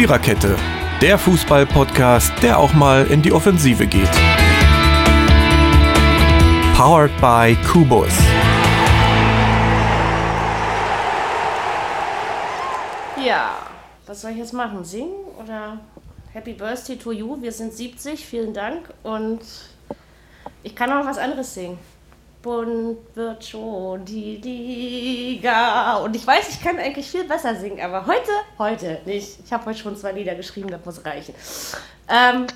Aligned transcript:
Viererkette, 0.00 0.56
der 1.02 1.18
Fußball-Podcast, 1.18 2.32
der 2.42 2.58
auch 2.58 2.72
mal 2.72 3.06
in 3.08 3.20
die 3.20 3.32
Offensive 3.32 3.86
geht. 3.86 4.10
Powered 6.74 7.10
by 7.20 7.54
Kubus. 7.70 8.08
Ja, 13.22 13.58
was 14.06 14.22
soll 14.22 14.30
ich 14.30 14.38
jetzt 14.38 14.54
machen? 14.54 14.82
Singen 14.86 15.12
oder 15.38 15.78
Happy 16.32 16.54
Birthday 16.54 16.96
to 16.96 17.12
you? 17.12 17.36
Wir 17.42 17.52
sind 17.52 17.74
70, 17.74 18.24
vielen 18.24 18.54
Dank. 18.54 18.88
Und 19.02 19.42
ich 20.62 20.74
kann 20.74 20.90
auch 20.90 21.04
was 21.04 21.18
anderes 21.18 21.52
singen. 21.52 21.78
Bunt 22.42 22.98
wird 23.14 23.44
schon 23.44 24.04
die 24.04 24.36
Liga. 24.36 25.98
Und 25.98 26.16
ich 26.16 26.26
weiß, 26.26 26.48
ich 26.50 26.62
kann 26.62 26.78
eigentlich 26.78 27.10
viel 27.10 27.24
besser 27.24 27.54
singen, 27.54 27.80
aber 27.80 28.06
heute, 28.06 28.30
heute 28.58 29.00
nicht. 29.04 29.38
Ich 29.44 29.52
habe 29.52 29.66
heute 29.66 29.78
schon 29.78 29.96
zwei 29.96 30.12
Lieder 30.12 30.34
geschrieben, 30.34 30.68
das 30.70 30.84
muss 30.84 31.04
reichen. 31.04 31.34
Ähm, 32.08 32.46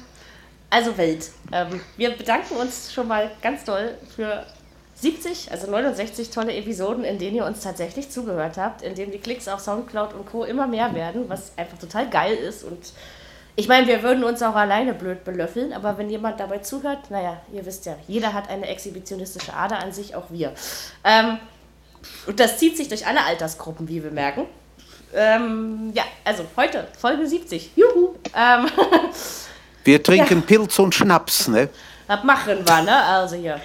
also 0.71 0.97
Welt. 0.97 1.31
Ähm, 1.53 1.81
wir 1.97 2.11
bedanken 2.17 2.57
uns 2.57 2.93
schon 2.93 3.09
mal 3.09 3.31
ganz 3.43 3.65
doll 3.65 3.97
für 4.15 4.47
70, 4.95 5.51
also 5.51 5.71
69 5.71 6.31
tolle 6.31 6.55
Episoden, 6.55 7.05
in 7.05 7.19
denen 7.19 7.37
ihr 7.37 7.45
uns 7.45 7.61
tatsächlich 7.61 8.11
zugehört 8.11 8.57
habt, 8.57 8.83
in 8.83 8.95
denen 8.95 9.13
die 9.13 9.19
Klicks 9.19 9.49
auf 9.49 9.61
Soundcloud 9.61 10.15
und 10.15 10.27
Co. 10.27 10.45
immer 10.45 10.67
mehr 10.67 10.95
werden, 10.95 11.29
was 11.29 11.53
einfach 11.59 11.79
total 11.79 12.09
geil 12.09 12.37
ist 12.37 12.65
und 12.65 12.93
ich 13.57 13.69
meine, 13.69 13.87
wir 13.87 14.03
würden 14.03 14.25
uns 14.25 14.43
auch 14.43 14.57
alleine 14.57 14.95
blöd 14.95 15.23
belöffeln, 15.23 15.73
aber 15.73 15.97
wenn 15.97 16.11
jemand 16.11 16.41
dabei 16.41 16.59
zuhört, 16.59 17.11
naja, 17.11 17.41
ihr 17.53 17.65
wisst 17.65 17.87
ja, 17.87 17.97
jeder 18.09 18.33
hat 18.33 18.51
eine 18.51 18.67
exhibitionistische 18.67 19.55
Ader 19.55 19.79
an 19.79 19.93
sich, 19.93 20.17
auch 20.17 20.25
wir. 20.31 20.53
Ähm, 21.05 21.39
und 22.27 22.41
das 22.41 22.59
zieht 22.59 22.77
sich 22.77 22.89
durch 22.89 23.07
alle 23.07 23.23
Altersgruppen, 23.25 23.89
wie 23.89 24.03
wir 24.03 24.11
merken. 24.11 24.47
Ähm, 25.15 25.93
ja, 25.95 26.03
also 26.25 26.45
heute, 26.57 26.89
Folge 26.99 27.27
70. 27.27 27.71
Juhu! 27.77 28.17
Ähm, 28.35 28.67
wir 29.85 30.03
trinken 30.03 30.41
ja. 30.41 30.45
Pilz 30.45 30.77
und 30.81 30.93
Schnaps, 30.93 31.47
ne? 31.47 31.69
Das 32.09 32.25
machen 32.25 32.59
wir, 32.67 32.83
ne? 32.83 33.03
Also 33.05 33.37
hier, 33.37 33.61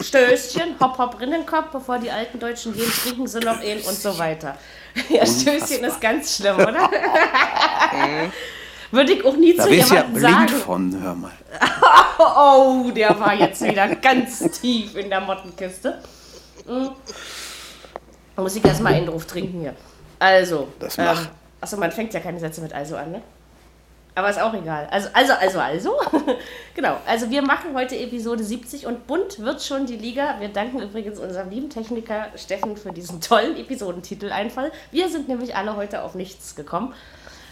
Stößchen, 0.00 0.74
hopp, 0.80 0.98
hopp, 0.98 1.20
Rinnenkopf, 1.20 1.70
bevor 1.72 1.98
die 1.98 2.10
alten 2.10 2.40
Deutschen 2.40 2.74
gehen, 2.74 2.90
trinken 3.02 3.26
sie 3.28 3.38
noch 3.38 3.60
einen 3.60 3.80
und 3.82 3.96
so 3.96 4.18
weiter. 4.18 4.58
Ja, 5.08 5.24
Stößchen 5.24 5.84
ist 5.84 6.00
ganz 6.00 6.36
schlimm, 6.36 6.56
oder? 6.56 6.90
Würde 8.90 9.12
ich 9.12 9.24
auch 9.24 9.36
nie 9.36 9.54
da 9.54 9.64
zu 9.64 9.70
jemandem 9.70 9.96
ja 9.96 10.02
blind 10.02 10.50
sagen. 10.50 10.62
von, 10.62 11.02
hör 11.02 11.14
mal. 11.14 11.30
oh, 12.18 12.90
der 12.90 13.18
war 13.18 13.34
jetzt 13.34 13.62
wieder 13.62 13.94
ganz 13.96 14.38
tief 14.60 14.96
in 14.96 15.08
der 15.08 15.20
Mottenkiste. 15.20 15.98
Mhm. 16.66 16.90
Muss 18.36 18.56
ich 18.56 18.64
erstmal 18.64 18.94
einen 18.94 19.06
drauf 19.06 19.26
trinken 19.26 19.60
hier. 19.60 19.74
Also. 20.18 20.68
Das 20.78 20.96
macht. 20.96 21.24
Ähm, 21.24 21.30
achso, 21.60 21.76
man 21.76 21.92
fängt 21.92 22.14
ja 22.14 22.20
keine 22.20 22.40
Sätze 22.40 22.60
mit 22.60 22.72
also 22.72 22.96
an, 22.96 23.12
ne? 23.12 23.22
Aber 24.14 24.28
ist 24.28 24.40
auch 24.40 24.52
egal. 24.54 24.88
Also, 24.90 25.08
also, 25.12 25.32
also, 25.34 25.60
also. 25.60 26.00
genau. 26.74 26.96
Also, 27.06 27.30
wir 27.30 27.42
machen 27.42 27.74
heute 27.74 27.96
Episode 27.96 28.42
70 28.42 28.86
und 28.86 29.06
bunt 29.06 29.38
wird 29.38 29.62
schon 29.62 29.86
die 29.86 29.96
Liga. 29.96 30.36
Wir 30.40 30.48
danken 30.48 30.80
übrigens 30.80 31.20
unserem 31.20 31.48
lieben 31.50 31.70
Techniker 31.70 32.26
Steffen 32.36 32.76
für 32.76 32.92
diesen 32.92 33.20
tollen 33.20 33.56
Episodentitel-Einfall. 33.56 34.72
Wir 34.90 35.08
sind 35.08 35.28
nämlich 35.28 35.54
alle 35.54 35.76
heute 35.76 36.02
auf 36.02 36.14
nichts 36.14 36.56
gekommen. 36.56 36.92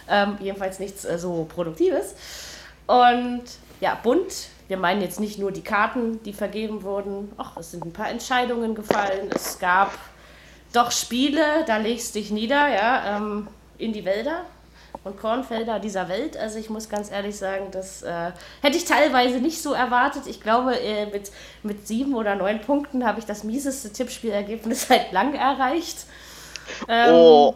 Ähm, 0.09 0.37
jedenfalls 0.39 0.79
nichts 0.79 1.05
äh, 1.05 1.17
so 1.17 1.45
Produktives. 1.53 2.15
Und 2.87 3.43
ja, 3.79 3.95
bunt. 4.01 4.49
Wir 4.67 4.77
meinen 4.77 5.01
jetzt 5.01 5.19
nicht 5.19 5.39
nur 5.39 5.51
die 5.51 5.63
Karten, 5.63 6.21
die 6.23 6.33
vergeben 6.33 6.83
wurden. 6.83 7.31
Ach, 7.37 7.57
es 7.57 7.71
sind 7.71 7.85
ein 7.85 7.93
paar 7.93 8.09
Entscheidungen 8.09 8.75
gefallen. 8.75 9.29
Es 9.33 9.57
gab 9.57 9.91
doch 10.73 10.91
Spiele, 10.91 11.65
da 11.65 11.77
legst 11.77 12.13
dich 12.15 12.29
nieder, 12.29 12.67
ja, 12.67 13.17
ähm, 13.17 13.47
in 13.77 13.93
die 13.93 14.05
Wälder 14.05 14.45
und 15.03 15.19
Kornfelder 15.19 15.79
dieser 15.79 16.09
Welt. 16.09 16.37
Also 16.37 16.59
ich 16.59 16.69
muss 16.69 16.89
ganz 16.89 17.11
ehrlich 17.11 17.37
sagen, 17.37 17.67
das 17.71 18.01
äh, 18.03 18.31
hätte 18.61 18.77
ich 18.77 18.85
teilweise 18.85 19.39
nicht 19.39 19.61
so 19.61 19.73
erwartet. 19.73 20.23
Ich 20.27 20.41
glaube, 20.41 20.79
äh, 20.79 21.05
mit, 21.07 21.31
mit 21.63 21.87
sieben 21.87 22.13
oder 22.13 22.35
neun 22.35 22.61
Punkten 22.61 23.05
habe 23.05 23.19
ich 23.19 23.25
das 23.25 23.43
mieseste 23.43 23.91
Tippspielergebnis 23.91 24.81
seit 24.87 25.11
lang 25.11 25.33
erreicht. 25.33 26.05
Ähm, 26.87 27.13
oh. 27.13 27.55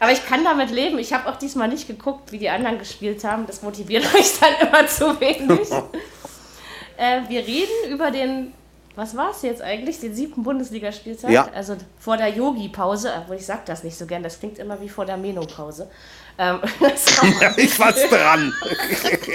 Aber 0.00 0.12
ich 0.12 0.24
kann 0.26 0.44
damit 0.44 0.70
leben. 0.70 0.98
Ich 0.98 1.12
habe 1.12 1.28
auch 1.28 1.36
diesmal 1.36 1.68
nicht 1.68 1.86
geguckt, 1.86 2.32
wie 2.32 2.38
die 2.38 2.48
anderen 2.48 2.78
gespielt 2.78 3.24
haben. 3.24 3.46
Das 3.46 3.62
motiviert 3.62 4.04
euch 4.14 4.38
dann 4.40 4.68
immer 4.68 4.86
zu 4.86 5.20
wenig. 5.20 5.68
äh, 6.96 7.20
wir 7.28 7.40
reden 7.40 7.90
über 7.90 8.10
den, 8.10 8.52
was 8.94 9.16
war 9.16 9.30
es 9.30 9.42
jetzt 9.42 9.62
eigentlich, 9.62 10.00
den 10.00 10.14
siebten 10.14 10.42
Bundesligaspieltag. 10.42 11.30
Ja. 11.30 11.48
Also 11.54 11.76
vor 11.98 12.16
der 12.16 12.28
Yogi-Pause, 12.28 13.12
obwohl 13.18 13.36
ich 13.36 13.46
sage 13.46 13.62
das 13.66 13.84
nicht 13.84 13.96
so 13.96 14.06
gern, 14.06 14.22
das 14.22 14.38
klingt 14.38 14.58
immer 14.58 14.80
wie 14.80 14.88
vor 14.88 15.04
der 15.04 15.16
Menopause. 15.16 15.90
Ähm, 16.38 16.60
ich 17.56 17.78
war's 17.78 18.08
dran. 18.10 18.52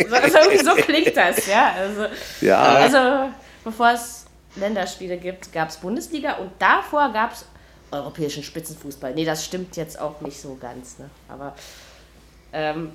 so, 0.09 0.15
also 0.15 0.65
so 0.65 0.75
klingt 0.75 1.17
das, 1.17 1.47
ja. 1.47 1.73
Also, 1.77 2.05
ja. 2.41 2.61
also 2.61 3.31
bevor 3.63 3.91
es 3.91 4.25
Länderspiele 4.55 5.17
gibt, 5.17 5.51
gab 5.51 5.69
es 5.69 5.77
Bundesliga 5.77 6.33
und 6.33 6.51
davor 6.59 7.11
gab 7.11 7.33
es 7.33 7.45
europäischen 7.91 8.43
Spitzenfußball. 8.43 9.13
Nee, 9.13 9.25
das 9.25 9.45
stimmt 9.45 9.75
jetzt 9.77 9.99
auch 9.99 10.21
nicht 10.21 10.39
so 10.39 10.57
ganz, 10.59 10.99
ne? 10.99 11.09
aber 11.27 11.55
ähm, 12.53 12.91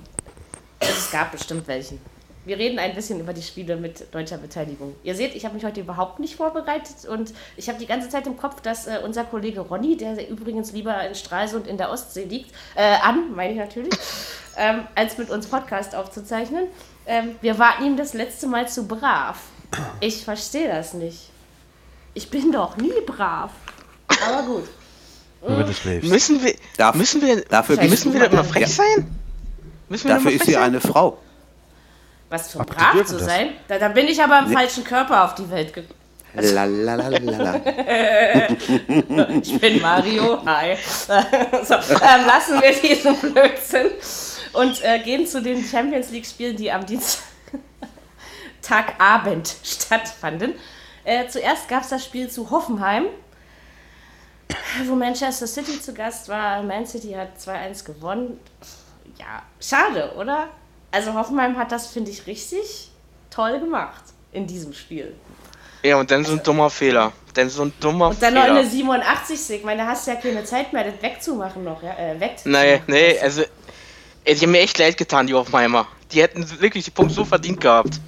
es 0.79 1.11
gab 1.11 1.31
bestimmt 1.31 1.67
welchen. 1.67 1.99
Wir 2.45 2.57
reden 2.57 2.79
ein 2.79 2.95
bisschen 2.95 3.19
über 3.19 3.33
die 3.33 3.41
Spiele 3.41 3.75
mit 3.75 4.13
deutscher 4.13 4.37
Beteiligung. 4.37 4.95
Ihr 5.03 5.15
seht, 5.15 5.35
ich 5.35 5.43
habe 5.43 5.53
mich 5.55 5.65
heute 5.65 5.81
überhaupt 5.81 6.19
nicht 6.19 6.37
vorbereitet 6.37 7.05
und 7.09 7.33
ich 7.57 7.67
habe 7.67 7.77
die 7.77 7.85
ganze 7.85 8.07
Zeit 8.07 8.25
im 8.25 8.37
Kopf, 8.37 8.61
dass 8.61 8.87
äh, 8.87 9.01
unser 9.03 9.25
Kollege 9.25 9.59
Ronny, 9.59 9.97
der 9.97 10.29
übrigens 10.29 10.71
lieber 10.71 11.05
in 11.05 11.13
Stralsund 11.13 11.67
in 11.67 11.77
der 11.77 11.91
Ostsee 11.91 12.23
liegt, 12.23 12.51
äh, 12.75 12.95
an, 13.03 13.35
meine 13.35 13.51
ich 13.51 13.59
natürlich, 13.59 13.93
ähm, 14.57 14.87
als 14.95 15.17
mit 15.17 15.29
uns 15.29 15.47
Podcast 15.47 15.93
aufzuzeichnen. 15.93 16.67
Ähm, 17.05 17.35
wir 17.41 17.59
warten 17.59 17.83
ihm 17.83 17.97
das 17.97 18.13
letzte 18.13 18.47
Mal 18.47 18.69
zu 18.69 18.87
brav. 18.87 19.41
Ich 19.99 20.23
verstehe 20.23 20.69
das 20.69 20.93
nicht. 20.93 21.29
Ich 22.13 22.29
bin 22.29 22.53
doch 22.53 22.77
nie 22.77 23.01
brav. 23.05 23.51
Aber 24.25 24.43
gut. 24.43 24.69
Wenn 25.41 25.65
du 25.65 25.73
schläfst. 25.73 26.09
Müssen 26.09 26.43
wir, 26.43 26.55
Darf, 26.77 26.95
müssen 26.95 27.21
wir, 27.21 27.43
dafür 27.45 27.81
müssen 27.83 28.13
wir 28.13 28.21
da 28.21 28.25
immer 28.27 28.43
frech 28.43 28.63
ja. 28.63 28.67
sein? 28.67 29.15
Müssen 29.89 30.07
dafür 30.09 30.31
ist 30.31 30.45
sie 30.45 30.53
sein? 30.53 30.63
eine 30.63 30.81
Frau. 30.81 31.19
Was 32.29 32.51
für 32.51 32.59
brav 32.59 33.05
zu 33.05 33.19
sein? 33.19 33.51
Da, 33.67 33.79
da, 33.79 33.87
bin 33.87 34.07
ich 34.07 34.21
aber 34.21 34.39
im 34.39 34.49
nee. 34.49 34.53
falschen 34.53 34.83
Körper 34.83 35.23
auf 35.23 35.33
die 35.35 35.49
Welt 35.49 35.73
gekommen. 35.73 35.95
ich 39.41 39.59
bin 39.59 39.81
Mario. 39.81 40.45
Hi. 40.45 40.75
so, 41.07 41.13
ähm, 41.15 42.25
lassen 42.27 42.61
wir 42.61 42.73
diesen 42.73 43.15
Blödsinn 43.15 43.87
und 44.53 44.83
äh, 44.83 44.99
gehen 44.99 45.25
zu 45.25 45.41
den 45.41 45.63
Champions 45.63 46.11
League-Spielen, 46.11 46.57
die 46.57 46.71
am 46.71 46.85
Dienstagabend 46.85 49.55
stattfanden. 49.63 50.53
Äh, 51.05 51.27
zuerst 51.29 51.69
gab 51.69 51.81
es 51.83 51.89
das 51.89 52.03
Spiel 52.03 52.29
zu 52.29 52.51
Hoffenheim 52.51 53.05
wo 54.85 54.95
Manchester 54.95 55.47
City 55.47 55.81
zu 55.81 55.93
Gast 55.93 56.29
war. 56.29 56.61
Man 56.63 56.85
City 56.85 57.13
hat 57.13 57.37
2-1 57.39 57.85
gewonnen. 57.85 58.39
Ja, 59.17 59.43
schade, 59.59 60.13
oder? 60.17 60.47
Also 60.91 61.13
Hoffenheim 61.13 61.57
hat 61.57 61.71
das, 61.71 61.87
finde 61.87 62.11
ich, 62.11 62.27
richtig 62.27 62.91
toll 63.29 63.59
gemacht 63.59 64.03
in 64.31 64.47
diesem 64.47 64.73
Spiel. 64.73 65.15
Ja, 65.83 65.99
und 65.99 66.09
dann 66.11 66.25
so 66.25 66.33
ein 66.33 66.43
dummer 66.43 66.69
Fehler. 66.69 67.13
Dann 67.33 67.49
so 67.49 67.63
ein 67.63 67.73
dummer 67.79 68.09
Und 68.09 68.21
dann 68.21 68.33
Fehler. 68.33 68.47
noch 68.47 68.59
eine 68.59 68.67
87. 68.67 69.57
Ich 69.57 69.63
meine, 69.63 69.83
da 69.83 69.89
hast 69.89 70.07
du 70.07 70.11
ja 70.11 70.17
keine 70.17 70.43
Zeit 70.43 70.73
mehr, 70.73 70.83
das 70.83 71.01
wegzumachen 71.01 71.63
noch, 71.63 71.81
ja? 71.83 71.93
Äh, 71.97 72.19
weg 72.19 72.37
nee, 72.45 72.81
nee, 72.87 73.19
also. 73.19 73.43
Ey, 74.23 74.35
die 74.35 74.41
haben 74.41 74.51
mir 74.51 74.59
echt 74.59 74.77
leid 74.77 74.97
getan, 74.97 75.27
die 75.27 75.33
Hoffenheimer. 75.33 75.87
Die 76.11 76.21
hätten 76.21 76.45
wirklich 76.59 76.83
die 76.85 76.91
Punkte 76.91 77.13
so 77.13 77.23
verdient 77.23 77.61
gehabt. 77.61 77.99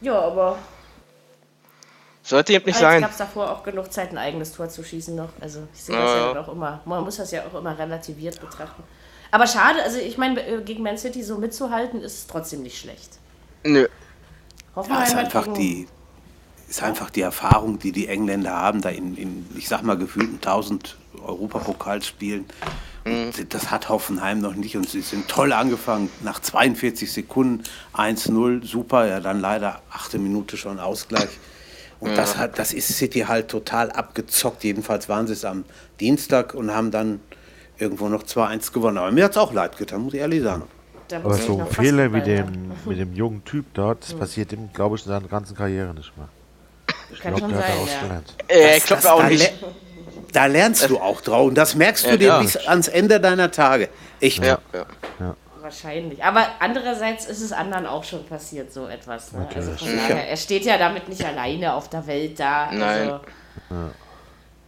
Ja, 0.00 0.18
aber 0.18 0.58
sollte 2.28 2.52
eben 2.52 2.66
nicht 2.66 2.76
Aber 2.76 2.86
sein. 2.86 3.02
Es 3.02 3.08
gab 3.10 3.18
davor 3.18 3.50
auch 3.50 3.62
genug 3.62 3.92
Zeit, 3.92 4.10
ein 4.10 4.18
eigenes 4.18 4.52
Tor 4.52 4.68
zu 4.68 4.84
schießen 4.84 5.14
noch. 5.14 5.30
Also 5.40 5.60
ich 5.74 5.82
sehe 5.82 5.96
das 5.96 6.10
ja, 6.10 6.34
ja 6.34 6.40
auch 6.40 6.48
immer. 6.48 6.80
Man 6.84 7.04
muss 7.04 7.16
das 7.16 7.30
ja 7.30 7.42
auch 7.46 7.58
immer 7.58 7.78
relativiert 7.78 8.40
betrachten. 8.40 8.82
Aber 9.30 9.46
schade, 9.46 9.82
also 9.82 9.98
ich 9.98 10.16
meine, 10.18 10.46
äh, 10.46 10.62
gegen 10.62 10.82
Man 10.82 10.98
City 10.98 11.22
so 11.22 11.38
mitzuhalten, 11.38 12.00
ist 12.00 12.30
trotzdem 12.30 12.62
nicht 12.62 12.78
schlecht. 12.78 13.18
Nö. 13.64 13.86
Hoffenheim 14.74 15.02
ja, 15.02 15.06
ist 15.06 15.14
einfach 15.16 15.52
die 15.54 15.88
ist 16.68 16.82
einfach 16.82 17.08
die 17.08 17.22
Erfahrung, 17.22 17.78
die 17.78 17.92
die 17.92 18.08
Engländer 18.08 18.52
haben, 18.52 18.82
da 18.82 18.90
in, 18.90 19.16
in 19.16 19.46
ich 19.56 19.68
sag 19.68 19.82
mal, 19.82 19.96
gefühlten 19.96 20.34
1000 20.34 20.98
Europapokalspielen. 21.24 22.44
Mhm. 23.06 23.30
Das 23.48 23.70
hat 23.70 23.88
Hoffenheim 23.88 24.40
noch 24.40 24.54
nicht 24.54 24.76
und 24.76 24.88
sie 24.88 25.00
sind 25.00 25.28
toll 25.28 25.54
angefangen. 25.54 26.10
Nach 26.22 26.40
42 26.40 27.10
Sekunden 27.10 27.64
1-0, 27.94 28.66
super, 28.66 29.06
ja, 29.06 29.20
dann 29.20 29.40
leider 29.40 29.80
achte 29.90 30.18
Minute 30.18 30.58
schon 30.58 30.78
Ausgleich. 30.78 31.30
Und 32.00 32.10
ja. 32.10 32.16
das, 32.16 32.36
hat, 32.36 32.58
das 32.58 32.72
ist 32.72 32.88
City 32.88 33.20
halt 33.20 33.48
total 33.48 33.90
abgezockt. 33.90 34.62
Jedenfalls 34.64 35.08
waren 35.08 35.26
sie 35.26 35.32
es 35.32 35.44
am 35.44 35.64
Dienstag 35.98 36.54
und 36.54 36.72
haben 36.72 36.90
dann 36.90 37.20
irgendwo 37.78 38.08
noch 38.08 38.22
2-1 38.22 38.72
gewonnen. 38.72 38.98
Aber 38.98 39.10
mir 39.10 39.24
hat 39.24 39.32
es 39.32 39.36
auch 39.36 39.52
leid 39.52 39.76
getan, 39.76 40.02
muss 40.02 40.14
ich 40.14 40.20
ehrlich 40.20 40.42
sagen. 40.42 40.62
Aber 41.12 41.34
so 41.34 41.64
Fehler 41.70 42.12
wie 42.12 42.20
dem, 42.20 42.72
mit 42.84 42.98
dem 42.98 43.14
jungen 43.14 43.44
Typ 43.44 43.66
dort, 43.74 44.02
das 44.02 44.12
hm. 44.12 44.18
passiert 44.18 44.52
ihm, 44.52 44.68
glaube 44.72 44.96
ich, 44.96 45.06
in 45.06 45.08
seiner 45.08 45.26
ganzen 45.26 45.56
Karriere 45.56 45.94
nicht 45.94 46.16
mehr. 46.16 46.28
Ich 47.10 47.20
glaube, 47.20 47.40
der 47.40 47.48
hat 47.48 47.68
daraus 47.68 47.88
ja. 47.90 48.00
gelernt. 48.02 48.34
Äh, 48.48 48.76
ich 48.76 48.84
glaube 48.84 49.12
auch 49.12 49.24
nicht. 49.24 49.52
Da 50.32 50.44
lernst 50.44 50.88
du 50.90 50.98
auch 50.98 51.22
drauf 51.22 51.48
und 51.48 51.54
das 51.54 51.74
merkst 51.74 52.04
du 52.04 52.10
ja, 52.10 52.16
dir 52.16 52.38
bis 52.40 52.56
ans 52.56 52.88
Ende 52.88 53.18
deiner 53.18 53.50
Tage. 53.50 53.88
Echt. 54.20 54.44
Ja, 54.44 54.58
ja. 55.18 55.34
Wahrscheinlich. 55.68 56.24
Aber 56.24 56.46
andererseits 56.60 57.26
ist 57.26 57.42
es 57.42 57.52
anderen 57.52 57.86
auch 57.86 58.04
schon 58.04 58.24
passiert, 58.24 58.72
so 58.72 58.86
etwas. 58.86 59.32
Ne? 59.32 59.46
Also 59.54 59.72
von 59.72 59.88
daher, 59.96 60.28
er 60.28 60.36
steht 60.36 60.64
ja 60.64 60.78
damit 60.78 61.08
nicht 61.08 61.24
alleine 61.24 61.74
auf 61.74 61.88
der 61.90 62.06
Welt 62.06 62.40
da. 62.40 62.70
Nein. 62.72 63.10
Also, 63.10 63.20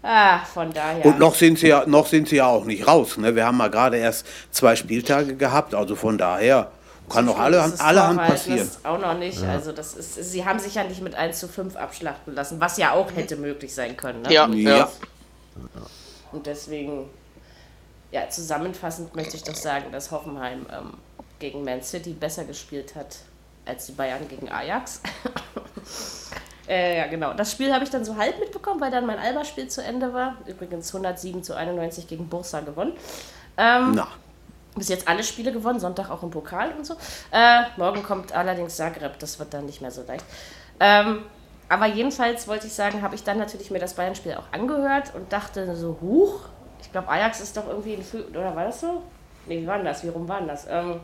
ah, 0.03 0.39
von 0.41 0.73
daher. 0.73 1.05
Und 1.07 1.19
noch 1.19 1.35
sind 1.35 1.59
sie 1.59 1.69
ja, 1.69 1.85
noch 1.87 2.07
sind 2.07 2.29
sie 2.29 2.37
ja 2.37 2.47
auch 2.47 2.65
nicht 2.67 2.87
raus. 2.87 3.17
Ne? 3.17 3.35
Wir 3.35 3.47
haben 3.47 3.57
mal 3.57 3.71
gerade 3.71 3.97
erst 3.97 4.27
zwei 4.51 4.77
Spieltage 4.77 5.35
gehabt, 5.37 5.75
also 5.75 5.97
von 5.97 6.19
daher 6.19 6.71
kann 7.09 7.25
noch 7.25 7.39
alle, 7.39 7.57
Das 7.57 7.81
allerhand 7.81 8.21
passieren. 8.21 8.59
ist 8.59 8.85
auch 8.85 8.99
noch 8.99 9.19
nicht. 9.19 9.43
Also 9.43 9.73
das 9.73 9.95
ist, 9.95 10.15
sie 10.31 10.45
haben 10.45 10.59
sich 10.59 10.75
ja 10.75 10.85
nicht 10.85 11.01
mit 11.03 11.15
1 11.15 11.41
zu 11.41 11.49
5 11.49 11.77
abschlachten 11.77 12.35
lassen, 12.35 12.61
was 12.61 12.77
ja 12.77 12.93
auch 12.93 13.11
hätte 13.17 13.37
möglich 13.37 13.75
sein 13.75 13.97
können. 13.97 14.23
Ne? 14.23 14.33
Ja, 14.33 14.47
Ja. 14.49 14.77
ja. 14.77 14.89
Und 16.31 16.47
deswegen, 16.47 17.07
ja, 18.13 18.29
zusammenfassend 18.29 19.15
möchte 19.15 19.37
ich 19.37 19.45
doch 19.45 19.55
sagen, 19.55 19.93
dass 19.93 20.11
Hoffenheim 20.11 20.67
ähm, 20.73 20.95
gegen 21.39 21.65
Man 21.65 21.83
City 21.83 22.13
besser 22.13 22.45
gespielt 22.45 22.95
hat 22.95 23.19
als 23.65 23.87
die 23.87 23.93
Bayern 23.93 24.27
gegen 24.29 24.49
Ajax. 24.51 25.01
äh, 26.69 26.99
ja, 26.99 27.07
genau. 27.07 27.35
Das 27.35 27.53
Spiel 27.53 27.73
habe 27.73 27.85
ich 27.85 27.91
dann 27.91 28.05
so 28.05 28.17
halb 28.17 28.39
mitbekommen, 28.41 28.81
weil 28.81 28.91
dann 28.91 29.07
mein 29.07 29.19
Alba-Spiel 29.19 29.69
zu 29.69 29.83
Ende 29.83 30.13
war. 30.13 30.37
Übrigens 30.47 30.89
107 30.89 31.43
zu 31.43 31.55
91 31.55 32.09
gegen 32.09 32.29
Bursa 32.29 32.61
gewonnen. 32.61 32.93
Ähm, 33.57 33.93
Na, 33.95 34.09
bis 34.75 34.89
jetzt 34.89 35.09
alle 35.09 35.23
Spiele 35.23 35.53
gewonnen, 35.53 35.81
Sonntag 35.81 36.11
auch 36.11 36.23
im 36.23 36.31
Pokal 36.31 36.73
und 36.77 36.87
so. 36.87 36.95
Äh, 37.31 37.63
morgen 37.77 38.03
kommt 38.03 38.33
allerdings 38.33 38.77
Zagreb, 38.77 39.19
das 39.19 39.39
wird 39.39 39.53
dann 39.53 39.67
nicht 39.67 39.81
mehr 39.81 39.91
so 39.91 40.03
leicht. 40.07 40.25
Ähm, 40.79 41.25
aber 41.69 41.87
jedenfalls 41.87 42.49
wollte 42.49 42.67
ich 42.67 42.73
sagen, 42.73 43.03
habe 43.03 43.15
ich 43.15 43.23
dann 43.23 43.39
natürlich 43.39 43.71
mir 43.71 43.79
das 43.79 43.95
Bayern-Spiel 43.95 44.35
auch 44.35 44.53
angehört 44.53 45.15
und 45.15 45.33
dachte 45.33 45.77
so, 45.77 45.99
huch, 46.01 46.41
ich 46.91 46.93
glaube 46.93 47.09
Ajax 47.09 47.41
ist 47.41 47.57
doch 47.57 47.69
irgendwie 47.69 47.95
in 47.95 48.03
Fü 48.03 48.21
oder 48.31 48.57
war 48.57 48.65
das 48.65 48.81
so? 48.81 49.01
Nee, 49.47 49.63
wie 49.63 49.67
war 49.69 49.77
denn 49.77 49.85
das? 49.87 50.03
Wie 50.03 50.09
rum 50.09 50.27
war 50.29 50.39
denn 50.41 50.49
das? 50.49 50.67
Ähm, 50.69 50.99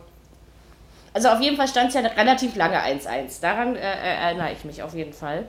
also 1.14 1.28
auf 1.28 1.40
jeden 1.40 1.56
Fall 1.56 1.68
stand 1.68 1.90
es 1.90 1.94
ja 1.94 2.00
relativ 2.00 2.56
lange 2.56 2.76
1-1. 2.82 3.40
Daran 3.40 3.76
äh, 3.76 3.78
äh, 3.78 4.16
erinnere 4.24 4.50
ich 4.50 4.64
mich 4.64 4.82
auf 4.82 4.94
jeden 4.94 5.12
Fall. 5.12 5.44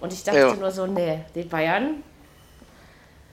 Und 0.00 0.14
ich 0.14 0.24
dachte 0.24 0.38
Ja. 0.38 0.54
nur 0.54 0.70
so, 0.70 0.86
nee, 0.86 1.18
die 1.34 1.42
Bayern. 1.42 2.02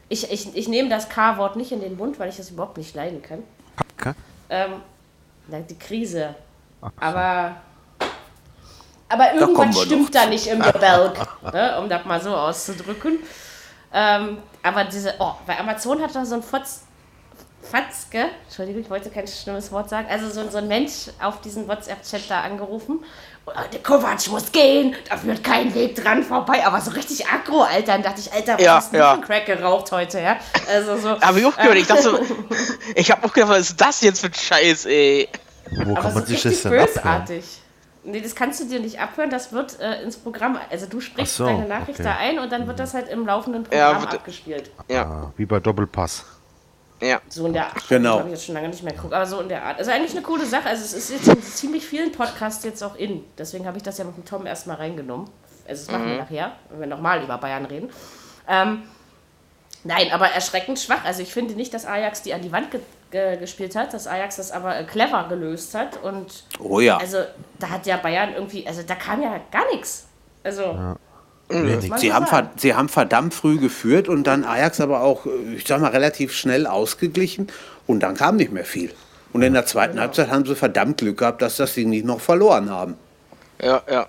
Ich, 0.09 0.29
ich, 0.29 0.53
ich 0.53 0.67
nehme 0.67 0.89
das 0.89 1.07
K-Wort 1.07 1.55
nicht 1.55 1.71
in 1.71 1.79
den 1.79 1.95
Mund, 1.95 2.19
weil 2.19 2.27
ich 2.27 2.35
das 2.35 2.49
überhaupt 2.49 2.77
nicht 2.77 2.93
leiden 2.93 3.21
kann. 3.21 3.41
Ka- 3.95 4.15
Ähm, 4.49 4.81
die 5.47 5.79
Krise. 5.79 6.35
Aber, 6.99 7.55
aber 9.07 9.33
irgendwas 9.33 9.75
wir 9.77 9.81
stimmt 9.85 10.13
noch 10.13 10.21
da 10.21 10.25
nicht 10.25 10.47
im 10.47 10.61
Gebälk, 10.61 11.17
ne, 11.53 11.79
um 11.79 11.87
das 11.87 12.03
mal 12.03 12.19
so 12.21 12.35
auszudrücken. 12.35 13.19
Ähm, 13.93 14.37
aber 14.63 14.83
diese, 14.85 15.15
oh, 15.19 15.33
bei 15.47 15.57
Amazon 15.59 16.01
hat 16.01 16.15
doch 16.15 16.25
so 16.25 16.35
ein 16.35 16.43
Fotz, 16.43 16.81
Fatzke, 17.61 18.25
Entschuldigung, 18.45 18.81
ich 18.81 18.89
wollte 18.89 19.09
kein 19.09 19.27
schlimmes 19.27 19.71
Wort 19.71 19.89
sagen, 19.89 20.07
also 20.09 20.29
so, 20.29 20.49
so 20.49 20.57
ein 20.59 20.67
Mensch 20.67 21.09
auf 21.21 21.41
diesen 21.41 21.67
WhatsApp-Chat 21.67 22.29
da 22.29 22.41
angerufen. 22.41 23.03
Oh, 23.45 23.51
der 23.71 23.81
Kovac 23.81 24.27
muss 24.27 24.51
gehen, 24.51 24.95
da 25.09 25.17
führt 25.17 25.43
kein 25.43 25.73
Weg 25.75 25.95
dran 25.95 26.23
vorbei, 26.23 26.65
aber 26.65 26.79
so 26.81 26.91
richtig 26.91 27.27
aggro, 27.27 27.63
Alter. 27.63 27.93
Dann 27.93 28.03
dachte 28.03 28.21
ich, 28.21 28.31
Alter, 28.31 28.55
was 28.55 28.61
Ja, 28.63 28.75
hast 28.75 28.93
du 28.93 28.97
ja. 28.97 29.13
für 29.15 29.21
ein 29.21 29.25
Crack 29.25 29.45
geraucht 29.47 29.91
heute, 29.91 30.19
ja? 30.19 30.37
Also 30.67 30.97
so. 30.97 31.19
Hab 31.19 31.35
ich 31.35 31.45
auch 31.45 31.55
gehört. 31.57 31.75
Ich 31.77 31.87
dachte 31.87 32.03
so, 32.03 32.19
ich 32.95 33.11
hab 33.11 33.23
auch 33.25 33.33
gedacht, 33.33 33.51
was 33.51 33.59
ist 33.61 33.81
das 33.81 34.01
jetzt 34.01 34.21
für 34.21 34.27
ein 34.27 34.33
Scheiß, 34.33 34.85
ey? 34.85 35.29
Wo 35.71 35.91
Aber 35.91 36.01
kann 36.01 36.11
so 36.11 36.19
man 36.19 36.27
sich 36.27 36.45
richtig 36.45 36.63
das 36.63 36.71
denn 36.71 36.79
abhören? 36.79 37.43
Nee, 38.11 38.21
das 38.21 38.35
kannst 38.35 38.59
du 38.59 38.65
dir 38.65 38.79
nicht 38.79 38.99
abhören, 38.99 39.29
das 39.29 39.51
wird 39.53 39.79
äh, 39.79 40.01
ins 40.03 40.17
Programm, 40.17 40.57
also 40.69 40.85
du 40.87 40.99
sprichst 40.99 41.35
so, 41.37 41.45
deine 41.45 41.67
Nachricht 41.67 41.99
okay. 41.99 42.03
da 42.03 42.17
ein 42.17 42.39
und 42.39 42.51
dann 42.51 42.65
wird 42.67 42.79
das 42.79 42.93
halt 42.93 43.07
im 43.09 43.25
laufenden 43.25 43.65
Ja, 43.71 43.87
Programm 43.91 44.01
wird- 44.03 44.13
abgespielt. 44.15 44.71
Ja, 44.87 45.03
Ah, 45.03 45.33
wie 45.37 45.45
bei 45.45 45.59
Doppelpass. 45.59 46.25
ja. 47.01 47.19
So 47.29 47.45
in 47.47 47.53
der 47.53 47.67
Art. 47.67 47.87
Genau. 47.87 48.19
habe 48.19 48.27
ich 48.29 48.33
jetzt 48.35 48.45
schon 48.45 48.55
lange 48.55 48.69
nicht 48.69 48.83
mehr 48.83 48.93
geguckt, 48.93 49.13
aber 49.13 49.25
so 49.25 49.39
in 49.41 49.49
der 49.49 49.63
Art. 49.63 49.77
Also 49.79 49.91
eigentlich 49.91 50.11
eine 50.11 50.21
coole 50.21 50.45
Sache. 50.45 50.67
Also 50.67 50.83
es 50.83 50.93
ist 50.93 51.09
jetzt 51.11 51.27
in 51.27 51.41
ziemlich 51.43 51.85
vielen 51.85 52.11
Podcasts 52.11 52.63
jetzt 52.63 52.83
auch 52.83 52.95
in. 52.95 53.23
Deswegen 53.37 53.65
habe 53.65 53.77
ich 53.77 53.83
das 53.83 53.97
ja 53.97 54.03
mit 54.05 54.17
dem 54.17 54.25
Tom 54.25 54.45
erstmal 54.45 54.77
reingenommen. 54.77 55.29
Also 55.67 55.85
das 55.85 55.91
machen 55.91 56.09
wir 56.09 56.17
nachher, 56.17 56.53
wenn 56.71 56.79
wir 56.79 56.87
nochmal 56.87 57.21
über 57.23 57.37
Bayern 57.37 57.65
reden. 57.65 57.89
Ähm, 58.47 58.83
nein, 59.83 60.11
aber 60.11 60.29
erschreckend 60.29 60.79
schwach. 60.79 61.03
Also 61.05 61.21
ich 61.21 61.31
finde 61.31 61.53
nicht, 61.53 61.73
dass 61.73 61.85
Ajax 61.85 62.23
die 62.23 62.33
an 62.33 62.41
die 62.41 62.51
Wand 62.51 62.71
ge 62.71 62.79
ge 63.11 63.37
gespielt 63.37 63.75
hat, 63.75 63.93
dass 63.93 64.07
Ajax 64.07 64.37
das 64.37 64.51
aber 64.51 64.77
äh, 64.77 64.83
clever 64.83 65.27
gelöst 65.29 65.73
hat 65.75 66.01
und 66.01 66.43
oh 66.59 66.79
ja. 66.79 66.97
also 66.97 67.17
da 67.59 67.69
hat 67.69 67.85
ja 67.85 67.97
Bayern 67.97 68.33
irgendwie, 68.33 68.65
also 68.67 68.81
da 68.83 68.95
kam 68.95 69.21
ja 69.21 69.39
gar 69.51 69.69
nichts. 69.73 70.07
Also, 70.43 70.73
man 71.49 71.97
Sie 71.97 72.13
haben, 72.13 72.49
sie 72.57 72.75
haben 72.75 72.89
verdammt 72.89 73.33
früh 73.33 73.57
geführt 73.57 74.07
und 74.07 74.25
dann 74.25 74.45
Ajax 74.45 74.79
aber 74.79 75.01
auch, 75.01 75.25
äh, 75.25 75.55
ich 75.55 75.67
sag 75.67 75.81
mal, 75.81 75.91
relativ 75.91 76.33
schnell 76.33 76.67
ausgeglichen 76.67 77.47
und 77.87 78.01
dann 78.01 78.15
kam 78.15 78.35
nicht 78.35 78.51
mehr 78.51 78.65
viel. 78.65 78.93
Und 79.33 79.41
in 79.41 79.53
der 79.53 79.65
zweiten 79.65 79.93
Genau. 79.93 80.03
Halbzeit 80.03 80.29
haben 80.29 80.45
sie 80.45 80.55
verdammt 80.55 80.97
Glück 80.99 81.17
gehabt, 81.17 81.41
dass 81.41 81.57
das 81.57 81.73
Ding 81.73 81.89
nicht 81.89 82.05
noch 82.05 82.19
verloren 82.19 82.69
haben. 82.69 82.95
Ja, 83.61 83.81
ja. 83.89 84.07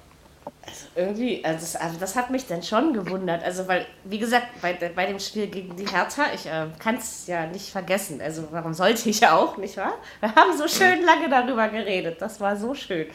Irgendwie, 0.94 1.44
also 1.44 1.60
das, 1.60 1.76
also 1.76 1.96
das 1.98 2.16
hat 2.16 2.30
mich 2.30 2.46
dann 2.46 2.62
schon 2.62 2.92
gewundert. 2.92 3.44
Also, 3.44 3.68
weil, 3.68 3.86
wie 4.04 4.18
gesagt, 4.18 4.46
bei, 4.60 4.72
bei 4.72 5.06
dem 5.06 5.18
Spiel 5.20 5.46
gegen 5.46 5.76
die 5.76 5.86
Hertha, 5.86 6.24
ich 6.34 6.46
äh, 6.46 6.66
kann 6.78 6.96
es 6.96 7.26
ja 7.26 7.46
nicht 7.46 7.70
vergessen. 7.70 8.20
Also, 8.20 8.48
warum 8.50 8.74
sollte 8.74 9.08
ich 9.08 9.20
ja 9.20 9.36
auch, 9.36 9.56
nicht 9.56 9.76
wahr? 9.76 9.94
Wir 10.20 10.34
haben 10.34 10.56
so 10.56 10.66
schön 10.66 11.02
lange 11.04 11.28
darüber 11.28 11.68
geredet. 11.68 12.20
Das 12.20 12.40
war 12.40 12.56
so 12.56 12.74
schön. 12.74 13.06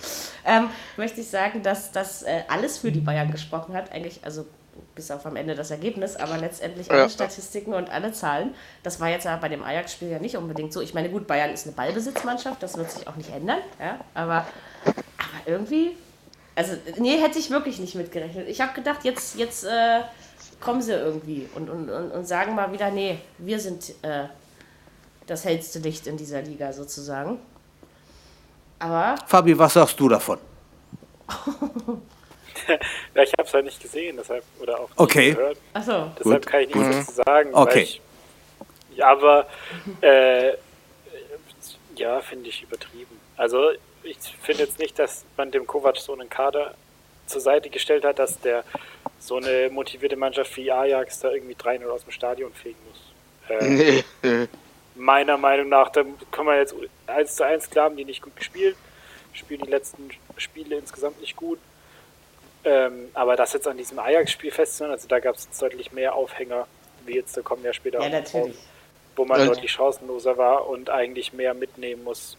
Ähm, 0.46 0.70
möchte 0.98 1.22
ich 1.22 1.30
sagen, 1.30 1.64
dass 1.64 1.92
das 1.92 2.24
äh, 2.24 2.44
alles 2.48 2.78
für 2.78 2.92
die 2.92 3.02
Bayern 3.02 3.32
gesprochen 3.32 3.76
hat. 3.76 3.92
Eigentlich, 3.92 4.20
also 4.24 4.46
bis 4.94 5.12
auf 5.12 5.26
am 5.26 5.36
Ende 5.36 5.56
das 5.56 5.72
Ergebnis, 5.72 6.16
aber 6.16 6.38
letztendlich 6.38 6.90
alle 6.90 7.02
Ja. 7.02 7.10
Statistiken 7.10 7.74
und 7.74 7.90
alle 7.90 8.14
Zahlen. 8.14 8.56
Das 8.84 9.00
war 9.00 9.10
jetzt 9.10 9.26
ja 9.26 9.36
bei 9.38 9.50
dem 9.50 9.64
Ajax-Spiel 9.64 10.10
ja 10.10 10.20
nicht 10.20 10.38
unbedingt 10.38 10.72
so. 10.74 10.82
Ich 10.82 10.94
meine, 10.94 11.10
gut, 11.10 11.28
Bayern 11.28 11.52
ist 11.52 11.66
eine 11.66 11.76
Ballbesitzmannschaft, 11.76 12.64
das 12.64 12.78
wird 12.78 12.90
sich 12.92 13.08
auch 13.08 13.16
nicht 13.16 13.34
ändern, 13.34 13.60
ja, 13.80 14.00
aber, 14.14 14.46
aber 14.86 14.96
irgendwie, 15.46 15.98
also, 16.56 16.74
nee, 16.98 17.18
hätte 17.18 17.38
ich 17.40 17.50
wirklich 17.50 17.80
nicht 17.80 17.96
mitgerechnet. 17.96 18.48
Ich 18.48 18.62
habe 18.62 18.74
gedacht, 18.74 19.04
jetzt, 19.04 19.36
jetzt 19.36 19.64
äh, 19.66 20.02
kommen 20.60 20.82
sie 20.82 20.94
irgendwie 20.94 21.50
und, 21.56 21.70
und, 21.70 21.90
und, 21.90 22.12
und 22.12 22.26
sagen 22.28 22.56
mal 22.56 22.72
wieder, 22.72 22.92
nee, 22.92 23.20
wir 23.38 23.60
sind 23.60 23.90
äh, 24.04 24.26
das 25.28 25.44
hellste 25.46 25.80
Licht 25.80 26.08
in 26.08 26.18
dieser 26.18 26.42
Liga 26.42 26.72
sozusagen. 26.74 27.40
Aber 28.80 29.16
Fabi, 29.28 29.58
was 29.58 29.74
sagst 29.74 30.00
du 30.00 30.10
davon? 30.10 30.40
Ja, 33.14 33.22
ich 33.22 33.32
habe 33.34 33.48
es 33.48 33.54
halt 33.54 33.66
nicht 33.66 33.80
gesehen, 33.80 34.18
deshalb 34.18 34.44
oder 34.60 34.80
auch 34.80 34.90
nicht 34.90 35.00
Okay. 35.00 35.34
gehört. 35.34 35.58
Achso, 35.74 36.12
Deshalb 36.18 36.44
Gut. 36.44 36.52
kann 36.52 36.62
ich 36.62 36.74
nichts 36.74 37.06
dazu 37.08 37.22
sagen. 37.24 37.50
Okay. 37.54 37.72
Weil 37.76 37.84
ich, 37.84 38.02
ja, 38.96 39.12
aber 39.12 39.46
äh, 40.02 40.54
ja, 41.96 42.22
finde 42.22 42.50
ich 42.50 42.64
übertrieben. 42.64 43.20
Also 43.38 43.70
ich 44.06 44.18
finde 44.42 44.64
jetzt 44.64 44.80
nicht, 44.80 44.98
dass 45.00 45.26
man 45.38 45.52
dem 45.52 45.68
Kovac 45.68 45.98
so 45.98 46.14
einen 46.14 46.30
Kader 46.30 46.74
zur 47.28 47.42
Seite 47.42 47.70
gestellt 47.70 48.06
hat, 48.06 48.20
dass 48.20 48.40
der 48.40 48.64
so 49.20 49.38
eine 49.38 49.70
motivierte 49.72 50.16
Mannschaft 50.16 50.56
wie 50.58 50.72
Ajax 50.72 51.20
da 51.20 51.32
irgendwie 51.32 51.56
3-0 51.56 51.88
aus 51.88 52.04
dem 52.04 52.12
Stadion 52.12 52.54
fegen 52.54 52.78
muss. 52.88 53.60
Äh, 53.62 54.04
Nee, 54.22 54.48
meiner 54.96 55.38
Meinung 55.38 55.70
nach, 55.70 55.90
da 55.90 56.04
kann 56.32 56.46
man 56.46 56.58
jetzt 56.58 56.74
1 57.08 57.36
zu 57.36 57.46
1 57.46 57.70
klar, 57.70 57.86
haben 57.86 57.98
die 57.98 58.06
nicht 58.06 58.22
gut 58.22 58.36
gespielt, 58.36 58.76
spielen 59.34 59.62
die 59.62 59.70
letzten 59.70 60.10
Spiele 60.38 60.78
insgesamt 60.78 61.20
nicht 61.20 61.36
gut. 61.36 61.60
Ähm, 62.64 63.10
aber 63.14 63.36
das 63.36 63.54
jetzt 63.54 63.68
an 63.68 63.78
diesem 63.78 64.00
Ajax-Spiel 64.00 64.52
festzuhalten, 64.52 64.94
also 64.94 65.08
da 65.08 65.20
gab 65.20 65.36
es 65.36 65.48
deutlich 65.60 65.92
mehr 65.92 66.16
Aufhänger, 66.16 66.66
wie 67.06 67.16
jetzt, 67.16 67.38
da 67.38 67.42
kommen 67.42 67.64
ja 67.64 67.74
später 67.74 68.00
ja, 68.00 68.06
auch 68.06 68.10
noch 68.10 68.20
natürlich. 68.20 68.56
drauf, 68.56 68.66
wo 69.16 69.26
man 69.26 69.46
deutlich 69.46 69.72
chancenloser 69.72 70.38
war 70.38 70.68
und 70.68 70.90
eigentlich 70.90 71.34
mehr 71.34 71.54
mitnehmen 71.54 72.04
muss. 72.04 72.38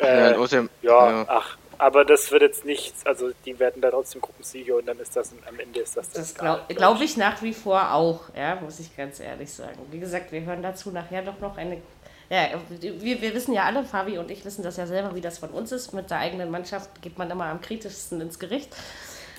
Ja, 0.00 0.28
Äh, 0.28 0.28
und 0.28 0.36
außerdem, 0.36 0.70
ja, 0.82 1.10
ja. 1.10 1.24
ach, 1.28 1.56
aber 1.78 2.04
das 2.04 2.30
wird 2.30 2.42
jetzt 2.42 2.64
nichts, 2.64 3.04
also 3.06 3.30
die 3.44 3.58
werden 3.58 3.82
da 3.82 3.90
trotzdem 3.90 4.20
Gruppensieger 4.20 4.76
und 4.76 4.86
dann 4.86 4.98
ist 4.98 5.14
das, 5.16 5.32
am 5.46 5.58
Ende 5.58 5.80
ist 5.80 5.96
das 5.96 6.10
Das 6.10 6.32
egal, 6.32 6.62
glaube 6.68 6.74
glaub 6.74 7.00
ich 7.00 7.16
nach 7.16 7.42
wie 7.42 7.52
vor 7.52 7.92
auch, 7.92 8.20
ja, 8.34 8.56
muss 8.56 8.78
ich 8.80 8.96
ganz 8.96 9.20
ehrlich 9.20 9.52
sagen. 9.52 9.78
Wie 9.90 10.00
gesagt, 10.00 10.32
wir 10.32 10.42
hören 10.42 10.62
dazu 10.62 10.90
nachher 10.90 11.22
doch 11.22 11.38
noch 11.40 11.56
eine. 11.56 11.82
Ja, 12.28 12.48
wir, 12.70 13.20
wir 13.20 13.34
wissen 13.34 13.52
ja 13.52 13.64
alle, 13.64 13.84
Fabi 13.84 14.18
und 14.18 14.30
ich 14.30 14.44
wissen 14.44 14.62
das 14.64 14.76
ja 14.78 14.86
selber, 14.86 15.14
wie 15.14 15.20
das 15.20 15.38
von 15.38 15.50
uns 15.50 15.70
ist. 15.70 15.92
Mit 15.92 16.10
der 16.10 16.18
eigenen 16.18 16.50
Mannschaft 16.50 17.00
geht 17.02 17.18
man 17.18 17.30
immer 17.30 17.44
am 17.46 17.60
kritischsten 17.60 18.20
ins 18.20 18.38
Gericht. 18.38 18.74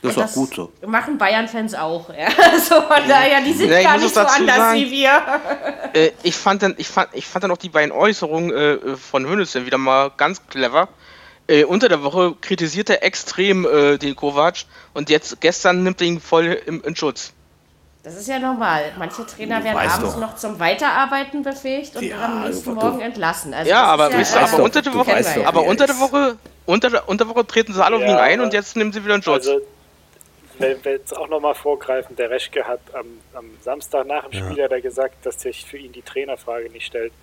Das 0.01 0.15
ist 0.15 0.21
auch 0.23 0.31
gut 0.33 0.53
so. 0.55 0.71
Machen 0.85 1.17
Bayern-Fans 1.17 1.73
auch, 1.73 2.09
ja. 2.09 2.27
So 2.59 2.75
von 2.81 3.07
daher, 3.07 3.41
die 3.41 3.53
sind 3.53 3.69
Ja, 3.71 3.81
gar 3.81 3.97
nicht 3.97 4.13
so 4.13 4.19
anders 4.21 4.55
sagen- 4.57 4.77
wie 4.79 4.91
wir. 4.91 5.09
Äh, 5.93 6.11
ich 6.23 6.35
fand 6.35 6.61
dann, 6.63 6.75
ich 6.77 6.87
fand, 6.87 7.09
ich 7.13 7.25
fand 7.25 7.43
dann 7.43 7.51
auch 7.51 7.57
die 7.57 7.69
beiden 7.69 7.91
Äußerungen 7.91 8.51
äh, 8.53 8.95
von 8.97 9.25
Hönes 9.27 9.55
wieder 9.55 9.77
mal 9.77 10.11
ganz 10.15 10.45
clever. 10.47 10.87
Äh, 11.47 11.63
unter 11.63 11.87
der 11.89 12.03
Woche 12.03 12.35
kritisiert 12.41 12.89
er 12.89 13.03
extrem 13.03 13.65
äh, 13.65 13.97
den 13.97 14.15
Kovac 14.15 14.55
und 14.93 15.09
jetzt 15.09 15.39
gestern 15.41 15.81
nimmt 15.83 16.01
er 16.01 16.07
ihn 16.07 16.19
voll 16.21 16.61
im, 16.65 16.83
in 16.83 16.95
Schutz. 16.95 17.31
Das 18.03 18.15
ist 18.15 18.27
ja 18.27 18.37
normal. 18.39 18.83
Manche 18.97 19.25
Trainer 19.25 19.59
Du 19.59 19.65
werden 19.65 19.77
abends 19.79 20.13
doch. 20.13 20.19
noch 20.19 20.35
zum 20.35 20.59
Weiterarbeiten 20.59 21.43
befähigt 21.43 21.95
und 21.95 22.03
Ja, 22.03 22.23
am 22.25 22.43
nächsten 22.43 22.65
du- 22.69 22.75
Morgen 22.75 22.99
entlassen. 23.01 23.53
Also 23.53 23.69
Ja, 23.69 23.83
aber, 23.85 24.11
ja, 24.11 24.17
aber 24.41 24.57
doch, 24.57 24.63
unter 24.63 24.81
der 24.81 24.91
du 24.93 24.97
Woche, 24.99 25.25
aber 25.45 25.61
er 25.63 25.67
unter 25.69 25.87
der. 25.87 25.99
Woche, 25.99 26.37
unter 26.65 26.89
der, 26.89 27.09
unter 27.09 27.25
der 27.25 27.33
Woche 27.35 27.47
treten 27.47 27.73
sie 27.73 27.83
alle 27.83 27.95
auf 27.97 28.01
ihn 28.01 28.09
ein 28.09 28.39
und 28.41 28.53
jetzt 28.53 28.75
nehmen 28.77 28.91
sie 28.93 29.03
wieder 29.03 29.15
in 29.15 29.23
Schutz. 29.23 29.47
Also, 29.47 29.61
wenn 30.59 30.83
wir 30.83 30.93
jetzt 30.93 31.15
auch 31.15 31.27
nochmal 31.27 31.55
vorgreifen, 31.55 32.15
der 32.15 32.29
Reschke 32.29 32.65
hat 32.65 32.79
am, 32.93 33.05
am 33.33 33.49
Samstag 33.61 34.05
nach 34.07 34.27
dem 34.27 34.33
Spiel 34.33 34.63
hat 34.63 34.71
er 34.71 34.81
gesagt, 34.81 35.25
dass 35.25 35.41
sich 35.41 35.65
für 35.65 35.77
ihn 35.77 35.91
die 35.91 36.01
Trainerfrage 36.01 36.69
nicht 36.69 36.85
stellt. 36.85 37.13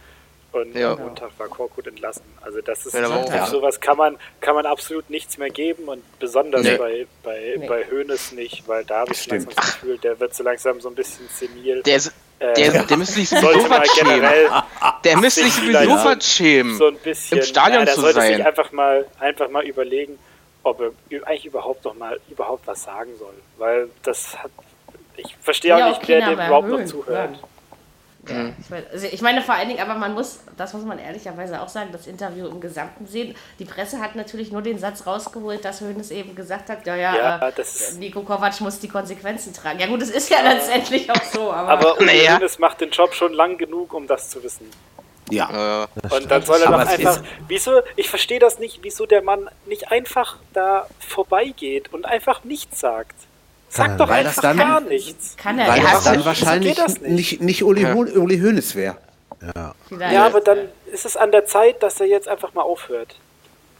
und 0.52 0.74
ja. 0.76 0.92
am 0.92 1.00
Montag 1.00 1.30
war 1.38 1.48
Korkut 1.48 1.86
entlassen. 1.86 2.22
Also 2.40 2.60
das 2.60 2.86
ist 2.86 2.94
ja, 2.94 3.06
Sonntag, 3.06 3.48
sowas 3.48 3.80
kann 3.80 3.96
man, 3.96 4.16
kann 4.40 4.54
man 4.54 4.66
absolut 4.66 5.10
nichts 5.10 5.36
mehr 5.36 5.50
geben 5.50 5.84
und 5.88 6.02
besonders 6.18 6.62
nee. 6.62 6.76
bei, 6.76 7.06
bei, 7.22 7.54
nee. 7.58 7.66
bei 7.66 7.84
Hoeneß 7.90 8.32
nicht, 8.32 8.66
weil 8.68 8.84
da 8.84 9.00
habe 9.00 9.12
ich 9.12 9.26
langsam 9.26 9.52
das 9.54 9.72
Gefühl, 9.72 9.98
der 9.98 10.20
wird 10.20 10.34
so 10.34 10.44
langsam 10.44 10.80
so 10.80 10.88
ein 10.88 10.94
bisschen 10.94 11.28
senil. 11.28 11.82
Der, 11.82 11.96
ist, 11.96 12.12
äh, 12.38 12.52
der, 12.54 12.84
der 12.84 12.96
müsste 12.96 13.14
sich 13.14 13.28
sowieso 13.28 13.68
schämen. 13.94 14.22
Der 15.04 15.16
müsste 15.18 15.42
sich 15.42 15.54
sowieso 15.54 16.20
schämen. 16.20 16.76
So 16.76 16.86
ein 16.86 16.96
bisschen, 16.98 17.38
im 17.38 17.44
Stadion 17.44 17.86
ja, 17.86 17.92
zu 17.92 18.00
sollte 18.00 18.20
sein. 18.20 18.36
sich 18.36 18.46
einfach 18.46 18.70
mal, 18.72 19.06
einfach 19.18 19.50
mal 19.50 19.64
überlegen, 19.64 20.18
ob 20.64 20.80
er 20.80 20.90
eigentlich 21.26 21.46
überhaupt 21.46 21.84
noch 21.84 21.94
mal 21.94 22.18
überhaupt 22.28 22.66
was 22.66 22.82
sagen 22.82 23.10
soll. 23.18 23.34
Weil 23.58 23.88
das 24.02 24.36
hat. 24.42 24.50
Ich 25.16 25.36
verstehe 25.36 25.76
auch 25.76 25.88
nicht, 25.90 26.08
wer 26.08 26.26
dem 26.26 26.32
überhaupt 26.34 26.68
noch 26.68 26.84
zuhört. 26.84 27.30
Ja. 27.32 27.48
Mhm. 28.32 28.54
Also 28.92 29.06
ich 29.06 29.20
meine 29.20 29.42
vor 29.42 29.54
allen 29.54 29.68
Dingen, 29.68 29.80
aber 29.80 29.94
man 29.94 30.14
muss, 30.14 30.40
das 30.56 30.72
muss 30.72 30.84
man 30.84 30.98
ehrlicherweise 30.98 31.60
auch 31.60 31.68
sagen, 31.68 31.90
das 31.92 32.06
Interview 32.06 32.46
im 32.46 32.60
Gesamten 32.60 33.06
sehen. 33.06 33.34
Die 33.58 33.64
Presse 33.64 34.00
hat 34.00 34.16
natürlich 34.16 34.50
nur 34.50 34.62
den 34.62 34.78
Satz 34.78 35.06
rausgeholt, 35.06 35.64
dass 35.64 35.80
Hönes 35.80 36.10
eben 36.10 36.34
gesagt 36.34 36.70
hat, 36.70 36.86
ja, 36.86 36.96
ja, 36.96 37.16
ja 37.16 37.48
äh, 37.48 37.52
Nico 37.98 38.22
Kovac 38.22 38.60
muss 38.60 38.78
die 38.80 38.88
Konsequenzen 38.88 39.52
tragen. 39.52 39.78
Ja 39.78 39.86
gut, 39.86 40.02
es 40.02 40.10
ist 40.10 40.30
ja, 40.30 40.38
ja 40.42 40.52
letztendlich 40.52 41.10
auch 41.10 41.22
so. 41.22 41.52
Aber, 41.52 41.90
aber 41.90 42.04
naja. 42.04 42.38
Hönes 42.38 42.58
macht 42.58 42.80
den 42.80 42.90
Job 42.90 43.14
schon 43.14 43.32
lang 43.32 43.58
genug, 43.58 43.92
um 43.92 44.06
das 44.06 44.30
zu 44.30 44.42
wissen. 44.42 44.70
Ja. 45.30 45.88
Und 46.10 46.30
dann 46.30 46.42
soll 46.42 46.60
er 46.60 46.70
doch 46.70 46.78
einfach. 46.78 47.22
Wieso, 47.48 47.80
ich 47.96 48.08
verstehe 48.08 48.38
das 48.38 48.58
nicht, 48.58 48.80
wieso 48.82 49.06
der 49.06 49.22
Mann 49.22 49.48
nicht 49.66 49.90
einfach 49.90 50.36
da 50.52 50.86
vorbeigeht 50.98 51.92
und 51.92 52.04
einfach 52.04 52.44
nichts 52.44 52.80
sagt. 52.80 53.14
Sag 53.68 53.98
doch 53.98 54.08
weil 54.08 54.26
einfach 54.26 54.42
dann, 54.42 54.56
gar 54.56 54.80
nichts. 54.80 55.36
Kann 55.36 55.58
er 55.58 55.68
weil 55.68 55.82
ja, 55.82 55.92
das 55.92 56.04
dann 56.04 56.24
wahrscheinlich 56.24 56.76
das 56.76 57.00
nicht. 57.00 57.10
nicht, 57.10 57.40
nicht 57.40 57.64
Uli, 57.64 57.82
ja. 57.82 57.94
Uli 57.94 58.38
Hoeneß 58.38 58.76
wäre. 58.76 58.96
Ja. 59.54 59.74
ja, 59.98 60.26
aber 60.26 60.40
dann 60.40 60.68
ist 60.92 61.04
es 61.04 61.16
an 61.16 61.32
der 61.32 61.44
Zeit, 61.46 61.82
dass 61.82 62.00
er 62.00 62.06
jetzt 62.06 62.28
einfach 62.28 62.54
mal 62.54 62.62
aufhört. 62.62 63.16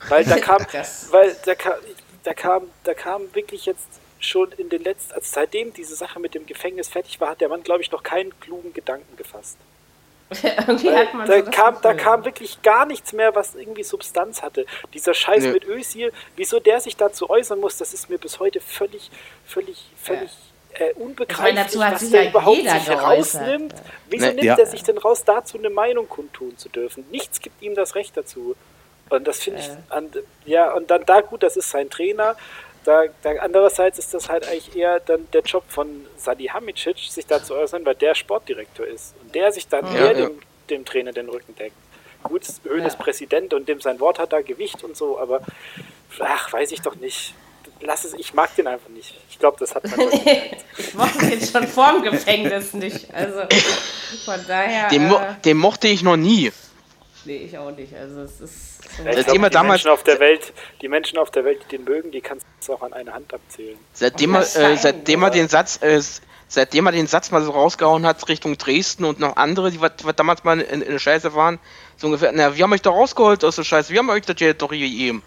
Weil 0.08 0.24
da 0.24 0.38
kam, 0.38 0.58
weil 1.10 1.36
da 1.44 1.54
kam, 1.54 1.74
da 2.24 2.34
kam, 2.34 2.62
da 2.82 2.94
kam 2.94 3.22
wirklich 3.34 3.66
jetzt 3.66 3.86
schon 4.18 4.50
in 4.52 4.68
den 4.68 4.82
letzten, 4.82 5.12
also 5.12 5.28
seitdem 5.30 5.72
diese 5.72 5.94
Sache 5.94 6.18
mit 6.18 6.34
dem 6.34 6.46
Gefängnis 6.46 6.88
fertig 6.88 7.20
war, 7.20 7.30
hat 7.30 7.40
der 7.40 7.48
Mann, 7.48 7.62
glaube 7.62 7.82
ich, 7.82 7.92
noch 7.92 8.02
keinen 8.02 8.38
klugen 8.40 8.72
Gedanken 8.72 9.16
gefasst. 9.16 9.58
irgendwie 10.42 10.90
hat 10.90 11.14
man 11.14 11.28
da, 11.28 11.44
so 11.44 11.50
kam, 11.50 11.76
da 11.82 11.94
kam 11.94 12.24
wirklich 12.24 12.62
gar 12.62 12.86
nichts 12.86 13.12
mehr, 13.12 13.34
was 13.34 13.54
irgendwie 13.54 13.82
Substanz 13.82 14.42
hatte. 14.42 14.66
Dieser 14.92 15.14
Scheiß 15.14 15.44
nee. 15.44 15.52
mit 15.52 15.64
Özil, 15.66 16.12
wieso 16.36 16.60
der 16.60 16.80
sich 16.80 16.96
dazu 16.96 17.28
äußern 17.28 17.60
muss, 17.60 17.76
das 17.76 17.94
ist 17.94 18.08
mir 18.08 18.18
bis 18.18 18.40
heute 18.40 18.60
völlig, 18.60 19.10
völlig, 19.44 19.90
völlig 20.02 20.30
ja. 20.78 20.86
äh, 20.86 20.92
unbegreiflich, 20.94 21.76
meine, 21.76 21.94
was 21.94 22.10
der 22.10 22.24
ja 22.24 22.30
überhaupt 22.30 22.56
sich 22.62 22.88
herausnimmt. 22.88 23.74
Wieso 24.08 24.26
nee. 24.26 24.32
nimmt 24.32 24.44
ja. 24.44 24.56
er 24.58 24.66
sich 24.66 24.82
denn 24.82 24.98
raus, 24.98 25.24
dazu 25.24 25.58
eine 25.58 25.70
Meinung 25.70 26.08
kundtun 26.08 26.56
zu 26.56 26.68
dürfen? 26.68 27.04
Nichts 27.10 27.40
gibt 27.40 27.60
ihm 27.62 27.74
das 27.74 27.94
Recht 27.94 28.16
dazu. 28.16 28.56
Und 29.10 29.28
das 29.28 29.40
finde 29.40 29.60
ich, 29.60 29.68
an, 29.90 30.10
ja, 30.46 30.72
und 30.72 30.90
dann 30.90 31.04
da 31.04 31.20
gut, 31.20 31.42
das 31.42 31.56
ist 31.58 31.70
sein 31.70 31.90
Trainer, 31.90 32.36
da, 32.84 33.04
da, 33.22 33.30
andererseits 33.40 33.98
ist 33.98 34.14
das 34.14 34.28
halt 34.28 34.46
eigentlich 34.46 34.76
eher 34.76 35.00
dann 35.00 35.28
der 35.32 35.42
Job 35.42 35.64
von 35.68 36.06
Sadi 36.16 36.46
Hamicic, 36.46 36.98
sich 36.98 37.26
da 37.26 37.42
zu 37.42 37.54
äußern, 37.54 37.84
weil 37.84 37.94
der 37.94 38.14
Sportdirektor 38.14 38.86
ist 38.86 39.14
und 39.22 39.34
der 39.34 39.52
sich 39.52 39.68
dann 39.68 39.86
ja, 39.86 39.92
eher 39.92 40.18
ja. 40.18 40.26
Dem, 40.26 40.38
dem, 40.70 40.84
Trainer 40.84 41.12
den 41.12 41.28
Rücken 41.28 41.54
deckt. 41.56 41.76
Gut, 42.22 42.42
Höhn 42.64 42.80
ja. 42.80 42.86
ist 42.86 42.98
Präsident 42.98 43.52
und 43.52 43.68
dem 43.68 43.80
sein 43.80 44.00
Wort 44.00 44.18
hat 44.18 44.32
da 44.32 44.40
Gewicht 44.40 44.82
und 44.82 44.96
so, 44.96 45.18
aber 45.18 45.40
ach, 46.20 46.52
weiß 46.52 46.72
ich 46.72 46.80
doch 46.80 46.94
nicht. 46.96 47.34
Lass 47.80 48.04
es, 48.04 48.14
ich 48.14 48.32
mag 48.32 48.54
den 48.56 48.66
einfach 48.66 48.88
nicht. 48.88 49.14
Ich 49.28 49.38
glaube, 49.38 49.56
das 49.60 49.74
hat 49.74 49.84
man 49.84 49.92
schon 49.92 50.10
Ich 50.78 50.94
mochte 50.94 51.26
den 51.26 51.40
schon 51.40 51.66
vorm 51.66 52.02
Gefängnis 52.02 52.72
nicht. 52.72 53.12
Also 53.12 53.40
von 54.24 54.40
daher. 54.46 54.88
Den, 54.88 55.08
mo 55.08 55.16
äh, 55.16 55.34
den 55.44 55.56
mochte 55.58 55.88
ich 55.88 56.02
noch 56.02 56.16
nie. 56.16 56.50
Nee, 57.24 57.36
ich 57.36 57.56
auch 57.56 57.70
nicht. 57.70 57.94
Also 57.94 58.20
es 58.20 58.40
ist. 58.40 58.96
So 58.96 59.02
ja, 59.02 59.12
glaub, 59.12 59.26
die 59.26 59.50
damals 59.50 59.84
Menschen 59.84 59.90
auf 59.90 60.02
der 60.02 60.20
Welt, 60.20 60.52
die 60.80 60.88
Menschen 60.88 61.18
auf 61.18 61.30
der 61.30 61.44
Welt, 61.44 61.60
die 61.64 61.76
den 61.76 61.84
mögen, 61.84 62.10
die 62.10 62.20
kannst 62.20 62.46
du 62.66 62.74
auch 62.74 62.82
an 62.82 62.92
einer 62.92 63.14
Hand 63.14 63.32
abzählen. 63.32 63.78
Seitdem 63.92 64.34
er, 64.34 64.40
äh, 64.42 64.76
seitdem 64.76 65.22
er 65.22 65.30
den 65.30 65.48
Satz, 65.48 65.82
äh, 65.82 66.00
seitdem 66.48 66.86
er 66.86 66.92
den 66.92 67.06
Satz 67.06 67.30
mal 67.30 67.42
so 67.42 67.50
rausgehauen 67.50 68.06
hat 68.06 68.28
Richtung 68.28 68.58
Dresden 68.58 69.04
und 69.04 69.20
noch 69.20 69.36
andere, 69.36 69.70
die 69.70 69.80
was 69.80 69.92
damals 70.16 70.44
mal 70.44 70.60
in, 70.60 70.82
in 70.82 70.90
der 70.90 70.98
Scheiße 70.98 71.34
waren, 71.34 71.58
so 71.96 72.06
ungefähr, 72.06 72.32
na, 72.32 72.56
wir 72.56 72.62
haben 72.62 72.72
euch 72.72 72.82
doch 72.82 72.94
rausgeholt 72.94 73.44
aus 73.44 73.56
der 73.56 73.64
Scheiße, 73.64 73.92
wir 73.92 73.98
haben 73.98 74.10
euch 74.10 74.24
das 74.26 74.36
Geld 74.36 74.60
doch 74.60 74.72
hier 74.72 74.88
gegeben. 74.88 75.22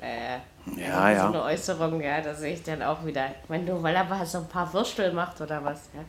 Äh. 0.00 0.38
Ja, 0.74 1.10
ja. 1.10 1.20
So 1.20 1.26
eine 1.28 1.42
Äußerung, 1.44 2.00
ja, 2.00 2.20
da 2.20 2.34
sehe 2.34 2.54
ich 2.54 2.62
dann 2.62 2.82
auch 2.82 3.04
wieder. 3.04 3.26
Ich 3.42 3.48
meine, 3.48 3.64
nur 3.64 3.82
weil 3.82 3.94
er 3.94 4.04
mal 4.04 4.26
so 4.26 4.38
ein 4.38 4.48
paar 4.48 4.72
Würstel 4.72 5.12
macht 5.12 5.40
oder 5.40 5.64
was, 5.64 5.88
ja. 5.94 6.00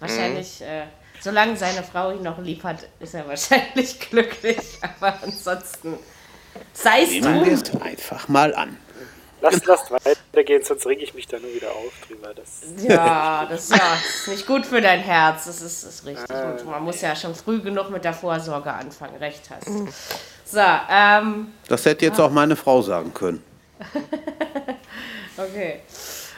Wahrscheinlich, 0.00 0.60
mhm. 0.60 0.66
äh, 0.66 0.82
Solange 1.20 1.56
seine 1.56 1.82
Frau 1.82 2.12
ihn 2.12 2.22
noch 2.22 2.38
lieb 2.38 2.62
hat, 2.64 2.88
ist 3.00 3.14
er 3.14 3.26
wahrscheinlich 3.26 3.98
glücklich. 4.10 4.58
Aber 4.82 5.18
ansonsten 5.22 5.98
sei 6.72 7.02
es 7.02 7.10
Nehmen 7.10 7.44
wir 7.44 7.52
es 7.52 7.80
einfach 7.80 8.28
mal 8.28 8.54
an. 8.54 8.76
Lasst, 9.40 9.66
lasst 9.66 9.90
weitergehen, 9.92 10.64
sonst 10.64 10.84
reg 10.86 11.00
ich 11.00 11.14
mich 11.14 11.28
da 11.28 11.38
nur 11.38 11.54
wieder 11.54 11.70
auf 11.70 11.92
drüber. 12.06 12.34
Das 12.34 12.62
ja, 12.76 13.46
das 13.48 13.68
ja, 13.68 13.76
ist 13.94 14.28
nicht 14.28 14.46
gut 14.46 14.66
für 14.66 14.80
dein 14.80 14.98
Herz. 14.98 15.44
Das 15.44 15.62
ist, 15.62 15.84
ist 15.84 16.04
richtig 16.04 16.28
äh, 16.28 16.56
gut. 16.56 16.66
Man 16.66 16.82
muss 16.82 17.00
ja 17.00 17.14
schon 17.14 17.36
früh 17.36 17.60
genug 17.60 17.90
mit 17.90 18.04
der 18.04 18.14
Vorsorge 18.14 18.72
anfangen. 18.72 19.16
Recht 19.16 19.48
hast. 19.50 19.68
So, 20.44 20.60
ähm, 20.90 21.52
Das 21.68 21.84
hätte 21.84 22.06
jetzt 22.06 22.18
ja. 22.18 22.24
auch 22.24 22.30
meine 22.30 22.56
Frau 22.56 22.82
sagen 22.82 23.14
können. 23.14 23.42
okay. 25.36 25.80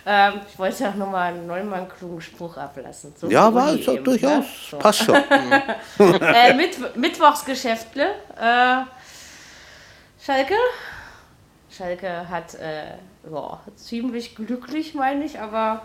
Ähm, 0.07 0.41
ich 0.51 0.59
wollte 0.59 0.85
ja 0.85 0.91
nochmal 0.93 1.35
einen 1.35 1.47
neunmal 1.47 1.87
klugen 1.89 2.21
Spruch 2.21 2.57
ablassen. 2.57 3.15
So 3.17 3.29
ja, 3.29 3.53
war 3.53 3.75
es 3.75 3.85
durchaus. 3.85 4.23
Ne? 4.23 4.45
So. 4.71 4.79
Passt 4.79 5.01
schon. 5.01 5.15
äh, 5.99 6.55
Mit 6.55 6.97
Mittwochsgeschäftle. 6.97 8.07
Äh, 8.41 8.83
Schalke. 10.25 10.55
Schalke 11.71 12.29
hat 12.29 12.55
äh, 12.55 12.95
boah, 13.29 13.61
ziemlich 13.77 14.35
glücklich, 14.35 14.95
meine 14.95 15.25
ich, 15.25 15.39
aber 15.39 15.83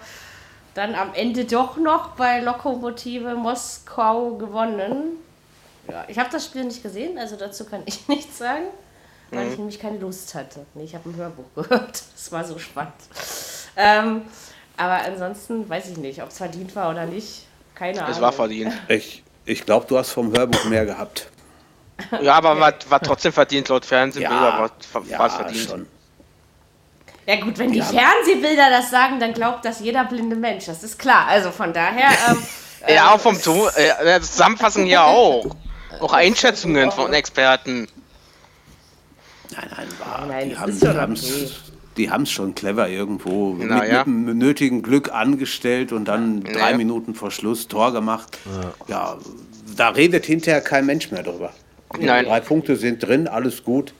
dann 0.73 0.95
am 0.95 1.13
Ende 1.13 1.45
doch 1.45 1.77
noch 1.77 2.09
bei 2.15 2.41
Lokomotive 2.41 3.35
Moskau 3.35 4.35
gewonnen. 4.35 5.17
Ja, 5.89 6.05
ich 6.07 6.17
habe 6.17 6.29
das 6.31 6.45
Spiel 6.45 6.63
nicht 6.63 6.83
gesehen, 6.83 7.17
also 7.17 7.35
dazu 7.35 7.65
kann 7.65 7.83
ich 7.85 8.07
nichts 8.07 8.37
sagen, 8.37 8.65
weil 9.31 9.45
mhm. 9.45 9.51
ich 9.51 9.57
nämlich 9.57 9.79
keine 9.79 9.97
Lust 9.97 10.35
hatte. 10.35 10.65
Nee, 10.73 10.83
ich 10.83 10.95
habe 10.95 11.09
ein 11.09 11.15
Hörbuch 11.15 11.45
gehört. 11.55 12.03
Das 12.13 12.31
war 12.31 12.43
so 12.43 12.57
spannend. 12.57 12.93
Ähm, 13.77 14.21
aber 14.77 15.05
ansonsten 15.05 15.67
weiß 15.69 15.89
ich 15.89 15.97
nicht, 15.97 16.21
ob 16.21 16.29
es 16.29 16.37
verdient 16.37 16.75
war 16.75 16.91
oder 16.91 17.05
nicht. 17.05 17.45
Keine 17.75 17.99
Ahnung. 17.99 18.11
Es 18.11 18.21
war 18.21 18.31
verdient. 18.31 18.73
Ich, 18.87 19.23
ich 19.45 19.65
glaube, 19.65 19.85
du 19.87 19.97
hast 19.97 20.11
vom 20.11 20.35
Hörbuch 20.35 20.65
mehr 20.65 20.85
gehabt. 20.85 21.29
Ja, 22.21 22.33
aber 22.33 22.59
war, 22.59 22.73
war 22.89 22.99
trotzdem 22.99 23.31
verdient, 23.31 23.69
laut 23.69 23.85
Fernsehbilder 23.85 24.35
ja, 24.35 24.59
war, 24.59 24.71
war 24.93 25.05
ja, 25.07 25.27
es 25.27 25.33
verdient. 25.33 25.69
Schon. 25.69 25.87
Ja 27.25 27.37
gut, 27.37 27.57
wenn 27.57 27.71
die 27.71 27.79
ja. 27.79 27.85
Fernsehbilder 27.85 28.69
das 28.69 28.91
sagen, 28.91 29.19
dann 29.19 29.33
glaubt 29.33 29.65
das 29.65 29.79
jeder 29.79 30.03
blinde 30.03 30.35
Mensch, 30.35 30.65
das 30.65 30.83
ist 30.83 30.99
klar. 30.99 31.27
Also 31.27 31.51
von 31.51 31.73
daher... 31.73 32.09
Ähm, 32.87 32.93
ja, 32.93 33.15
auch 33.15 33.19
vom 33.19 33.41
Ton, 33.41 33.67
äh, 33.77 34.21
Zusammenfassung 34.21 34.85
ja 34.85 35.05
auch. 35.05 35.47
Auch 36.01 36.13
Einschätzungen 36.13 36.91
von 36.91 37.11
Experten. 37.13 37.87
Nein, 39.49 39.71
nein, 39.75 39.87
war, 39.97 40.25
nein, 40.27 40.49
die 40.49 40.57
haben, 40.57 41.15
die 41.15 41.25
okay 41.25 41.49
die 41.97 42.09
haben 42.09 42.23
es 42.23 42.31
schon 42.31 42.55
clever 42.55 42.89
irgendwo 42.89 43.55
Na, 43.59 43.79
mit, 43.79 43.91
ja. 43.91 44.03
mit, 44.05 44.27
dem 44.27 44.37
nötigen 44.37 44.81
Glück 44.81 45.13
angestellt 45.13 45.91
und 45.91 46.05
dann 46.05 46.43
ja. 46.43 46.53
drei 46.53 46.73
Minuten 46.75 47.15
vor 47.15 47.31
Schluss 47.31 47.67
Tor 47.67 47.93
gemacht. 47.93 48.37
Ja. 48.87 48.93
ja. 48.95 49.17
da 49.75 49.89
redet 49.89 50.25
hinterher 50.25 50.61
kein 50.61 50.85
Mensch 50.85 51.11
mehr 51.11 51.23
drüber. 51.23 51.51
Nein. 51.97 52.25
Drei 52.25 52.39
Punkte 52.39 52.75
sind 52.75 53.01
drin, 53.03 53.27
alles 53.27 53.63
gut. 53.63 53.93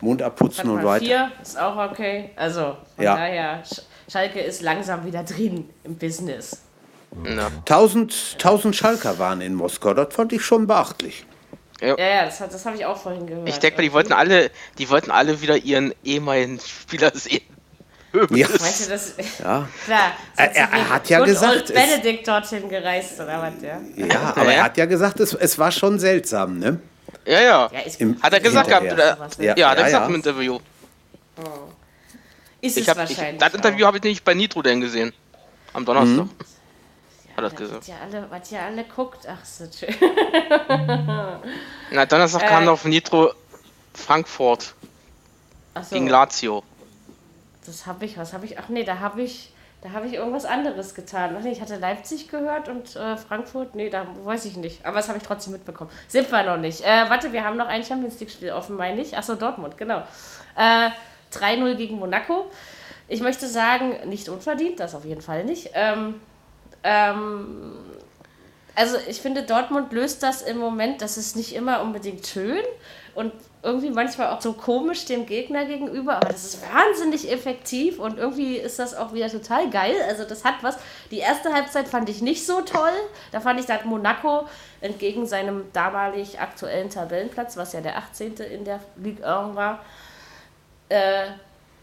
Mund 0.00 0.22
abputzen 0.22 0.68
und 0.68 0.84
weiter. 0.84 1.04
Vier 1.04 1.32
ist 1.40 1.58
auch 1.58 1.76
okay. 1.90 2.30
Also 2.34 2.76
von 2.96 3.04
ja. 3.04 3.14
daher, 3.14 3.62
Schalke 4.10 4.40
ist 4.40 4.62
langsam 4.62 5.06
wieder 5.06 5.22
drin 5.22 5.68
im 5.84 5.96
Business. 5.96 6.62
Ja. 7.24 7.48
1000, 7.60 8.36
1000 8.38 8.74
Schalker 8.74 9.18
waren 9.18 9.40
in 9.40 9.54
Moskau, 9.54 9.94
das 9.94 10.14
fand 10.14 10.32
ich 10.32 10.42
schon 10.42 10.66
beachtlich. 10.66 11.24
Ja, 11.82 11.96
ja, 11.98 12.24
das, 12.24 12.38
das 12.38 12.64
habe 12.64 12.76
ich 12.76 12.86
auch 12.86 12.96
vorhin 12.96 13.26
gehört. 13.26 13.48
Ich 13.48 13.58
denke 13.58 13.78
mal, 13.78 13.82
die 13.82 13.92
wollten 13.92 14.12
alle, 14.12 14.50
die 14.78 14.88
wollten 14.88 15.10
alle 15.10 15.40
wieder 15.42 15.56
ihren 15.56 15.92
ehemaligen 16.04 16.60
Spieler 16.60 17.10
sehen. 17.14 17.42
Ja. 18.30 18.46
Meinst 18.46 18.86
du 18.86 18.90
das? 18.90 19.14
Ja. 19.42 19.66
Klar. 19.86 20.12
Er, 20.36 20.54
er, 20.54 20.90
hat 20.90 21.08
ja 21.08 21.24
gesagt. 21.24 21.72
Benedikt 21.72 22.28
dorthin 22.28 22.68
gereist 22.68 23.18
oder 23.18 23.40
was, 23.40 23.62
ja? 23.62 23.80
Ja, 23.96 24.34
aber 24.36 24.52
er 24.52 24.64
hat 24.64 24.76
ja 24.76 24.84
gesagt, 24.84 25.18
es, 25.20 25.32
es 25.32 25.58
war 25.58 25.72
schon 25.72 25.98
seltsam, 25.98 26.58
ne? 26.58 26.78
Ja, 27.24 27.40
ja. 27.40 27.70
ja 27.72 27.80
Im, 27.98 28.22
hat 28.22 28.34
er 28.34 28.40
gesagt 28.40 28.68
gehabt, 28.68 28.92
oder? 28.92 29.30
Ja, 29.38 29.56
ja, 29.56 29.70
hat 29.70 29.78
er 29.78 29.84
gesagt 29.84 30.08
im 30.10 30.14
Interview. 30.16 30.58
Oh. 31.38 31.42
Ist 32.60 32.76
ich 32.76 32.82
es 32.82 32.88
hab, 32.88 32.98
wahrscheinlich. 32.98 33.34
Ich, 33.34 33.38
das 33.38 33.54
Interview 33.54 33.86
habe 33.86 33.96
ich 33.96 34.02
nicht 34.02 34.24
bei 34.24 34.34
Nitro 34.34 34.60
denn 34.60 34.82
gesehen. 34.82 35.14
Am 35.72 35.84
Donnerstag. 35.84 36.26
Mhm. 36.26 36.30
Hat 37.44 37.52
er 37.52 37.58
gesagt. 37.58 37.80
Was 37.80 37.88
ihr 37.88 38.00
alle, 38.00 38.30
was 38.30 38.52
ihr 38.52 38.62
alle 38.62 38.84
guckt, 38.84 39.26
ach 39.28 39.44
so 39.44 39.64
schön. 39.70 39.94
Na, 41.90 42.06
Donnerstag 42.06 42.42
äh, 42.42 42.46
kam 42.46 42.64
noch 42.64 42.84
Nitro 42.84 43.32
Frankfurt. 43.94 44.74
So. 45.74 45.94
Gegen 45.94 46.08
Lazio. 46.08 46.62
Das 47.64 47.86
habe 47.86 48.04
ich, 48.04 48.18
was 48.18 48.32
habe 48.32 48.44
ich? 48.46 48.58
Ach 48.58 48.68
nee, 48.68 48.84
da 48.84 48.98
habe 48.98 49.22
ich 49.22 49.52
Da 49.82 49.90
habe 49.90 50.06
ich 50.06 50.14
irgendwas 50.14 50.44
anderes 50.44 50.94
getan. 50.94 51.34
Ach 51.36 51.42
nee, 51.42 51.50
ich 51.50 51.60
hatte 51.60 51.76
Leipzig 51.76 52.28
gehört 52.28 52.68
und 52.68 52.94
äh, 52.94 53.16
Frankfurt. 53.16 53.74
Nee, 53.74 53.90
da 53.90 54.06
weiß 54.24 54.44
ich 54.44 54.56
nicht. 54.56 54.86
Aber 54.86 54.98
das 54.98 55.08
habe 55.08 55.18
ich 55.18 55.24
trotzdem 55.24 55.52
mitbekommen. 55.52 55.90
Sind 56.06 56.30
wir 56.30 56.42
noch 56.44 56.56
nicht. 56.56 56.82
Äh, 56.82 57.10
warte, 57.10 57.32
wir 57.32 57.42
haben 57.44 57.56
noch 57.56 57.66
ein 57.66 57.82
Champions 57.84 58.20
League-Spiel 58.20 58.52
offen, 58.52 58.76
meine 58.76 59.00
ich. 59.00 59.16
Achso, 59.16 59.34
Dortmund, 59.34 59.76
genau. 59.76 60.02
Äh, 60.56 60.90
3-0 61.32 61.74
gegen 61.74 61.98
Monaco. 61.98 62.48
Ich 63.08 63.20
möchte 63.20 63.48
sagen, 63.48 64.08
nicht 64.08 64.28
unverdient, 64.28 64.78
das 64.78 64.94
auf 64.94 65.04
jeden 65.04 65.20
Fall 65.20 65.44
nicht. 65.44 65.70
Ähm, 65.74 66.20
ähm, 66.84 67.72
also 68.74 68.96
ich 69.08 69.20
finde, 69.20 69.42
Dortmund 69.42 69.92
löst 69.92 70.22
das 70.22 70.42
im 70.42 70.58
Moment, 70.58 71.02
das 71.02 71.18
ist 71.18 71.36
nicht 71.36 71.54
immer 71.54 71.82
unbedingt 71.82 72.26
schön 72.26 72.62
und 73.14 73.32
irgendwie 73.62 73.90
manchmal 73.90 74.28
auch 74.28 74.40
so 74.40 74.54
komisch 74.54 75.04
dem 75.04 75.26
Gegner 75.26 75.66
gegenüber, 75.66 76.16
aber 76.16 76.30
das 76.30 76.44
ist 76.44 76.60
wahnsinnig 76.62 77.30
effektiv 77.30 77.98
und 78.00 78.18
irgendwie 78.18 78.56
ist 78.56 78.78
das 78.78 78.94
auch 78.94 79.12
wieder 79.12 79.28
total 79.28 79.70
geil. 79.70 79.94
Also 80.08 80.24
das 80.24 80.44
hat 80.44 80.54
was. 80.62 80.78
Die 81.10 81.18
erste 81.18 81.52
Halbzeit 81.52 81.86
fand 81.86 82.08
ich 82.08 82.22
nicht 82.22 82.44
so 82.44 82.62
toll. 82.62 82.90
Da 83.30 83.40
fand 83.40 83.60
ich, 83.60 83.66
da 83.66 83.74
hat 83.74 83.84
Monaco 83.84 84.48
entgegen 84.80 85.26
seinem 85.26 85.70
damalig 85.72 86.40
aktuellen 86.40 86.90
Tabellenplatz, 86.90 87.56
was 87.56 87.72
ja 87.72 87.80
der 87.80 87.98
18. 87.98 88.34
in 88.38 88.64
der 88.64 88.80
Ligue 88.96 89.24
1 89.24 89.54
war, 89.54 89.84
äh, 90.88 91.26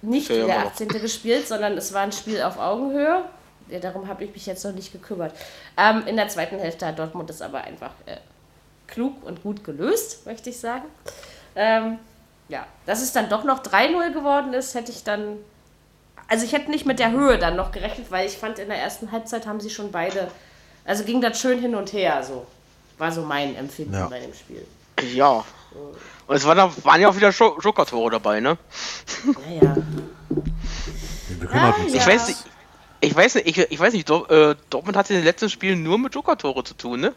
nicht 0.02 0.30
wie 0.30 0.46
der 0.46 0.66
18. 0.66 0.90
gespielt, 0.90 1.48
sondern 1.48 1.78
es 1.78 1.94
war 1.94 2.02
ein 2.02 2.12
Spiel 2.12 2.42
auf 2.42 2.60
Augenhöhe. 2.60 3.24
Ja, 3.70 3.80
darum 3.80 4.08
habe 4.08 4.24
ich 4.24 4.34
mich 4.34 4.46
jetzt 4.46 4.64
noch 4.64 4.74
nicht 4.74 4.92
gekümmert. 4.92 5.34
Ähm, 5.78 6.04
in 6.08 6.16
der 6.16 6.28
zweiten 6.28 6.60
Hälfte 6.60 6.88
hat 6.88 7.00
Dortmund 7.00 7.30
das 7.30 7.42
aber 7.42 7.62
einfach 7.62 7.92
äh, 8.06 8.18
klug 8.88 9.24
und 9.24 9.44
gut 9.44 9.64
gelöst, 9.64 10.26
möchte 10.26 10.50
ich 10.50 10.60
sagen. 10.60 10.86
Ähm, 11.56 12.00
ja, 12.48 12.66
dass 12.86 13.02
es 13.02 13.12
dann 13.14 13.30
doch 13.30 13.44
noch 13.44 13.62
3-0 13.62 14.12
geworden 14.12 14.54
ist, 14.54 14.74
hätte 14.74 14.92
ich 14.92 15.04
dann. 15.04 15.38
Also 16.28 16.46
ich 16.46 16.54
hätte 16.54 16.70
nicht 16.70 16.86
mit 16.86 17.00
der 17.00 17.12
Höhe 17.12 17.40
dann 17.40 17.56
noch 17.56 17.72
gerechnet, 17.72 18.12
weil 18.12 18.28
ich 18.28 18.38
fand, 18.38 18.60
in 18.60 18.70
der 18.70 18.78
ersten 18.78 19.12
Halbzeit 19.12 19.48
haben 19.48 19.60
sie 19.60 19.70
schon 19.70 19.92
beide. 19.92 20.30
Also 20.86 21.04
ging 21.04 21.22
das 21.22 21.40
schön 21.40 21.60
hin 21.60 21.76
und 21.76 21.94
her, 21.94 22.24
so. 22.24 22.46
War 22.98 23.12
so 23.12 23.22
mein 23.22 23.56
Empfinden 23.56 23.94
ja. 23.94 24.08
bei 24.08 24.20
dem 24.20 24.34
Spiel. 24.34 24.66
Ja. 25.14 25.44
Und 26.28 26.36
es 26.36 26.46
waren, 26.46 26.72
waren 26.84 27.02
ja 27.02 27.10
auch 27.10 27.16
wieder 27.16 27.30
Joker-Tore 27.30 28.12
dabei, 28.12 28.40
ne? 28.40 28.58
Ja, 29.50 29.62
ja. 29.62 29.78
Ah, 31.52 31.74
ja. 31.78 31.94
Ich 31.94 32.06
weiß 32.06 32.28
nicht. 32.28 32.40
Ich 33.02 33.16
weiß 33.16 33.36
nicht, 33.36 33.48
ich, 33.48 33.72
ich 33.72 33.80
weiß 33.80 33.94
nicht, 33.94 34.10
äh, 34.10 34.56
Dortmund 34.70 34.98
hatte 34.98 35.14
in 35.14 35.20
den 35.20 35.26
letzten 35.26 35.50
Spielen 35.50 35.84
nur 35.84 35.98
mit 35.98 36.14
Joker-Tore 36.14 36.64
zu 36.64 36.74
tun, 36.74 37.00
ne? 37.00 37.14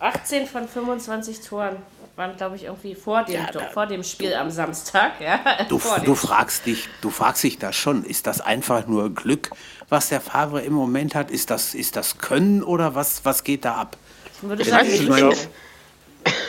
18 0.00 0.46
von 0.46 0.68
25 0.68 1.40
Toren 1.40 1.76
waren, 2.16 2.36
glaube 2.36 2.56
ich, 2.56 2.64
irgendwie 2.64 2.94
vor 2.94 3.22
dem, 3.24 3.34
ja, 3.34 3.50
da, 3.52 3.60
vor 3.68 3.86
dem 3.86 4.02
Spiel 4.02 4.34
am 4.34 4.50
Samstag. 4.50 5.20
Ja? 5.20 5.64
Du, 5.68 5.80
du, 6.04 6.14
fragst 6.14 6.66
dich, 6.66 6.88
du 7.02 7.10
fragst 7.10 7.44
dich 7.44 7.58
da 7.58 7.72
schon, 7.72 8.04
ist 8.04 8.26
das 8.26 8.40
einfach 8.40 8.86
nur 8.86 9.14
Glück, 9.14 9.50
was 9.88 10.08
der 10.08 10.20
Favre 10.20 10.62
im 10.62 10.72
Moment 10.72 11.14
hat? 11.14 11.30
Ist 11.30 11.50
das, 11.50 11.74
ist 11.74 11.94
das 11.94 12.18
Können 12.18 12.62
oder 12.62 12.94
was, 12.94 13.24
was 13.24 13.44
geht 13.44 13.64
da 13.64 13.74
ab? 13.74 13.96
Ich 14.42 14.48
würde 14.48 14.64
sagen, 14.64 14.88
ich, 14.88 15.06
glaube, 15.06 15.36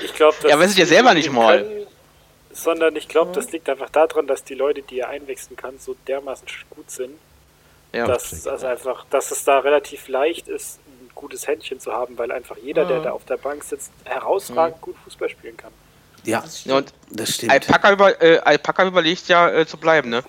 ich 0.04 0.14
glaub, 0.14 0.36
Ja, 0.48 0.58
weiß 0.58 0.72
ich 0.72 0.78
ja 0.78 0.86
selber 0.86 1.14
nicht 1.14 1.32
mal. 1.32 1.64
Können, 1.64 1.88
sondern 2.54 2.96
ich 2.96 3.08
glaube, 3.08 3.32
das 3.34 3.52
liegt 3.52 3.70
einfach 3.70 3.90
daran, 3.90 4.26
dass 4.26 4.44
die 4.44 4.56
Leute, 4.56 4.82
die 4.82 5.00
er 5.00 5.10
einwechseln 5.10 5.56
kann, 5.56 5.78
so 5.78 5.96
dermaßen 6.08 6.48
gut 6.72 6.90
sind, 6.90 7.14
ja. 7.98 8.08
dass, 8.08 8.44
dass, 8.44 8.64
einfach, 8.64 9.06
dass 9.10 9.32
es 9.32 9.44
da 9.44 9.60
relativ 9.60 10.08
leicht 10.08 10.48
ist, 10.48 10.80
gutes 11.16 11.48
Händchen 11.48 11.80
zu 11.80 11.92
haben, 11.92 12.18
weil 12.18 12.32
einfach 12.32 12.58
jeder, 12.58 12.86
mhm. 12.86 12.90
der 12.90 13.00
da 13.02 13.12
auf 13.12 13.26
der 13.26 13.38
Bank 13.38 13.64
sitzt, 13.64 13.92
herausragend 14.06 14.78
mhm. 14.78 14.82
gut 14.82 14.96
Fußball 15.04 15.30
spielen 15.30 15.58
kann. 15.58 15.72
Ja, 16.24 16.42
das 16.42 16.62
stimmt. 16.62 16.76
Und 16.76 16.94
das 17.10 17.30
stimmt. 17.36 17.52
Alpaka, 17.52 17.92
über, 17.92 18.22
äh, 18.22 18.40
Alpaka 18.40 18.86
überlegt 18.86 19.28
ja 19.28 19.50
äh, 19.50 19.66
zu 19.66 19.78
bleiben, 19.78 20.10
ne? 20.10 20.24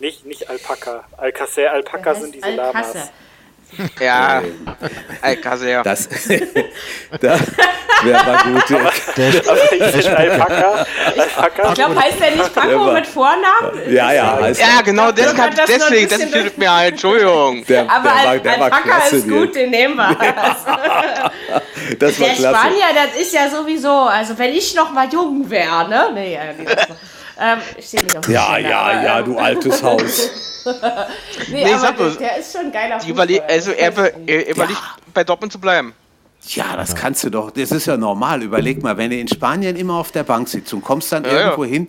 Nicht, 0.00 0.26
nicht 0.26 0.50
Alpaka. 0.50 1.04
Alcacer, 1.16 1.70
Alpaka 1.70 2.14
sind 2.14 2.34
diese 2.34 2.46
Alcacer. 2.46 2.94
Lamas. 2.94 3.12
Ja, 4.00 4.42
Alcacer. 5.20 5.82
Das, 5.92 6.08
das 7.20 7.40
wäre 8.02 8.24
mal 8.24 8.42
gut. 8.42 8.72
Aber, 8.72 8.80
aber 8.80 9.94
ich 9.98 10.10
Alpaka, 10.10 10.86
Alpaka. 11.16 11.68
Ich 11.68 11.74
glaube, 11.74 12.00
heißt 12.00 12.20
der 12.20 12.30
nicht 12.32 12.54
Paco 12.54 12.92
mit 12.92 13.06
Vornamen? 13.06 13.92
Ja, 13.92 14.12
ja. 14.12 14.38
Heißt 14.40 14.60
ja, 14.60 14.82
genau, 14.82 15.12
das 15.12 15.34
kann, 15.34 15.54
das 15.54 15.66
deswegen, 15.66 16.08
das 16.08 16.22
fehlt 16.24 16.58
mir 16.58 16.72
ein, 16.72 16.92
Entschuldigung. 16.92 17.64
Der, 17.66 17.90
aber 17.90 18.02
der 18.02 18.24
war, 18.24 18.38
der 18.38 18.62
Alpaka 18.62 18.98
ist 19.10 19.28
gut, 19.28 19.54
den 19.54 19.70
nehmen 19.70 19.96
wir. 19.96 20.16
das 21.98 22.16
der 22.16 22.34
Spanier, 22.34 22.86
das 22.94 23.20
ist 23.20 23.32
ja 23.32 23.48
sowieso, 23.48 23.90
also 23.90 24.36
wenn 24.38 24.52
ich 24.52 24.74
noch 24.74 24.92
mal 24.92 25.08
jung 25.12 25.48
wäre, 25.48 25.88
ne? 25.88 26.10
Nee, 26.14 26.38
nee 26.58 26.66
ähm, 27.42 27.58
ich 27.76 27.86
stehe 27.86 28.02
nicht 28.02 28.16
auf 28.16 28.28
Ja, 28.28 28.52
Stelle, 28.52 28.70
ja, 28.70 28.80
aber, 28.80 29.02
ja, 29.02 29.18
ähm, 29.18 29.24
du 29.24 29.38
altes 29.38 29.82
Haus. 29.82 30.30
nee, 31.48 31.64
nee 31.64 31.72
aber 31.72 32.10
der, 32.10 32.10
der, 32.16 32.36
ist 32.38 32.52
schon 32.52 32.70
geiler 32.70 33.00
Fußball. 33.00 33.40
Also 33.48 33.72
er, 33.72 33.96
er 34.26 34.48
überlegt, 34.48 34.78
ja. 34.78 34.96
bei 35.12 35.24
Dortmund 35.24 35.52
zu 35.52 35.58
bleiben. 35.58 35.92
Ja, 36.48 36.76
das 36.76 36.94
kannst 36.94 37.22
du 37.24 37.30
doch. 37.30 37.50
Das 37.50 37.70
ist 37.70 37.86
ja 37.86 37.96
normal. 37.96 38.42
Überleg 38.42 38.82
mal, 38.82 38.96
wenn 38.96 39.10
du 39.10 39.16
in 39.16 39.28
Spanien 39.28 39.76
immer 39.76 39.94
auf 39.94 40.10
der 40.10 40.24
Bank 40.24 40.48
sitzt 40.48 40.72
und 40.72 40.82
kommst 40.82 41.12
dann 41.12 41.24
ja, 41.24 41.32
irgendwo 41.32 41.64
ja. 41.64 41.70
hin, 41.70 41.88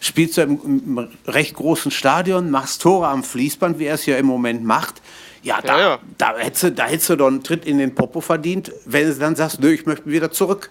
spielst 0.00 0.38
du 0.38 0.42
im, 0.42 0.60
im, 0.64 1.08
recht 1.26 1.54
großen 1.54 1.90
Stadion, 1.90 2.50
machst 2.50 2.82
Tore 2.82 3.08
am 3.08 3.22
Fließband, 3.22 3.78
wie 3.78 3.86
er 3.86 3.94
es 3.94 4.06
ja 4.06 4.16
im 4.16 4.26
Moment 4.26 4.64
macht. 4.64 5.02
Ja, 5.42 5.60
da, 5.62 5.78
ja, 5.78 5.98
da, 6.18 6.36
hättest, 6.36 6.62
du, 6.62 6.72
da 6.72 6.86
hättest 6.86 7.10
du 7.10 7.16
doch 7.16 7.26
einen 7.26 7.42
Tritt 7.42 7.64
in 7.64 7.78
den 7.78 7.94
Popo 7.94 8.20
verdient, 8.20 8.72
wenn 8.84 9.06
du 9.06 9.14
dann 9.14 9.36
sagst, 9.36 9.60
nö, 9.60 9.70
ich 9.70 9.86
möchte 9.86 10.06
wieder 10.06 10.30
zurück. 10.30 10.70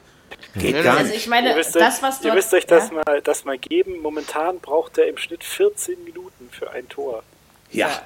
Geht 0.55 0.83
gar 0.83 0.97
also 0.97 1.13
ich 1.13 1.27
meine, 1.27 1.49
ihr 1.49 1.55
das, 1.55 2.01
was 2.01 2.23
Ihr 2.23 2.33
müsst 2.33 2.53
euch 2.53 2.65
das, 2.65 2.91
mal, 2.91 3.21
das 3.23 3.45
mal 3.45 3.57
geben. 3.57 4.01
Momentan 4.01 4.59
braucht 4.59 4.97
er 4.97 5.07
im 5.07 5.17
Schnitt 5.17 5.43
14 5.43 6.03
Minuten 6.03 6.49
für 6.51 6.71
ein 6.71 6.89
Tor. 6.89 7.23
Ja. 7.71 8.01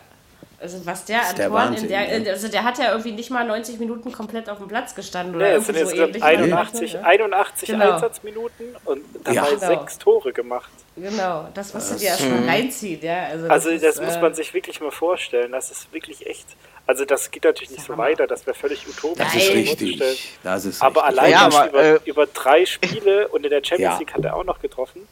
Also 0.63 0.85
was 0.85 1.03
der 1.03 1.27
an 1.27 1.35
Toren 1.35 1.73
in 1.73 1.89
der, 1.89 2.19
ne? 2.19 2.29
also 2.29 2.47
der 2.47 2.63
hat 2.63 2.77
ja 2.77 2.91
irgendwie 2.91 3.11
nicht 3.11 3.29
mal 3.29 3.45
90 3.45 3.79
Minuten 3.79 4.13
komplett 4.13 4.49
auf 4.49 4.59
dem 4.59 4.69
Platz 4.69 4.95
gestanden 4.95 5.35
oder 5.35 5.45
nee, 5.45 5.55
es 5.55 5.65
sind 5.65 5.75
jetzt 5.75 5.93
so 5.93 6.01
81, 6.01 6.93
ne? 6.93 7.05
81 7.05 7.67
genau. 7.67 7.91
Einsatzminuten 7.91 8.67
und 8.85 9.03
dabei 9.25 9.35
ja. 9.35 9.45
genau. 9.45 9.57
sechs 9.57 9.97
Tore 9.97 10.31
gemacht. 10.31 10.71
Genau, 10.95 11.49
das 11.53 11.73
musst 11.73 11.91
du 11.91 11.95
dir 11.97 12.09
erstmal 12.09 12.45
reinziehen, 12.45 13.01
ja. 13.01 13.23
Also, 13.25 13.47
das, 13.47 13.51
also 13.51 13.71
das 13.71 13.95
ist, 13.95 14.03
muss 14.03 14.15
äh, 14.15 14.21
man 14.21 14.33
sich 14.35 14.53
wirklich 14.53 14.79
mal 14.79 14.91
vorstellen. 14.91 15.51
Das 15.51 15.69
ist 15.69 15.91
wirklich 15.91 16.27
echt. 16.27 16.47
Also 16.85 17.05
das 17.05 17.31
geht 17.31 17.45
natürlich 17.45 17.71
nicht 17.71 17.85
so 17.85 17.97
weiter, 17.97 18.27
das 18.27 18.45
wäre 18.45 18.55
völlig 18.55 18.85
utopisch. 18.87 19.23
Das 19.23 19.35
ist 19.35 19.53
richtig. 19.53 20.33
Das 20.43 20.65
ist 20.65 20.81
aber 20.81 21.05
allein 21.05 21.31
ja, 21.31 21.41
aber, 21.45 21.69
über, 21.69 21.83
äh, 21.83 21.99
über, 22.05 22.25
drei 22.27 22.65
Spiele 22.65 23.29
und 23.29 23.45
in 23.45 23.49
der 23.49 23.63
Champions 23.63 23.99
League 23.99 24.13
hat 24.13 24.25
er 24.25 24.35
auch 24.35 24.43
noch 24.43 24.59
getroffen. 24.59 25.07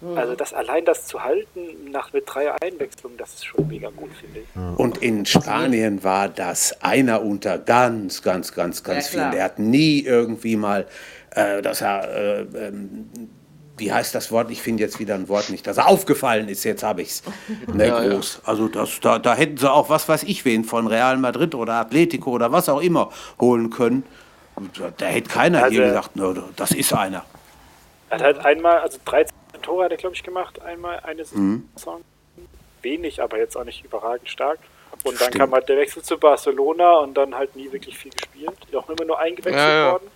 Mhm. 0.00 0.18
Also 0.18 0.34
das 0.34 0.52
allein 0.52 0.84
das 0.84 1.06
zu 1.06 1.22
halten 1.22 1.90
nach 1.90 2.12
mit 2.12 2.24
drei 2.26 2.52
Einwechslungen, 2.60 3.16
das 3.16 3.34
ist 3.34 3.46
schon 3.46 3.66
mega 3.66 3.88
gut, 3.88 4.10
finde 4.20 4.40
ich. 4.40 4.78
Und 4.78 4.98
in 4.98 5.24
Spanien 5.24 6.04
war 6.04 6.28
das 6.28 6.82
einer 6.82 7.22
unter 7.22 7.58
ganz, 7.58 8.22
ganz, 8.22 8.52
ganz, 8.52 8.82
ganz 8.82 9.06
ja, 9.06 9.10
vielen. 9.10 9.30
Der 9.32 9.44
hat 9.44 9.58
nie 9.58 10.00
irgendwie 10.00 10.56
mal, 10.56 10.86
äh, 11.30 11.62
dass 11.62 11.80
er, 11.80 12.14
äh, 12.14 12.40
ähm, 12.40 13.10
wie 13.76 13.92
heißt 13.92 14.14
das 14.14 14.32
Wort? 14.32 14.50
Ich 14.50 14.62
finde 14.62 14.82
jetzt 14.82 14.98
wieder 14.98 15.14
ein 15.14 15.28
Wort 15.28 15.50
nicht, 15.50 15.66
dass 15.66 15.76
er 15.76 15.88
aufgefallen 15.88 16.48
ist. 16.48 16.64
Jetzt 16.64 16.82
habe 16.82 17.02
ich 17.02 17.08
es. 17.08 17.22
Ne, 17.72 17.88
ja, 17.88 18.08
groß. 18.08 18.40
Ja. 18.42 18.48
Also 18.48 18.68
das, 18.68 19.00
da, 19.00 19.18
da 19.18 19.34
hätten 19.34 19.56
sie 19.58 19.70
auch 19.70 19.88
was 19.88 20.08
weiß 20.08 20.22
ich 20.22 20.44
wen 20.44 20.64
von 20.64 20.86
Real 20.86 21.16
Madrid 21.18 21.54
oder 21.54 21.74
Atletico 21.74 22.30
oder 22.30 22.52
was 22.52 22.68
auch 22.68 22.80
immer 22.80 23.10
holen 23.40 23.70
können. 23.70 24.04
Da, 24.78 24.90
da 24.96 25.06
hätte 25.06 25.28
keiner 25.28 25.64
also, 25.64 25.74
hier 25.76 25.86
gesagt, 25.86 26.16
no, 26.16 26.34
das 26.56 26.70
ist 26.72 26.92
einer. 26.92 27.24
Er 28.08 28.18
hat 28.18 28.22
halt 28.22 28.38
einmal, 28.38 28.78
also 28.78 28.98
13 29.04 29.34
Tore 29.62 29.84
hat 29.84 29.90
er, 29.90 29.96
glaube 29.98 30.14
ich, 30.14 30.22
gemacht, 30.22 30.62
einmal 30.62 31.00
eine 31.00 31.24
mhm. 31.32 31.68
Saison. 31.74 32.00
Wenig, 32.82 33.20
aber 33.20 33.38
jetzt 33.38 33.56
auch 33.56 33.64
nicht 33.64 33.84
überragend 33.84 34.28
stark. 34.28 34.58
Und 35.02 35.20
dann 35.20 35.28
Stimmt. 35.28 35.36
kam 35.36 35.52
halt 35.52 35.68
der 35.68 35.76
Wechsel 35.76 36.02
zu 36.02 36.16
Barcelona 36.16 36.98
und 36.98 37.14
dann 37.14 37.34
halt 37.34 37.54
nie 37.56 37.70
wirklich 37.72 37.98
viel 37.98 38.12
gespielt. 38.12 38.56
Auch 38.74 38.88
immer 38.88 39.04
nur 39.04 39.18
eingewechselt 39.18 39.56
ja, 39.56 39.86
ja. 39.86 39.92
worden. 39.92 40.06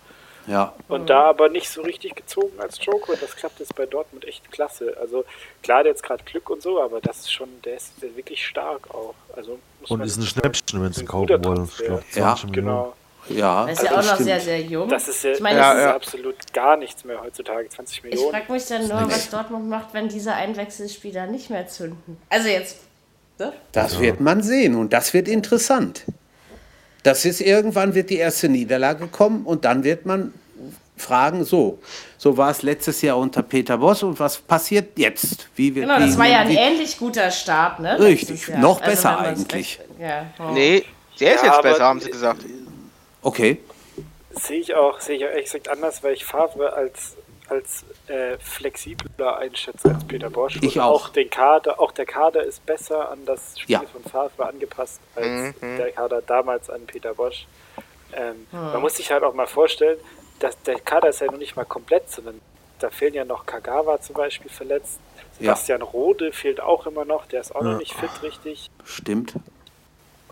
Ja. 0.47 0.73
Und 0.87 1.09
da 1.09 1.23
aber 1.29 1.49
nicht 1.49 1.69
so 1.69 1.81
richtig 1.81 2.15
gezogen 2.15 2.59
als 2.59 2.83
Joker. 2.83 3.13
Und 3.13 3.21
das 3.21 3.35
klappt 3.35 3.59
jetzt 3.59 3.75
bei 3.75 3.85
Dortmund 3.85 4.27
echt 4.27 4.51
klasse. 4.51 4.95
Also 4.99 5.23
klar, 5.63 5.83
der 5.83 5.91
jetzt 5.91 6.03
gerade 6.03 6.23
Glück 6.23 6.49
und 6.49 6.61
so, 6.61 6.81
aber 6.81 6.99
das 7.01 7.19
ist 7.19 7.31
schon, 7.31 7.49
der 7.63 7.77
ist 7.77 8.01
wirklich 8.01 8.45
stark 8.45 8.89
auch. 8.93 9.15
Also 9.35 9.59
und 9.87 10.01
ist 10.01 10.17
ein 10.17 10.25
Schnäppchen, 10.25 10.83
wenn 10.83 10.93
sie 10.93 11.05
kaufen 11.05 11.43
wollen. 11.43 11.65
Ich 11.65 11.85
glaube, 11.85 12.03
ja, 12.13 12.35
genau. 12.51 12.93
Ja, 13.29 13.67
das 13.67 13.83
ist 13.83 13.89
ja 13.89 13.99
auch 13.99 14.03
noch 14.03 14.17
sehr, 14.17 14.39
sehr 14.39 14.61
jung. 14.61 14.89
Das 14.89 15.07
ist 15.07 15.23
ja, 15.23 15.31
ich 15.31 15.39
meine, 15.39 15.59
ja, 15.59 15.69
das 15.73 15.77
ist 15.77 15.85
ja. 15.85 15.95
absolut 15.95 16.53
gar 16.53 16.75
nichts 16.75 17.03
mehr 17.05 17.21
heutzutage. 17.21 17.69
20 17.69 18.03
Millionen. 18.03 18.25
Ich 18.25 18.31
frage 18.31 18.51
mich 18.51 18.65
dann 18.65 18.87
nur, 18.87 19.11
was 19.11 19.29
Dortmund 19.29 19.69
macht, 19.69 19.93
wenn 19.93 20.09
diese 20.09 20.33
Einwechselspieler 20.33 21.27
nicht 21.27 21.49
mehr 21.49 21.67
zünden. 21.67 22.17
Also 22.29 22.47
jetzt. 22.49 22.77
Ne? 23.37 23.53
Das 23.71 23.99
wird 23.99 24.19
man 24.21 24.41
sehen 24.41 24.75
und 24.75 24.91
das 24.91 25.13
wird 25.13 25.27
interessant. 25.27 26.03
Das 27.03 27.25
ist 27.25 27.41
irgendwann 27.41 27.95
wird 27.95 28.09
die 28.09 28.17
erste 28.17 28.47
Niederlage 28.47 29.07
kommen 29.07 29.45
und 29.45 29.65
dann 29.65 29.83
wird 29.83 30.05
man 30.05 30.33
fragen, 31.01 31.43
so, 31.43 31.79
so 32.17 32.37
war 32.37 32.51
es 32.51 32.61
letztes 32.61 33.01
Jahr 33.01 33.17
unter 33.17 33.41
Peter 33.41 33.77
Boss 33.77 34.03
und 34.03 34.19
was 34.19 34.37
passiert 34.37 34.97
jetzt? 34.97 35.49
Wie 35.55 35.73
wird, 35.73 35.87
genau, 35.87 35.99
das 35.99 36.13
wie, 36.13 36.19
war 36.19 36.27
ja 36.27 36.39
ein 36.39 36.49
wie, 36.49 36.55
ähnlich 36.55 36.97
guter 36.97 37.31
Start, 37.31 37.79
ne? 37.79 37.99
Richtig, 37.99 38.47
noch 38.49 38.81
also 38.81 38.91
besser 38.91 39.19
eigentlich. 39.19 39.79
Recht, 39.79 39.99
ja, 39.99 40.25
oh. 40.39 40.51
Nee, 40.53 40.85
der 41.19 41.35
ist 41.35 41.43
ja, 41.43 41.53
jetzt 41.53 41.61
besser, 41.63 41.83
haben 41.83 41.99
sie 41.99 42.11
gesagt. 42.11 42.45
Okay. 43.21 43.57
Sehe 44.31 44.59
ich 44.59 44.73
auch, 44.75 44.99
sehe 45.01 45.17
ich 45.17 45.25
auch 45.25 45.29
ehrlich 45.29 45.45
gesagt 45.45 45.69
anders, 45.69 46.03
weil 46.03 46.13
ich 46.13 46.23
Favre 46.23 46.73
als, 46.73 47.15
als 47.51 47.83
äh, 48.07 48.37
flexibler 48.39 49.37
einschätze 49.37 49.89
als 49.93 50.07
Peter 50.07 50.29
Bosch. 50.29 50.57
Ich 50.61 50.79
auch. 50.79 51.05
auch. 51.05 51.09
den 51.09 51.29
Kader, 51.29 51.79
auch 51.79 51.91
der 51.91 52.05
Kader 52.05 52.43
ist 52.43 52.65
besser 52.65 53.11
an 53.11 53.25
das 53.25 53.59
Spiel 53.59 53.73
Ja. 53.73 53.81
von 53.91 54.03
Favre 54.03 54.47
angepasst 54.47 55.01
als 55.15 55.27
Mhm. 55.61 55.77
der 55.77 55.91
Kader 55.91 56.21
damals 56.21 56.69
an 56.69 56.85
Peter 56.87 57.13
Bosch. 57.13 57.45
Ähm, 58.13 58.47
Hm. 58.51 58.59
Man 58.73 58.81
muss 58.81 58.95
sich 58.95 59.11
halt 59.11 59.23
auch 59.23 59.33
mal 59.33 59.47
vorstellen, 59.47 59.97
dass 60.39 60.59
der 60.63 60.79
Kader 60.79 61.09
ist 61.09 61.19
ja 61.21 61.27
noch 61.27 61.37
nicht 61.37 61.55
mal 61.55 61.65
komplett, 61.65 62.09
sondern 62.09 62.39
da 62.79 62.89
fehlen 62.89 63.13
ja 63.13 63.25
noch 63.25 63.45
Kagawa 63.45 64.01
zum 64.01 64.15
Beispiel 64.15 64.49
verletzt. 64.49 64.99
Ja. 65.39 65.55
Sebastian 65.55 65.81
Rode 65.81 66.31
fehlt 66.31 66.61
auch 66.61 66.85
immer 66.87 67.05
noch, 67.05 67.25
der 67.27 67.41
ist 67.41 67.53
auch 67.55 67.61
noch 67.61 67.77
nicht 67.77 67.93
fit 67.93 68.09
richtig. 68.23 68.69
Stimmt. 68.85 69.33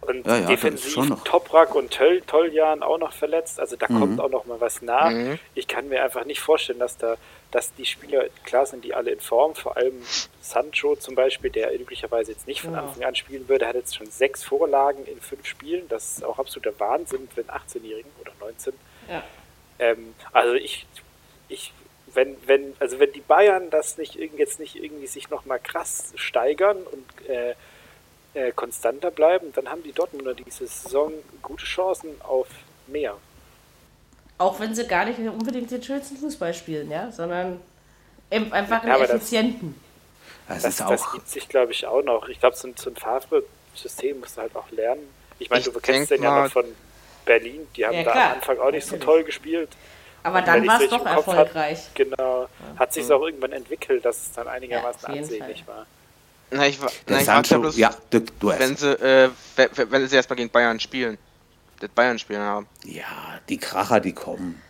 Und 0.02 0.26
Ja, 0.26 0.38
ja, 0.40 0.48
defensiv 0.48 0.92
schon 0.94 1.10
noch- 1.10 1.24
Toprak 1.24 1.76
und 1.76 1.92
Töll, 1.92 2.22
Toljan 2.22 2.84
auch 2.84 2.98
noch 2.98 3.14
verletzt. 3.14 3.60
Also 3.60 3.76
da 3.76 3.88
kommt 3.88 4.20
auch 4.20 4.30
noch 4.30 4.46
mal 4.46 4.60
was 4.62 4.82
nach. 4.82 5.12
Mhm. 5.12 5.40
Ich 5.56 5.68
kann 5.68 5.88
mir 5.90 6.04
einfach 6.04 6.26
nicht 6.26 6.40
vorstellen, 6.40 6.80
dass 6.80 6.98
da, 6.98 7.18
dass 7.52 7.74
die 7.76 7.86
Spieler 7.86 8.26
klar 8.46 8.66
sind, 8.66 8.84
die 8.86 8.94
alle 8.94 9.12
in 9.12 9.20
Form, 9.20 9.56
vor 9.56 9.76
allem 9.78 10.02
Sancho 10.42 10.96
zum 10.96 11.16
Beispiel, 11.16 11.50
der 11.52 11.74
üblicherweise 11.80 12.32
jetzt 12.32 12.48
nicht 12.48 12.62
von 12.62 12.72
Genau. 12.72 12.84
Anfang 12.84 13.04
an 13.04 13.16
spielen 13.16 13.48
würde, 13.50 13.68
hat 13.68 13.76
jetzt 13.76 13.96
schon 13.96 14.10
sechs 14.10 14.44
Vorlagen 14.44 15.06
in 15.06 15.20
fünf 15.22 15.46
Spielen. 15.46 15.88
Das 15.90 16.14
ist 16.18 16.24
auch 16.24 16.40
absoluter 16.40 16.80
Wahnsinn 16.80 17.28
für 17.34 17.42
einen 17.42 17.50
18-Jährigen 17.50 18.12
oder 18.22 18.32
19. 18.40 18.74
Ja. 19.10 19.24
Ähm, 19.80 20.16
also 20.32 20.54
ich, 20.56 20.86
ich, 21.50 21.74
wenn, 22.14 22.36
wenn, 22.48 22.74
also 22.80 23.00
wenn 23.00 23.12
die 23.14 23.22
Bayern 23.22 23.70
das 23.70 23.98
nicht 23.98 24.16
irgend- 24.16 24.40
jetzt 24.40 24.60
nicht 24.60 24.76
irgendwie 24.76 25.08
sich 25.08 25.30
noch 25.30 25.46
mal 25.46 25.60
krass 25.60 26.12
steigern 26.16 26.78
und 26.84 27.30
äh, 27.30 27.54
äh, 28.34 28.52
konstanter 28.52 29.12
bleiben, 29.12 29.52
dann 29.54 29.70
haben 29.70 29.84
die 29.84 29.92
Dortmunder 29.92 30.34
diese 30.34 30.68
Saison 30.68 31.12
gute 31.42 31.66
Chancen 31.66 32.10
auf 32.22 32.48
mehr. 32.88 33.16
Auch 34.38 34.60
wenn 34.60 34.74
sie 34.74 34.88
gar 34.88 35.06
nicht 35.06 35.20
unbedingt 35.20 35.70
den 35.72 35.84
schönsten 35.84 36.18
Fußball 36.18 36.54
spielen, 36.54 36.90
ja, 36.92 37.12
sondern 37.12 37.60
einfach 38.30 38.82
einen 38.84 38.92
Ja, 38.92 38.98
das- 39.00 39.10
effizienten. 39.10 39.76
Das, 40.48 40.64
Das, 40.64 40.72
ist 40.80 40.80
das 40.90 41.02
auch. 41.04 41.14
gibt 41.14 41.28
sich, 41.30 41.48
glaube 41.48 41.72
ich, 41.74 41.86
auch 41.86 42.02
noch. 42.02 42.28
Ich 42.28 42.40
glaube, 42.40 42.56
so 42.56 42.68
ein, 42.68 42.76
so 42.76 42.90
ein 42.90 42.96
Favre-System 42.96 44.20
musst 44.20 44.36
du 44.38 44.42
halt 44.42 44.56
auch 44.56 44.70
lernen. 44.72 45.02
Ich 45.38 45.48
meine, 45.50 45.62
Ich 45.62 45.72
du 45.72 45.80
kennst 45.80 46.10
den 46.10 46.24
ja 46.24 46.44
noch 46.44 46.52
von 46.52 46.66
Berlin. 47.26 47.68
Die 47.76 47.86
haben 47.86 47.94
Ja, 47.94 48.04
da 48.04 48.12
am 48.14 48.32
Anfang 48.34 48.58
auch 48.60 48.72
nicht 48.72 48.86
so 48.88 48.98
toll 48.98 49.24
gespielt. 49.24 49.70
Aber 50.24 50.40
Und 50.40 50.48
dann 50.48 50.66
war 50.68 50.82
es 50.82 50.90
doch 50.90 51.06
erfolgreich. 51.06 51.90
Genau. 51.94 52.48
Hat 52.78 52.94
sich 52.94 53.10
auch 53.12 53.22
irgendwann 53.22 53.52
entwickelt, 53.52 54.04
dass 54.04 54.18
es 54.18 54.32
dann 54.32 54.48
einigermaßen 54.48 55.14
jeden 55.14 55.24
ansehnlich 55.26 55.68
war. 55.68 55.86
Na, 56.52 56.68
ich, 56.68 56.80
Der 56.80 56.90
na, 57.08 57.20
ich 57.22 57.28
ja 57.28 57.34
Sancho, 57.36 57.60
bloß, 57.60 57.78
ja, 57.78 57.94
du, 58.10 58.22
du 58.22 58.48
wenn 58.48 58.72
hast. 58.72 58.80
sie, 58.80 58.92
äh, 58.92 59.30
wenn, 59.56 59.92
wenn 59.92 60.08
sie 60.08 60.16
erstmal 60.16 60.38
gegen 60.38 60.50
Bayern 60.50 60.80
spielen. 60.80 61.18
Das 61.80 61.90
Bayern 61.92 62.18
spielen 62.20 62.42
haben. 62.42 62.68
Ja, 62.86 63.06
die 63.48 63.58
Kracher, 63.58 64.00
die 64.00 64.14
kommen. 64.14 64.62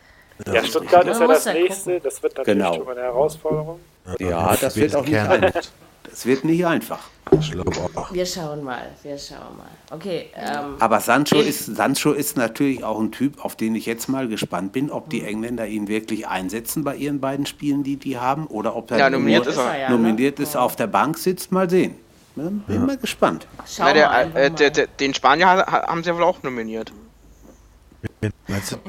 Ja, 0.46 0.64
Stuttgart 0.64 1.06
Man 1.06 1.14
ist 1.14 1.20
ja 1.22 1.28
das 1.28 1.46
ja 1.46 1.54
nächste. 1.54 1.84
gucken. 1.94 2.02
Das 2.04 2.24
wird 2.24 2.38
natürlich 2.38 2.60
Genau. 2.64 2.74
schon 2.76 2.86
mal 2.86 2.92
eine 2.92 3.02
Herausforderung. 3.02 3.80
Ja, 4.20 4.56
das 4.56 4.76
wird 4.76 4.96
auch 4.96 5.06
nicht. 5.06 5.72
Das 6.10 6.26
wird 6.26 6.44
nicht 6.44 6.66
einfach. 6.66 7.00
Ich 7.40 7.52
glaube 7.52 7.72
auch. 7.96 8.12
Wir 8.12 8.26
schauen 8.26 8.64
mal, 8.64 8.88
wir 9.04 9.18
schauen 9.18 9.56
mal. 9.58 9.68
Okay, 9.92 10.30
ähm, 10.36 10.76
Aber 10.80 11.00
Sancho 11.00 11.38
ist, 11.40 11.66
Sancho 11.76 12.12
ist 12.12 12.36
natürlich 12.38 12.84
auch 12.84 13.00
ein 13.00 13.12
Typ, 13.12 13.44
auf 13.46 13.56
den 13.56 13.76
ich 13.76 13.86
jetzt 13.86 14.10
mal 14.10 14.28
gespannt 14.28 14.72
bin, 14.72 14.90
ob 14.90 15.10
die 15.12 15.24
Engländer 15.24 15.68
ihn 15.68 15.88
wirklich 15.88 16.28
einsetzen 16.28 16.84
bei 16.84 16.96
ihren 16.96 17.20
beiden 17.20 17.46
Spielen, 17.46 17.84
die 17.84 17.98
die 17.98 18.18
haben, 18.18 18.48
oder 18.48 18.76
ob 18.76 18.90
er 18.92 18.98
Ja, 18.98 19.10
nominiert 19.12 19.46
nur 19.46 19.54
ist 19.54 19.60
er. 19.60 19.78
ja, 19.78 19.90
nominiert 19.92 20.40
ne? 20.40 20.44
ist, 20.44 20.56
auf 20.58 20.76
der 20.76 20.88
Bank 20.88 21.18
sitzt. 21.20 21.52
Mal 21.52 21.70
sehen. 21.70 21.96
Ne? 22.36 22.52
Bin 22.66 22.86
mal 22.86 22.98
gespannt. 22.98 23.46
Schau 23.68 23.84
Na, 23.86 23.94
der, 23.94 24.08
mal 24.10 24.22
äh, 24.24 24.30
mal. 24.30 24.50
der, 24.52 24.70
der, 24.72 24.88
den 24.88 25.14
Spanier 25.14 25.48
ha- 25.48 25.72
ha- 25.72 25.88
haben 25.88 26.04
sie 26.04 26.10
ja 26.10 26.16
wohl 26.16 26.24
auch 26.24 26.42
nominiert. 26.42 26.92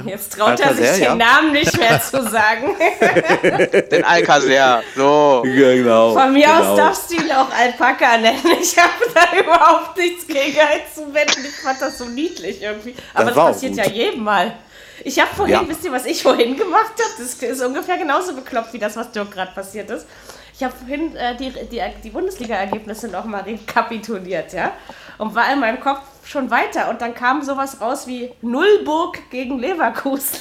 Jetzt 0.05 0.33
traut 0.35 0.59
er 0.61 0.75
sich 0.75 0.87
Alcacer, 0.89 0.93
den 0.95 1.03
ja. 1.03 1.15
Namen 1.15 1.53
nicht 1.53 1.79
mehr 1.79 2.01
zu 2.01 2.23
sagen. 2.31 2.77
Den 3.91 4.05
Alcacer. 4.05 4.83
So. 4.97 5.43
Genau. 5.45 6.15
Von 6.15 6.33
mir 6.33 6.49
aus 6.59 6.77
darfst 6.77 7.11
du 7.11 7.17
ihn 7.17 7.31
auch 7.33 7.49
Alpaka 7.53 8.19
nennen. 8.19 8.41
Ich 8.61 8.77
habe 8.79 8.93
da 9.15 9.37
überhaupt 9.41 9.97
nichts 9.97 10.27
gegen 10.27 10.59
einzuwenden. 10.59 11.45
Ich 11.45 11.57
fand 11.57 11.81
das 11.81 11.99
so 11.99 12.05
niedlich 12.07 12.63
irgendwie. 12.63 12.95
Aber 13.15 13.31
das, 13.31 13.39
auch 13.39 13.47
passiert 13.49 13.75
gut. 13.75 13.85
ja 13.85 13.91
jedem 13.91 14.25
Mal. 14.25 14.57
Ich 15.05 15.19
habe 15.19 15.35
vorhin, 15.35 15.55
Ja. 15.55 15.69
wisst 15.69 15.85
ihr, 15.85 15.93
was 15.93 16.05
ich 16.07 16.23
vorhin 16.23 16.57
gemacht 16.57 16.93
habe? 16.93 17.11
Das 17.19 17.35
ist 17.35 17.63
ungefähr 17.63 17.97
genauso 17.99 18.35
bekloppt 18.35 18.73
wie 18.73 18.79
das, 18.79 18.97
was 18.97 19.11
Dirk 19.13 19.31
gerade 19.31 19.53
passiert 19.53 19.91
ist. 19.91 20.07
Ich 20.61 20.65
habe 20.65 20.77
vorhin 20.77 21.17
äh, 21.17 21.35
die, 21.37 21.51
die, 21.71 21.81
die 22.05 22.11
Bundesliga-Ergebnisse 22.11 23.09
nochmal 23.09 23.41
rekapituliert, 23.45 24.53
ja? 24.53 24.73
Und 25.17 25.35
war 25.35 25.51
in 25.51 25.59
meinem 25.59 25.81
Kopf 25.81 26.01
schon 26.27 26.51
weiter. 26.51 26.91
Und 26.91 27.01
dann 27.01 27.15
kam 27.15 27.41
sowas 27.41 27.81
raus 27.81 28.07
wie 28.07 28.31
Nullburg 28.43 29.31
gegen 29.31 29.59
Leverkusen. 29.59 30.41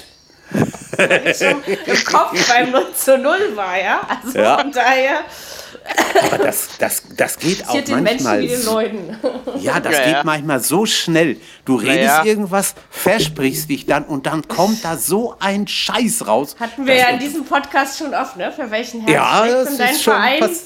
Weil 0.98 1.26
ich 1.26 1.38
schon 1.38 1.64
im 1.64 2.04
Kopf 2.04 2.50
beim 2.50 2.70
0 2.72 2.94
zu 2.94 3.18
0 3.18 3.56
war, 3.56 3.82
ja? 3.82 4.02
Also 4.10 4.38
Ja. 4.38 4.58
von 4.58 4.74
daher 4.74 5.22
Aber 6.22 6.38
das, 6.38 6.68
das, 6.80 7.04
das 7.16 7.38
geht 7.40 7.68
auch 7.68 7.74
den 7.82 8.04
Menschen 8.04 8.24
manchmal. 8.26 8.42
wie 8.42 8.48
den 8.48 8.66
Leuten. 8.66 9.18
Ja, 9.60 9.80
das 9.80 9.94
Ja, 9.94 10.04
geht 10.04 10.14
ja. 10.14 10.22
manchmal 10.24 10.60
so 10.60 10.86
schnell. 10.86 11.38
Du 11.66 11.76
redest 11.76 12.04
ja. 12.04 12.24
irgendwas, 12.26 12.76
versprichst 12.90 13.70
dich 13.70 13.86
dann 13.86 14.04
und 14.06 14.26
dann 14.26 14.48
kommt 14.48 14.84
da 14.84 14.98
so 14.98 15.36
ein 15.40 15.68
Scheiß 15.68 16.28
raus. 16.28 16.56
Hatten 16.60 16.86
wir 16.86 16.94
dass 16.96 17.04
ja 17.04 17.10
in 17.10 17.20
diesem 17.20 17.46
Podcast 17.46 18.00
schon 18.00 18.14
oft, 18.14 18.38
ne? 18.38 18.52
Für 18.52 18.70
welchen 18.72 19.02
Herrn 19.02 19.14
Ja, 19.14 19.46
das 19.48 19.70
denn 19.70 19.78
dein 19.78 19.96
ist 19.96 20.04
schon 20.04 20.14
Verein? 20.14 20.40
pass 20.40 20.64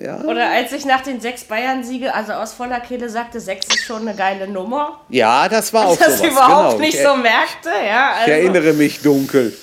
ja. 0.00 0.20
Oder 0.22 0.48
als 0.50 0.72
ich 0.72 0.86
nach 0.86 1.02
den 1.02 1.20
sechs 1.20 1.44
Bayern-Siege, 1.44 2.14
also 2.14 2.32
aus 2.32 2.54
voller 2.54 2.80
Kehle 2.80 3.10
sagte, 3.10 3.38
sechs 3.38 3.66
ist 3.66 3.84
schon 3.84 4.00
eine 4.08 4.16
geile 4.16 4.48
Nummer. 4.48 5.00
ja, 5.10 5.46
das 5.48 5.74
war 5.74 5.88
auch 5.88 5.96
das 5.98 6.18
sowas. 6.18 6.30
überhaupt 6.32 6.70
genau. 6.76 6.80
nicht 6.80 6.94
ich, 6.94 7.02
so 7.02 7.14
merkte, 7.16 7.68
ja. 7.86 8.12
ich 8.14 8.20
Also, 8.20 8.30
erinnere 8.30 8.72
mich 8.72 9.02
dunkel. 9.02 9.54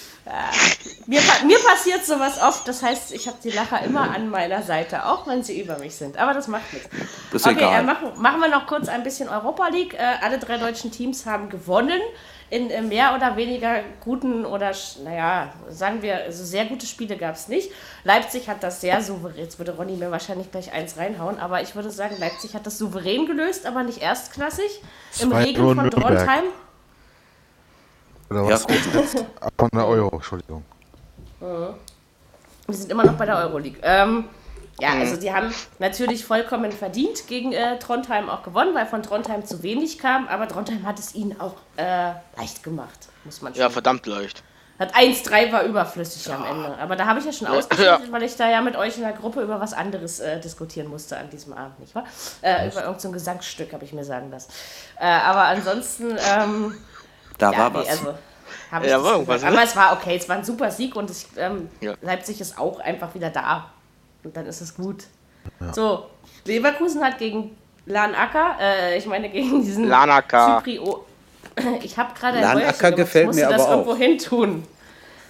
Mir, 1.06 1.22
pa- 1.22 1.46
mir 1.46 1.60
passiert 1.60 2.06
sowas 2.06 2.42
oft, 2.42 2.68
das 2.68 2.82
heißt, 2.82 3.14
ich 3.14 3.28
habe 3.28 3.38
die 3.44 3.52
Lacher 3.52 3.82
immer 3.84 4.10
an 4.16 4.30
meiner 4.30 4.64
Seite, 4.64 5.06
auch 5.06 5.28
wenn 5.28 5.44
sie 5.44 5.62
über 5.62 5.78
mich 5.78 5.96
sind. 5.96 6.18
Aber 6.18 6.34
das 6.34 6.48
macht 6.48 6.74
nichts. 6.74 6.90
Das 7.32 7.42
ist 7.42 7.48
Okay, 7.48 7.58
egal. 7.58 7.82
äh, 7.82 7.84
machen, 7.84 8.12
machen 8.18 8.40
wir 8.40 8.48
noch 8.50 8.66
kurz 8.66 8.88
ein 8.88 9.04
bisschen 9.04 9.30
Europa 9.30 9.68
League. 9.68 9.94
Äh, 9.94 10.16
alle 10.22 10.40
drei 10.40 10.58
deutschen 10.58 10.92
Teams 10.92 11.26
haben 11.26 11.50
gewonnen. 11.50 12.02
In 12.52 12.70
äh, 12.70 12.82
mehr 12.84 13.16
oder 13.16 13.36
weniger 13.38 13.82
guten 14.04 14.46
oder, 14.46 14.72
naja, 15.04 15.52
sagen 15.70 16.04
wir, 16.04 16.16
also 16.26 16.44
sehr 16.44 16.66
gute 16.66 16.86
Spiele 16.86 17.18
gab 17.18 17.36
es 17.36 17.48
nicht. 17.48 17.72
Leipzig 18.04 18.48
hat 18.48 18.62
das 18.62 18.82
sehr 18.82 19.02
souverän, 19.02 19.38
jetzt 19.38 19.58
würde 19.58 19.76
Ronny 19.76 19.94
mir 19.94 20.12
wahrscheinlich 20.12 20.52
gleich 20.52 20.72
eins 20.72 20.96
reinhauen, 20.96 21.40
aber 21.40 21.62
ich 21.64 21.74
würde 21.76 21.90
sagen, 21.90 22.16
Leipzig 22.20 22.54
hat 22.54 22.68
das 22.68 22.78
souverän 22.78 23.26
gelöst, 23.26 23.66
aber 23.66 23.82
nicht 23.82 24.00
erstklassig. 24.00 24.80
Im 25.22 25.32
2-0 25.34 25.44
Regen 25.44 25.58
von 25.66 25.76
Nürnberg. 25.78 25.92
Trondheim. 26.04 26.44
Oder 28.30 28.44
Ja, 28.44 28.50
was? 28.52 28.68
gut. 28.68 28.78
Von 29.58 29.70
der 29.74 29.88
Euro, 29.88 30.10
Entschuldigung. 30.16 30.64
Wir 31.40 31.76
sind 32.70 32.92
immer 32.92 33.06
noch 33.06 33.14
bei 33.14 33.26
der 33.26 33.38
Euroleague. 33.38 33.80
Ähm, 33.84 34.26
ja, 34.80 34.90
also 34.94 35.16
die 35.16 35.32
haben 35.32 35.54
natürlich 35.80 36.26
vollkommen 36.26 36.72
verdient 36.72 37.28
gegen 37.28 37.54
äh, 37.54 37.80
Trondheim 37.80 38.30
auch 38.30 38.44
gewonnen, 38.44 38.76
weil 38.76 38.86
von 38.88 39.04
Trondheim 39.04 39.46
zu 39.46 39.64
wenig 39.64 40.00
kam, 40.00 40.28
aber 40.28 40.48
Trondheim 40.48 40.86
hat 40.86 41.00
es 41.00 41.16
ihnen 41.16 41.40
auch 41.40 41.54
äh, 41.78 42.12
leicht 42.36 42.62
gemacht, 42.64 43.08
muss 43.24 43.42
man 43.42 43.54
schon 43.54 43.62
Ja, 43.62 43.70
verdammt 43.70 44.06
leicht. 44.06 44.44
Hat 44.78 44.94
1-3 44.94 45.54
war 45.54 45.64
überflüssig 45.64 46.30
am 46.34 46.44
Ende. 46.44 46.78
Aber 46.80 46.98
da 46.98 47.06
habe 47.06 47.20
ich 47.20 47.26
ja 47.26 47.32
schon 47.32 47.48
ausgeschaltet, 47.48 48.12
weil 48.12 48.24
ich 48.24 48.36
da 48.36 48.50
ja 48.50 48.60
mit 48.60 48.76
euch 48.76 48.98
in 48.98 49.04
der 49.04 49.14
Gruppe 49.14 49.42
über 49.42 49.62
was 49.62 49.72
anderes 49.72 50.20
äh, 50.20 50.42
diskutieren 50.42 50.90
musste 50.90 51.18
an 51.18 51.30
diesem 51.30 51.54
Abend, 51.54 51.80
nicht 51.80 51.96
wahr? 51.96 52.04
Äh, 52.42 52.68
über 52.68 52.80
irgendein 52.82 53.00
so 53.00 53.08
ein 53.08 53.14
Gesangsstück, 53.14 53.72
habe 53.72 53.86
ich 53.86 53.94
mir 53.94 54.04
sagen 54.04 54.30
lassen. 54.32 54.52
Äh, 55.00 55.06
aber 55.06 55.44
ansonsten, 55.44 56.18
ähm, 56.38 56.78
Da 57.38 57.52
ja, 57.52 57.58
war 57.58 57.70
nee, 57.70 57.76
was. 57.78 57.90
also, 57.90 58.10
ich 58.12 58.72
Ja, 58.72 58.80
das 58.98 59.04
war 59.04 59.12
irgendwas, 59.14 59.42
ne? 59.42 59.48
Aber 59.48 59.64
es 59.64 59.76
war 59.76 59.94
okay, 59.94 60.16
es 60.16 60.30
war 60.30 60.38
ein 60.38 60.44
super 60.44 60.72
Sieg 60.72 60.96
und 60.96 61.10
es, 61.10 61.28
ähm, 61.38 61.70
Ja. 61.82 61.94
Leipzig 62.02 62.42
ist 62.42 62.58
auch 62.58 62.80
einfach 62.80 63.14
wieder 63.14 63.30
da. 63.30 63.72
Und 64.24 64.36
dann 64.36 64.46
ist 64.46 64.62
es 64.62 64.76
gut. 64.76 65.04
So, 65.72 66.08
Leverkusen 66.46 67.04
hat 67.04 67.18
gegen 67.20 67.56
Lanacker, 67.86 68.58
äh, 68.60 68.98
ich 68.98 69.06
meine 69.06 69.30
gegen 69.30 69.64
diesen 69.64 69.88
Lanacker. 69.88 70.62
Zyprio. 70.64 71.06
Ich 71.82 71.98
habe 71.98 72.14
gerade 72.14 72.40
ein 72.46 72.58
gemacht, 72.58 72.96
gefällt 72.98 73.24
ich 73.24 73.28
musste 73.28 73.46
mir 73.46 73.50
das 73.50 73.62
aber 73.62 73.64
auch. 73.64 73.78
irgendwo 73.78 73.96
hin 73.96 74.18
tun. 74.18 74.68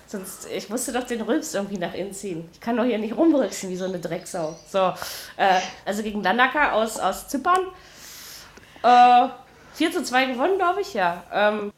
Sonst, 0.08 0.48
ich 0.52 0.70
musste 0.70 0.92
doch 0.92 1.04
den 1.04 1.22
Rülps 1.22 1.54
irgendwie 1.54 1.78
nach 1.78 1.94
innen 1.94 2.14
ziehen. 2.14 2.50
Ich 2.54 2.60
kann 2.60 2.78
doch 2.78 2.84
hier 2.84 2.98
nicht 2.98 3.16
rumrülpsen 3.16 3.70
wie 3.70 3.76
so 3.76 3.86
eine 3.86 4.00
Drecksau. 4.00 4.56
So, 4.68 4.94
äh, 5.38 5.60
also 5.86 6.02
gegen 6.02 6.24
Lanacker 6.24 6.74
aus, 6.74 7.00
aus 7.00 7.28
Zypern. 7.28 7.60
Äh, 8.82 9.28
4 9.74 9.92
zu 9.92 10.04
2 10.04 10.26
gewonnen, 10.26 10.58
glaube 10.58 10.82
ich, 10.82 10.94
ja. 10.94 11.24
Ähm, 11.32 11.74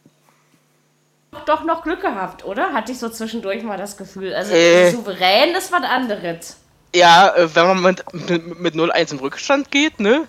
doch 1.46 1.64
noch 1.64 1.84
Glück 1.84 2.02
gehabt, 2.02 2.46
oder? 2.46 2.74
Hatte 2.74 2.92
ich 2.92 3.00
so 3.00 3.10
zwischendurch 3.10 3.64
mal 3.64 3.78
das 3.78 3.98
Gefühl. 3.98 4.34
Also 4.34 4.54
Äh. 4.54 4.92
souverän 4.92 5.54
ist 5.56 5.72
was 5.72 5.84
anderes. 5.84 6.58
Ja, 6.96 7.36
äh, 7.36 7.54
wenn 7.56 7.68
man 7.68 7.82
mit, 7.82 8.04
mit, 8.30 8.60
mit 8.60 8.76
0-1 8.76 9.12
im 9.14 9.20
Rückstand 9.20 9.70
geht, 9.72 10.00
ne? 10.00 10.24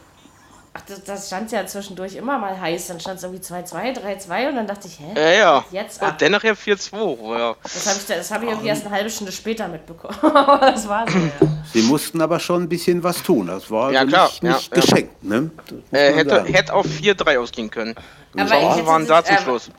Ach, 0.75 0.81
das, 0.87 1.03
das 1.05 1.27
stand 1.29 1.51
ja 1.51 1.65
zwischendurch 1.67 2.15
immer 2.15 2.39
mal 2.39 2.61
heiß. 2.61 2.89
Dann 2.89 3.01
stand 3.01 3.19
es 3.19 3.25
irgendwie 3.25 3.43
2-2, 3.43 3.99
3-2 4.01 4.49
und 4.51 4.57
dann 4.57 4.67
dachte 4.67 4.87
ich, 4.87 4.99
hä? 5.01 5.13
Ja, 5.17 5.31
ja. 5.31 5.65
Jetzt 5.71 6.03
ab. 6.03 6.13
Und 6.13 6.23
dann 6.23 6.33
nachher 6.33 6.55
4-2. 6.57 7.39
Ja. 7.39 7.55
Das 7.63 7.87
habe 7.87 7.99
ich, 7.99 8.07
das 8.07 8.31
hab 8.31 8.43
ich 8.43 8.49
irgendwie 8.49 8.69
erst 8.69 8.85
eine 8.87 8.95
halbe 8.95 9.11
Stunde 9.11 9.33
später 9.33 9.67
mitbekommen. 9.67 10.17
Aber 10.23 10.59
das 10.73 10.87
war 10.89 11.11
so, 11.11 11.17
ja. 11.19 11.49
Sie 11.73 11.83
mussten 11.83 12.21
aber 12.21 12.39
schon 12.39 12.65
ein 12.65 12.69
bisschen 12.69 13.03
was 13.03 13.23
tun. 13.23 13.47
Das 13.47 13.71
war 13.71 13.91
Ja, 13.93 14.01
also 14.01 14.13
klar, 14.13 14.27
nicht, 14.29 14.43
ja, 14.43 14.53
nicht 14.53 14.77
ja. 14.77 14.81
geschenkt. 14.81 15.25
Ne? 15.25 15.51
Das 15.57 15.73
muss 15.73 15.83
Äh, 15.93 16.13
hätte, 16.15 16.31
sagen. 16.31 16.53
hätte 16.53 16.75
auf 16.75 16.87
4-3 16.87 17.39
ausgehen 17.39 17.71
können. 17.71 17.95
Aber 18.37 18.51
hätte 18.55 18.87
waren 18.87 19.07
da 19.07 19.25
zum 19.25 19.37
ähm, 19.37 19.43
Schluss. 19.43 19.71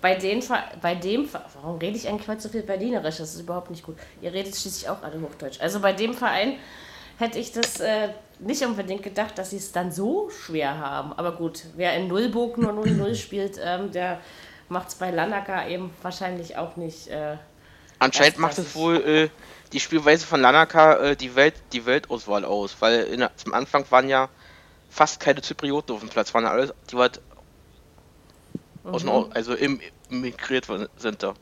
Bei, 0.00 0.14
den, 0.14 0.42
bei 0.82 0.94
dem, 0.94 1.28
warum 1.60 1.78
rede 1.78 1.96
ich 1.96 2.08
eigentlich 2.08 2.28
heute 2.28 2.42
so 2.42 2.48
viel 2.48 2.62
Berlinerisch? 2.62 3.18
Das 3.18 3.34
ist 3.34 3.40
überhaupt 3.40 3.70
nicht 3.70 3.84
gut. 3.84 3.96
Ihr 4.20 4.32
redet 4.32 4.54
schließlich 4.54 4.88
auch 4.88 5.02
alle 5.02 5.20
Hochdeutsch. 5.20 5.60
Also 5.60 5.80
bei 5.80 5.92
dem 5.92 6.14
Verein 6.14 6.56
hätte 7.18 7.38
ich 7.38 7.52
das 7.52 7.80
äh, 7.80 8.08
nicht 8.38 8.62
unbedingt 8.64 9.02
gedacht, 9.02 9.38
dass 9.38 9.50
sie 9.50 9.56
es 9.56 9.72
dann 9.72 9.90
so 9.90 10.30
schwer 10.30 10.78
haben. 10.78 11.12
Aber 11.14 11.32
gut, 11.32 11.64
wer 11.76 11.94
in 11.94 12.08
Nullburg 12.08 12.58
nur 12.58 12.72
0-0 12.72 13.14
spielt, 13.16 13.58
ähm, 13.62 13.90
der 13.92 14.20
macht 14.68 14.88
es 14.88 14.94
bei 14.96 15.10
Lanaka 15.10 15.68
eben 15.68 15.90
wahrscheinlich 16.02 16.56
auch 16.56 16.76
nicht. 16.76 17.08
Äh, 17.08 17.36
Anscheinend 17.98 18.38
macht 18.38 18.58
es 18.58 18.74
wohl 18.74 18.96
äh, 18.96 19.28
die 19.72 19.80
Spielweise 19.80 20.26
von 20.26 20.40
Lanaka 20.40 20.96
äh, 20.96 21.16
die, 21.16 21.34
Welt, 21.34 21.54
die 21.72 21.86
Weltauswahl 21.86 22.44
aus, 22.44 22.76
weil 22.80 23.04
in, 23.04 23.26
zum 23.36 23.54
Anfang 23.54 23.86
waren 23.90 24.08
ja 24.08 24.28
fast 24.90 25.20
keine 25.20 25.40
Zyprioten 25.40 25.94
auf 25.94 26.00
dem 26.00 26.10
Platz, 26.10 26.34
waren 26.34 26.44
alles, 26.44 26.72
die 26.90 26.96
mhm. 28.86 28.94
aus 28.94 29.02
dem, 29.02 29.32
also 29.32 29.54
im, 29.54 29.80
migriert 30.08 30.66
sind 30.96 31.22
da. 31.22 31.34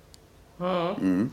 Mhm. 0.58 1.32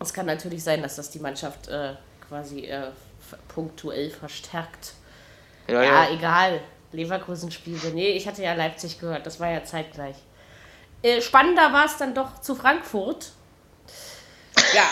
Es 0.00 0.12
kann 0.12 0.26
natürlich 0.26 0.62
sein, 0.62 0.82
dass 0.82 0.96
das 0.96 1.10
die 1.10 1.18
Mannschaft 1.18 1.68
äh, 1.68 1.94
quasi 2.28 2.66
äh, 2.66 2.90
punktuell 3.48 4.10
verstärkt. 4.10 4.94
Ja, 5.68 5.82
ja, 5.82 6.04
ja, 6.04 6.10
egal. 6.10 6.60
Leverkusen 6.92 7.50
spielte. 7.50 7.88
Nee, 7.88 8.10
ich 8.10 8.28
hatte 8.28 8.42
ja 8.42 8.54
Leipzig 8.54 9.00
gehört, 9.00 9.26
das 9.26 9.40
war 9.40 9.50
ja 9.50 9.64
zeitgleich. 9.64 10.16
Äh, 11.02 11.20
spannender 11.20 11.72
war 11.72 11.86
es 11.86 11.96
dann 11.96 12.14
doch 12.14 12.40
zu 12.40 12.54
Frankfurt. 12.54 13.32
Ja. 14.74 14.84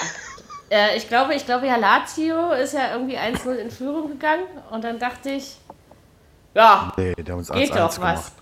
äh, 0.71 0.97
ich 0.97 1.09
glaube, 1.09 1.35
ich 1.35 1.45
glaube 1.45 1.67
ja, 1.67 1.77
Lazio 1.77 2.53
ist 2.53 2.75
ja 2.75 2.93
irgendwie 2.93 3.19
1-0 3.19 3.55
in 3.55 3.71
Führung 3.71 4.09
gegangen 4.09 4.47
und 4.71 4.83
dann 4.83 4.99
dachte 4.99 5.31
ich, 5.31 5.59
ja, 6.55 6.93
nee, 6.97 7.15
geht 7.15 7.29
doch 7.29 7.99
was. 8.01 8.33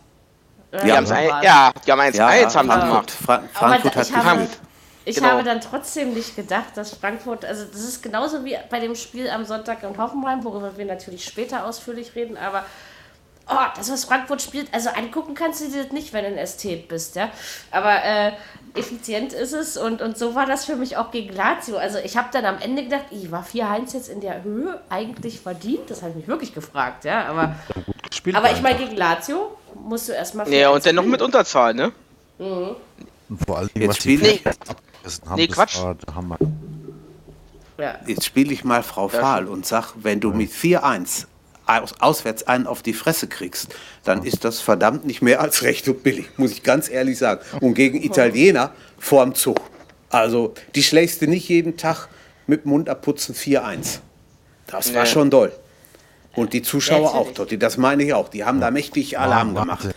Äh, 0.73 0.85
die 0.85 0.93
haben 0.93 1.05
es 1.05 1.11
ja, 1.11 1.73
die 1.87 1.93
haben 1.93 2.01
1-1 2.01 2.17
ja, 2.17 2.55
haben 2.55 2.69
gemacht. 2.69 3.11
Fra 3.11 3.43
Frankfurt 3.53 3.97
hat 3.97 4.13
geführt. 4.13 4.59
Ich 5.05 5.17
genau. 5.17 5.29
habe 5.31 5.43
dann 5.43 5.61
trotzdem 5.61 6.13
nicht 6.13 6.37
gedacht, 6.37 6.77
dass 6.77 6.95
Frankfurt, 6.95 7.45
also 7.45 7.65
das 7.65 7.81
ist 7.81 8.03
genauso 8.03 8.45
wie 8.45 8.57
bei 8.69 8.81
dem 8.81 8.95
Spiel 8.95 9.31
am 9.31 9.45
Sonntag 9.45 9.83
in 9.83 9.97
Hoffenheim, 9.97 10.45
worüber 10.45 10.77
wir 10.77 10.85
natürlich 10.85 11.25
später 11.25 11.65
ausführlich 11.65 12.15
reden, 12.15 12.37
aber 12.37 12.65
oh, 13.51 13.67
das, 13.77 13.91
was 13.91 14.05
Frankfurt 14.05 14.43
spielt, 14.43 14.73
also 14.73 14.91
angucken 14.91 15.35
kannst 15.35 15.61
du 15.61 15.69
dir 15.69 15.85
das 15.85 15.93
nicht, 15.93 16.13
wenn 16.13 16.25
du 16.25 16.31
ein 16.31 16.39
Ästhet 16.39 16.89
bist, 16.89 17.17
ja. 17.17 17.31
Aber 17.71 18.03
äh, 18.05 18.33
effizient 18.75 19.33
ist 19.33 19.53
es 19.53 19.77
und, 19.77 20.01
und 20.01 20.17
so 20.17 20.35
war 20.35 20.47
das 20.47 20.65
für 20.65 20.77
mich 20.77 20.97
auch 20.97 21.11
gegen 21.11 21.35
Lazio. 21.35 21.77
Also 21.77 21.99
ich 21.99 22.17
habe 22.17 22.29
dann 22.33 22.45
am 22.45 22.59
Ende 22.59 22.85
gedacht, 22.85 23.07
ich 23.11 23.31
war 23.31 23.45
4-1 23.45 23.95
jetzt 23.95 24.09
in 24.09 24.21
der 24.21 24.43
Höhe 24.43 24.81
eigentlich 24.89 25.41
verdient? 25.41 25.91
Das 25.91 26.03
habe 26.03 26.11
ich 26.11 26.17
mich 26.17 26.29
wirklich 26.29 26.55
gefragt, 26.55 27.05
ja. 27.05 27.27
Aber, 27.27 27.57
aber 28.33 28.53
ich 28.53 28.63
meine, 28.63 28.79
gegen 28.79 28.97
Lazio 28.97 29.57
musst 29.75 30.09
du 30.09 30.13
erstmal. 30.13 30.49
Ja, 30.53 30.71
und 30.71 30.85
dann 30.85 30.95
noch 30.95 31.05
mit 31.05 31.23
Unterzahl, 31.23 31.75
ne? 31.75 31.93
Mhm. 32.39 32.77
Und 33.29 33.47
vor 33.47 33.59
allem, 33.59 33.71
was 33.75 33.99
die 33.99 34.17
nee, 34.17 34.41
haben, 34.45 35.37
nee, 35.37 35.47
Quatsch. 35.47 35.79
Hammer. 36.15 36.39
Ja. 37.79 37.99
Jetzt 38.07 38.27
spiele 38.27 38.53
ich 38.53 38.65
mal 38.65 38.83
Frau 38.83 39.09
Fahl 39.09 39.47
und 39.47 39.65
sag, 39.65 39.95
wenn 39.97 40.21
du 40.21 40.33
mit 40.33 40.51
4-1 40.51 40.81
aus, 40.81 41.27
auswärts 42.01 42.43
einen 42.45 42.67
auf 42.67 42.83
die 42.83 42.93
Fresse 42.93 43.29
kriegst, 43.29 43.75
dann 44.05 44.25
ist 44.25 44.45
das 44.45 44.61
verdammt 44.61 45.07
nicht 45.07 45.23
mehr 45.23 45.41
als 45.41 45.63
recht 45.63 45.89
und 45.89 46.03
billig, 46.03 46.27
muss 46.37 46.53
ich 46.53 46.63
ganz 46.63 46.89
ehrlich 46.89 47.19
sagen. 47.19 47.41
Und 47.61 47.75
gegen 47.75 48.03
Italiener 48.03 48.73
vorm 48.99 49.35
Zug. 49.35 49.61
Also, 50.11 50.55
die 50.75 50.83
schlägst 50.83 51.23
du 51.23 51.27
nicht 51.27 51.49
jeden 51.49 51.77
Tag 51.77 52.09
mit 52.47 52.67
Mund 52.67 52.89
abputzen 52.89 53.35
4-1. 53.35 54.01
Das 54.67 54.93
war 54.95 55.07
schon 55.07 55.31
doll. 55.31 55.53
Und 56.35 56.53
die 56.53 56.63
Zuschauer 56.63 57.15
auch 57.15 57.33
dort, 57.33 57.51
das 57.63 57.77
meine 57.77 58.05
ich 58.05 58.15
auch. 58.15 58.29
Die 58.29 58.45
haben 58.45 58.61
da 58.61 58.71
mächtig 58.71 59.19
Alarm 59.19 59.55
gemacht. 59.55 59.89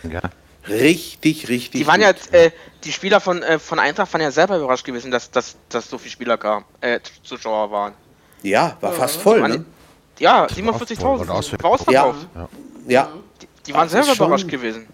Richtig, 0.68 1.48
richtig. 1.48 1.80
Die 1.80 1.86
waren 1.86 2.00
ja, 2.00 2.10
äh, 2.32 2.50
die 2.84 2.92
Spieler 2.92 3.20
von, 3.20 3.42
äh, 3.42 3.58
von 3.58 3.78
Eintracht 3.78 4.12
waren 4.14 4.22
ja 4.22 4.30
selber 4.30 4.56
überrascht 4.56 4.84
gewesen, 4.84 5.10
dass, 5.10 5.30
dass, 5.30 5.56
dass 5.68 5.90
so 5.90 5.98
viele 5.98 6.10
Spieler 6.10 6.38
kamen, 6.38 6.64
äh, 6.80 7.00
Zuschauer 7.22 7.70
waren. 7.70 7.92
Ja, 8.42 8.76
war 8.80 8.92
fast 8.92 9.16
voll, 9.16 9.46
ne? 9.46 9.64
Ja, 10.18 10.46
47.000. 10.46 11.26
War 11.26 11.36
ausverkauft. 11.36 11.90
Ja. 11.90 12.14
ja. 12.86 13.08
Die, 13.40 13.48
die 13.66 13.74
waren 13.74 13.88
selber 13.88 14.12
überrascht 14.12 14.48
gewesen. 14.48 14.86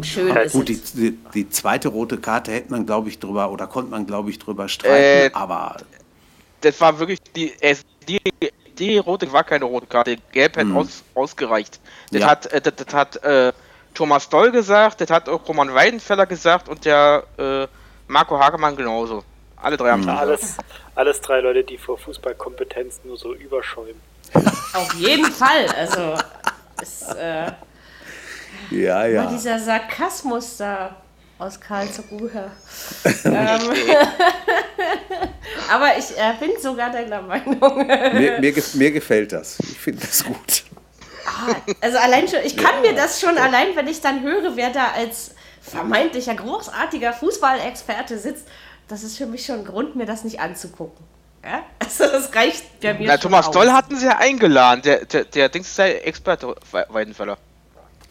Schön. 0.00 0.28
Ja, 0.28 0.46
gut, 0.46 0.68
die, 0.68 0.80
die, 0.94 1.18
die, 1.34 1.50
zweite 1.50 1.88
rote 1.88 2.16
Karte 2.16 2.50
hätte 2.52 2.70
man, 2.70 2.86
glaube 2.86 3.10
ich, 3.10 3.18
drüber, 3.18 3.50
oder 3.50 3.66
konnte 3.66 3.90
man, 3.90 4.06
glaube 4.06 4.30
ich, 4.30 4.38
drüber 4.38 4.68
streiten, 4.68 4.94
äh, 4.94 5.30
aber. 5.34 5.76
Das 6.62 6.80
war 6.80 6.98
wirklich, 6.98 7.20
die, 7.36 7.52
die, 8.08 8.18
die 8.78 8.98
rote 8.98 9.30
war 9.32 9.44
keine 9.44 9.66
rote 9.66 9.86
Karte. 9.86 10.16
Gelb 10.32 10.56
hätte 10.56 10.66
mhm. 10.66 10.78
aus, 10.78 11.02
ausgereicht. 11.14 11.78
Das 12.10 12.22
ja. 12.22 12.26
hat, 12.26 12.66
das, 12.66 12.74
das 12.74 12.94
hat 12.94 13.22
äh, 13.22 13.52
Thomas 13.92 14.28
Doll 14.30 14.50
gesagt, 14.50 15.02
das 15.02 15.10
hat 15.10 15.28
auch 15.28 15.46
Roman 15.46 15.74
Weidenfeller 15.74 16.24
gesagt 16.24 16.68
und 16.70 16.84
der 16.86 17.24
äh, 17.36 17.66
Marco 18.08 18.38
Hagemann 18.38 18.76
genauso. 18.76 19.24
Alle 19.62 19.76
drei 19.76 19.90
haben 19.92 20.02
mhm. 20.02 20.08
alles, 20.08 20.56
alles 20.94 21.20
drei 21.20 21.40
Leute, 21.40 21.62
die 21.62 21.78
vor 21.78 21.96
Fußballkompetenz 21.96 23.00
nur 23.04 23.16
so 23.16 23.32
überschäumen. 23.34 24.00
Auf 24.74 24.92
jeden 24.94 25.30
Fall. 25.30 25.66
Also, 25.76 26.14
ist, 26.80 27.14
äh, 27.14 27.52
ja, 28.70 29.06
ja. 29.06 29.26
Dieser 29.26 29.58
Sarkasmus 29.60 30.56
da 30.56 30.96
aus 31.38 31.60
Karlsruhe. 31.60 32.30
ähm, 33.24 33.60
aber 35.70 35.96
ich 35.98 36.16
äh, 36.16 36.34
bin 36.40 36.60
sogar 36.60 36.90
deiner 36.90 37.22
Meinung. 37.22 37.86
mir, 37.86 38.40
mir, 38.40 38.54
mir, 38.74 38.90
gefällt 38.90 39.32
das. 39.32 39.58
Ich 39.60 39.78
finde 39.78 40.00
das 40.00 40.24
gut. 40.24 40.64
Ah, 41.24 41.54
also 41.80 41.98
allein 41.98 42.26
schon, 42.26 42.40
ich 42.44 42.56
kann 42.56 42.82
ja. 42.82 42.90
mir 42.90 42.96
das 42.96 43.20
schon 43.20 43.38
allein, 43.38 43.76
wenn 43.76 43.86
ich 43.86 44.00
dann 44.00 44.22
höre, 44.22 44.56
wer 44.56 44.70
da 44.70 44.92
als 44.96 45.34
vermeintlicher 45.60 46.34
großartiger 46.34 47.12
Fußballexperte 47.12 48.18
sitzt, 48.18 48.46
das 48.92 49.02
ist 49.02 49.16
für 49.16 49.24
mich 49.24 49.46
schon 49.46 49.60
ein 49.60 49.64
Grund, 49.64 49.96
mir 49.96 50.04
das 50.04 50.22
nicht 50.22 50.38
anzugucken. 50.40 51.04
Ja? 51.42 51.62
Also 51.78 52.04
das 52.04 52.34
reicht 52.34 52.64
ja 52.82 52.92
mir 52.94 53.08
Na, 53.08 53.16
Thomas 53.16 53.48
aus. 53.48 53.54
Doll 53.54 53.70
hatten 53.72 53.96
sie 53.96 54.06
ja 54.06 54.18
eingeladen, 54.18 54.82
der, 54.82 55.04
der, 55.06 55.24
der 55.24 55.48
Dings 55.48 55.68
ist 55.68 55.78
der 55.78 56.06
Experte 56.06 56.54
Weidenfeller. 56.88 57.38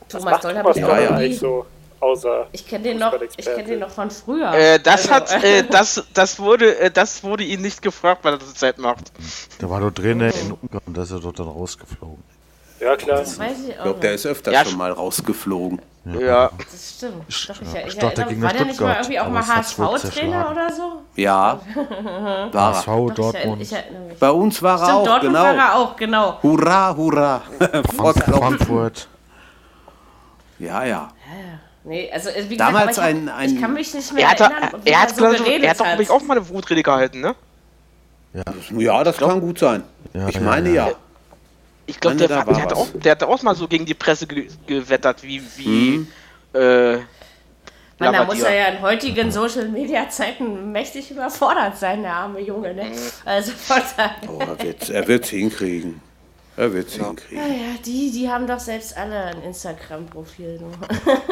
Thomas 0.10 0.42
Doll 0.42 0.58
habe 0.58 0.72
ich 0.72 0.78
ja, 0.78 1.18
ja. 1.18 1.34
so 1.34 1.66
außer 2.00 2.48
ich 2.52 2.68
kenne 2.68 2.84
den 2.84 2.98
noch 2.98 3.14
ich 3.22 3.46
kenne 3.46 3.64
den 3.64 3.80
noch 3.80 3.92
von 3.92 4.10
früher 4.10 4.52
äh, 4.54 4.80
das 4.80 5.08
also, 5.10 5.36
hat 5.36 5.44
äh, 5.44 5.64
das 5.70 6.04
das 6.16 6.40
wurde 6.40 6.78
äh, 6.80 6.90
das 6.90 7.24
wurde 7.24 7.44
ihn 7.44 7.62
nicht 7.62 7.84
gefragt 7.84 8.24
weil 8.24 8.34
er 8.34 8.40
das 8.40 8.56
Zeit 8.56 8.80
macht 8.80 9.12
der 9.62 9.70
war 9.70 9.80
dort 9.80 10.00
drinnen 10.00 10.32
in 10.32 10.52
Ungarn 10.52 10.94
da 10.96 11.04
ist 11.04 11.12
er 11.12 11.20
dort 11.20 11.38
dann 11.38 11.48
rausgeflogen 11.48 12.24
ja, 12.82 12.96
klar. 12.96 13.20
Das 13.20 13.40
weiß 13.40 13.52
ich 13.60 13.74
auch. 13.74 13.78
Ich 13.78 13.84
glaube, 13.84 14.00
der 14.00 14.14
ist 14.14 14.26
öfter 14.26 14.52
ja, 14.52 14.66
schon 14.66 14.78
mal 14.78 14.92
rausgeflogen. 14.92 15.82
Ja. 16.04 16.50
Das 16.72 16.96
stimmt. 16.98 17.14
Doch, 17.28 17.62
ich, 17.62 17.68
ich, 17.68 17.96
ich 17.96 18.02
erinnere, 18.02 18.42
war 18.42 18.54
der 18.54 18.66
nicht 18.66 18.82
mal 18.82 18.96
irgendwie 18.96 19.20
auch 19.20 19.30
mal 19.30 19.48
HSV-Trainer 19.48 20.50
oder 20.52 20.72
so? 20.72 21.02
Ja. 21.16 21.60
war 22.52 22.76
HSV, 22.76 23.14
Dortmund. 23.14 23.62
Ich, 23.62 23.72
ich 23.72 24.20
Bei 24.20 24.32
uns 24.32 24.62
war 24.64 24.80
er 24.80 24.86
Stimmt, 24.86 24.98
auch, 24.98 25.06
Dortmund 25.06 25.34
genau. 25.36 25.44
war 25.44 25.56
er 25.56 25.76
auch, 25.76 25.96
genau. 25.96 26.40
Hurra, 26.42 26.96
hurra. 26.96 27.42
Frankfurt. 27.96 29.08
Ja, 30.58 30.84
ja. 30.84 31.10
Nee, 31.84 32.12
also 32.12 32.30
wie 32.30 32.56
gesagt, 32.56 32.60
Damals 32.60 32.98
ich, 32.98 33.04
ein, 33.04 33.30
ein, 33.30 33.56
ich 33.56 33.62
kann 33.62 33.74
mich 33.74 33.94
nicht 33.94 34.14
mehr 34.14 34.24
er 34.24 34.32
hat, 34.32 34.40
erinnern, 34.40 34.82
wie 34.84 34.90
er, 34.90 35.02
hat, 35.02 35.16
so 35.16 35.24
geredet 35.24 35.64
er 35.64 35.70
hat 35.72 35.80
doch 35.80 35.86
hat. 35.86 36.10
auch 36.12 36.22
mal 36.22 36.38
eine 36.38 36.48
Wutrede 36.50 36.84
gehalten, 36.84 37.22
ne? 37.22 37.36
Ja, 38.34 38.44
ja 38.78 39.04
das 39.04 39.18
kann 39.18 39.42
gut 39.42 39.58
sein. 39.58 39.84
Ja, 40.14 40.28
ich 40.28 40.40
meine 40.40 40.70
ja. 40.70 40.92
Ja. 41.92 41.96
Ich 41.96 42.00
glaube, 42.00 42.18
der, 42.18 42.28
der, 42.28 42.46
der, 42.46 42.78
auch, 42.78 42.88
der 42.94 43.12
hat 43.12 43.24
auch 43.24 43.44
mal 43.44 43.56
so 43.56 43.68
gegen 43.68 43.86
die 43.86 43.94
Presse 43.94 44.28
ge 44.28 44.48
gewettert, 44.66 45.24
wie, 45.24 45.42
wie 45.58 45.98
mhm. 45.98 46.08
äh, 46.54 46.98
man, 48.02 48.14
da 48.14 48.24
muss 48.24 48.42
er 48.42 48.56
ja 48.56 48.66
in 48.70 48.82
heutigen 48.82 49.32
Social 49.32 49.68
Media 49.68 50.10
Zeiten 50.10 50.72
mächtig 50.72 51.12
überfordert 51.12 51.78
sein, 51.78 52.02
der 52.02 52.14
arme 52.14 52.40
Junge, 52.40 52.74
ne? 52.74 52.92
Also 53.26 53.52
von 53.52 53.82
oh, 54.28 54.40
er 54.40 55.08
wird 55.08 55.24
es 55.24 55.30
hinkriegen. 55.30 56.02
Er 56.58 56.74
wird 56.74 56.88
es 56.88 56.98
ja. 56.98 57.08
hinkriegen. 57.08 57.48
Naja, 57.48 57.76
die, 57.86 58.12
die 58.12 58.28
haben 58.28 58.48
doch 58.48 58.60
selbst 58.60 58.98
alle 58.98 59.26
ein 59.26 59.44
Instagram-Profil. 59.44 60.62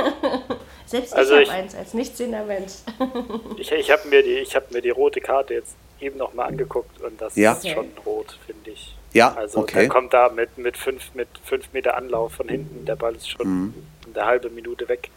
selbst 0.85 1.15
also 1.15 1.37
ich 1.37 1.49
habe 1.49 1.59
eins 1.59 1.73
als 1.73 1.95
nichtsehender 1.95 2.45
Mensch. 2.45 2.73
ich 3.57 3.71
ich 3.71 3.89
habe 3.89 4.07
mir, 4.07 4.21
die, 4.21 4.45
hab 4.45 4.71
mir 4.71 4.81
die 4.81 4.91
rote 4.91 5.21
Karte 5.21 5.55
jetzt 5.55 5.75
eben 5.99 6.17
nochmal 6.17 6.49
angeguckt 6.49 7.01
und 7.01 7.19
das 7.19 7.35
ja. 7.35 7.53
ist 7.53 7.67
schon 7.67 7.87
rot, 8.05 8.37
finde 8.45 8.69
ich. 8.71 8.95
Ja, 9.13 9.33
also 9.33 9.59
okay. 9.59 9.79
der 9.79 9.89
kommt 9.89 10.13
da 10.13 10.29
mit, 10.29 10.57
mit, 10.57 10.77
fünf, 10.77 11.13
mit 11.15 11.27
fünf 11.43 11.71
Meter 11.73 11.97
Anlauf 11.97 12.33
von 12.33 12.47
hinten, 12.47 12.85
der 12.85 12.95
Ball 12.95 13.15
ist 13.15 13.29
schon 13.29 13.47
mhm. 13.47 13.73
eine 14.13 14.25
halbe 14.25 14.49
Minute 14.49 14.87
weg. 14.87 15.09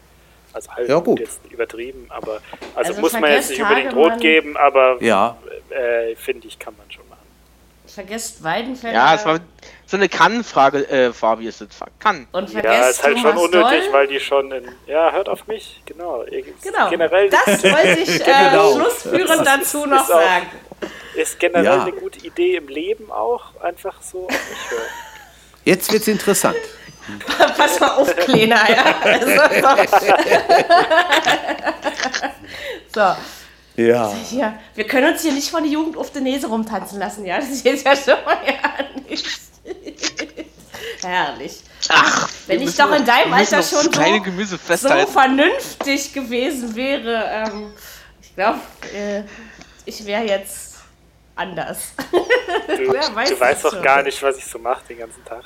Also 0.53 0.71
halb 0.71 0.87
ja, 0.87 0.99
gut. 0.99 1.19
jetzt 1.19 1.39
übertrieben, 1.49 2.05
aber 2.09 2.39
also, 2.75 2.89
also 2.91 3.01
muss 3.01 3.13
man 3.13 3.31
jetzt 3.31 3.49
nicht 3.49 3.61
unbedingt 3.61 3.95
rot 3.95 4.19
geben, 4.19 4.55
aber 4.55 5.01
ja. 5.01 5.35
äh, 5.69 6.15
finde 6.15 6.47
ich, 6.47 6.59
kann 6.59 6.75
man 6.77 6.89
schon 6.91 7.07
machen. 7.09 7.19
Vergesst 7.87 8.43
Weidenfeller. 8.43 8.93
Ja, 8.93 9.15
es 9.15 9.25
war 9.25 9.39
so 9.85 9.97
eine 9.97 10.09
Kann-Frage, 10.09 10.89
äh, 10.89 11.13
Fabi 11.13 11.47
ist 11.47 11.61
es. 11.61 11.67
Kann. 11.99 12.27
Und 12.31 12.51
ja, 12.53 12.89
ist 12.89 13.03
halt 13.03 13.19
schon 13.19 13.37
unnötig, 13.37 13.85
Doll. 13.85 13.93
weil 13.93 14.07
die 14.07 14.19
schon 14.19 14.51
in. 14.51 14.63
Ja, 14.87 15.11
hört 15.11 15.29
auf 15.29 15.45
mich, 15.45 15.81
genau. 15.85 16.23
Genau. 16.63 16.89
Generell 16.89 17.29
das 17.29 17.63
wollte 17.63 17.99
ich 17.99 18.21
äh, 18.21 18.49
genau. 18.49 18.75
schlussführend 18.75 19.45
dazu 19.45 19.85
noch 19.85 20.07
sagen. 20.07 20.47
Ist 21.15 21.39
generell 21.39 21.65
ja. 21.65 21.83
eine 21.83 21.91
gute 21.91 22.25
Idee 22.25 22.55
im 22.55 22.67
Leben 22.67 23.11
auch, 23.11 23.61
einfach 23.61 24.01
so 24.01 24.25
auf 24.25 24.31
mich 24.31 24.71
hören. 24.71 24.89
Jetzt 25.65 25.91
wird's 25.91 26.07
interessant. 26.07 26.57
Pass 27.57 27.79
mal 27.79 27.91
auf, 27.91 28.15
Kleiner, 28.15 28.69
ja. 28.69 28.95
Also, 29.03 29.27
so. 32.93 33.15
Ja. 33.75 34.13
Ja, 34.31 34.59
wir 34.75 34.85
können 34.85 35.13
uns 35.13 35.23
hier 35.23 35.33
nicht 35.33 35.49
von 35.49 35.63
der 35.63 35.71
Jugend 35.71 35.97
auf 35.97 36.11
der 36.11 36.21
Nase 36.21 36.45
rumtanzen 36.47 36.99
lassen, 36.99 37.25
ja? 37.25 37.37
Das 37.37 37.49
ist 37.49 37.65
jetzt 37.65 37.83
ja 37.85 37.95
schon 37.95 38.23
mal 38.23 38.37
ja 38.45 38.85
nicht. 39.09 39.25
Herrlich. 41.01 41.61
Ach, 41.89 42.29
Wenn 42.47 42.61
ich 42.61 42.75
doch 42.75 42.93
in 42.93 43.05
deinem 43.05 43.33
Alter 43.33 43.63
schon 43.63 43.89
kleine 43.91 44.17
so, 44.17 44.23
Gemüse 44.23 44.57
so 44.57 44.89
vernünftig 45.07 46.13
gewesen 46.13 46.75
wäre, 46.75 47.25
ähm, 47.29 47.73
ich 48.21 48.35
glaube, 48.35 48.59
äh, 48.95 49.23
ich 49.85 50.05
wäre 50.05 50.23
jetzt 50.23 50.62
anders. 51.35 51.93
Du, 52.67 52.93
weiß 52.93 53.29
du 53.29 53.39
weißt 53.39 53.65
doch 53.65 53.81
gar 53.81 54.03
nicht, 54.03 54.21
was 54.21 54.37
ich 54.37 54.45
so 54.45 54.59
mache 54.59 54.81
den 54.87 54.99
ganzen 54.99 55.23
Tag. 55.25 55.43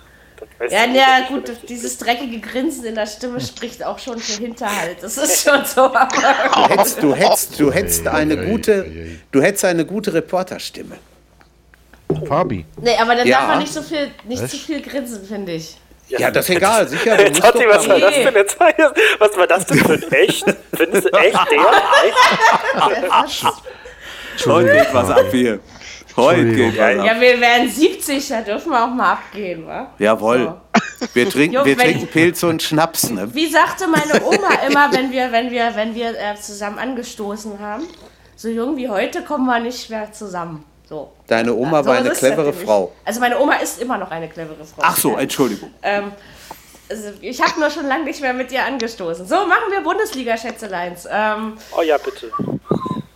Ja, 0.69 0.85
ja, 0.85 1.27
gut, 1.27 1.51
dieses 1.67 1.97
dreckige 1.97 2.39
Grinsen 2.39 2.85
in 2.85 2.95
der 2.95 3.07
Stimme 3.07 3.39
spricht 3.41 3.83
auch 3.83 3.97
schon 3.97 4.19
für 4.19 4.41
Hinterhalt. 4.41 4.97
Das 5.01 5.17
ist 5.17 5.43
schon 5.43 5.63
so. 5.65 5.83
Aber 5.85 6.07
Du 6.07 6.69
hättest, 6.69 7.01
du 7.03 7.15
hättest, 7.15 7.59
du 7.59 7.71
hättest 7.71 8.07
Ei, 8.07 8.11
eine 8.11 8.33
ei, 8.39 8.45
gute, 8.45 8.85
du 9.31 9.41
hättest 9.41 9.65
eine 9.65 9.85
gute 9.85 10.13
Reporterstimme. 10.13 10.97
Fabi. 12.27 12.65
nee, 12.81 12.95
aber 12.97 13.15
dann 13.15 13.27
Ja. 13.27 13.39
darf 13.39 13.47
man 13.49 13.59
nicht 13.59 13.73
so 13.73 13.81
viel, 13.81 14.11
nicht 14.25 14.43
Was? 14.43 14.51
zu 14.51 14.57
viel 14.57 14.81
grinsen, 14.81 15.25
finde 15.25 15.53
ich. 15.53 15.77
Ja, 16.09 16.29
das 16.31 16.49
ist 16.49 16.55
egal, 16.55 16.87
sicher. 16.89 17.15
Musst 17.17 17.41
Totti, 17.41 17.63
doch 17.63 17.75
was 17.75 17.87
war 17.89 17.99
das 17.99 18.13
denn 18.15 18.35
jetzt? 18.35 18.57
Was 19.19 19.37
war 19.37 19.47
das 19.47 19.65
denn 19.65 19.77
für 19.79 19.93
ein 19.93 20.11
echt? 20.11 20.45
Findest 20.73 21.05
du 21.07 21.09
echt 21.17 21.39
der? 21.51 21.59
Echt? 22.05 23.45
Geht 24.43 24.93
was 24.93 25.09
ab 25.09 25.25
hier. 25.31 25.59
Heute 26.17 26.45
geht 26.51 26.79
ab. 26.79 26.95
Ja, 27.05 27.21
wir 27.21 27.39
werden 27.39 27.69
70, 27.69 28.27
da 28.27 28.41
dürfen 28.41 28.71
wir 28.71 28.83
auch 28.83 28.89
mal 28.89 29.13
abgehen, 29.13 29.65
wa? 29.67 29.91
Jawohl. 29.99 30.55
Wir 31.13 31.29
trinken, 31.29 31.55
Jo, 31.55 31.63
wir 31.65 31.77
trinken 31.77 32.07
Pilz 32.07 32.41
und 32.43 32.61
Schnaps, 32.63 33.09
ne? 33.11 33.31
Wie 33.33 33.47
sagte 33.47 33.87
meine 33.87 34.23
Oma 34.25 34.49
immer, 34.67 34.91
wenn 34.91 35.11
wir, 35.11 35.31
wenn 35.31 35.51
wir, 35.51 35.75
wenn 35.75 35.93
wir 35.93 36.09
äh, 36.09 36.35
zusammen 36.41 36.79
angestoßen 36.79 37.59
haben, 37.59 37.83
so 38.35 38.49
jung 38.49 38.75
wie 38.77 38.89
heute 38.89 39.23
kommen 39.23 39.45
wir 39.45 39.59
nicht 39.59 39.89
mehr 39.91 40.11
zusammen. 40.11 40.65
So. 40.89 41.11
Deine 41.27 41.53
Oma 41.53 41.83
So 41.83 41.89
war 41.89 41.97
eine 41.97 42.09
clevere. 42.11 42.51
Frau. 42.53 42.93
Also 43.05 43.19
meine 43.19 43.37
Oma 43.39 43.55
ist 43.57 43.79
immer 43.81 43.97
noch 43.97 44.09
eine 44.09 44.27
clevere 44.27 44.63
Frau. 44.65 44.81
Ach 44.81 44.97
so, 44.97 45.17
Entschuldigung. 45.17 45.71
Ähm, 45.83 46.11
also 46.89 47.09
ich 47.21 47.41
habe 47.41 47.59
nur 47.59 47.69
schon 47.69 47.85
lange 47.87 48.05
nicht 48.05 48.21
mehr 48.21 48.33
mit 48.33 48.51
ihr 48.51 48.63
angestoßen. 48.63 49.27
So, 49.27 49.35
machen 49.45 49.69
wir 49.71 49.81
Bundesliga-Schätzeleins. 49.81 51.07
Ähm, 51.11 51.57
Oh 51.77 51.81
ja, 51.81 51.97
bitte. 51.97 52.31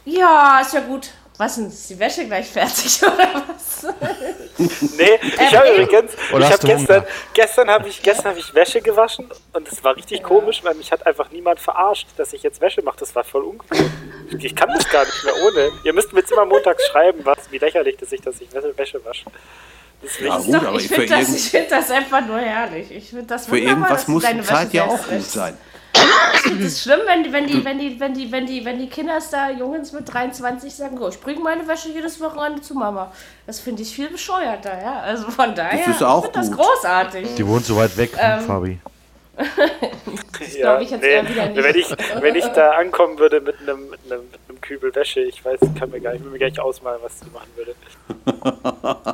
ja, 0.06 0.60
ist 0.62 0.74
ja 0.74 0.82
gut. 0.82 1.10
Was 1.42 1.56
denn? 1.56 1.70
Ist 1.70 1.90
die 1.90 1.98
Wäsche 1.98 2.24
gleich 2.26 2.48
fertig 2.48 3.02
oder 3.02 3.44
was? 3.48 3.88
Nee, 4.96 5.20
ich 5.24 5.56
habe 5.56 5.70
eben. 5.70 5.84
übrigens, 5.86 6.12
Oder 6.32 6.46
ich 6.46 6.54
habe 6.54 6.68
gestern, 6.68 7.06
gestern 7.34 7.70
habe 7.72 7.90
ich, 7.90 8.04
gestern 8.04 8.26
habe 8.28 8.40
ich 8.40 8.54
Wäsche 8.54 8.80
gewaschen 8.80 9.28
und 9.54 9.68
es 9.68 9.84
war 9.84 9.96
richtig 9.96 10.22
komisch, 10.22 10.64
weil 10.64 10.76
mich 10.76 10.92
hat 10.92 11.04
einfach 11.08 11.32
niemand 11.32 11.60
verarscht, 11.60 12.10
dass 12.16 12.34
ich 12.34 12.44
jetzt 12.44 12.62
Wäsche 12.62 12.84
mache. 12.84 12.98
Das 13.00 13.16
war 13.16 13.24
voll 13.24 13.42
ungewohnt. 13.42 13.90
Ich 14.38 14.56
kann 14.56 14.70
das 14.70 14.88
gar 14.88 15.04
nicht 15.04 15.24
mehr 15.24 15.34
ohne. 15.44 15.72
Ihr 15.84 15.94
müsst 15.94 16.14
mir 16.14 16.20
jetzt 16.20 16.32
immer 16.32 16.46
montags 16.46 16.86
schreiben, 16.86 17.22
was, 17.24 17.40
wie 17.50 17.58
lächerlich 17.58 17.98
das 17.98 18.12
ist, 18.12 18.24
dass 18.24 18.40
ich 18.40 18.48
Wäsche, 18.54 19.04
wasche. 19.04 19.26
Deswegen, 20.04 20.28
Ja, 20.28 20.38
Ist 20.38 20.46
gut, 20.46 20.56
doch, 20.56 20.64
aber 20.68 20.78
ich 20.78 20.88
finde 20.90 21.08
das, 21.08 21.48
find 21.48 21.72
das 21.72 21.90
einfach 21.90 22.24
nur 22.24 22.38
herrlich. 22.38 22.92
Ich 22.92 23.10
finde 23.10 23.26
das 23.26 23.48
für 23.48 23.58
irgendwas 23.58 24.08
muss 24.08 24.22
deine 24.22 24.42
die 24.42 24.48
Zeit 24.48 24.68
Wäsche 24.68 24.78
ja 24.78 24.86
auch 24.86 25.08
gut 25.08 25.24
sein. 25.24 25.58
Das 25.94 26.46
ist 26.46 26.82
schlimm, 26.84 27.00
wenn 27.06 27.24
die, 27.24 27.32
wenn 27.32 27.48
die, 27.48 27.64
wenn 27.64 27.80
die, 27.80 28.00
wenn 28.00 28.14
die, 28.14 28.32
wenn 28.32 28.46
die, 28.46 28.66
wenn 28.66 28.80
die 28.80 28.88
Kinder 28.88 29.20
da 29.32 29.50
Jungs 29.50 29.92
mit 29.92 30.12
23 30.12 30.74
sagen, 30.74 30.98
oh, 31.00 31.10
ich 31.10 31.20
bringe 31.20 31.42
meine 31.42 31.68
Wäsche 31.68 31.90
jedes 31.90 32.20
Wochenende 32.20 32.62
zu 32.62 32.74
Mama. 32.74 33.12
Das 33.46 33.60
finde 33.60 33.82
ich 33.84 33.94
viel 33.94 34.10
bescheuerter, 34.10 34.82
ja. 34.82 35.00
Also 35.02 35.30
von 35.30 35.54
daher, 35.56 35.88
ist 35.88 36.04
auch 36.04 36.26
ich 36.26 36.32
finde 36.32 36.40
das 36.40 36.58
gut. 36.58 36.66
großartig. 36.66 37.36
Die 37.36 37.48
wohnt 37.48 37.66
so 37.66 37.76
weit 37.76 37.96
weg, 37.98 38.12
Ähm, 38.18 38.42
Fabi. 38.42 38.80
Ja, 39.38 40.62
glaub 40.62 40.82
ich 40.82 40.92
jetzt 40.92 41.04
eher 41.04 41.28
wieder 41.28 41.46
nicht. 41.48 41.64
Wenn 41.64 41.76
ich, 41.76 41.90
wenn 42.22 42.36
ich 42.36 42.46
da 42.48 42.72
ankommen 42.72 43.18
würde 43.18 43.40
mit 43.42 43.56
einem, 43.62 43.90
mit 43.90 44.00
einem, 44.12 44.22
mit 44.32 44.40
einem 44.50 44.62
Kübel 44.62 44.94
Wäsche, 44.94 45.22
ich 45.22 45.44
weiß, 45.44 45.60
kann 45.80 45.90
mir 45.90 46.02
gar 46.02 46.12
nicht, 46.14 46.24
will 46.24 46.32
mir 46.32 46.40
gar 46.40 46.48
nicht 46.48 46.60
ausmalen, 46.60 47.00
was 47.04 47.20
du 47.20 47.28
machen 47.32 47.50
würde. 47.56 47.76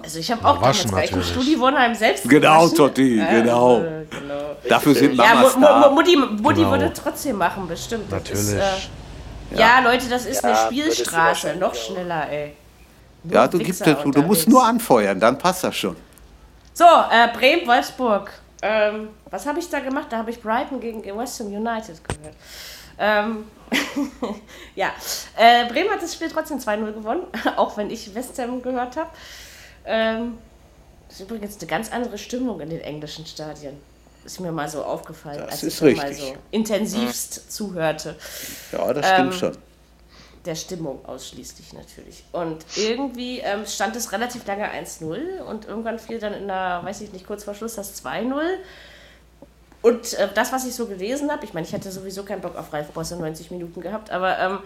Also 0.04 0.20
ich 0.20 0.32
habe 0.32 0.44
auch 0.46 0.62
Waschen 0.62 0.90
damals 0.90 1.10
gleich 1.10 1.12
im 1.12 1.20
natürlich. 1.20 1.44
Studiwohnheim 1.46 1.94
selbst 1.96 2.28
Genau, 2.30 2.60
gewaschen. 2.62 2.78
Totti, 2.78 3.22
Also, 3.22 3.42
genau. 3.42 3.78
genau. 4.10 4.56
Dafür 4.68 4.96
sind 4.96 5.16
Ja, 5.16 5.36
Mamas 5.36 5.56
Mu 5.56 5.62
da. 5.62 5.90
Mutti, 5.90 6.16
Mutti 6.18 6.56
Genau. 6.62 6.72
würde 6.72 6.92
trotzdem 6.94 7.38
machen, 7.38 7.68
bestimmt. 7.68 8.06
Das 8.12 8.20
Natürlich. 8.24 8.42
Ist, 8.44 8.90
äh, 9.54 9.60
ja. 9.60 9.80
Leute, 9.82 10.10
das 10.10 10.26
ist 10.26 10.44
Ja, 10.44 10.50
eine 10.50 10.58
Spielstraße. 10.68 11.56
Noch 11.58 11.72
auch. 11.72 11.76
schneller, 11.76 12.30
ey. 12.30 12.54
Nur 13.24 13.34
Ja, 13.34 13.48
du, 13.48 13.58
gibst, 13.60 13.86
du, 13.86 14.12
du 14.12 14.22
musst 14.24 14.48
nur 14.50 14.64
anfeuern, 14.64 15.20
dann 15.20 15.38
passt 15.38 15.64
das 15.64 15.76
schon. 15.76 15.96
So, 16.74 16.86
äh, 16.86 17.28
Bremen-Wolfsburg. 17.38 18.32
Ähm, 18.62 19.10
was 19.30 19.46
habe 19.46 19.60
ich 19.60 19.70
da 19.70 19.80
gemacht? 19.80 20.08
Da 20.10 20.18
habe 20.18 20.32
ich 20.32 20.42
Brighton 20.42 20.80
gegen 20.80 21.04
West 21.18 21.40
Ham 21.40 21.48
United 21.48 22.02
gehört. 22.08 22.36
Ähm, 23.00 23.46
ja, 24.76 24.92
äh, 25.38 25.66
Bremen 25.68 25.90
hat 25.92 26.02
das 26.02 26.14
Spiel 26.14 26.30
trotzdem 26.30 26.58
2-0 26.58 26.94
gewonnen, 26.94 27.24
auch 27.58 27.78
wenn 27.78 27.90
ich 27.90 28.14
West 28.16 28.40
Ham 28.40 28.62
gehört 28.62 28.98
habe. 28.98 29.10
Ähm, 29.86 30.38
das 31.08 31.20
ist 31.20 31.30
übrigens 31.30 31.58
eine 31.60 31.68
ganz 31.68 31.92
andere 31.92 32.18
Stimmung 32.18 32.60
in 32.60 32.70
den 32.70 32.82
englischen 32.82 33.26
Stadien. 33.26 33.78
Ist 34.26 34.40
mir 34.42 34.52
mal 34.52 34.68
so 34.68 34.84
aufgefallen, 34.84 35.40
Das 35.40 35.64
als 35.64 35.64
ich 35.64 35.80
da 35.80 35.86
mal 35.86 36.08
richtig. 36.08 36.28
so 36.28 36.36
intensivst 36.52 37.52
zuhörte. 37.52 38.16
Ja, 38.74 38.94
das 38.94 39.08
stimmt 39.08 39.34
Ähm, 39.34 39.40
schon. 39.40 39.58
Der 40.44 40.56
Stimmung 40.56 41.06
ausschließlich 41.06 41.74
natürlich. 41.74 42.24
Und 42.34 42.66
irgendwie 42.76 43.40
ähm, 43.40 43.66
stand 43.66 43.96
es 43.96 44.12
relativ 44.12 44.46
lange 44.46 44.66
1-0 44.70 45.42
und 45.42 45.66
irgendwann 45.66 46.00
fiel 46.00 46.20
dann 46.20 46.34
in 46.34 46.48
der, 46.48 46.82
weiß 46.84 47.02
ich 47.02 47.12
nicht, 47.14 47.26
kurz 47.28 47.44
vor 47.46 47.54
Schluss 47.54 47.76
das 47.76 48.04
2-0. 48.04 48.42
Und 49.88 50.16
äh, 50.16 50.28
das, 50.34 50.52
was 50.52 50.66
ich 50.66 50.76
so 50.76 50.86
gelesen 50.86 51.32
habe, 51.32 51.46
ich 51.46 51.54
meine, 51.54 51.66
ich 51.66 51.72
hätte 51.72 51.90
sowieso 51.90 52.24
keinen 52.24 52.42
Bock 52.42 52.58
auf 52.58 52.74
Ralf 52.74 52.90
Bosse 52.90 53.16
90 53.16 53.52
Minuten 53.52 53.80
gehabt, 53.80 54.12
aber 54.12 54.38
ähm, 54.38 54.60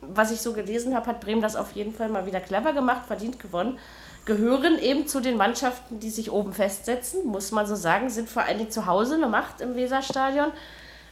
was 0.00 0.30
ich 0.30 0.40
so 0.40 0.54
gelesen 0.54 0.96
habe, 0.96 1.08
hat 1.08 1.20
Bremen 1.20 1.42
das 1.42 1.56
auf 1.56 1.72
jeden 1.72 1.92
Fall 1.92 2.08
mal 2.08 2.24
wieder 2.24 2.40
clever 2.40 2.72
gemacht, 2.72 3.04
verdient 3.06 3.38
gewonnen. 3.38 3.78
Gehören 4.24 4.78
eben 4.78 5.06
zu 5.06 5.20
den 5.20 5.36
Mannschaften, 5.36 6.00
die 6.00 6.08
sich 6.08 6.30
oben 6.30 6.54
festsetzen, 6.54 7.26
muss 7.26 7.52
man 7.52 7.66
so 7.66 7.74
sagen, 7.74 8.08
sind 8.08 8.30
vor 8.30 8.44
allen 8.44 8.56
Dingen 8.56 8.70
zu 8.70 8.86
Hause 8.86 9.16
eine 9.16 9.28
Macht 9.28 9.60
im 9.60 9.76
Weserstadion. 9.76 10.52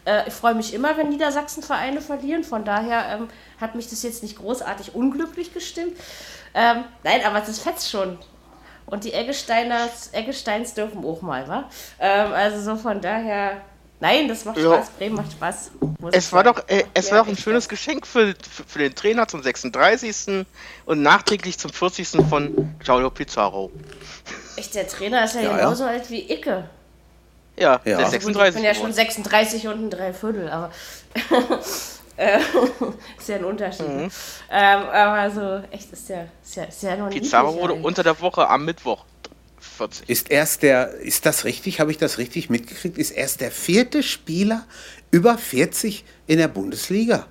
Äh, 0.07 0.27
ich 0.27 0.33
freue 0.33 0.55
mich 0.55 0.73
immer, 0.73 0.97
wenn 0.97 1.11
Niedersachsen-Vereine 1.11 2.01
verlieren. 2.01 2.45
Von 2.45 2.65
daher 2.65 3.15
ähm, 3.15 3.29
hat 3.61 3.75
mich 3.75 3.91
das 3.91 4.03
jetzt 4.05 4.23
nicht 4.23 4.39
großartig 4.39 4.95
unglücklich 4.95 5.53
gestimmt. 5.53 5.99
Ähm, 6.55 6.85
nein, 7.05 7.21
aber 7.27 7.41
das 7.41 7.59
fetzt 7.59 7.91
schon. 7.91 8.19
Und 8.91 9.05
die 9.05 9.13
Eggesteiners, 9.13 10.11
Eggesteins 10.13 10.75
dürfen 10.75 11.05
auch 11.05 11.21
mal, 11.23 11.47
wa? 11.47 11.69
Ähm, 12.01 12.33
also 12.33 12.61
so 12.63 12.77
von 12.77 13.01
daher. 13.01 13.61
Nein, 14.01 14.29
das 14.29 14.45
macht 14.45 14.57
Ja. 14.59 14.75
Spaß. 14.77 14.91
Bremen 14.91 15.17
macht 15.17 15.33
Spaß. 15.33 15.73
Es 16.13 16.33
war 16.33 16.45
doch, 16.45 16.63
äh, 16.69 16.85
es 16.95 17.07
Ja, 17.11 17.17
war 17.17 17.25
doch 17.25 17.29
ein 17.31 17.37
schönes 17.37 17.65
ja. 17.65 17.71
Geschenk 17.71 18.07
für, 18.07 18.35
für, 18.49 18.63
für 18.65 18.79
den 18.79 18.95
Trainer 18.95 19.27
zum 19.27 19.43
36. 19.43 20.47
und 20.87 21.03
nachträglich 21.03 21.59
zum 21.59 21.73
40. 21.73 22.09
von 22.31 22.75
Gianluca 22.83 23.11
Pizarro. 23.15 23.71
Echt, 24.57 24.75
der 24.77 24.87
Trainer 24.87 25.25
ist 25.25 25.35
ja, 25.35 25.41
Ja, 25.43 25.51
ja. 25.51 25.57
genauso 25.59 25.85
alt 25.85 26.09
wie 26.11 26.33
Icke. 26.33 26.71
Ja, 27.57 27.73
Ja. 27.73 27.81
der 27.85 27.99
Also 27.99 28.17
ist 28.17 28.25
Gut, 28.25 28.37
ich 28.37 28.39
36. 28.39 28.55
bin 28.55 28.65
ja 28.65 28.75
schon 28.75 28.83
geworden. 28.85 28.95
36 28.95 29.67
und 29.67 29.85
ein 29.87 29.91
Dreiviertel, 29.91 30.49
aber 30.49 30.71
ist 33.19 33.29
ja 33.29 33.37
ein 33.37 33.45
Unterschied. 33.45 33.89
Mhm. 33.89 34.11
Ähm, 34.51 34.81
aber 34.93 35.31
so, 35.31 35.63
echt, 35.75 35.93
ist 35.93 36.09
ja, 36.09 36.25
ist 36.45 36.57
ja, 36.57 36.65
ist 36.65 36.83
ja 36.83 36.97
noch 36.97 37.09
nicht. 37.09 37.23
Pizarro 37.23 37.55
wurde 37.55 37.75
unter 37.75 38.03
der 38.03 38.21
Woche 38.21 38.49
am 38.49 38.65
Mittwoch 38.65 39.05
40. 39.61 40.09
Ist 40.09 40.31
erst 40.31 40.63
der, 40.63 40.91
ist 40.95 41.27
das 41.27 41.45
richtig, 41.45 41.81
habe 41.81 41.91
ich 41.91 41.99
das 41.99 42.19
richtig 42.19 42.51
mitgekriegt, 42.51 42.99
ist 42.99 43.11
erst 43.13 43.41
der 43.41 43.51
vierte 43.51 44.03
Spieler 44.03 44.65
über 45.11 45.39
40 45.39 46.05
in 46.27 46.39
der 46.39 46.49
Bundesliga. 46.49 47.27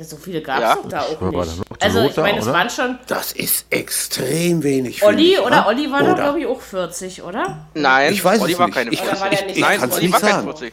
So 0.00 0.16
viele 0.16 0.42
gab 0.42 0.56
es 0.56 0.62
Ja. 0.62 0.74
doch 0.74 0.88
da 0.88 1.00
auch 1.02 1.20
nicht. 1.44 1.62
Also, 1.80 2.02
ich 2.06 2.16
meine, 2.16 2.38
es 2.38 2.44
oder? 2.44 2.54
waren 2.54 2.70
schon. 2.70 2.98
Das 3.06 3.30
ist 3.32 3.66
extrem 3.70 4.62
wenig. 4.64 5.00
Olli 5.04 5.34
ich, 5.34 5.40
oder 5.40 5.58
wa? 5.58 5.66
Olli 5.68 5.92
war 5.92 6.00
doch, 6.00 6.06
Oder? 6.12 6.22
glaube 6.22 6.40
ich, 6.40 6.46
auch 6.46 6.60
40, 6.60 7.22
oder? 7.22 7.68
Nein, 7.74 8.12
Ich 8.12 8.24
weiß 8.24 8.40
Olli 8.40 8.52
es 8.54 8.58
war 8.58 8.66
nicht. 8.66 8.74
keine 8.74 8.90
Ich 8.90 9.00
40. 9.00 9.20
kann- 9.20 9.32
ich- 9.32 9.56
ich 9.56 9.60
Nein, 9.60 9.78
kann's 9.78 9.94
Olli 9.94 10.02
nicht 10.06 10.12
war 10.14 10.20
keine 10.20 10.32
sagen. 10.32 10.44
40. 10.46 10.72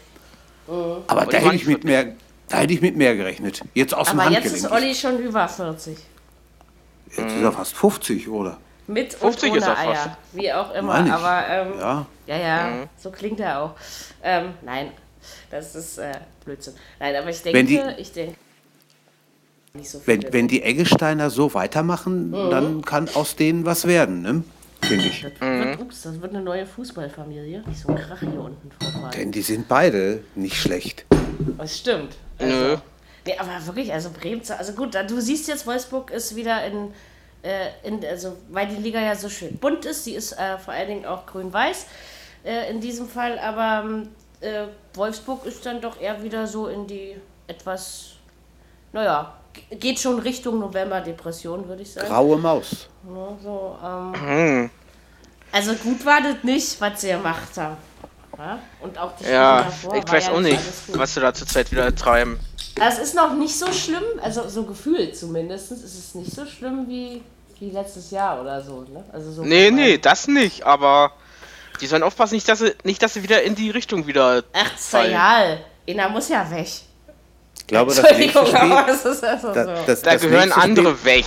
Aber 0.67 0.87
Olli 0.87 1.05
da 1.07 1.15
war 1.15 1.29
hätte 1.29 1.45
ich 1.47 1.51
nicht 1.51 1.67
mit 1.67 1.83
mehr, 1.83 2.13
da 2.49 2.57
hätte 2.57 2.73
ich 2.73 2.81
mit 2.81 2.95
mehr 2.97 3.15
gerechnet. 3.15 3.61
Jetzt 3.73 3.93
aus 3.93 4.09
dem 4.09 4.19
Aber 4.19 4.29
jetzt 4.31 4.43
Handgelenk. 4.45 4.65
ist 4.65 4.71
Olli 4.71 4.95
schon 4.95 5.19
über 5.19 5.47
40. 5.47 5.97
Jetzt 7.07 7.17
ist 7.17 7.41
er 7.41 7.51
fast 7.51 7.73
50, 7.75 8.27
oder? 8.29 8.57
Mit 8.87 9.13
50 9.13 9.51
und 9.51 9.57
ist 9.57 9.63
ohne 9.63 9.71
er 9.71 9.75
fast. 9.75 9.87
Eier. 10.07 10.17
Wie 10.33 10.53
auch 10.53 10.73
immer. 10.73 10.93
Meine 10.93 11.07
ich. 11.07 11.13
Aber 11.13 11.47
ähm, 11.47 11.79
Ja. 11.79 12.05
Ja, 12.27 12.37
ja, 12.37 12.67
Mhm. 12.69 12.89
so 12.97 13.09
klingt 13.11 13.39
er 13.39 13.61
auch. 13.61 13.71
Ähm, 14.23 14.53
nein, 14.63 14.91
das 15.49 15.73
ist 15.75 15.97
äh, 15.97 16.11
Blödsinn. 16.45 16.73
Nein, 16.99 17.15
aber 17.15 17.29
ich 17.29 17.41
denke, 17.41 17.57
Wenn 17.57 17.65
die- 17.67 17.81
ich 17.97 18.11
denke. 18.11 18.35
Nicht 19.73 19.89
so 19.89 20.01
Wenn, 20.05 20.21
viele. 20.21 20.33
wenn 20.33 20.47
die 20.47 20.63
Eggesteiner 20.63 21.29
so 21.29 21.53
weitermachen, 21.53 22.29
Mhm. 22.31 22.49
dann 22.49 22.81
kann 22.83 23.07
aus 23.13 23.35
denen 23.35 23.65
was 23.65 23.85
werden, 23.87 24.21
ne? 24.23 24.43
Finde 24.81 25.05
ich. 25.05 25.21
das, 25.21 25.39
wird, 25.39 25.79
ups, 25.79 26.01
das 26.01 26.21
wird 26.21 26.33
eine 26.33 26.43
neue 26.43 26.65
Fußballfamilie. 26.65 27.63
Nicht 27.67 27.79
so 27.79 27.89
ein 27.89 27.95
Krach 27.95 28.19
hier 28.19 28.39
unten, 28.39 28.71
Frey. 28.71 29.11
Denn 29.11 29.31
die 29.31 29.41
sind 29.41 29.67
beide 29.67 30.23
nicht 30.35 30.55
schlecht. 30.55 31.05
Das 31.57 31.77
stimmt. 31.77 32.15
Nö. 32.39 32.77
Nee, 33.25 33.37
aber 33.37 33.65
wirklich, 33.65 33.91
also 33.93 34.09
Bremen, 34.09 34.41
also 34.57 34.73
gut, 34.73 34.95
du 34.95 35.21
siehst 35.21 35.47
jetzt, 35.47 35.67
Wolfsburg 35.67 36.09
ist 36.11 36.35
wieder 36.35 36.65
in, 36.65 36.93
äh, 37.43 37.67
in 37.83 38.03
also 38.05 38.37
weil 38.49 38.67
die 38.67 38.81
Liga 38.81 38.99
ja 38.99 39.13
so 39.13 39.29
schön 39.29 39.57
bunt 39.57 39.85
ist, 39.85 40.05
sie 40.05 40.15
ist 40.15 40.31
äh, 40.33 40.57
vor 40.57 40.73
allen 40.73 40.87
Dingen 40.87 41.05
auch 41.05 41.25
grün-weiß. 41.25 41.85
äh, 42.43 42.69
in 42.69 42.81
diesem 42.81 43.07
Fall, 43.07 43.37
aber 43.39 44.03
äh, 44.41 44.65
Wolfsburg 44.93 45.45
ist 45.45 45.65
dann 45.65 45.81
doch 45.81 45.99
eher 45.99 46.23
wieder 46.23 46.47
so 46.47 46.67
in 46.67 46.87
die 46.87 47.15
etwas, 47.47 48.13
naja, 48.93 49.38
geht 49.71 49.99
schon 49.99 50.19
Richtung 50.19 50.59
November-Depression, 50.59 51.67
würde 51.67 51.81
ich 51.81 51.91
sagen. 51.91 52.07
Graue 52.07 52.37
Maus. 52.37 52.87
Ja, 53.07 53.37
so, 53.43 53.77
ähm, 53.83 54.13
hm. 54.21 54.69
Also 55.51 55.73
gut 55.75 56.05
war 56.05 56.21
das 56.21 56.43
nicht, 56.43 56.79
was 56.79 57.01
sie 57.01 57.09
gemacht 57.09 57.57
haben. 57.57 57.77
Ja? 58.37 58.59
Und 58.79 58.97
auch 58.97 59.15
die 59.17 59.25
ja, 59.25 59.63
davor, 59.63 59.95
ich 59.95 60.09
weiß 60.09 60.27
ja 60.27 60.33
auch 60.33 60.39
nicht, 60.39 60.59
was 60.93 61.13
sie 61.13 61.19
da 61.19 61.33
zurzeit 61.33 61.71
wieder 61.71 61.93
treiben. 61.93 62.39
Es 62.81 62.97
ist 62.99 63.15
noch 63.15 63.33
nicht 63.33 63.57
so 63.57 63.71
schlimm, 63.73 64.03
also 64.21 64.47
so 64.47 64.63
gefühlt 64.63 65.17
zumindest, 65.17 65.71
ist 65.71 65.83
es 65.83 66.15
nicht 66.15 66.31
so 66.31 66.45
schlimm 66.45 66.87
wie, 66.87 67.21
wie 67.59 67.71
letztes 67.71 68.11
Jahr 68.11 68.39
oder 68.39 68.61
so. 68.61 68.81
Ne? 68.81 69.03
Also 69.11 69.31
so 69.31 69.43
nee, 69.43 69.69
nee, 69.71 69.97
das 69.97 70.27
nicht, 70.27 70.63
aber 70.65 71.11
die 71.81 71.87
sollen 71.87 72.03
aufpassen, 72.03 72.35
nicht 72.35 72.47
dass, 72.47 72.59
sie, 72.59 72.73
nicht, 72.83 73.01
dass 73.01 73.15
sie 73.15 73.23
wieder 73.23 73.41
in 73.43 73.55
die 73.55 73.69
Richtung 73.69 74.07
wieder. 74.07 74.43
Ach, 74.53 74.75
Zayal. 74.77 75.59
Ina 75.85 76.07
muss 76.07 76.29
ja 76.29 76.49
weg. 76.49 76.69
Ich 77.69 77.71
glaube, 77.71 77.93
das 77.93 78.17
nächste 78.17 78.47
Spiel, 78.47 78.83
das 78.87 79.05
ist 79.05 79.23
also 79.23 79.53
da, 79.53 79.63
so. 79.63 79.85
das, 79.85 80.01
da 80.01 80.13
das 80.13 80.23
gehören 80.23 80.51
andere 80.51 80.97
Spiel, 80.97 81.13
weg. 81.13 81.25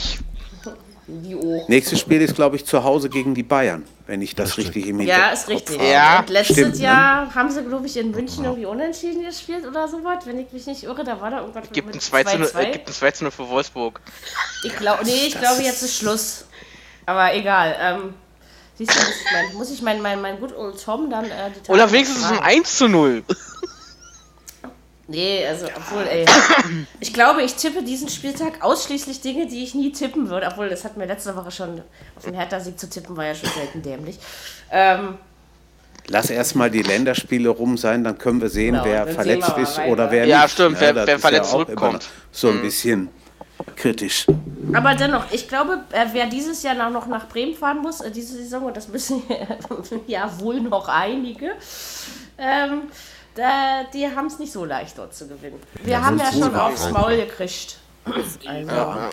Nächstes 1.69 2.01
Spiel 2.01 2.21
ist, 2.21 2.35
glaube 2.35 2.57
ich, 2.57 2.67
zu 2.67 2.83
Hause 2.83 3.09
gegen 3.09 3.33
die 3.37 3.45
Bayern, 3.45 3.85
wenn 4.09 4.21
ich 4.23 4.35
das, 4.35 4.49
das 4.49 4.59
richtig 4.59 4.89
im 4.89 4.99
Hinterkopf 4.99 5.25
Ja, 5.25 5.33
ist 5.33 5.49
richtig. 5.49 5.79
Habe. 5.79 5.89
Ja. 5.89 6.19
Und 6.19 6.31
letztes 6.31 6.57
Stimmt, 6.57 6.75
ne? 6.79 6.83
Jahr 6.83 7.27
ne? 7.27 7.35
haben 7.37 7.49
sie, 7.49 7.63
glaube 7.63 7.87
ich, 7.87 7.97
in 7.97 8.11
München 8.11 8.43
irgendwie 8.43 8.67
unentschieden 8.67 9.25
gespielt 9.25 9.65
oder 9.69 9.87
so 9.87 10.03
was, 10.03 10.27
wenn 10.27 10.41
ich 10.41 10.53
mich 10.53 10.67
nicht 10.67 10.83
irre. 10.83 11.05
Da 11.05 11.21
war 11.21 11.31
da 11.31 11.43
irgendwas 11.43 11.63
gibt 11.71 11.87
mit 11.87 11.95
ein 11.95 12.01
2 12.01 12.25
zu 12.25 12.39
0, 12.39 12.51
äh, 12.59 12.71
gibt 12.73 12.89
ein 12.89 12.93
2 12.93 13.11
zu 13.13 13.23
0 13.23 13.31
für 13.31 13.49
Wolfsburg. 13.49 14.01
Ich 14.65 14.75
glaube, 14.75 15.05
nee, 15.05 15.27
ich 15.29 15.39
glaube, 15.39 15.63
jetzt 15.63 15.83
ist 15.83 15.97
Schluss. 15.97 16.47
Aber 17.07 17.33
egal. 17.37 17.77
Ähm, 17.81 18.15
siehst 18.79 18.91
du, 18.91 18.99
muss 18.99 19.15
ich 19.15 19.33
mein, 19.33 19.55
muss 19.55 19.71
ich 19.71 19.83
mein, 19.83 20.03
mein, 20.03 20.21
mein 20.21 20.41
gut 20.41 20.57
old 20.57 20.83
Tom 20.83 21.09
dann 21.09 21.27
äh, 21.27 21.53
Oder 21.69 21.93
wenigstens 21.93 22.25
ein 22.25 22.41
1 22.41 22.79
zu 22.79 22.89
0. 22.89 23.23
Nee, 25.13 25.47
also, 25.47 25.67
obwohl, 25.67 26.05
ey. 26.05 26.25
Ich 27.01 27.13
glaube, 27.13 27.43
ich 27.43 27.55
tippe 27.55 27.83
diesen 27.83 28.09
Spieltag 28.09 28.65
ausschließlich 28.65 29.21
Dinge, 29.21 29.47
die 29.47 29.63
ich 29.63 29.75
nie 29.75 29.93
tippen 29.93 30.31
würde. 30.31 30.47
Obwohl, 30.47 30.71
das 30.71 30.85
hat 30.85 30.97
mir 30.97 31.05
letzte 31.05 31.37
Woche 31.37 31.51
schon 31.51 31.83
auf 32.17 32.25
den 32.25 32.33
Hertha-Sieg 32.33 32.81
zu 32.81 32.89
tippen, 32.89 33.15
war 33.15 33.27
ja 33.27 33.35
schon 33.35 33.51
selten 33.51 33.83
dämlich. 33.83 34.19
Ähm, 34.71 35.19
Lass 36.09 36.31
erstmal 36.31 36.71
die 36.71 36.83
Länderspiele 36.83 37.51
rum 37.51 37.77
sein, 37.77 38.03
dann 38.05 38.17
können 38.17 38.41
wir 38.41 38.49
sehen, 38.49 38.73
genau, 38.73 38.85
wer 38.87 39.07
verletzt 39.07 39.53
ist 39.59 39.79
oder 39.81 40.11
wer 40.11 40.25
ja, 40.25 40.43
nicht. 40.43 40.53
Stimmt, 40.53 40.81
ja, 40.81 40.95
wer, 40.95 41.07
wer 41.07 41.19
verletzt 41.19 41.53
ja 41.53 41.59
zurückkommt. 41.59 42.09
So 42.33 42.49
ein 42.49 42.57
mhm. 42.57 42.63
bisschen 42.63 43.09
kritisch. 43.77 44.27
Aber 44.73 44.95
dennoch, 44.95 45.31
ich 45.31 45.47
glaube, 45.47 45.85
äh, 45.93 46.07
wer 46.13 46.27
dieses 46.27 46.63
Jahr 46.63 46.91
noch 46.91 47.07
nach 47.07 47.29
Bremen 47.29 47.55
fahren 47.55 47.83
muss, 47.83 48.01
äh, 48.01 48.11
diese 48.11 48.37
Saison, 48.37 48.65
und 48.65 48.77
das 48.77 48.89
müssen 48.89 49.23
ja 50.07 50.31
wohl 50.41 50.61
noch 50.61 50.89
einige, 50.89 51.53
ähm, 52.39 52.85
da, 53.35 53.85
die 53.93 54.07
haben 54.07 54.27
es 54.27 54.39
nicht 54.39 54.53
so 54.53 54.65
leicht 54.65 54.99
dort 54.99 55.15
zu 55.15 55.27
gewinnen. 55.29 55.61
Wir 55.83 55.95
ja, 55.95 56.03
haben 56.03 56.19
ja 56.19 56.33
schon 56.33 56.55
aufs 56.55 56.91
Maul 56.91 57.17
gekriegt. 57.17 57.79
Also. 58.05 58.39
Ja. 58.45 59.11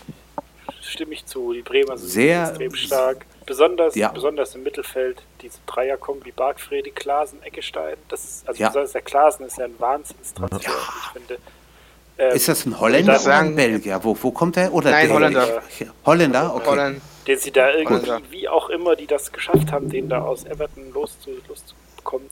Stimme 0.81 1.13
ich 1.13 1.25
zu. 1.25 1.53
Die 1.53 1.61
Bremer 1.61 1.97
sind 1.97 2.09
Sehr 2.09 2.47
extrem 2.47 2.75
stark. 2.75 3.25
Besonders, 3.45 3.95
ja. 3.95 4.09
besonders 4.09 4.53
im 4.55 4.63
Mittelfeld, 4.63 5.21
diese 5.41 5.57
Dreier 5.65 5.97
kommen 5.97 6.23
wie 6.23 6.31
Bargfredi, 6.31 6.91
Klasen, 6.91 7.41
Eckestein. 7.43 7.95
Das 8.07 8.23
ist, 8.23 8.47
also 8.47 8.61
ja. 8.61 8.69
besonders 8.69 8.91
der 8.91 9.01
Klasen 9.01 9.45
ist 9.45 9.57
ja 9.57 9.65
ein 9.65 9.79
Wahnsinnstransfer. 9.79 10.69
Ja. 10.69 10.77
Ich 11.03 11.13
finde, 11.13 11.37
ähm, 12.17 12.35
ist 12.35 12.47
das 12.47 12.65
ein 12.65 12.79
Holländer 12.79 13.19
oder 13.19 13.37
ein 13.37 13.55
Belgier? 13.55 14.03
Wo, 14.03 14.15
wo 14.21 14.31
kommt 14.31 14.55
der? 14.55 14.73
Oder 14.73 14.91
Nein, 14.91 15.07
der 15.07 15.15
Holländer. 15.15 15.63
Holländer, 16.05 16.55
okay. 16.55 16.67
Holland. 16.67 17.01
Den 17.25 17.39
sie 17.39 17.51
da 17.51 17.71
irgendwie, 17.71 18.11
wie 18.29 18.49
auch 18.49 18.69
immer, 18.69 18.95
die 18.95 19.07
das 19.07 19.31
geschafft 19.31 19.71
haben, 19.71 19.89
den 19.89 20.09
da 20.09 20.21
aus 20.21 20.45
Everton 20.45 20.91
loszu, 20.93 21.31
loszubekommen 21.47 22.29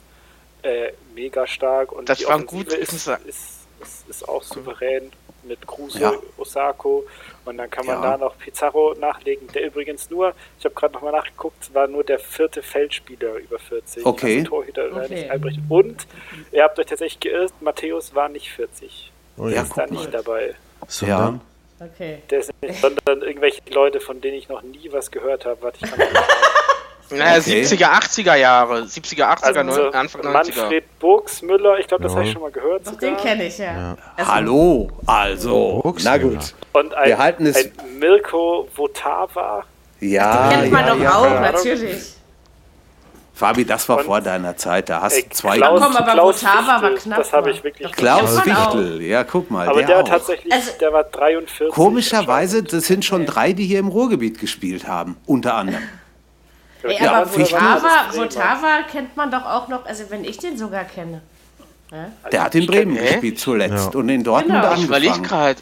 äh, 0.68 0.92
mega 1.14 1.46
stark 1.46 1.92
und 1.92 2.08
das 2.08 2.18
die 2.18 2.26
war 2.26 2.40
gut 2.42 2.72
ist, 2.72 2.92
ist, 2.92 3.08
ist, 3.26 4.08
ist, 4.08 4.28
auch 4.28 4.42
souverän 4.42 5.10
mit 5.42 5.66
Kruse, 5.66 6.00
ja. 6.00 6.12
Osako 6.36 7.06
und 7.44 7.56
dann 7.56 7.70
kann 7.70 7.86
man 7.86 8.02
ja. 8.02 8.10
da 8.10 8.18
noch 8.18 8.36
Pizarro 8.38 8.94
nachlegen, 8.98 9.48
der 9.48 9.64
übrigens 9.66 10.10
nur, 10.10 10.34
ich 10.58 10.64
habe 10.64 10.74
gerade 10.74 10.94
nochmal 10.94 11.12
nachgeguckt, 11.12 11.72
war 11.74 11.86
nur 11.86 12.04
der 12.04 12.18
vierte 12.18 12.62
Feldspieler 12.62 13.36
über 13.36 13.58
40. 13.58 14.04
Okay. 14.04 14.38
Also 14.38 14.48
Torhüter 14.50 14.88
okay. 14.92 15.28
Albrecht. 15.30 15.60
Und 15.68 16.06
ihr 16.52 16.62
habt 16.64 16.78
euch 16.78 16.86
tatsächlich 16.86 17.20
geirrt, 17.20 17.52
Matthäus 17.60 18.14
war 18.14 18.28
nicht 18.28 18.50
40. 18.52 19.12
Oh, 19.38 19.48
ja, 19.48 19.62
ist 19.62 19.76
da 19.76 19.86
nicht 19.86 20.12
dabei. 20.12 20.54
So, 20.88 21.06
ja. 21.06 21.40
Okay. 21.80 22.22
Der 22.28 22.40
ist 22.40 22.50
nicht, 22.60 22.80
sondern 22.80 23.22
irgendwelche 23.22 23.62
Leute, 23.70 24.00
von 24.00 24.20
denen 24.20 24.36
ich 24.36 24.48
noch 24.48 24.62
nie 24.62 24.90
was 24.90 25.10
gehört 25.10 25.46
habe. 25.46 25.62
Warte, 25.62 25.78
ich 25.84 25.90
kann 25.90 26.00
naja, 27.10 27.40
okay. 27.40 27.62
70er, 27.62 27.86
80er 27.86 28.34
Jahre. 28.34 28.82
70er, 28.82 29.24
80er, 29.24 29.66
also, 29.66 29.90
Anfang 29.90 30.20
90er. 30.22 30.30
Manfred 30.30 30.98
Burgsmüller, 30.98 31.78
ich 31.78 31.86
glaube, 31.86 32.04
das 32.04 32.12
ja. 32.12 32.18
habe 32.18 32.26
ich 32.26 32.32
schon 32.32 32.42
mal 32.42 32.50
gehört. 32.50 32.86
Doch, 32.86 32.98
den 32.98 33.16
kenne 33.16 33.46
ich, 33.46 33.58
ja. 33.58 33.96
ja. 34.18 34.26
Hallo, 34.26 34.90
also, 35.06 35.94
na 36.02 36.18
gut. 36.18 36.54
Und 36.72 36.94
ein, 36.94 37.08
Wir 37.08 37.18
halten 37.18 37.46
es 37.46 37.56
ein 37.56 37.72
Mirko 37.98 38.68
Votava. 38.74 39.64
Ja, 40.00 40.50
den 40.50 40.60
kennt 40.60 40.72
man 40.72 40.86
doch 40.86 41.14
auch, 41.14 41.40
natürlich. 41.40 42.14
Fabi, 43.38 43.64
das 43.64 43.88
war 43.88 43.98
und, 43.98 44.04
vor 44.04 44.20
deiner 44.20 44.56
Zeit, 44.56 44.88
da 44.88 45.00
hast 45.00 45.16
du 45.16 45.30
zwei... 45.30 45.58
Klaus, 45.58 45.80
komm, 45.80 45.96
aber 45.96 46.12
Klaus 46.12 46.42
Votava 46.42 46.82
war 46.82 46.90
knapp. 46.94 47.18
Das 47.18 47.32
habe 47.32 47.52
ich 47.52 47.62
wirklich... 47.62 47.92
Klaus 47.92 48.44
Wichtel, 48.44 49.00
ja, 49.00 49.22
guck 49.22 49.48
mal, 49.48 49.68
Aber 49.68 49.84
der, 49.84 50.02
der 50.02 50.04
tatsächlich, 50.04 50.52
also, 50.52 50.72
der 50.80 50.92
war 50.92 51.04
43. 51.04 51.68
Komischerweise, 51.68 52.64
das 52.64 52.88
sind 52.88 53.04
schon 53.04 53.26
drei, 53.26 53.52
die 53.52 53.64
hier 53.64 53.78
im 53.78 53.88
Ruhrgebiet 53.88 54.40
gespielt 54.40 54.88
haben, 54.88 55.16
unter 55.24 55.54
anderem. 55.54 55.84
Ey, 56.82 57.02
ja, 57.02 57.12
aber 57.12 57.32
Votava, 57.32 58.12
Votava 58.12 58.82
kennt 58.90 59.16
man 59.16 59.30
doch 59.30 59.44
auch 59.44 59.68
noch, 59.68 59.84
also 59.86 60.04
wenn 60.10 60.24
ich 60.24 60.38
den 60.38 60.56
sogar 60.56 60.84
kenne. 60.84 61.22
Ja? 61.90 62.10
Der 62.30 62.44
hat 62.44 62.54
in 62.54 62.66
Bremen 62.66 62.96
kenn, 62.96 63.06
gespielt 63.06 63.38
zuletzt 63.38 63.94
ja. 63.94 63.98
und 63.98 64.08
in 64.08 64.22
Dortmund 64.22 64.62
genau. 64.62 64.74
angefangen. 64.74 65.56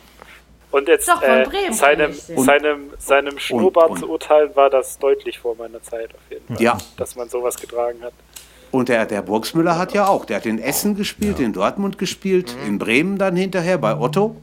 Und 0.72 0.88
jetzt 0.88 1.08
Doch, 1.08 1.22
äh, 1.22 1.46
seinem, 1.72 2.12
seinem, 2.12 2.90
seinem 2.98 3.38
Schnurrbart 3.38 3.86
und, 3.86 3.92
und. 3.92 4.00
zu 4.00 4.10
urteilen, 4.10 4.54
war 4.54 4.68
das 4.68 4.98
deutlich 4.98 5.38
vor 5.38 5.54
meiner 5.56 5.82
Zeit 5.82 6.10
auf 6.12 6.20
jeden 6.30 6.46
Fall. 6.48 6.62
Ja. 6.62 6.76
Dass 6.96 7.16
man 7.16 7.28
sowas 7.28 7.56
getragen 7.56 8.02
hat. 8.02 8.12
Und 8.72 8.88
der, 8.88 9.06
der 9.06 9.22
Burgsmüller 9.22 9.78
hat 9.78 9.94
ja 9.94 10.06
auch, 10.06 10.24
der 10.24 10.36
hat 10.36 10.46
in 10.46 10.58
Essen 10.58 10.96
gespielt, 10.96 11.38
ja. 11.38 11.46
in 11.46 11.52
Dortmund 11.52 11.98
gespielt, 11.98 12.54
mhm. 12.60 12.66
in 12.66 12.78
Bremen 12.78 13.16
dann 13.16 13.36
hinterher 13.36 13.78
bei 13.78 13.96
Otto. 13.96 14.36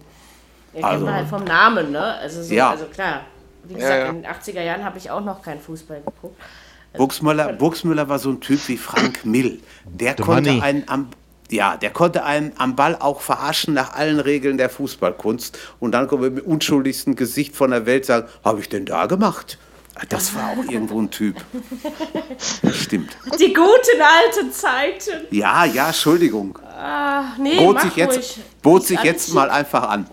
Ja, 0.74 0.88
also, 0.88 1.12
halt 1.12 1.28
vom 1.28 1.44
Namen, 1.44 1.92
ne? 1.92 2.16
Also, 2.16 2.42
so, 2.42 2.54
ja. 2.54 2.72
also 2.72 2.86
klar. 2.86 3.26
Wie 3.66 3.76
gesagt, 3.76 3.94
ja, 3.94 4.10
in 4.10 4.24
den 4.24 4.32
80er 4.32 4.62
Jahren 4.62 4.84
habe 4.84 4.98
ich 4.98 5.12
auch 5.12 5.22
noch 5.22 5.42
keinen 5.42 5.62
Fußball 5.62 6.02
geguckt. 6.02 6.42
Burgsmüller, 6.98 7.54
Burgsmüller 7.54 8.10
war 8.10 8.20
so 8.20 8.30
ein 8.30 8.40
Typ 8.40 8.68
wie 8.68 8.78
Frank 8.78 9.26
Mill. 9.26 9.60
Der 9.86 10.16
The 10.18 10.24
konnte 10.24 10.52
money. 10.52 10.62
einen 10.62 10.88
am 10.88 11.08
ja, 11.50 11.78
der 11.78 11.92
konnte 11.92 12.24
einen 12.24 12.54
am 12.58 12.76
Ball 12.76 12.96
auch 12.96 13.22
verarschen 13.22 13.76
nach 13.76 13.94
allen 13.94 14.20
Regeln 14.20 14.58
der 14.58 14.70
Fußballkunst. 14.70 15.58
Und 15.80 15.92
dann 15.92 16.08
kommen 16.08 16.24
wir 16.24 16.32
mit 16.32 16.46
unschuldigsten 16.46 17.16
Gesicht 17.16 17.56
von 17.56 17.70
der 17.70 17.86
Welt 17.86 18.06
sagen, 18.06 18.28
habe 18.44 18.60
ich 18.62 18.70
denn 18.70 18.86
da 18.86 19.06
gemacht? 19.06 19.60
Das 20.10 20.34
war 20.34 20.50
auch 20.50 20.72
irgendwo 20.72 21.00
ein 21.00 21.12
Typ. 21.12 21.36
Stimmt. 22.74 23.16
Die 23.40 23.54
guten 23.54 24.02
alten 24.02 24.52
Zeiten. 24.52 25.28
Ja, 25.30 25.66
ja, 25.66 25.88
Entschuldigung. 25.88 26.58
Ah, 26.76 27.34
nee, 27.38 27.58
bot 27.58 27.82
sich 27.82 27.96
jetzt, 27.96 28.40
bot 28.64 28.86
sich 28.86 29.02
jetzt 29.04 29.34
mal 29.34 29.52
einfach 29.52 29.88
an. 29.88 30.08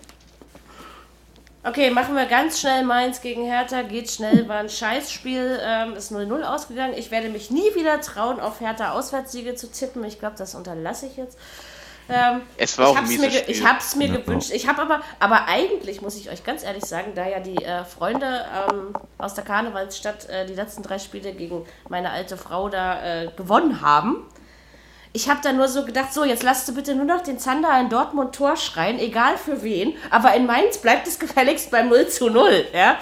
Okay, 1.63 1.91
machen 1.91 2.15
wir 2.15 2.25
ganz 2.25 2.59
schnell 2.59 2.83
Mainz 2.83 3.21
gegen 3.21 3.43
Hertha. 3.43 3.83
Geht 3.83 4.09
schnell, 4.09 4.47
war 4.47 4.57
ein 4.57 4.69
Scheißspiel. 4.69 5.59
Ähm, 5.61 5.93
ist 5.93 6.11
0-0 6.11 6.41
ausgegangen. 6.41 6.95
Ich 6.97 7.11
werde 7.11 7.29
mich 7.29 7.51
nie 7.51 7.75
wieder 7.75 8.01
trauen, 8.01 8.39
auf 8.39 8.61
Hertha 8.61 8.93
Auswärtssiege 8.93 9.53
zu 9.53 9.71
tippen. 9.71 10.03
Ich 10.03 10.19
glaube, 10.19 10.35
das 10.37 10.55
unterlasse 10.55 11.05
ich 11.05 11.17
jetzt. 11.17 11.37
Ähm, 12.09 12.41
es 12.57 12.77
war 12.79 12.89
auch 12.89 12.95
ein 12.95 13.07
mir, 13.07 13.29
Spiel. 13.29 13.43
Ich 13.47 13.63
habe 13.63 13.77
es 13.77 13.95
mir 13.95 14.07
ja, 14.07 14.17
gewünscht. 14.17 14.49
Ich 14.51 14.67
habe 14.67 14.81
aber, 14.81 15.01
aber 15.19 15.47
eigentlich 15.47 16.01
muss 16.01 16.17
ich 16.17 16.31
euch 16.31 16.43
ganz 16.43 16.63
ehrlich 16.63 16.83
sagen, 16.83 17.11
da 17.13 17.27
ja 17.27 17.39
die 17.39 17.63
äh, 17.63 17.85
Freunde 17.85 18.43
ähm, 18.69 18.93
aus 19.19 19.35
der 19.35 19.43
Karnevalsstadt 19.43 20.27
äh, 20.29 20.47
die 20.47 20.55
letzten 20.55 20.81
drei 20.81 20.97
Spiele 20.97 21.31
gegen 21.31 21.65
meine 21.89 22.09
alte 22.09 22.37
Frau 22.37 22.69
da 22.69 23.23
äh, 23.23 23.27
gewonnen 23.37 23.81
haben, 23.81 24.25
ich 25.13 25.29
habe 25.29 25.41
da 25.43 25.51
nur 25.51 25.67
so 25.67 25.85
gedacht, 25.85 26.13
so, 26.13 26.23
jetzt 26.23 26.43
lasst 26.43 26.67
du 26.69 26.73
bitte 26.73 26.95
nur 26.95 27.05
noch 27.05 27.21
den 27.21 27.37
Zander 27.37 27.77
in 27.79 27.89
Dortmund 27.89 28.33
Tor 28.33 28.55
schreien, 28.55 28.97
egal 28.97 29.37
für 29.37 29.61
wen. 29.61 29.93
Aber 30.09 30.33
in 30.35 30.45
Mainz 30.45 30.77
bleibt 30.77 31.07
es 31.07 31.19
gefälligst 31.19 31.71
bei 31.71 31.81
0 31.83 32.07
zu 32.07 32.29
0. 32.29 32.65
Ja? 32.73 32.97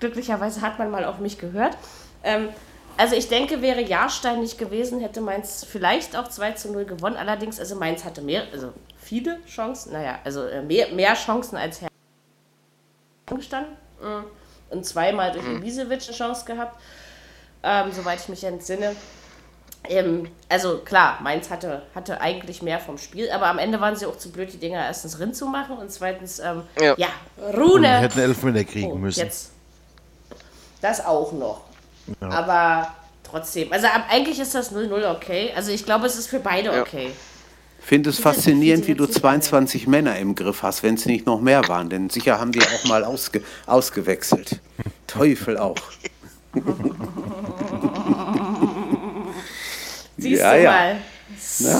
Glücklicherweise 0.00 0.62
hat 0.62 0.78
man 0.78 0.90
mal 0.90 1.04
auf 1.04 1.18
mich 1.18 1.38
gehört. 1.38 1.76
Ähm, 2.24 2.48
also 2.96 3.16
ich 3.16 3.28
denke, 3.28 3.62
wäre 3.62 3.82
Jahrstein 3.82 4.40
nicht 4.40 4.58
gewesen, 4.58 5.00
hätte 5.00 5.20
Mainz 5.20 5.66
vielleicht 5.68 6.16
auch 6.16 6.28
2 6.28 6.52
zu 6.52 6.72
0 6.72 6.84
gewonnen. 6.84 7.16
Allerdings, 7.16 7.58
also 7.58 7.76
Mainz 7.76 8.04
hatte 8.04 8.22
mehr, 8.22 8.44
also 8.52 8.72
viele 8.98 9.44
Chancen, 9.46 9.92
naja, 9.92 10.18
also 10.24 10.46
äh, 10.46 10.62
mehr, 10.62 10.88
mehr 10.92 11.14
Chancen 11.14 11.56
als 11.56 11.82
Herr 11.82 11.88
gestanden. 13.34 13.76
Mhm. 14.00 14.24
Und 14.70 14.86
zweimal 14.86 15.32
durch 15.32 15.44
mhm. 15.44 15.58
Ibisevic 15.58 16.02
eine 16.02 16.16
Chance 16.16 16.44
gehabt, 16.46 16.80
ähm, 17.62 17.92
soweit 17.92 18.20
ich 18.20 18.28
mich 18.28 18.44
entsinne. 18.44 18.96
Ähm, 19.88 20.28
also 20.48 20.78
klar, 20.78 21.18
Mainz 21.22 21.50
hatte, 21.50 21.82
hatte 21.94 22.20
eigentlich 22.20 22.62
mehr 22.62 22.78
vom 22.78 22.98
Spiel, 22.98 23.30
aber 23.30 23.46
am 23.46 23.58
Ende 23.58 23.80
waren 23.80 23.96
sie 23.96 24.06
auch 24.06 24.16
zu 24.16 24.30
blöd, 24.30 24.52
die 24.52 24.58
Dinger 24.58 24.84
erstens 24.84 25.18
rin 25.18 25.34
zu 25.34 25.46
machen 25.46 25.76
und 25.76 25.90
zweitens, 25.90 26.38
ähm, 26.38 26.62
ja. 26.80 26.94
ja, 26.96 27.08
Rune. 27.52 27.96
Und 27.96 28.02
hätten 28.02 28.20
Elfmeter 28.20 28.64
kriegen 28.64 28.92
oh, 28.92 28.96
müssen. 28.96 29.20
Jetzt. 29.20 29.50
Das 30.80 31.04
auch 31.04 31.32
noch. 31.32 31.62
Ja. 32.20 32.28
Aber 32.28 32.94
trotzdem. 33.24 33.72
Also 33.72 33.88
eigentlich 34.08 34.38
ist 34.38 34.54
das 34.54 34.72
0-0 34.72 35.10
okay. 35.10 35.52
Also 35.56 35.72
ich 35.72 35.84
glaube, 35.84 36.06
es 36.06 36.16
ist 36.16 36.28
für 36.28 36.40
beide 36.40 36.72
ja. 36.72 36.82
okay. 36.82 37.10
Ich 37.80 37.86
finde 37.86 38.10
es 38.10 38.20
faszinierend, 38.20 38.86
wie 38.86 38.94
du 38.94 39.06
22 39.06 39.88
Männer 39.88 40.16
im 40.16 40.36
Griff 40.36 40.62
hast, 40.62 40.84
wenn 40.84 40.94
es 40.94 41.06
nicht 41.06 41.26
noch 41.26 41.40
mehr 41.40 41.66
waren. 41.66 41.90
Denn 41.90 42.10
sicher 42.10 42.38
haben 42.38 42.52
die 42.52 42.60
auch 42.60 42.84
mal 42.84 43.02
ausge 43.02 43.42
ausgewechselt. 43.66 44.60
Teufel 45.08 45.58
auch. 45.58 45.74
Siehst 50.22 50.40
ja, 50.42 50.56
du 50.56 50.62
mal. 50.62 50.96
Ja. 51.58 51.78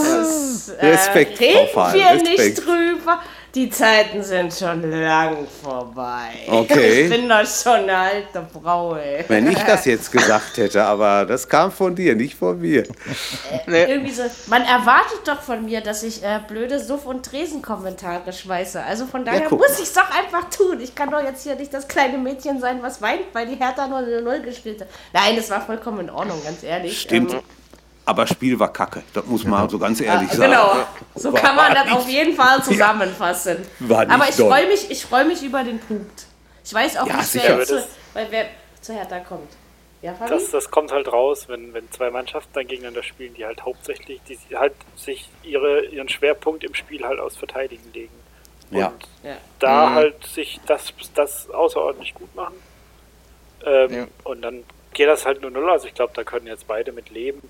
Respekt, 0.81 1.41
äh, 1.41 1.45
reden 1.45 1.69
wir 1.75 2.11
Respekt. 2.11 2.39
nicht 2.39 2.67
drüber. 2.67 3.21
Die 3.55 3.69
Zeiten 3.69 4.23
sind 4.23 4.55
schon 4.55 4.91
lang 4.91 5.47
vorbei. 5.63 6.31
Okay. 6.49 7.03
Ich 7.03 7.11
bin 7.11 7.29
doch 7.29 7.45
schon 7.47 7.81
eine 7.81 7.97
alte 7.97 8.47
Frau, 8.53 8.97
ey. 8.97 9.25
Wenn 9.29 9.51
ich 9.51 9.59
das 9.59 9.85
jetzt 9.85 10.11
gesagt 10.13 10.57
hätte, 10.57 10.83
aber 10.85 11.27
das 11.27 11.49
kam 11.49 11.71
von 11.71 11.95
dir, 11.95 12.15
nicht 12.15 12.35
von 12.35 12.59
mir. 12.59 12.85
Äh, 13.67 13.91
irgendwie 13.91 14.13
so, 14.13 14.23
man 14.47 14.63
erwartet 14.63 15.21
doch 15.27 15.41
von 15.41 15.65
mir, 15.65 15.81
dass 15.81 16.03
ich 16.03 16.23
äh, 16.23 16.41
blöde 16.47 16.79
Suff- 16.79 17.07
und 17.07 17.25
Tresenkommentare 17.27 18.33
schmeiße. 18.33 18.83
Also 18.83 19.07
von 19.07 19.25
daher 19.25 19.43
ja, 19.43 19.51
muss 19.51 19.79
ich 19.79 19.85
es 19.85 19.93
doch 19.93 20.11
einfach 20.11 20.49
tun. 20.51 20.81
Ich 20.81 20.95
kann 20.95 21.11
doch 21.11 21.23
jetzt 21.23 21.43
hier 21.43 21.57
nicht 21.57 21.75
das 21.75 21.89
kleine 21.89 22.19
Mädchen 22.19 22.61
sein, 22.61 22.79
was 22.83 23.03
weint, 23.03 23.23
weil 23.33 23.47
die 23.47 23.57
Hertha 23.57 23.87
nur 23.87 23.99
eine 23.99 24.23
Null 24.23 24.41
gespielt 24.41 24.81
hat. 24.81 24.89
Nein, 25.13 25.37
das 25.37 25.51
war 25.51 25.61
vollkommen 25.61 26.01
in 26.01 26.11
Ordnung, 26.11 26.43
ganz 26.45 26.63
ehrlich. 26.63 27.01
Stimmt. 27.01 27.35
Ähm, 27.35 27.41
aber 28.05 28.27
Spiel 28.27 28.59
war 28.59 28.73
kacke, 28.73 29.03
das 29.13 29.25
muss 29.27 29.45
man 29.45 29.69
so 29.69 29.79
ganz 29.79 30.01
ehrlich 30.01 30.29
ja, 30.31 30.37
sagen. 30.37 30.53
Genau, 30.53 30.87
so 31.15 31.33
war, 31.33 31.41
kann 31.41 31.57
man 31.57 31.75
das 31.75 31.85
nicht, 31.85 31.95
auf 31.95 32.09
jeden 32.09 32.35
Fall 32.35 32.63
zusammenfassen. 32.63 33.59
Ja, 33.89 33.99
Aber 34.09 34.29
ich 34.29 34.35
freue 34.35 34.67
mich, 34.67 35.07
freu 35.07 35.25
mich 35.25 35.43
über 35.43 35.63
den 35.63 35.79
Punkt. 35.79 36.27
Ich 36.65 36.75
weiß 36.75 36.97
auch 36.97 37.07
ja, 37.07 37.17
nicht, 37.17 37.35
wer, 37.35 37.65
zu, 37.65 37.85
weil 38.15 38.27
wer 38.31 38.47
zu 38.81 38.93
Hertha 38.93 39.21
kommt. 39.21 39.51
Ja, 40.03 40.17
das, 40.29 40.51
das 40.51 40.69
kommt 40.69 40.91
halt 40.91 41.07
raus, 41.13 41.45
wenn, 41.49 41.73
wenn 41.75 41.89
zwei 41.93 42.11
Mannschaften 42.11 42.51
dann 42.55 42.67
gegeneinander 42.67 43.05
spielen, 43.05 43.35
die 43.35 43.45
halt 43.45 43.65
hauptsächlich, 43.65 44.21
die 44.29 44.37
halt 44.57 44.75
sich 44.97 45.31
ihre, 45.45 45.85
ihren 45.87 46.09
Schwerpunkt 46.09 46.65
im 46.65 46.75
Spiel 46.75 47.05
halt 47.05 47.21
aus 47.21 47.37
Verteidigen 47.37 47.89
legen. 47.93 48.13
Und 48.73 48.81
ja. 49.23 49.37
da 49.61 49.91
mhm. 49.91 49.95
halt 49.95 50.27
sich 50.27 50.61
das, 50.67 50.93
das 51.15 51.49
außerordentlich 51.51 52.15
gut 52.15 52.35
machen. 52.35 52.55
Ähm, 53.65 53.95
ja. 53.95 54.07
Und 54.25 54.43
dann 54.43 54.65
geht 54.93 55.09
das 55.09 55.25
halt 55.25 55.41
nur 55.41 55.53
null. 55.53 55.71
Also 55.71 55.87
ich 55.87 55.95
glaube, 55.95 56.13
da 56.17 56.25
können 56.25 56.47
jetzt 56.47 56.67
beide 56.67 56.91
mit 56.91 57.11
leben. 57.11 57.49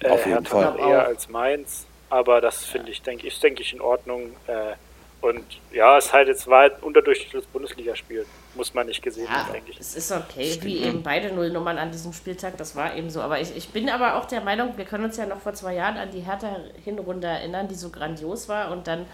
Äh, 0.00 0.08
Auf 0.08 0.26
jeden 0.26 0.44
Fall. 0.44 0.78
eher 0.78 1.06
als 1.06 1.28
meins, 1.28 1.86
aber 2.10 2.40
das 2.40 2.64
finde 2.64 2.90
ich, 2.90 3.02
denke 3.02 3.26
ich, 3.26 3.38
denke 3.40 3.62
ich 3.62 3.72
in 3.72 3.80
Ordnung. 3.80 4.30
Äh, 4.46 4.74
und 5.20 5.42
ja, 5.72 5.98
es 5.98 6.12
halt 6.12 6.28
jetzt 6.28 6.46
war 6.46 6.64
ein 6.64 6.70
unterdurchschnittliches 6.80 7.46
Bundesligaspiel. 7.46 8.24
Muss 8.54 8.72
man 8.72 8.86
nicht 8.86 9.02
gesehen 9.02 9.24
ja, 9.24 9.46
haben, 9.46 9.52
denke 9.52 9.72
ich. 9.72 9.80
Es 9.80 9.96
ist 9.96 10.12
okay, 10.12 10.52
Stimmt. 10.52 10.64
wie 10.64 10.78
eben 10.78 11.02
beide 11.02 11.34
Nullnummern 11.34 11.76
an 11.76 11.90
diesem 11.90 12.12
Spieltag, 12.12 12.56
das 12.56 12.76
war 12.76 12.94
eben 12.94 13.10
so. 13.10 13.20
Aber 13.20 13.40
ich, 13.40 13.56
ich 13.56 13.70
bin 13.70 13.90
aber 13.90 14.16
auch 14.16 14.26
der 14.26 14.42
Meinung, 14.42 14.76
wir 14.76 14.84
können 14.84 15.04
uns 15.04 15.16
ja 15.16 15.26
noch 15.26 15.40
vor 15.40 15.54
zwei 15.54 15.74
Jahren 15.74 15.96
an 15.96 16.12
die 16.12 16.20
Hertha-Hinrunde 16.20 17.26
erinnern, 17.26 17.66
die 17.66 17.74
so 17.74 17.90
grandios 17.90 18.48
war 18.48 18.70
und 18.70 18.86
dann 18.86 19.06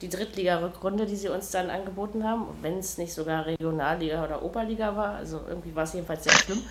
die 0.00 0.08
Drittliga-Rückrunde, 0.08 1.04
die 1.04 1.16
sie 1.16 1.28
uns 1.28 1.50
dann 1.50 1.68
angeboten 1.68 2.24
haben, 2.24 2.46
wenn 2.62 2.78
es 2.78 2.96
nicht 2.96 3.12
sogar 3.12 3.44
Regionalliga 3.44 4.24
oder 4.24 4.42
Oberliga 4.42 4.96
war. 4.96 5.16
Also 5.16 5.42
irgendwie 5.46 5.76
war 5.76 5.84
es 5.84 5.92
jedenfalls 5.92 6.24
sehr 6.24 6.32
schlimm. 6.32 6.62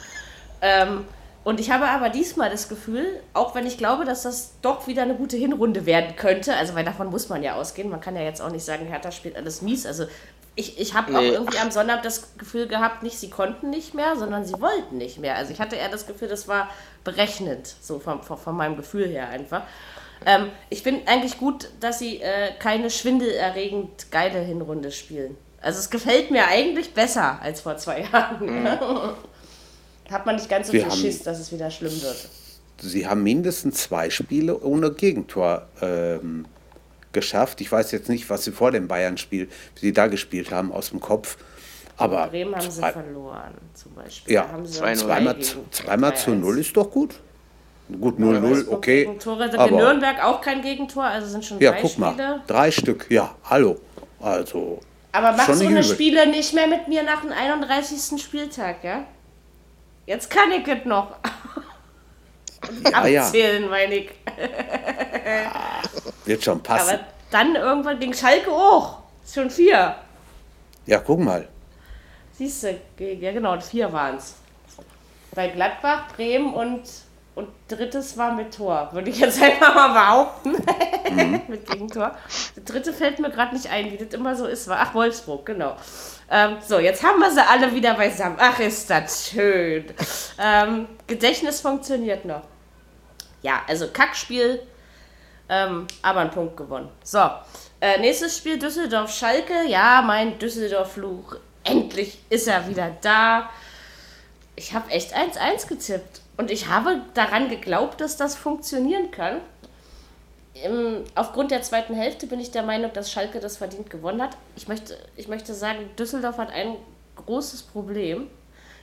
Ähm, 0.62 1.06
und 1.44 1.60
ich 1.60 1.72
habe 1.72 1.90
aber 1.90 2.10
diesmal 2.10 2.50
das 2.50 2.70
Gefühl, 2.70 3.20
auch 3.34 3.54
wenn 3.54 3.68
ich 3.68 3.78
glaube, 3.78 4.06
dass 4.06 4.24
das 4.24 4.54
doch 4.62 4.88
wieder 4.88 5.02
eine 5.02 5.16
gute 5.16 5.36
Hinrunde 5.36 5.86
werden 5.86 6.16
könnte, 6.16 6.56
also 6.56 6.74
weil 6.74 6.86
davon 6.86 7.10
muss 7.10 7.28
man 7.28 7.44
ja 7.44 7.56
ausgehen, 7.56 7.90
man 7.90 8.00
kann 8.00 8.16
ja 8.16 8.22
jetzt 8.22 8.42
auch 8.42 8.52
nicht 8.52 8.64
sagen, 8.64 8.86
Hertha 8.86 9.12
spielt 9.12 9.36
alles 9.36 9.62
mies. 9.62 9.86
Also 9.86 10.06
ich, 10.56 10.80
ich 10.80 10.94
habe 10.94 11.12
nee. 11.12 11.18
auch 11.18 11.34
irgendwie 11.34 11.58
am 11.58 11.72
Sonntag 11.72 12.04
das 12.04 12.38
Gefühl 12.38 12.68
gehabt, 12.68 13.04
nicht 13.04 13.20
sie 13.20 13.30
konnten 13.30 13.70
nicht 13.70 13.94
mehr, 13.94 14.16
sondern 14.16 14.46
sie 14.46 14.60
wollten 14.62 14.98
nicht 14.98 15.20
mehr. 15.20 15.36
Also 15.36 15.52
ich 15.52 15.60
hatte 15.60 15.76
eher 15.76 15.90
das 15.90 16.08
Gefühl, 16.08 16.30
das 16.30 16.48
war 16.48 16.70
berechnend, 17.04 17.76
so 17.82 18.00
von, 18.00 18.24
von, 18.24 18.38
von 18.38 18.56
meinem 18.56 18.78
Gefühl 18.78 19.08
her 19.08 19.28
einfach. 19.28 19.64
Ähm, 20.26 20.50
ich 20.70 20.82
finde 20.82 21.08
eigentlich 21.08 21.40
gut, 21.40 21.68
dass 21.82 22.00
sie 22.00 22.22
äh, 22.22 22.54
keine 22.58 22.90
schwindelerregend 22.90 24.12
geile 24.12 24.40
Hinrunde 24.40 24.92
spielen. 24.92 25.36
Also 25.62 25.80
es 25.80 25.90
gefällt 25.90 26.32
mir 26.32 26.48
eigentlich 26.48 26.94
besser 26.94 27.40
als 27.42 27.62
vor 27.62 27.76
zwei 27.76 28.02
Jahren. 28.02 28.46
Mhm. 28.46 28.68
Hat 30.14 30.26
man 30.26 30.36
nicht 30.36 30.50
ganz 30.50 30.68
so 30.68 30.72
Sie 30.72 30.80
viel 30.80 30.90
haben, 30.90 30.98
Schiss, 30.98 31.24
dass 31.24 31.40
es 31.40 31.52
wieder 31.52 31.70
schlimm 31.72 32.02
wird. 32.02 32.30
Sie 32.80 33.08
haben 33.08 33.24
mindestens 33.24 33.76
zwei 33.84 34.10
Spiele 34.10 34.60
ohne 34.60 34.92
Gegentor 34.92 35.68
ähm, 35.82 36.46
geschafft. 37.12 37.62
Ich 37.62 37.72
weiß 37.72 37.92
jetzt 37.92 38.10
nicht, 38.10 38.30
was 38.30 38.44
Sie 38.44 38.52
vor 38.52 38.72
dem 38.72 38.88
Bayern-Spiel, 38.88 39.48
wie 39.48 39.80
Sie 39.80 39.94
da 39.94 40.08
gespielt 40.08 40.52
haben, 40.52 40.72
aus 40.72 40.90
dem 40.90 41.00
Kopf. 41.00 41.38
Aber 41.98 42.28
Bremen 42.28 42.56
haben 42.56 42.70
zwei, 42.70 42.88
sie 42.88 42.94
verloren, 42.94 43.54
zum 43.74 43.94
Beispiel. 43.94 44.34
Ja, 44.34 44.50
zweimal, 44.66 45.38
zweimal 45.72 46.16
zu 46.16 46.32
null 46.32 46.60
ist 46.60 46.76
doch 46.76 46.90
gut. 46.90 47.16
Gut, 48.00 48.18
0-0, 48.18 48.70
okay. 48.70 49.04
Gegentore 49.04 49.52
sind 49.52 49.62
in 49.62 49.76
Nürnberg 49.76 50.24
auch 50.24 50.42
kein 50.42 50.62
Gegentor, 50.62 51.04
also 51.04 51.28
sind 51.28 51.46
schon 51.46 51.60
ja, 51.60 51.72
drei 51.72 51.82
guck 51.82 51.92
Spiele. 51.92 52.06
Mal, 52.08 52.42
drei 52.48 52.72
Stück, 52.72 53.06
ja, 53.10 53.36
hallo. 53.44 53.78
Also. 54.20 54.80
Aber 55.12 55.34
mach 55.34 55.54
so 55.54 55.68
eine 55.68 55.84
Spiele 55.84 56.28
nicht 56.28 56.54
mehr 56.54 56.68
mit 56.68 56.88
mir 56.88 57.04
nach 57.04 57.22
dem 57.22 57.32
31. 57.32 58.20
Spieltag, 58.22 58.84
ja? 58.84 59.06
Jetzt 60.06 60.30
kann 60.30 60.52
ich 60.52 60.68
es 60.68 60.86
noch. 60.86 61.16
Ja, 62.92 63.22
Abzählen, 63.22 63.64
ja. 63.64 63.70
meine 63.70 63.96
ich. 63.96 64.10
ja, 65.26 65.82
wird 66.26 66.44
schon 66.44 66.64
passen. 66.64 66.96
Aber 66.96 67.06
dann 67.30 67.56
irgendwann 67.56 68.00
ging 68.00 68.14
Schalke 68.14 68.52
auch. 68.52 69.00
Ist 69.24 69.36
schon 69.36 69.50
vier. 69.50 69.96
Ja, 70.86 71.00
guck 71.00 71.20
mal. 71.20 71.48
Siehst 72.34 72.64
du, 72.64 72.80
ja 73.00 73.32
genau, 73.32 73.60
vier 73.60 73.92
waren 73.92 74.18
es. 74.18 74.36
Bei 75.36 75.48
Gladbach, 75.48 76.14
Bremen 76.16 76.54
und, 76.54 76.84
und 77.36 77.50
drittes 77.68 78.18
war 78.18 78.34
mit 78.34 78.56
Tor. 78.56 78.90
Würde 78.92 79.10
ich 79.10 79.20
jetzt 79.20 79.42
einfach 79.44 79.74
mal 79.74 79.94
behaupten. 79.94 80.52
Mhm. 81.10 81.42
mit 81.48 81.66
Gegentor. 81.68 82.16
Das 82.56 82.64
dritte 82.64 82.94
fällt 82.94 83.20
mir 83.20 83.30
gerade 83.30 83.56
nicht 83.56 83.70
ein, 83.70 83.92
wie 83.92 83.98
das 83.98 84.14
immer 84.14 84.36
so 84.36 84.46
ist. 84.46 84.70
Ach, 84.70 84.94
Wolfsburg, 84.94 85.46
genau. 85.46 85.76
Ähm, 86.30 86.58
so, 86.66 86.80
jetzt 86.80 87.04
haben 87.04 87.20
wir 87.20 87.32
sie 87.32 87.46
alle 87.46 87.74
wieder 87.74 87.94
beisammen. 87.96 88.38
Ach, 88.40 88.60
ist 88.60 88.90
das 88.90 89.30
schön. 89.30 89.86
Ähm, 90.40 90.88
Gedächtnis 91.08 91.62
funktioniert 91.62 92.26
noch. 92.26 92.44
Ja, 93.42 93.62
also 93.68 93.88
Kackspiel, 93.90 94.62
ähm, 95.50 95.86
aber 96.02 96.22
ein 96.22 96.32
Punkt 96.32 96.56
gewonnen. 96.56 96.90
So, 97.04 97.30
äh, 97.82 98.00
nächstes 98.00 98.38
Spiel 98.38 98.58
Düsseldorf-Schalke. 98.58 99.66
Ja, 99.68 100.02
mein 100.02 100.40
Düsseldorf-Fluch. 100.40 101.36
Endlich 101.64 102.20
ist 102.30 102.48
er 102.48 102.68
wieder 102.68 102.96
da. 103.02 103.50
Ich 104.56 104.74
habe 104.74 104.90
echt 104.92 105.16
1-1 105.16 105.68
getippt. 105.68 106.23
Und 106.38 106.52
ich 106.52 106.68
habe 106.68 107.02
daran 107.14 107.50
geglaubt, 107.50 108.02
dass 108.02 108.18
das 108.18 108.36
funktionieren 108.36 109.12
kann 109.12 109.42
im, 110.54 111.04
aufgrund 111.16 111.52
der 111.52 111.62
zweiten 111.62 111.96
Hälfte 111.96 112.28
bin 112.28 112.40
ich 112.40 112.52
der 112.52 112.64
Meinung, 112.64 112.94
dass 112.94 113.12
Schalke 113.12 113.40
das 113.40 113.58
verdient 113.58 113.90
gewonnen 113.90 114.22
hat. 114.22 114.38
Ich 114.56 114.68
möchte, 114.68 114.98
ich 115.16 115.28
möchte 115.28 115.54
sagen, 115.54 115.90
Düsseldorf 115.98 116.38
hat 116.38 116.52
ein 116.52 116.76
großes 117.16 117.64
Problem. 117.64 118.28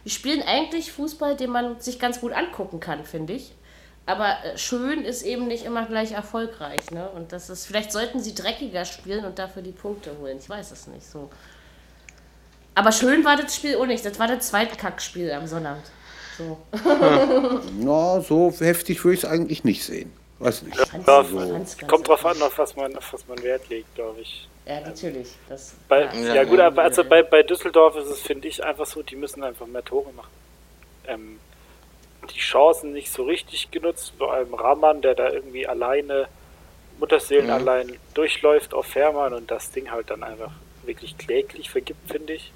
Die 0.05 0.11
spielen 0.11 0.42
eigentlich 0.42 0.92
Fußball, 0.92 1.36
den 1.36 1.51
man 1.51 1.80
sich 1.80 2.01
ganz 2.01 2.20
gut 2.20 2.32
angucken 2.32 2.80
kann, 2.80 3.05
finde 3.05 3.34
ich. 3.34 3.53
Aber 4.07 4.44
äh, 4.44 4.59
schön 4.59 5.05
ist 5.05 5.22
eben 5.22 5.46
nicht 5.46 5.64
immer 5.64 5.86
gleich 5.86 6.12
erfolgreich. 6.12 6.90
Ne? 6.90 7.09
Und 7.11 7.32
das 7.32 7.51
ist, 7.51 7.66
vielleicht 7.66 7.92
sollten 7.92 8.18
sie 8.18 8.34
dreckiger 8.34 8.84
spielen 8.84 9.24
und 9.24 9.38
dafür 9.38 9.62
die 9.62 9.72
Punkte 9.72 10.16
holen. 10.18 10.38
Ich 10.38 10.48
weiß 10.48 10.72
es 10.72 10.86
nicht 10.88 11.07
so. 11.07 11.30
Aber 12.74 12.92
schön 12.92 13.24
war 13.24 13.36
das 13.36 13.55
Spiel 13.55 13.76
auch 13.76 13.86
nicht. 13.86 14.05
Das 14.05 14.18
war 14.18 14.26
das 14.26 14.48
zweite 14.48 14.76
Kackspiel 14.76 15.30
am 15.30 15.46
Sonnabend. 15.46 15.84
So. 16.41 16.59
Ja, 17.84 18.20
so 18.20 18.53
heftig 18.59 19.05
würde 19.05 19.14
ich 19.14 19.24
es 19.24 19.28
eigentlich 19.28 19.64
nicht 19.64 19.84
sehen. 19.84 20.12
Weiß 20.38 20.62
nicht. 20.62 20.76
Ja, 20.78 21.18
also, 21.18 21.66
kommt 21.86 22.09
drauf 22.09 22.24
an, 22.24 22.41
auf 22.41 22.57
was 22.57 22.74
man, 22.74 22.97
auf 22.97 23.12
was 23.12 23.28
man 23.28 23.43
Wert 23.43 23.68
legt, 23.68 23.95
glaube 23.95 24.22
ich. 24.22 24.49
Ja, 24.66 24.80
natürlich. 24.80 25.28
Das, 25.49 25.74
bei, 25.88 26.05
ja, 26.14 26.34
ja, 26.34 26.45
gut, 26.45 26.61
aber 26.61 26.82
also 26.82 27.05
bei, 27.05 27.22
bei 27.22 27.43
Düsseldorf 27.43 27.97
ist 27.97 28.09
es, 28.09 28.20
finde 28.20 28.49
ich, 28.49 28.64
einfach 28.64 28.86
so, 28.86 29.03
die 29.03 29.16
müssen 29.16 29.43
einfach 29.45 29.66
mehr 29.66 29.84
Tore 29.84 30.12
machen. 30.14 30.30
Ähm, 31.07 31.41
die 32.34 32.38
Chancen 32.38 32.93
nicht 32.93 33.12
so 33.12 33.24
richtig 33.24 33.70
genutzt, 33.70 34.14
vor 34.16 34.32
allem 34.32 34.55
Rahman, 34.55 35.03
der 35.03 35.14
da 35.14 35.30
irgendwie 35.30 35.66
alleine, 35.66 36.28
Mutterseelen 36.99 37.47
mhm. 37.47 37.53
allein 37.53 37.97
durchläuft 38.14 38.72
auf 38.72 38.86
Fährmann 38.86 39.34
und 39.34 39.51
das 39.51 39.70
Ding 39.70 39.91
halt 39.91 40.11
dann 40.11 40.22
einfach 40.22 40.53
wirklich 40.84 41.18
kläglich 41.18 41.70
vergibt, 41.70 42.11
finde 42.11 42.34
ich 42.34 42.53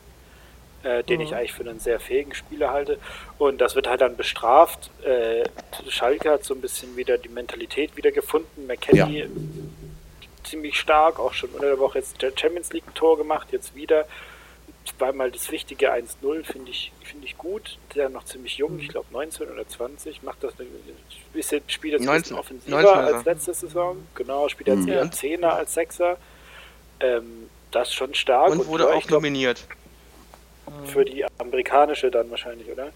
äh, 0.85 1.03
den 1.03 1.20
mhm. 1.20 1.26
ich 1.26 1.35
eigentlich 1.35 1.53
für 1.53 1.68
einen 1.68 1.80
sehr 1.80 1.99
fähigen 1.99 2.35
Spieler 2.35 2.70
halte. 2.70 2.99
Und 3.39 3.61
das 3.61 3.74
wird 3.74 3.89
halt 3.89 4.03
dann 4.03 4.16
bestraft. 4.16 4.91
Äh, 5.03 5.45
Schalke 5.89 6.30
hat 6.30 6.45
so 6.45 6.55
ein 6.55 6.61
bisschen 6.61 6.97
wieder 6.97 7.18
die 7.18 7.30
Mentalität 7.30 7.97
wieder 7.97 8.12
gefunden. 8.12 8.66
McKenny 8.66 9.20
ja. 9.20 9.26
ziemlich 10.45 10.78
stark, 10.78 11.18
auch 11.18 11.32
schon 11.32 11.51
unter 11.51 11.66
der 11.66 11.78
Woche 11.78 11.99
jetzt 11.99 12.20
der 12.20 12.32
Champions 12.37 12.72
League 12.72 12.95
Tor 12.95 13.16
gemacht, 13.16 13.49
jetzt 13.51 13.74
wieder. 13.74 14.07
Zweimal 14.99 15.30
das 15.30 15.51
wichtige 15.51 15.95
1-0 15.95 16.45
finde 16.45 16.70
ich, 16.70 16.93
find 17.03 17.24
ich 17.24 17.39
gut. 17.39 17.78
Der 17.95 18.11
noch 18.11 18.24
ziemlich 18.24 18.59
jung, 18.59 18.78
ich 18.78 18.89
glaube 18.89 19.07
19 19.12 19.49
oder 19.49 19.66
20, 19.66 20.22
macht 20.22 20.45
das 20.45 20.53
ein 20.61 20.66
bisschen, 21.32 21.62
spielt 21.68 21.95
jetzt 21.95 22.05
19, 22.05 22.12
ein 22.12 22.20
bisschen 22.20 22.39
offensiver 22.39 22.82
19, 22.82 23.14
als 23.14 23.24
letzte 23.24 23.55
Saison. 23.55 23.97
Genau, 24.14 24.49
spielt 24.51 24.68
jetzt 24.68 24.80
mhm. 24.80 24.89
eher 24.89 25.11
Zehner 25.11 25.55
als 25.55 25.72
Sechser. 25.72 26.18
Ähm, 27.01 27.49
das 27.70 27.89
ist 27.89 27.95
schon 27.95 28.14
stark. 28.14 28.51
Und 28.51 28.66
wurde 28.66 28.87
und, 28.87 28.93
auch 28.93 29.07
glaub, 29.07 29.22
nominiert. 29.22 29.66
Für 30.86 31.04
die 31.04 31.24
amerikanische 31.38 32.10
dann 32.10 32.30
wahrscheinlich, 32.30 32.70
oder? 32.70 32.90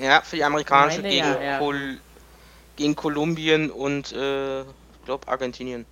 Ja, 0.00 0.22
für 0.22 0.36
die 0.36 0.44
amerikanische 0.44 1.02
Meine 1.02 1.10
gegen, 1.14 1.26
ja, 1.26 1.42
ja. 1.42 1.58
Kol 1.58 1.98
gegen 2.76 2.96
Kolumbien 2.96 3.70
und 3.70 4.12
äh, 4.12 4.60
ich 4.62 4.66
glaube 5.04 5.28
Argentinien. 5.28 5.84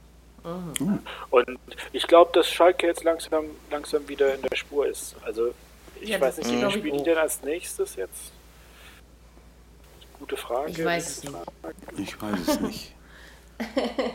Und 1.29 1.59
ich 1.93 2.07
glaube, 2.07 2.31
dass 2.33 2.49
Schalke 2.49 2.87
jetzt 2.87 3.05
langsam, 3.05 3.45
langsam 3.71 4.09
wieder 4.09 4.35
in 4.35 4.41
der 4.41 4.57
Spur 4.57 4.87
ist. 4.87 5.15
Also 5.23 5.53
ich 6.01 6.09
Ja, 6.09 6.21
weiß 6.21 6.39
nicht, 6.39 6.51
wie 6.51 6.71
spielen 6.71 6.95
die 6.95 7.01
auch. 7.01 7.05
denn 7.05 7.19
als 7.19 7.43
nächstes 7.43 7.97
jetzt? 7.97 8.33
Gute 10.19 10.37
Frage. 10.39 10.71
Ich 10.71 10.83
weiß 10.83 11.09
es 11.09 11.25
nicht. 11.25 11.37
Ich 11.99 12.23
weiß 12.23 12.49
es 12.49 12.61
nicht. 12.61 12.95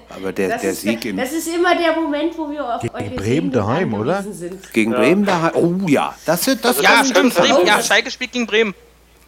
Aber 0.10 0.32
der, 0.32 0.50
Das, 0.50 0.62
der 0.62 0.72
ist, 0.72 0.82
Sieg 0.82 1.06
in, 1.06 1.18
das 1.18 1.32
ist 1.32 1.48
immer 1.54 1.76
der 1.76 1.96
Moment, 1.96 2.38
wo 2.38 2.50
wir 2.50 2.76
auf 2.76 2.82
Gegen 2.82 3.16
Bremen 3.16 3.52
daheim, 3.52 3.94
oder? 3.94 4.24
Sind. 4.24 4.72
gegen 4.74 4.92
Bremen 4.92 5.26
da. 5.26 5.52
Oh 5.56 5.74
ja, 5.88 6.16
das, 6.26 6.46
das, 6.46 6.62
das, 6.62 6.82
Ja, 6.82 6.90
kann 6.96 7.06
stimmt. 7.06 7.36
Bremen, 7.36 7.66
ja. 7.66 7.82
Schalke 7.82 8.10
spielt 8.12 8.32
gegen 8.32 8.46
Bremen. 8.48 8.74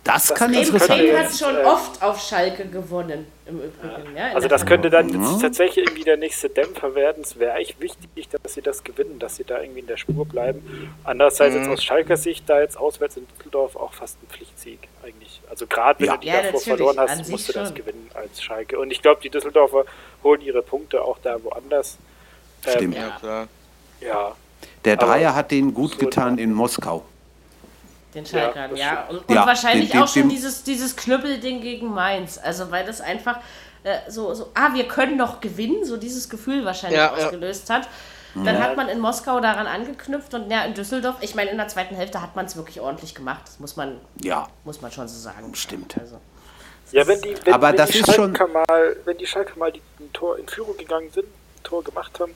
das 0.03 0.33
kann 0.33 0.51
Bremen, 0.51 0.63
interessant 0.65 0.99
könnte 0.99 1.13
Bremen 1.13 1.25
hat 1.29 1.37
schon 1.37 1.57
oft 1.65 2.01
auf 2.01 2.21
Schalke 2.21 2.65
gewonnen, 2.67 3.27
im 3.45 3.55
Übrigen. 3.57 4.15
Ja, 4.15 4.29
in 4.29 4.35
Also 4.35 4.47
das 4.47 4.65
könnte 4.65 4.89
dann 4.89 5.09
Ja. 5.09 5.29
jetzt 5.31 5.41
tatsächlich 5.41 5.85
irgendwie 5.85 6.03
der 6.03 6.17
nächste 6.17 6.49
Dämpfer 6.49 6.95
werden. 6.95 7.23
Es 7.23 7.37
wäre 7.37 7.55
echt 7.57 7.79
wichtig, 7.81 8.29
dass 8.41 8.53
sie 8.53 8.61
das 8.61 8.83
gewinnen, 8.83 9.19
dass 9.19 9.35
sie 9.35 9.43
da 9.43 9.59
irgendwie 9.61 9.81
in 9.81 9.87
der 9.87 9.97
Spur 9.97 10.25
bleiben. 10.25 10.93
Andererseits 11.03 11.53
Mhm. 11.55 11.61
jetzt 11.61 11.69
aus 11.71 11.83
Schalker 11.83 12.15
Sicht 12.17 12.49
da 12.49 12.59
jetzt 12.61 12.77
auswärts 12.77 13.17
in 13.17 13.27
Düsseldorf 13.37 13.75
auch 13.75 13.93
fast 13.93 14.17
ein 14.23 14.27
Pflichtsieg 14.29 14.79
eigentlich. 15.03 15.26
Also 15.49 15.65
gerade 15.67 15.99
wenn 15.99 16.07
Ja. 16.07 16.13
du 16.15 16.19
die 16.21 16.27
Ja, 16.27 16.41
davor 16.41 16.59
verloren 16.61 16.99
hast, 16.99 17.29
musst 17.29 17.49
du 17.49 17.53
das 17.53 17.69
schon. 17.69 17.75
gewinnen 17.77 18.09
als 18.13 18.41
Schalke. 18.41 18.77
Und 18.79 18.91
ich 18.91 19.01
glaube, 19.01 19.21
die 19.21 19.29
Düsseldorfer 19.29 19.85
holen 20.23 20.41
ihre 20.41 20.61
Punkte 20.61 21.01
auch 21.01 21.17
da 21.23 21.41
woanders. 21.43 21.97
Ähm, 22.65 22.71
Stimmt. 22.73 22.95
Ja, 22.95 23.17
klar. 23.19 23.47
Ja, 24.01 24.35
Der 24.85 24.95
Dreier 24.97 25.29
Aber 25.29 25.37
hat 25.37 25.51
denen 25.51 25.73
gut 25.73 25.91
so 25.93 25.97
getan 25.97 26.37
in 26.37 26.53
Moskau. 26.53 27.03
Den 28.13 28.25
Schalkern, 28.25 28.75
ja. 28.75 29.05
stimmt. 29.05 29.09
Und, 29.21 29.29
und 29.29 29.35
Ja, 29.35 29.45
wahrscheinlich 29.45 29.89
den- 29.89 29.97
den- 29.99 30.03
auch 30.03 30.07
schon 30.07 30.29
dieses, 30.29 30.63
dieses 30.63 30.95
Knüppelding 30.95 31.61
gegen 31.61 31.93
Mainz. 31.93 32.37
Also, 32.37 32.71
weil 32.71 32.85
das 32.85 33.01
einfach 33.01 33.39
äh, 33.83 33.99
so, 34.09 34.33
so, 34.33 34.49
ah, 34.55 34.73
wir 34.73 34.85
können 34.87 35.15
noch 35.17 35.39
gewinnen, 35.39 35.85
so 35.85 35.97
dieses 35.97 36.27
Gefühl 36.29 36.65
wahrscheinlich 36.65 36.97
Ja, 36.99 37.15
ja. 37.17 37.25
ausgelöst 37.25 37.69
hat. 37.69 37.87
Dann 38.45 38.59
hat 38.61 38.75
man 38.77 38.89
in 38.89 38.99
Moskau 38.99 39.39
daran 39.39 39.67
angeknüpft 39.67 40.33
und 40.33 40.49
ja, 40.51 40.63
in 40.65 40.73
Düsseldorf, 40.73 41.15
ich 41.21 41.35
meine, 41.35 41.51
in 41.51 41.57
der 41.57 41.67
zweiten 41.67 41.95
Hälfte 41.95 42.21
hat 42.21 42.35
man 42.35 42.45
es 42.45 42.55
wirklich 42.55 42.79
ordentlich 42.81 43.15
gemacht. 43.15 43.41
Das 43.45 43.59
muss 43.59 43.75
man, 43.75 43.99
Ja, 44.21 44.47
muss 44.63 44.81
man 44.81 44.91
schon 44.91 45.07
so 45.07 45.17
sagen. 45.19 45.53
Stimmt. 45.55 45.97
Also, 45.99 46.19
Ja, 46.91 47.05
wenn 47.07 47.21
die, 47.21 47.35
wenn, 47.43 47.53
Aber 47.53 47.69
wenn 47.69 47.75
das 47.77 47.91
die 47.91 47.99
ist 47.99 48.13
schon- 48.13 48.35
Schalker 48.35 48.47
mal, 48.47 48.95
wenn 49.05 49.17
die 49.17 49.27
Schalker 49.27 49.57
mal 49.57 49.71
die, 49.71 49.81
ein 49.99 50.11
Tor 50.13 50.37
in 50.37 50.47
Führung 50.47 50.77
gegangen 50.77 51.09
sind, 51.11 51.25
ein 51.27 51.63
Tor 51.63 51.83
gemacht 51.83 52.19
haben, 52.19 52.33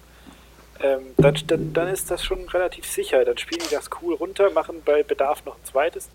ähm, 0.81 1.13
dann, 1.17 1.35
dann, 1.47 1.73
dann 1.73 1.87
ist 1.87 2.09
das 2.11 2.23
schon 2.23 2.47
relativ 2.49 2.85
sicher. 2.85 3.23
Dann 3.23 3.37
spielen 3.37 3.61
die 3.69 3.73
das 3.75 3.89
cool 4.01 4.15
runter, 4.15 4.49
machen 4.51 4.81
bei 4.83 5.03
Bedarf 5.03 5.45
noch 5.45 5.55
ein 5.55 5.63
zweites, 5.63 6.09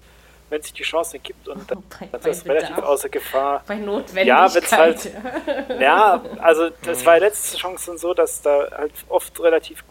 wenn 0.50 0.62
sich 0.62 0.72
die 0.72 0.82
Chance 0.84 1.16
ergibt 1.16 1.48
und 1.48 1.70
dann 1.70 1.82
Bei- 2.00 2.06
dann 2.12 2.20
bei 2.20 2.30
ist 2.30 2.40
das 2.42 2.46
relativ 2.48 2.78
außer 2.78 3.08
Gefahr. 3.08 3.64
bei 3.66 3.76
Notwendigkeit. 3.76 4.26
Ja, 4.26 4.54
wenn's 4.54 4.72
halt- 4.72 5.10
Ja, 5.80 6.22
also 6.40 6.70
das 6.84 7.04
war 7.04 7.18
letzte 7.18 7.56
Chancen 7.58 7.98
so, 7.98 8.14
dass 8.14 8.42
da 8.42 8.68
halt 8.76 8.92
oft 9.08 9.38
relativ 9.40 9.82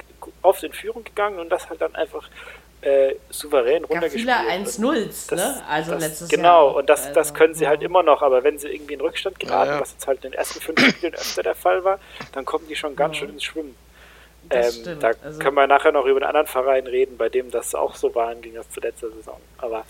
oft 0.42 0.64
in 0.64 0.74
Führung 0.74 1.04
gegangen 1.04 1.40
und 1.40 1.50
das 1.50 1.70
halt 1.70 1.82
dann 1.82 1.94
einfach 1.96 2.28
äh, 2.82 3.16
souverän 3.30 3.82
Gab 3.84 3.92
runtergespielt. 3.92 4.30
viele 4.30 4.64
1-0s, 4.64 5.30
Das- 5.30 5.40
ne? 5.40 5.64
Also 5.68 5.92
das, 5.94 6.02
letztes 6.04 6.30
genau, 6.30 6.68
Jahr. 6.68 6.76
und 6.76 6.90
das, 6.90 7.08
das 7.08 7.18
Also, 7.30 7.34
können 7.34 7.54
sie 7.56 7.68
halt 7.68 7.82
ja. 7.82 7.88
immer 7.88 8.04
noch, 8.04 8.22
aber 8.22 8.44
wenn 8.44 8.58
sie 8.60 8.68
irgendwie 8.70 8.94
in 8.94 9.02
Rückstand 9.02 9.40
geraten, 9.40 9.70
Ja, 9.70 9.76
ja. 9.76 9.82
was 9.82 9.92
jetzt 9.94 10.06
halt 10.08 10.24
in 10.24 10.32
den 10.32 10.38
ersten 10.38 10.62
fünf 10.62 10.80
Spielen 10.90 11.14
öfter 11.16 11.42
der 11.44 11.56
Fall 11.56 11.84
war, 11.84 12.00
dann 12.34 12.46
kommen 12.46 12.68
die 12.68 12.76
schon 12.76 12.96
ganz 12.96 13.18
schön 13.18 13.30
ins 13.30 13.44
Schwimmen. 13.44 13.76
Das 14.50 14.76
Ähm, 14.78 14.82
stimmt, 14.84 15.04
da 15.04 15.12
also- 15.24 15.40
können 15.40 15.56
wir 15.56 15.66
nachher 15.68 15.92
noch 15.92 16.06
über 16.06 16.18
einen 16.18 16.28
anderen 16.28 16.46
Verein 16.48 16.86
reden, 16.86 17.18
bei 17.18 17.28
dem 17.30 17.50
das 17.50 17.74
auch 17.74 17.96
so 17.96 18.14
war 18.14 18.32
im 18.32 18.42
Gegensatz 18.42 18.70
zu 18.72 18.80
letzter 18.82 19.10
Saison. 19.10 19.40
Aber 19.58 19.84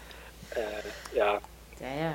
äh, 0.55 1.17
ja, 1.17 1.33
Ja, 1.79 1.87
ja. 2.01 2.13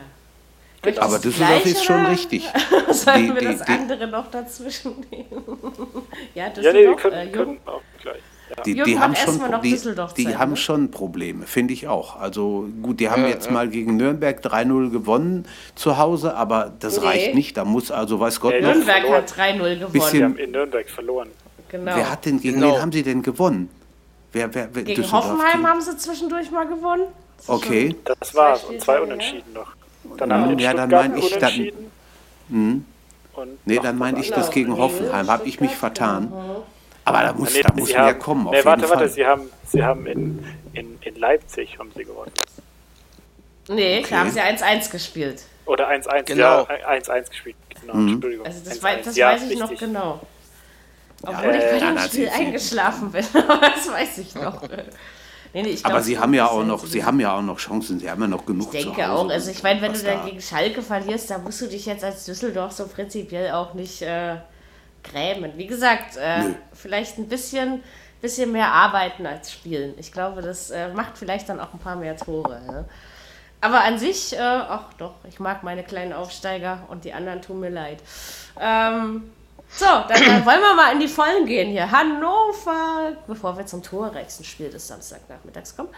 Genau. 0.83 1.03
aber 1.03 1.19
du 1.19 1.29
Düsseldorf 1.29 1.63
gleich, 1.63 1.73
ist 1.75 1.85
schon 1.85 2.01
oder? 2.01 2.11
richtig. 2.11 2.49
Sollen 2.91 3.27
Die- 3.27 3.35
wir 3.35 3.41
die- 3.41 3.59
das 3.59 3.67
die- 3.67 3.73
andere 3.73 4.07
noch 4.07 4.31
dazwischen 4.31 4.95
nehmen? 5.11 5.29
ja, 6.35 6.47
ja 6.47 6.49
nee, 6.49 6.55
wir 6.57 6.63
Düsseldorf, 6.63 7.03
können, 7.03 7.29
äh, 7.29 7.31
können 7.31 7.59
auch 7.67 7.83
gleich. 8.01 8.17
Ja. 8.57 8.63
Die, 8.65 8.75
die 8.83 8.99
haben 8.99 9.15
schon, 9.15 9.41
die, 9.63 9.71
Düsseldorf 9.71 10.15
die 10.15 10.37
haben 10.37 10.57
schon 10.57 10.91
Probleme, 10.91 11.47
finde 11.47 11.73
ich 11.73 11.87
auch. 11.87 12.17
Also 12.19 12.67
gut, 12.83 12.99
die 12.99 13.09
haben 13.09 13.23
Ja, 13.23 13.29
jetzt 13.29 13.47
ja. 13.47 13.53
mal 13.53 13.69
gegen 13.69 13.97
Nürnberg 13.97 14.41
3-0 14.45 14.91
gewonnen 14.91 15.47
zu 15.77 15.99
Hause, 15.99 16.35
aber 16.35 16.73
das 16.81 16.99
Nee. 16.99 17.07
reicht 17.07 17.35
nicht. 17.37 17.57
Da 17.57 17.65
muss 17.65 17.93
also, 17.93 18.19
weiß 18.19 18.41
Gott 18.41 18.55
Nee, 18.55 18.63
noch, 18.63 18.75
Nürnberg 18.75 19.03
verloren. 19.03 19.23
hat 19.23 19.37
3-0 19.37 19.75
gewonnen. 19.77 19.93
Bisschen- 19.93 20.11
Sie 20.19 20.25
haben 20.25 20.37
in 20.39 20.51
Nürnberg 20.51 20.89
verloren. 20.91 21.29
genau. 21.69 21.95
wer 21.95 22.11
hat 22.11 22.25
denn, 22.25 22.41
gegen 22.41 22.59
Genau. 22.59 22.75
wen 22.75 22.83
haben 22.83 22.91
sie 22.93 23.03
denn 23.05 23.23
gewonnen? 23.23 23.69
Wer, 24.33 24.53
wer, 24.53 24.69
wer, 24.75 24.83
Gegen 24.83 25.01
Düsseldorf 25.03 25.27
Hoffenheim 25.27 25.53
gegen- 25.59 25.67
haben 25.69 25.81
sie 25.81 25.97
zwischendurch 25.97 26.51
mal 26.51 26.67
gewonnen. 26.67 27.05
Okay. 27.47 27.97
Das 28.05 28.35
war's. 28.35 28.65
Und 28.65 28.81
zwei 28.81 28.95
ja. 28.97 29.01
Unentschieden 29.01 29.53
noch. 29.53 29.73
Danach 30.17 30.47
Ja, 30.47 30.53
in 30.53 30.59
ja, 30.59 30.73
dann 30.75 30.81
Stuttgart 30.91 31.09
mein 31.09 31.19
ich, 31.19 31.31
dann- 31.31 31.39
unentschieden. 31.43 31.91
Und 33.35 33.59
Nee, 33.65 33.77
noch 33.77 33.83
dann 33.85 33.99
meinte 33.99 34.21
ich 34.21 34.31
das 34.31 34.51
gegen 34.51 34.77
Hoffenheim, 34.77 35.29
habe 35.29 35.47
ich 35.49 35.61
mich 35.61 35.71
vertan. 35.75 36.33
Aber 37.05 37.23
da 37.23 37.33
muss, 37.33 37.55
Nee, 37.55 37.63
da 37.63 37.73
muss 37.75 37.89
mehr 37.89 38.03
haben, 38.07 38.19
kommen, 38.19 38.47
auf 38.47 38.51
nee, 38.53 38.59
jeden 38.59 38.67
warte, 38.69 38.87
Fall. 38.87 38.97
warte, 38.99 39.09
sie 39.09 39.25
haben, 39.27 39.43
sie 39.67 39.83
haben 39.83 40.07
in, 40.07 40.45
in, 40.75 40.99
in 41.01 41.15
Leipzig 41.17 41.79
haben 41.79 41.91
sie 41.97 42.05
gewonnen. 42.05 42.31
Nee, 43.69 44.01
Okay. 44.01 44.07
da 44.11 44.19
haben 44.21 44.31
sie 44.31 44.41
1-1 44.41 44.91
gespielt. 44.91 45.43
Oder 45.67 45.89
1-1, 45.89 46.25
Genau. 46.27 46.67
ja, 46.69 46.89
1-1 46.89 47.31
gespielt. 47.31 47.57
Genau, 47.81 47.95
Mhm. 47.95 48.15
Entschuldigung. 48.15 48.47
Also 48.47 48.61
das, 48.65 48.79
1-1, 48.79 48.83
wei 48.83 48.97
das 49.03 49.17
ja, 49.17 49.29
weiß 49.29 49.43
ich 49.51 49.59
noch 49.59 49.71
richtig. 49.71 49.89
genau. 49.89 50.21
Obwohl 51.23 51.55
Ja, 51.55 51.59
ich 51.59 51.65
bei 51.71 51.79
ja, 51.79 51.93
dem 51.93 51.99
Spiel 51.99 52.29
eingeschlafen 52.29 53.13
bin, 53.13 53.25
aber 53.49 53.61
das 53.71 53.91
weiß 53.91 54.19
ich 54.19 54.35
noch. 54.35 54.63
Nee, 55.53 55.63
nee, 55.63 55.69
ich 55.71 55.85
Aber 55.85 55.95
glaub, 55.95 56.05
sie 56.05 56.19
haben 56.19 56.35
ja 56.35 56.47
auch 56.47 56.51
bisschen 56.59 56.69
noch, 56.69 56.87
sie 56.87 57.05
haben 57.05 57.21
ja 57.21 57.37
auch 57.37 57.43
noch 57.43 57.59
Chancen, 57.59 57.99
sie 57.99 58.11
haben 58.11 58.23
ja 58.23 58.29
noch 58.29 58.47
genug 58.47 58.73
Ich 58.73 58.85
denke 58.85 59.11
auch. 59.11 59.29
Also 59.29 59.51
ich 59.51 59.63
meine, 59.63 59.83
wenn 59.83 59.93
du 59.93 59.99
dann 59.99 60.19
da- 60.21 60.25
gegen 60.27 60.41
Schalke 60.41 60.83
verlierst, 60.83 61.31
da 61.31 61.39
musst 61.39 61.61
du 61.61 61.67
dich 61.67 61.87
jetzt 61.87 62.05
als 62.05 62.25
Düsseldorf 62.25 62.73
so 62.73 62.87
prinzipiell 62.87 63.51
auch 63.53 63.75
nicht 63.75 64.03
äh, 64.03 64.37
grämen. 65.03 65.53
Wie 65.57 65.67
gesagt, 65.67 66.17
äh, 66.17 66.55
vielleicht 66.73 67.19
ein 67.19 67.29
bisschen, 67.29 67.83
bisschen 68.21 68.53
mehr 68.53 68.73
arbeiten 68.73 69.27
als 69.27 69.53
spielen. 69.53 69.95
Ich 69.99 70.13
glaube, 70.13 70.41
das 70.43 70.71
äh, 70.71 70.93
macht 70.93 71.19
vielleicht 71.19 71.49
dann 71.49 71.59
auch 71.59 71.73
ein 71.73 71.81
paar 71.81 71.97
mehr 71.97 72.17
Tore. 72.17 72.61
Ne? 72.67 72.85
Aber 73.61 73.83
an 73.83 73.99
sich, 73.99 74.33
äh, 74.35 74.41
ach 74.41 74.93
doch, 74.99 75.15
ich 75.29 75.41
mag 75.41 75.63
meine 75.65 75.83
kleinen 75.83 76.13
Aufsteiger 76.13 76.85
und 76.89 77.05
die 77.05 77.13
anderen 77.13 77.43
tun 77.43 77.61
mir 77.61 77.71
leid. 77.71 77.99
Ähm, 78.59 79.31
so, 79.73 79.87
dann, 79.87 80.45
wollen 80.45 80.61
wir 80.61 80.75
mal 80.75 80.93
in 80.93 81.01
die 81.01 81.09
Vollen 81.09 81.47
gehen 81.47 81.71
hier. 81.71 81.91
Hannover, 81.91 83.13
bevor 83.27 83.57
wir 83.57 83.67
zum 83.67 83.83
torreichsten 83.83 84.45
Spiel 84.45 84.71
des 84.71 84.87
Samstagnachmittags 84.89 85.77
kommen, 85.77 85.91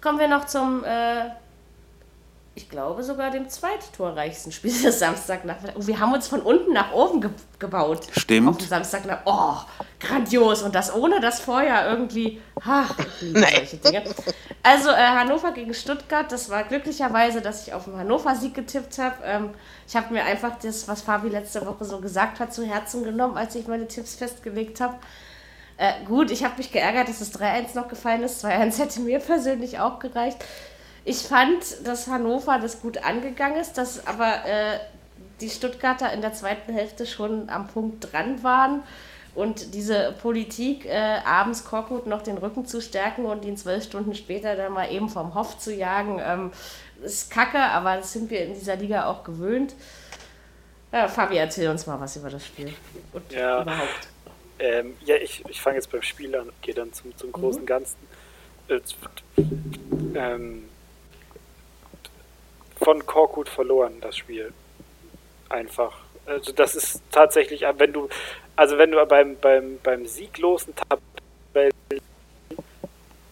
kommen 0.00 0.18
wir 0.18 0.28
noch 0.28 0.46
zum, 0.46 0.84
äh, 0.84 1.30
ich 2.56 2.68
glaube 2.68 3.02
sogar 3.02 3.30
dem 3.30 3.48
zweittorreichsten 3.48 4.52
Spiel 4.52 4.72
des 4.82 4.98
Samstagnachmittags. 4.98 5.76
Und 5.76 5.86
wir 5.86 5.98
haben 5.98 6.12
uns 6.12 6.28
von 6.28 6.40
unten 6.40 6.72
nach 6.72 6.92
oben 6.92 7.20
ge 7.20 7.30
gebaut. 7.58 8.06
Stimmt. 8.16 8.48
Auf 8.48 8.58
dem 8.58 8.68
Samstagnachmittag. 8.68 9.24
Oh, 9.26 9.56
grandios. 9.98 10.62
Und 10.62 10.74
das 10.74 10.94
ohne 10.94 11.20
das 11.20 11.40
vorher 11.40 11.88
irgendwie, 11.88 12.40
ach, 12.60 12.94
solche 13.20 13.76
Dinge. 13.78 14.04
Also 14.62 14.90
äh, 14.90 14.94
Hannover 14.94 15.52
gegen 15.52 15.74
Stuttgart, 15.74 16.30
das 16.30 16.48
war 16.48 16.64
glücklicherweise, 16.64 17.40
dass 17.40 17.66
ich 17.66 17.74
auf 17.74 17.84
den 17.84 17.96
Hannover-Sieg 17.96 18.54
getippt 18.54 18.98
habe. 18.98 19.16
Ähm, 19.24 19.50
ich 19.86 19.96
habe 19.96 20.12
mir 20.12 20.24
einfach 20.24 20.58
das, 20.62 20.86
was 20.86 21.02
Fabi 21.02 21.28
letzte 21.28 21.66
Woche 21.66 21.84
so 21.84 22.00
gesagt 22.00 22.38
hat, 22.38 22.54
zu 22.54 22.64
Herzen 22.64 23.02
genommen, 23.02 23.36
als 23.36 23.54
ich 23.54 23.66
meine 23.66 23.88
Tipps 23.88 24.14
festgelegt 24.14 24.80
habe. 24.80 24.94
Äh, 25.76 26.04
gut, 26.06 26.30
ich 26.30 26.44
habe 26.44 26.56
mich 26.58 26.70
geärgert, 26.70 27.08
dass 27.08 27.20
es 27.20 27.34
3-1 27.34 27.74
noch 27.74 27.88
gefallen 27.88 28.22
ist. 28.22 28.44
2-1 28.44 28.78
hätte 28.78 29.00
mir 29.00 29.18
persönlich 29.18 29.80
auch 29.80 29.98
gereicht. 29.98 30.38
Ich 31.04 31.18
fand, 31.18 31.86
dass 31.86 32.06
Hannover 32.06 32.58
das 32.58 32.80
gut 32.80 32.98
angegangen 32.98 33.60
ist, 33.60 33.74
dass 33.74 34.06
aber 34.06 34.44
äh, 34.46 34.78
die 35.40 35.50
Stuttgarter 35.50 36.12
in 36.12 36.22
der 36.22 36.32
zweiten 36.32 36.72
Hälfte 36.72 37.06
schon 37.06 37.50
am 37.50 37.68
Punkt 37.68 38.12
dran 38.12 38.42
waren. 38.42 38.82
Und 39.34 39.74
diese 39.74 40.14
Politik, 40.22 40.86
äh, 40.86 41.18
abends 41.24 41.64
Korkut 41.64 42.06
noch 42.06 42.22
den 42.22 42.38
Rücken 42.38 42.66
zu 42.66 42.80
stärken 42.80 43.26
und 43.26 43.44
ihn 43.44 43.56
zwölf 43.56 43.82
Stunden 43.84 44.14
später 44.14 44.54
dann 44.54 44.72
mal 44.72 44.90
eben 44.92 45.08
vom 45.08 45.34
Hof 45.34 45.58
zu 45.58 45.74
jagen, 45.74 46.20
ähm, 46.24 46.52
ist 47.02 47.30
kacke, 47.30 47.58
aber 47.58 47.96
das 47.96 48.12
sind 48.12 48.30
wir 48.30 48.44
in 48.44 48.54
dieser 48.54 48.76
Liga 48.76 49.06
auch 49.06 49.24
gewöhnt. 49.24 49.74
Ja, 50.92 51.08
Fabi, 51.08 51.36
erzähl 51.36 51.68
uns 51.68 51.86
mal 51.86 51.98
was 51.98 52.16
über 52.16 52.30
das 52.30 52.46
Spiel. 52.46 52.72
Und 53.12 53.32
Ja. 53.32 53.62
überhaupt. 53.62 54.08
Ähm, 54.60 54.94
ja, 55.04 55.16
ich, 55.16 55.44
ich 55.48 55.60
fange 55.60 55.76
jetzt 55.76 55.90
beim 55.90 56.02
Spiel 56.02 56.34
an, 56.36 56.50
gehe 56.62 56.72
dann 56.74 56.92
zum, 56.92 57.14
zum 57.16 57.32
großen 57.32 57.66
Ganzen. 57.66 57.96
Äh, 58.68 58.78
ähm, 60.14 60.68
von 62.84 63.04
Korkut 63.06 63.48
verloren, 63.48 64.00
das 64.00 64.16
Spiel. 64.16 64.52
Einfach. 65.48 65.98
Also 66.26 66.52
das 66.52 66.74
ist 66.74 67.02
tatsächlich, 67.10 67.64
wenn 67.76 67.92
du, 67.92 68.08
also 68.56 68.78
wenn 68.78 68.90
du 68.92 69.04
beim, 69.06 69.36
beim, 69.38 69.78
beim 69.82 70.06
sieglosen 70.06 70.74
Tabellen 70.74 71.72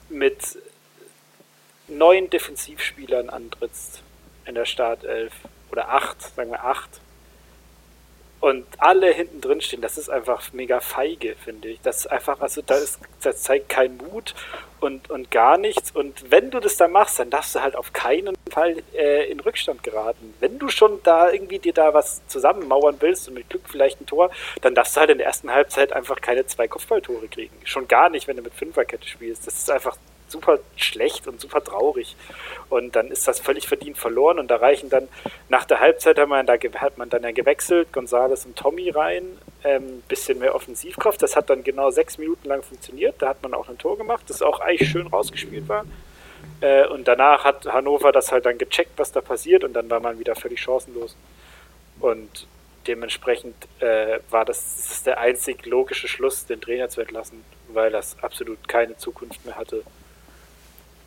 mit 0.09 0.59
neun 1.88 2.28
Defensivspielern 2.30 3.30
antrittst 3.30 4.03
in 4.46 4.55
der 4.55 4.66
Startelf, 4.66 5.32
oder 5.70 5.88
acht, 5.88 6.20
sagen 6.20 6.50
wir 6.50 6.64
acht, 6.64 7.00
und 8.43 8.66
alle 8.78 9.12
hinten 9.12 9.40
drin 9.40 9.61
stehen, 9.61 9.80
das 9.82 9.97
ist 9.97 10.09
einfach 10.09 10.53
mega 10.53 10.80
feige, 10.80 11.36
finde 11.36 11.68
ich. 11.68 11.80
Das 11.80 11.99
ist 11.99 12.07
einfach, 12.09 12.40
also 12.40 12.61
da 12.61 12.74
ist, 12.74 12.99
das 13.22 13.40
zeigt 13.40 13.68
kein 13.68 13.97
Mut 13.99 14.34
und, 14.80 15.11
und 15.11 15.30
gar 15.30 15.57
nichts. 15.57 15.93
Und 15.93 16.28
wenn 16.28 16.51
du 16.51 16.59
das 16.59 16.76
dann 16.76 16.90
machst, 16.90 17.20
dann 17.20 17.30
darfst 17.30 17.55
du 17.55 17.62
halt 17.62 17.76
auf 17.76 17.93
keinen 17.93 18.36
Fall 18.51 18.82
äh, 18.95 19.30
in 19.30 19.38
Rückstand 19.38 19.84
geraten. 19.84 20.34
Wenn 20.40 20.59
du 20.59 20.68
schon 20.70 20.99
da 21.05 21.30
irgendwie 21.30 21.61
dir 21.61 21.72
da 21.72 21.95
was 21.95 22.26
zusammenmauern 22.26 22.97
willst 22.99 23.28
und 23.28 23.34
mit 23.34 23.49
Glück 23.49 23.62
vielleicht 23.68 24.01
ein 24.01 24.07
Tor, 24.07 24.32
dann 24.61 24.74
darfst 24.74 24.97
du 24.97 25.01
halt 25.03 25.11
in 25.11 25.18
der 25.18 25.28
ersten 25.28 25.53
Halbzeit 25.53 25.93
einfach 25.93 26.20
keine 26.20 26.45
zwei 26.45 26.66
Kopfballtore 26.66 27.28
kriegen. 27.28 27.55
Schon 27.62 27.86
gar 27.86 28.11
nicht, 28.11 28.26
wenn 28.26 28.36
du 28.36 28.43
mit 28.43 28.55
Fünferkette 28.55 29.07
spielst. 29.07 29.47
Das 29.47 29.55
ist 29.55 29.70
einfach 29.70 29.97
super 30.33 30.59
schlecht 30.76 31.28
und 31.28 31.41
super 31.41 31.62
traurig. 31.62 32.16
Und 32.68 32.97
dann 32.97 33.09
ist 33.09 33.28
das 33.28 33.39
völlig 33.39 33.68
verdient 33.68 33.99
verloren. 33.99 34.39
Und 34.39 34.51
da 34.51 34.57
reichen 34.57 34.91
dann, 34.91 35.09
nach 35.49 35.64
der 35.64 35.78
Halbzeit 35.78 36.18
hat 36.18 36.28
man, 36.28 36.47
da, 36.47 36.55
hat 36.55 36.99
man 36.99 37.11
dann 37.11 37.22
ja 37.22 37.30
gewechselt, 37.30 37.93
Gonzales 37.93 38.45
und 38.47 38.57
Tommy 38.57 38.91
rein, 38.91 39.24
ähm, 39.62 40.03
bisschen 40.09 40.39
mehr 40.39 40.55
Offensivkraft. 40.55 41.22
Das 41.22 41.37
hat 41.37 41.51
dann 41.51 41.62
genau 41.62 41.91
sechs 41.91 42.18
Minuten 42.18 42.49
lang 42.49 42.62
funktioniert. 42.62 43.16
Da 43.20 43.28
hat 43.28 43.43
man 43.43 43.55
auch 43.55 43.68
ein 43.68 43.78
Tor 43.78 43.97
gemacht, 43.97 44.24
das 44.28 44.43
auch 44.43 44.61
eigentlich 44.61 44.91
schön 44.91 45.07
rausgespielt 45.07 45.68
war. 45.68 45.85
Äh, 46.61 46.87
und 46.89 47.07
danach 47.07 47.45
hat 47.45 47.66
Hannover 47.66 48.11
das 48.11 48.33
halt 48.33 48.47
dann 48.47 48.59
gecheckt, 48.59 48.93
was 48.97 49.12
da 49.12 49.20
passiert. 49.20 49.62
Und 49.62 49.74
dann 49.74 49.89
war 49.91 50.01
man 50.01 50.18
wieder 50.18 50.35
völlig 50.35 50.61
chancenlos. 50.61 51.16
Und 52.01 52.47
dementsprechend 52.87 53.55
äh, 53.80 54.18
war 54.30 54.45
das, 54.45 54.89
das 54.89 55.03
der 55.03 55.18
einzig 55.18 55.66
logische 55.66 56.09
Schluss, 56.09 56.47
den 56.47 56.61
Trainer 56.61 56.89
zu 56.89 57.01
entlassen, 57.01 57.45
weil 57.68 57.91
das 57.91 58.16
absolut 58.22 58.68
keine 58.68 58.97
Zukunft 58.97 59.45
mehr 59.45 59.57
hatte. 59.57 59.83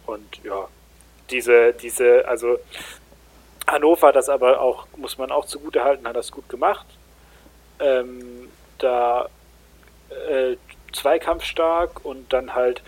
Und 0.05 0.43
ja, 0.43 0.67
diese, 1.29 1.73
diese, 1.73 2.27
also 2.27 2.57
Hannover 3.67 4.07
hat 4.07 4.15
das 4.15 4.29
aber 4.29 4.61
auch, 4.61 4.87
muss 4.97 5.17
man 5.17 5.31
auch 5.31 5.45
zugute 5.45 5.83
halten, 5.83 6.07
hat 6.07 6.15
das 6.15 6.31
gut 6.31 6.47
gemacht. 6.49 6.85
Ähm, 7.79 8.49
da 8.77 9.29
äh, 10.09 10.55
zweikampfstark 10.93 12.05
und 12.05 12.31
dann 12.31 12.53
halt 12.53 12.81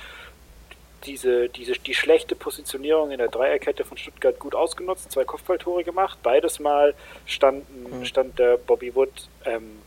diese, 1.05 1.49
diese, 1.49 1.74
die 1.74 1.93
schlechte 1.93 2.36
Positionierung 2.36 3.11
in 3.11 3.18
der 3.18 3.28
Dreierkette 3.28 3.86
von 3.86 3.97
Stuttgart 3.97 4.39
gut 4.39 4.55
ausgenutzt, 4.55 5.11
zwei 5.11 5.26
Kopfballtore 5.26 5.84
gemacht. 5.84 6.20
Beides 6.24 6.59
Mal 6.59 6.93
standen, 7.26 7.99
mhm. 7.99 8.05
stand 8.05 8.39
der 8.39 8.57
Bobby 8.57 8.93
Wood 8.93 9.09
ähm, 9.45 9.82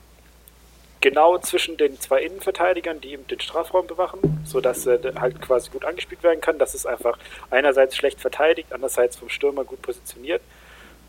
genau 1.00 1.38
zwischen 1.38 1.76
den 1.76 1.98
zwei 2.00 2.22
Innenverteidigern, 2.22 3.00
die 3.00 3.16
den 3.16 3.40
Strafraum 3.40 3.86
bewachen, 3.86 4.42
sodass 4.44 4.86
er 4.86 5.00
halt 5.20 5.40
quasi 5.40 5.70
gut 5.70 5.84
angespielt 5.84 6.22
werden 6.22 6.40
kann. 6.40 6.58
Das 6.58 6.74
ist 6.74 6.86
einfach 6.86 7.18
einerseits 7.50 7.96
schlecht 7.96 8.20
verteidigt, 8.20 8.72
andererseits 8.72 9.16
vom 9.16 9.28
Stürmer 9.28 9.64
gut 9.64 9.82
positioniert. 9.82 10.42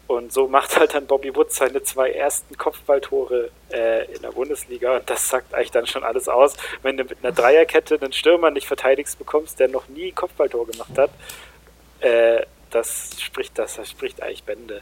Und 0.07 0.33
so 0.33 0.47
macht 0.47 0.77
halt 0.77 0.93
dann 0.93 1.07
Bobby 1.07 1.33
Wood 1.35 1.53
seine 1.53 1.83
zwei 1.83 2.11
ersten 2.11 2.57
Kopfballtore 2.57 3.49
äh, 3.71 4.13
in 4.13 4.21
der 4.21 4.31
Bundesliga. 4.31 4.97
Und 4.97 5.09
das 5.09 5.29
sagt 5.29 5.53
eigentlich 5.53 5.71
dann 5.71 5.87
schon 5.87 6.03
alles 6.03 6.27
aus. 6.27 6.57
Wenn 6.81 6.97
du 6.97 7.03
mit 7.03 7.19
einer 7.23 7.31
Dreierkette 7.31 7.97
einen 8.01 8.11
Stürmer 8.11 8.51
nicht 8.51 8.67
verteidigst 8.67 9.17
bekommst, 9.17 9.59
der 9.59 9.69
noch 9.69 9.87
nie 9.87 10.11
Kopfballtor 10.11 10.67
gemacht 10.67 10.97
hat, 10.97 11.11
äh, 12.01 12.45
das 12.71 13.21
spricht 13.21 13.57
das, 13.57 13.75
das 13.75 13.89
spricht 13.89 14.21
eigentlich 14.21 14.43
Bände. 14.43 14.81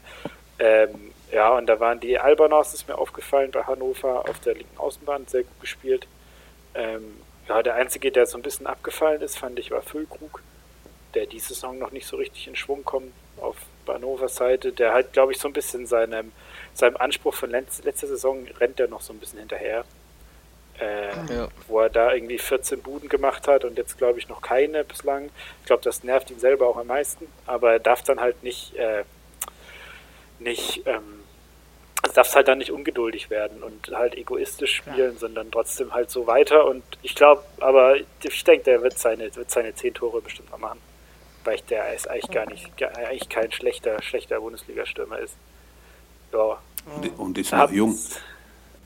Ähm, 0.58 1.12
ja, 1.32 1.56
und 1.56 1.66
da 1.66 1.78
waren 1.80 2.00
die 2.00 2.18
Albanos, 2.18 2.74
ist 2.74 2.88
mir 2.88 2.98
aufgefallen, 2.98 3.50
bei 3.50 3.62
Hannover 3.62 4.28
auf 4.28 4.40
der 4.40 4.54
linken 4.54 4.78
Außenbahn 4.78 5.26
sehr 5.26 5.42
gut 5.42 5.60
gespielt. 5.60 6.06
Ähm, 6.74 7.16
ja, 7.48 7.62
der 7.62 7.74
einzige, 7.74 8.12
der 8.12 8.26
so 8.26 8.38
ein 8.38 8.42
bisschen 8.42 8.66
abgefallen 8.66 9.22
ist, 9.22 9.38
fand 9.38 9.58
ich, 9.58 9.70
war 9.70 9.82
Füllkrug, 9.82 10.42
der 11.14 11.26
diese 11.26 11.48
Saison 11.54 11.78
noch 11.78 11.90
nicht 11.90 12.06
so 12.06 12.16
richtig 12.16 12.46
in 12.46 12.56
Schwung 12.56 12.84
kommt 12.84 13.12
auf 13.38 13.56
Hannovers 13.86 14.36
Seite. 14.36 14.72
Der 14.72 14.92
halt, 14.92 15.12
glaube 15.12 15.32
ich, 15.32 15.38
so 15.38 15.48
ein 15.48 15.52
bisschen 15.52 15.86
seinem, 15.86 16.32
seinem 16.74 16.96
Anspruch 16.96 17.34
von 17.34 17.50
letz, 17.50 17.82
letzter 17.82 18.06
Saison 18.06 18.46
rennt 18.58 18.80
er 18.80 18.88
noch 18.88 19.00
so 19.00 19.12
ein 19.12 19.18
bisschen 19.18 19.40
hinterher. 19.40 19.84
Äh, 20.78 21.34
ja. 21.34 21.48
Wo 21.68 21.80
er 21.80 21.90
da 21.90 22.14
irgendwie 22.14 22.38
14 22.38 22.80
Buden 22.80 23.08
gemacht 23.08 23.46
hat 23.48 23.64
und 23.64 23.76
jetzt, 23.76 23.98
glaube 23.98 24.18
ich, 24.18 24.28
noch 24.28 24.40
keine 24.40 24.84
bislang. 24.84 25.30
Ich 25.60 25.66
glaube, 25.66 25.82
das 25.82 26.04
nervt 26.04 26.30
ihn 26.30 26.40
selber 26.40 26.68
auch 26.68 26.76
am 26.76 26.86
meisten, 26.86 27.26
aber 27.46 27.72
er 27.72 27.80
darf 27.80 28.02
dann 28.02 28.20
halt 28.20 28.42
nicht, 28.42 28.74
äh, 28.76 29.04
nicht 30.38 30.86
ähm, 30.86 31.19
also 32.02 32.14
darfst 32.14 32.34
halt 32.34 32.48
dann 32.48 32.58
nicht 32.58 32.70
ungeduldig 32.70 33.30
werden 33.30 33.62
und 33.62 33.90
halt 33.94 34.14
egoistisch 34.16 34.76
spielen, 34.76 35.12
ja. 35.12 35.18
sondern 35.18 35.50
trotzdem 35.50 35.92
halt 35.92 36.10
so 36.10 36.26
weiter. 36.26 36.66
Und 36.66 36.82
ich 37.02 37.14
glaube, 37.14 37.42
aber 37.60 37.96
ich 37.96 38.44
denke, 38.44 38.64
der 38.64 38.82
wird 38.82 38.98
seine, 38.98 39.34
wird 39.34 39.50
seine 39.50 39.74
zehn 39.74 39.92
Tore 39.92 40.22
bestimmt 40.22 40.50
mal 40.50 40.58
machen. 40.58 40.80
Weil 41.44 41.56
ich, 41.56 41.64
der 41.64 41.94
ist 41.94 42.08
eigentlich 42.08 42.30
gar 42.30 42.46
nicht, 42.46 42.70
eigentlich 42.82 43.28
kein 43.28 43.52
schlechter, 43.52 44.00
schlechter 44.02 44.40
Bundesliga-Stürmer 44.40 45.18
ist. 45.18 45.36
Ja. 46.32 46.58
Und 47.16 47.38
ist 47.38 47.52
noch 47.52 47.70
jung. 47.70 47.98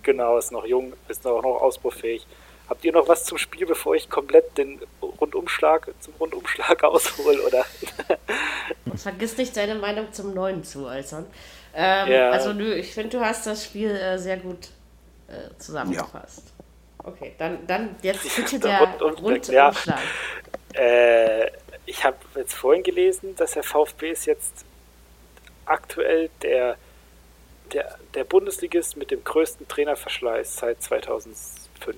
Genau, 0.03 0.39
ist 0.39 0.53
noch 0.53 0.67
jung, 0.67 0.93
ist 1.09 1.27
auch 1.27 1.43
noch 1.43 1.61
ausbaufähig. 1.61 2.27
Habt 2.69 2.85
ihr 2.85 2.93
noch 2.93 3.09
was 3.09 3.25
zum 3.25 3.39
Spiel, 3.39 3.67
bevor 3.67 3.95
ich 3.95 4.09
komplett 4.09 4.57
den 4.57 4.81
Rundumschlag 5.03 5.91
zum 6.01 6.15
Rundumschlag 6.19 6.83
aushole, 6.85 7.43
oder? 7.43 7.65
Vergiss 8.97 9.37
nicht 9.37 9.57
deine 9.57 9.75
Meinung 9.75 10.13
zum 10.13 10.35
Neuen 10.35 10.65
zu 10.65 10.87
äußern. 10.87 11.27
Ähm, 11.75 12.13
ja. 12.13 12.31
Also 12.31 12.53
nö, 12.53 12.73
ich 12.75 12.93
finde, 12.93 13.19
du 13.19 13.25
hast 13.25 13.47
das 13.47 13.65
Spiel 13.65 13.91
äh, 13.91 14.19
sehr 14.19 14.37
gut 14.37 14.69
äh, 15.29 15.57
zusammengefasst. 15.59 16.43
Ja. 16.47 16.65
Okay, 17.07 17.35
dann, 17.37 17.67
dann 17.67 17.97
jetzt 18.03 18.35
bitte 18.35 18.59
der 18.59 18.81
Rund 18.81 19.21
Rundumschlag. 19.21 19.75
Ja. 19.87 19.99
Äh, 20.81 21.51
ich 21.87 22.05
habe 22.05 22.17
jetzt 22.35 22.55
vorhin 22.55 22.83
gelesen, 22.83 23.37
dass 23.37 23.53
der 23.53 23.63
VfB 23.63 24.11
ist 24.11 24.27
jetzt 24.27 24.65
aktuell 25.67 26.31
der, 26.43 26.77
der, 27.73 27.99
der 28.15 28.25
Bundesligist 28.25 28.97
mit 28.97 29.11
dem 29.11 29.23
größten 29.23 29.69
Trainerverschleiß 29.69 30.57
seit 30.57 30.83
2005. 30.83 31.97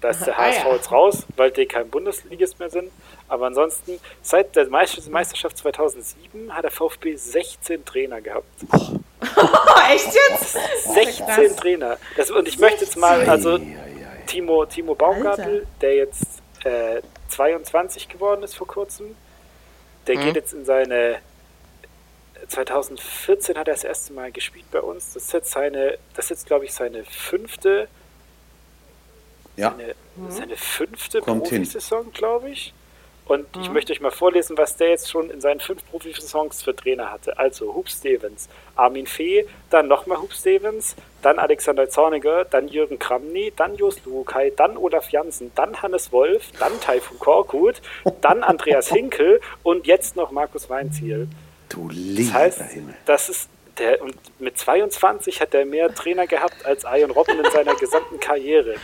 Da 0.00 0.10
ist 0.10 0.20
der 0.26 0.36
HSV 0.36 0.64
ah, 0.64 0.68
ja. 0.68 0.74
jetzt 0.74 0.92
raus, 0.92 1.26
weil 1.36 1.50
die 1.50 1.66
kein 1.66 1.88
Bundesligist 1.88 2.58
mehr 2.58 2.70
sind. 2.70 2.90
Aber 3.28 3.46
ansonsten, 3.46 4.00
seit 4.22 4.56
der 4.56 4.68
Meisterschaft 4.68 5.58
2007 5.58 6.54
hat 6.54 6.64
der 6.64 6.70
VfB 6.70 7.16
16 7.16 7.84
Trainer 7.84 8.20
gehabt. 8.20 8.46
Echt 9.92 10.14
jetzt? 10.14 10.58
16 10.94 11.56
Trainer. 11.56 11.98
Das, 12.16 12.30
und 12.30 12.46
ich 12.46 12.56
16. 12.56 12.60
möchte 12.60 12.84
jetzt 12.84 12.96
mal, 12.96 13.28
also 13.28 13.58
Timo, 14.26 14.66
Timo 14.66 14.94
Baumgartel, 14.94 15.66
der 15.80 15.96
jetzt 15.96 16.42
äh, 16.64 17.00
22 17.28 18.08
geworden 18.08 18.42
ist 18.42 18.56
vor 18.56 18.66
kurzem, 18.66 19.16
der 20.06 20.16
mhm. 20.16 20.20
geht 20.20 20.36
jetzt 20.36 20.52
in 20.52 20.64
seine 20.64 21.18
2014 22.48 23.58
hat 23.58 23.68
er 23.68 23.74
das 23.74 23.84
erste 23.84 24.12
Mal 24.12 24.32
gespielt 24.32 24.64
bei 24.70 24.80
uns. 24.80 25.12
Das 25.12 25.24
ist 25.24 25.32
jetzt 25.32 25.50
seine, 25.50 25.98
das 26.14 26.26
ist 26.26 26.30
jetzt 26.30 26.46
glaube 26.46 26.64
ich 26.64 26.72
seine 26.72 27.04
fünfte 27.04 27.88
ja. 29.58 29.70
seine, 29.70 29.94
mhm. 30.16 30.30
seine 30.30 30.56
fünfte 30.56 31.20
Profisaison, 31.20 32.12
glaube 32.12 32.50
ich. 32.50 32.72
Und 33.28 33.54
mhm. 33.54 33.62
ich 33.62 33.70
möchte 33.70 33.92
euch 33.92 34.00
mal 34.00 34.10
vorlesen, 34.10 34.56
was 34.56 34.76
der 34.76 34.88
jetzt 34.88 35.10
schon 35.10 35.30
in 35.30 35.40
seinen 35.40 35.60
fünf 35.60 35.84
Profisaisons 35.90 36.62
für 36.62 36.74
Trainer 36.74 37.12
hatte. 37.12 37.38
Also 37.38 37.74
Hub 37.74 37.88
Stevens, 37.88 38.48
Armin 38.74 39.06
Fee, 39.06 39.46
dann 39.68 39.86
nochmal 39.86 40.18
Hub 40.18 40.32
Stevens, 40.32 40.96
dann 41.20 41.38
Alexander 41.38 41.90
Zorniger, 41.90 42.46
dann 42.46 42.68
Jürgen 42.68 42.98
Kramny, 42.98 43.52
dann 43.54 43.76
Jos 43.76 44.02
Lukai, 44.06 44.50
dann 44.56 44.78
Olaf 44.78 45.10
Janssen, 45.10 45.52
dann 45.54 45.82
Hannes 45.82 46.10
Wolf, 46.10 46.50
dann 46.58 46.80
Taifun 46.80 47.18
Korkut, 47.18 47.82
dann 48.22 48.42
Andreas 48.42 48.88
Hinkel 48.88 49.40
und 49.62 49.86
jetzt 49.86 50.16
noch 50.16 50.30
Markus 50.30 50.70
Weinziel. 50.70 51.28
Du 51.68 51.90
lieber 51.90 52.32
Das 52.32 52.60
heißt, 52.60 52.62
das 53.04 53.28
ist 53.28 53.50
der, 53.78 54.02
und 54.02 54.14
mit 54.40 54.58
22 54.58 55.40
hat 55.40 55.54
er 55.54 55.64
mehr 55.64 55.94
Trainer 55.94 56.26
gehabt 56.26 56.64
als 56.64 56.84
Ian 56.84 57.10
Robben 57.10 57.42
in 57.44 57.50
seiner 57.50 57.74
gesamten 57.74 58.20
Karriere. 58.20 58.74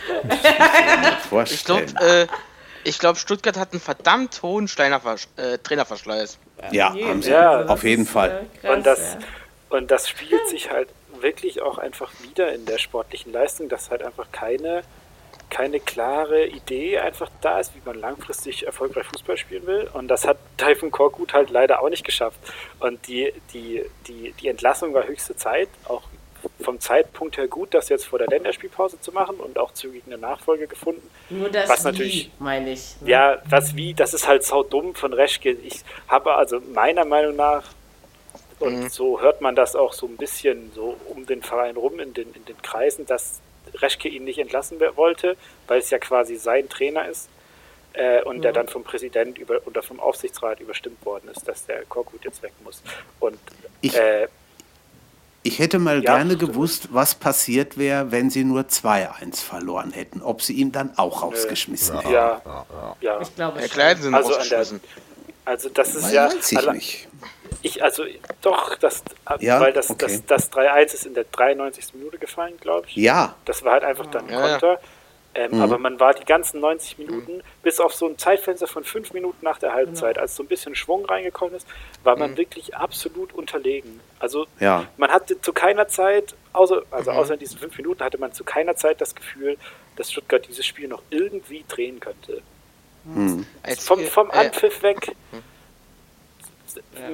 ich 1.45 1.65
glaube, 1.65 1.85
äh, 2.01 2.91
glaub, 2.91 3.17
Stuttgart 3.17 3.57
hat 3.57 3.71
einen 3.71 3.81
verdammt 3.81 4.41
hohen 4.41 4.67
Steiner 4.67 5.01
äh, 5.37 5.57
Trainerverschleiß. 5.57 6.39
Ja, 6.71 6.93
haben 6.93 7.21
sie. 7.21 7.31
Ja, 7.31 7.65
auf 7.65 7.83
jeden 7.83 8.05
Fall. 8.05 8.45
Krass, 8.61 8.75
und, 8.75 8.85
das, 8.85 8.99
ja. 8.99 9.19
und 9.77 9.91
das 9.91 10.09
spielt 10.09 10.47
sich 10.47 10.71
halt 10.71 10.89
wirklich 11.19 11.61
auch 11.61 11.77
einfach 11.77 12.11
wieder 12.21 12.53
in 12.53 12.65
der 12.65 12.77
sportlichen 12.77 13.31
Leistung, 13.31 13.69
dass 13.69 13.89
halt 13.89 14.03
einfach 14.03 14.31
keine 14.31 14.83
keine 15.49 15.79
klare 15.79 16.45
Idee 16.47 16.99
einfach 16.99 17.29
da 17.41 17.59
ist, 17.59 17.75
wie 17.75 17.81
man 17.85 17.99
langfristig 17.99 18.65
erfolgreich 18.65 19.05
Fußball 19.05 19.37
spielen 19.37 19.65
will. 19.65 19.89
Und 19.93 20.07
das 20.07 20.27
hat 20.27 20.37
Typhoon 20.57 20.91
Korkut 20.91 21.33
halt 21.33 21.49
leider 21.49 21.81
auch 21.81 21.89
nicht 21.89 22.03
geschafft. 22.03 22.39
Und 22.79 23.07
die, 23.07 23.33
die, 23.53 23.83
die, 24.07 24.33
die 24.33 24.47
Entlassung 24.47 24.93
war 24.93 25.07
höchste 25.07 25.35
Zeit, 25.35 25.69
auch 25.85 26.03
vom 26.59 26.79
Zeitpunkt 26.79 27.37
her 27.37 27.47
gut, 27.47 27.73
das 27.73 27.89
jetzt 27.89 28.05
vor 28.05 28.19
der 28.19 28.27
Länderspielpause 28.27 28.99
zu 29.01 29.11
machen 29.11 29.37
und 29.37 29.57
auch 29.57 29.73
zügig 29.73 30.03
eine 30.05 30.17
Nachfolge 30.17 30.67
gefunden. 30.67 31.01
Nur 31.29 31.49
das 31.49 31.69
was 31.69 31.83
natürlich, 31.83 32.27
wie, 32.27 32.43
meine 32.43 32.71
ich. 32.71 32.95
Ne? 33.01 33.09
Ja, 33.09 33.41
was 33.49 33.75
wie, 33.75 33.93
das 33.93 34.13
ist 34.13 34.27
halt 34.27 34.43
sau 34.43 34.63
dumm 34.63 34.95
von 34.95 35.13
Reschke. 35.13 35.51
Ich 35.51 35.81
habe 36.07 36.35
also 36.35 36.59
meiner 36.59 37.05
Meinung 37.05 37.35
nach, 37.35 37.63
und 38.59 38.83
mhm. 38.83 38.89
so 38.89 39.21
hört 39.21 39.41
man 39.41 39.55
das 39.55 39.75
auch 39.75 39.93
so 39.93 40.05
ein 40.05 40.17
bisschen 40.17 40.71
so 40.73 40.95
um 41.07 41.25
den 41.25 41.41
Verein 41.41 41.75
rum 41.75 41.99
in 41.99 42.13
den, 42.13 42.33
in 42.33 42.45
den 42.45 42.61
Kreisen, 42.61 43.05
dass 43.05 43.41
Reschke 43.75 44.07
ihn 44.07 44.23
nicht 44.23 44.39
entlassen 44.39 44.79
wollte, 44.95 45.35
weil 45.67 45.79
es 45.79 45.89
ja 45.89 45.97
quasi 45.97 46.35
sein 46.35 46.69
Trainer 46.69 47.07
ist 47.07 47.29
äh, 47.93 48.21
und 48.23 48.37
mhm. 48.37 48.41
der 48.41 48.53
dann 48.53 48.67
vom 48.67 48.83
Präsident 48.83 49.37
über, 49.37 49.59
oder 49.65 49.81
vom 49.81 49.99
Aufsichtsrat 49.99 50.59
überstimmt 50.59 51.03
worden 51.05 51.29
ist, 51.33 51.47
dass 51.47 51.65
der 51.65 51.85
Korkut 51.85 52.23
jetzt 52.23 52.43
weg 52.43 52.53
muss. 52.63 52.81
Und 53.19 53.39
ich, 53.81 53.95
äh, 53.95 54.27
ich 55.43 55.59
hätte 55.59 55.77
mal 55.77 56.03
ja, 56.03 56.15
gerne 56.15 56.37
gewusst, 56.37 56.89
was 56.91 57.13
passiert 57.13 57.77
wäre, 57.77 58.11
wenn 58.11 58.31
sie 58.31 58.43
nur 58.43 58.61
2-1 58.61 59.43
verloren 59.43 59.91
hätten. 59.91 60.23
Ob 60.23 60.41
sie 60.41 60.53
ihn 60.53 60.71
dann 60.71 60.97
auch 60.97 61.21
rausgeschmissen 61.21 61.99
hätten. 61.99 62.13
Ja, 62.13 62.41
ja, 62.43 62.95
ja. 63.01 63.21
Ich 63.21 63.35
glaube, 63.35 63.59
Herr 63.59 63.67
Klein 63.67 64.01
sind 64.01 64.15
also, 64.15 64.31
der, 64.49 64.65
also 65.45 65.69
das 65.69 65.95
ist 65.95 66.05
Weil 66.05 66.13
ja. 66.13 66.25
Weiß 66.27 66.51
ich 66.51 66.71
nicht. 66.71 67.07
Ich, 67.61 67.83
also 67.83 68.03
doch, 68.41 68.75
das, 68.75 69.03
ja, 69.39 69.59
weil 69.59 69.73
das, 69.73 69.89
okay. 69.89 70.05
das, 70.05 70.25
das 70.25 70.51
3-1 70.51 70.93
ist 70.93 71.05
in 71.05 71.13
der 71.15 71.23
93. 71.23 71.95
Minute 71.95 72.19
gefallen, 72.19 72.55
glaube 72.59 72.87
ich. 72.87 72.95
Ja. 72.95 73.35
Das 73.45 73.63
war 73.63 73.73
halt 73.73 73.83
einfach 73.83 74.05
dann 74.07 74.29
ein 74.29 74.39
Konter. 74.39 74.79
Ähm, 75.37 75.51
mhm. 75.51 75.61
Aber 75.61 75.77
man 75.77 75.99
war 75.99 76.13
die 76.13 76.23
ganzen 76.23 76.61
90 76.61 76.97
Minuten, 76.97 77.37
mhm. 77.37 77.41
bis 77.61 77.81
auf 77.81 77.93
so 77.93 78.07
ein 78.07 78.17
Zeitfenster 78.17 78.67
von 78.67 78.85
fünf 78.85 79.11
Minuten 79.11 79.43
nach 79.43 79.59
der 79.59 79.73
Halbzeit, 79.73 80.17
als 80.17 80.37
so 80.37 80.43
ein 80.43 80.47
bisschen 80.47 80.75
Schwung 80.75 81.03
reingekommen 81.05 81.55
ist, 81.55 81.67
war 82.03 82.17
man 82.17 82.31
mhm. 82.31 82.37
wirklich 82.37 82.75
absolut 82.77 83.33
unterlegen. 83.33 83.99
Also 84.17 84.47
ja. 84.61 84.87
man 84.95 85.11
hatte 85.11 85.41
zu 85.41 85.51
keiner 85.51 85.89
Zeit, 85.89 86.35
außer, 86.53 86.83
also 86.89 87.11
mhm. 87.11 87.17
außer 87.17 87.33
in 87.33 87.39
diesen 87.41 87.59
fünf 87.59 87.75
Minuten, 87.77 88.01
hatte 88.01 88.17
man 88.17 88.31
zu 88.31 88.45
keiner 88.45 88.77
Zeit 88.77 89.01
das 89.01 89.13
Gefühl, 89.13 89.57
dass 89.97 90.09
Stuttgart 90.09 90.47
dieses 90.47 90.65
Spiel 90.65 90.87
noch 90.87 91.03
irgendwie 91.09 91.65
drehen 91.67 91.99
könnte. 91.99 92.41
Mhm. 93.05 93.45
Vom, 93.79 94.03
vom 94.05 94.29
äh, 94.29 94.33
Anpfiff 94.33 94.81
weg 94.83 95.15
mhm 95.31 95.43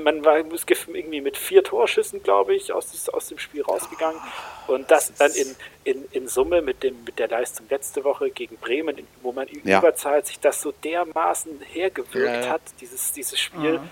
man 0.04 0.24
war 0.26 0.38
irgendwie 0.38 1.22
mit 1.22 1.38
vier 1.38 1.64
Torschüssen, 1.64 2.24
glaube 2.24 2.56
ich, 2.56 2.72
aus, 2.74 3.10
aus 3.10 3.28
dem 3.28 3.38
Spiel 3.38 3.62
rausgegangen. 3.62 4.20
Und 4.68 4.90
das 4.90 5.14
dann 5.16 5.32
in, 5.32 5.56
in, 5.84 6.06
in 6.12 6.28
Summe 6.28 6.62
mit, 6.62 6.84
dem, 6.84 7.04
mit 7.04 7.20
der 7.20 7.28
Leistung 7.28 7.68
letzte 7.70 8.04
Woche 8.04 8.30
gegen 8.30 8.58
Bremen, 8.58 9.08
wo 9.22 9.32
man 9.32 9.48
ja. 9.64 9.80
Überzahl 9.80 10.26
sich 10.26 10.40
das 10.40 10.62
so 10.62 10.72
dermaßen 10.72 11.62
hergewirkt 11.62 12.46
ja. 12.46 12.52
hat, 12.52 12.62
dieses, 12.80 13.12
dieses 13.14 13.40
Spiel, 13.40 13.80
mhm. 13.80 13.90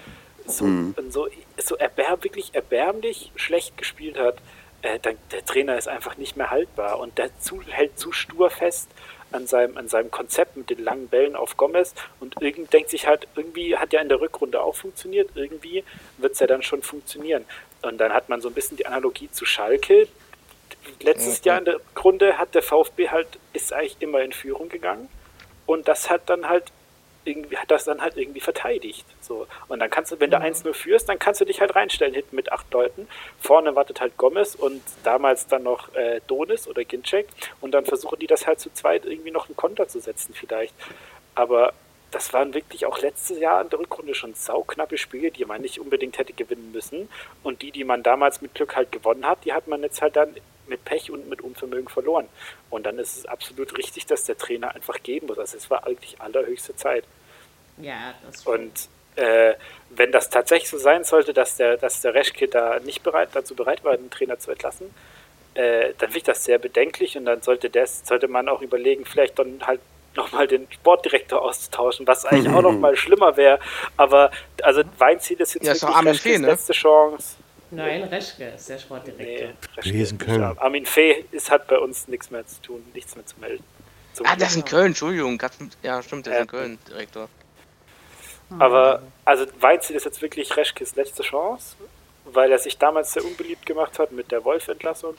so, 0.47 0.65
mhm. 0.65 0.95
so, 1.09 1.27
so 1.57 1.75
erbärm, 1.75 2.23
wirklich 2.23 2.55
erbärmlich 2.55 3.31
schlecht 3.35 3.77
gespielt 3.77 4.17
hat. 4.17 4.37
Äh, 4.81 4.99
dann, 4.99 5.17
der 5.31 5.45
Trainer 5.45 5.77
ist 5.77 5.87
einfach 5.87 6.17
nicht 6.17 6.37
mehr 6.37 6.49
haltbar 6.49 6.99
und 6.99 7.17
der 7.17 7.37
zu, 7.39 7.61
hält 7.67 7.99
zu 7.99 8.11
stur 8.11 8.49
fest 8.49 8.89
an 9.31 9.47
seinem, 9.47 9.77
an 9.77 9.87
seinem 9.87 10.11
Konzept 10.11 10.57
mit 10.57 10.69
den 10.69 10.83
langen 10.83 11.07
Bällen 11.07 11.35
auf 11.35 11.57
Gomez 11.57 11.93
und 12.19 12.35
irgendwie 12.41 12.69
denkt 12.69 12.89
sich 12.89 13.07
halt, 13.07 13.27
irgendwie 13.35 13.77
hat 13.77 13.93
ja 13.93 14.01
in 14.01 14.09
der 14.09 14.21
Rückrunde 14.21 14.61
auch 14.61 14.75
funktioniert, 14.75 15.29
irgendwie 15.35 15.83
wird 16.17 16.33
es 16.33 16.39
ja 16.39 16.47
dann 16.47 16.63
schon 16.63 16.81
funktionieren. 16.81 17.45
Und 17.81 17.97
dann 17.99 18.13
hat 18.13 18.29
man 18.29 18.41
so 18.41 18.49
ein 18.49 18.53
bisschen 18.53 18.77
die 18.77 18.85
Analogie 18.85 19.29
zu 19.31 19.45
Schalke. 19.45 20.07
Letztes 21.01 21.41
mhm. 21.41 21.47
Jahr 21.47 21.59
in 21.59 21.65
der 21.65 21.79
Runde 22.03 22.37
hat 22.37 22.55
der 22.55 22.61
VfB 22.61 23.09
halt, 23.09 23.27
ist 23.53 23.71
eigentlich 23.73 23.97
immer 23.99 24.21
in 24.21 24.33
Führung 24.33 24.69
gegangen 24.69 25.07
und 25.65 25.87
das 25.87 26.09
hat 26.09 26.29
dann 26.29 26.49
halt 26.49 26.71
irgendwie, 27.25 27.57
hat 27.57 27.69
das 27.71 27.85
dann 27.85 28.01
halt 28.01 28.17
irgendwie 28.17 28.39
verteidigt. 28.39 29.05
So. 29.21 29.47
Und 29.67 29.79
dann 29.79 29.89
kannst 29.89 30.11
du, 30.11 30.19
wenn 30.19 30.31
du 30.31 30.37
1-0 30.37 30.67
mhm. 30.67 30.73
führst, 30.73 31.09
dann 31.09 31.19
kannst 31.19 31.41
du 31.41 31.45
dich 31.45 31.61
halt 31.61 31.75
reinstellen 31.75 32.13
hinten 32.13 32.35
mit 32.35 32.51
acht 32.51 32.71
Leuten. 32.73 33.07
Vorne 33.39 33.75
wartet 33.75 34.01
halt 34.01 34.17
Gomez 34.17 34.55
und 34.55 34.81
damals 35.03 35.47
dann 35.47 35.63
noch 35.63 35.93
äh, 35.95 36.21
Donis 36.27 36.67
oder 36.67 36.83
Ginczek 36.83 37.27
und 37.61 37.71
dann 37.71 37.85
versuchen 37.85 38.19
die 38.19 38.27
das 38.27 38.47
halt 38.47 38.59
zu 38.59 38.71
zweit 38.73 39.05
irgendwie 39.05 39.31
noch 39.31 39.47
einen 39.47 39.55
Konter 39.55 39.87
zu 39.87 39.99
setzen 39.99 40.33
vielleicht. 40.33 40.73
Aber 41.35 41.73
das 42.11 42.33
waren 42.33 42.53
wirklich 42.53 42.85
auch 42.85 42.99
letztes 43.01 43.39
Jahr 43.39 43.61
in 43.61 43.69
der 43.69 43.79
Rückrunde 43.79 44.15
schon 44.15 44.33
sauknappe 44.33 44.97
Spiele, 44.97 45.31
die 45.31 45.45
man 45.45 45.61
nicht 45.61 45.79
unbedingt 45.79 46.17
hätte 46.17 46.33
gewinnen 46.33 46.71
müssen. 46.71 47.09
Und 47.43 47.61
die, 47.61 47.71
die 47.71 47.83
man 47.83 48.03
damals 48.03 48.41
mit 48.41 48.55
Glück 48.55 48.75
halt 48.75 48.91
gewonnen 48.91 49.25
hat, 49.25 49.45
die 49.45 49.53
hat 49.53 49.67
man 49.67 49.83
jetzt 49.83 50.01
halt 50.01 50.15
dann 50.15 50.35
mit 50.67 50.85
Pech 50.85 51.11
und 51.11 51.29
mit 51.29 51.41
Unvermögen 51.41 51.89
verloren. 51.89 52.27
Und 52.69 52.85
dann 52.85 52.99
ist 52.99 53.17
es 53.17 53.25
absolut 53.25 53.77
richtig, 53.77 54.05
dass 54.05 54.23
der 54.23 54.37
Trainer 54.37 54.73
einfach 54.73 55.01
geben 55.03 55.27
muss. 55.27 55.39
Also 55.39 55.57
es 55.57 55.69
war 55.69 55.85
eigentlich 55.85 56.19
allerhöchste 56.21 56.75
Zeit. 56.75 57.03
Ja, 57.77 58.13
das 58.25 58.45
Und 58.45 58.89
äh, 59.15 59.55
wenn 59.89 60.11
das 60.11 60.29
tatsächlich 60.29 60.69
so 60.69 60.77
sein 60.77 61.03
sollte, 61.03 61.33
dass 61.33 61.57
der, 61.57 61.77
dass 61.77 62.01
der 62.01 62.13
Reschke 62.13 62.47
da 62.47 62.79
nicht 62.79 63.03
bereit, 63.03 63.29
dazu 63.33 63.55
bereit 63.55 63.83
war, 63.83 63.97
den 63.97 64.09
Trainer 64.09 64.39
zu 64.39 64.51
entlassen, 64.51 64.93
äh, 65.55 65.93
dann 65.97 66.09
finde 66.09 66.17
ich 66.17 66.23
das 66.23 66.43
sehr 66.43 66.59
bedenklich 66.59 67.17
und 67.17 67.25
dann 67.25 67.41
sollte, 67.41 67.69
das, 67.69 68.05
sollte 68.07 68.27
man 68.27 68.47
auch 68.47 68.61
überlegen, 68.61 69.05
vielleicht 69.05 69.39
dann 69.39 69.65
halt 69.65 69.81
nochmal 70.19 70.47
den 70.47 70.67
Sportdirektor 70.71 71.41
auszutauschen, 71.41 72.05
was 72.07 72.25
eigentlich 72.25 72.53
auch 72.55 72.61
nochmal 72.61 72.95
schlimmer 72.95 73.35
wäre. 73.37 73.59
Aber 73.97 74.31
also 74.61 74.83
Weinziel 74.97 75.39
ist 75.39 75.55
jetzt 75.55 75.65
ja, 75.65 75.73
wirklich 75.73 75.95
Armin 75.95 76.13
Fee, 76.13 76.37
ne? 76.37 76.47
letzte 76.47 76.73
Chance. 76.73 77.35
Nein, 77.71 78.03
Reschke 78.03 78.45
ist 78.49 78.67
der 78.67 78.79
Sportdirektor. 78.79 79.49
Nee, 79.83 80.01
Reschke 80.01 80.17
Köln. 80.17 80.57
Armin 80.57 80.85
Fee 80.85 81.25
ist, 81.31 81.51
hat 81.51 81.67
bei 81.67 81.77
uns 81.77 82.07
nichts 82.07 82.31
mehr 82.31 82.45
zu 82.47 82.61
tun, 82.61 82.83
nichts 82.93 83.15
mehr 83.15 83.25
zu 83.25 83.35
melden. 83.39 83.63
ah, 84.23 84.35
der 84.35 84.47
ist 84.47 84.55
in 84.55 84.65
Köln, 84.65 84.87
Entschuldigung. 84.87 85.39
Ja, 85.83 86.01
stimmt, 86.01 86.25
der 86.25 86.33
ist 86.33 86.41
in 86.41 86.47
Köln, 86.47 86.79
Direktor. 86.87 87.29
Aber 88.57 89.03
also 89.25 89.45
Weizil 89.59 89.95
ist 89.95 90.05
jetzt 90.05 90.23
wirklich 90.23 90.57
Reschkes 90.57 90.95
letzte 90.95 91.21
Chance, 91.21 91.75
weil 92.25 92.51
er 92.51 92.57
sich 92.57 92.79
damals 92.79 93.13
sehr 93.13 93.23
unbeliebt 93.23 93.67
gemacht 93.67 93.99
hat 93.99 94.11
mit 94.11 94.31
der 94.31 94.43
Wolf-Entlassung. 94.43 95.15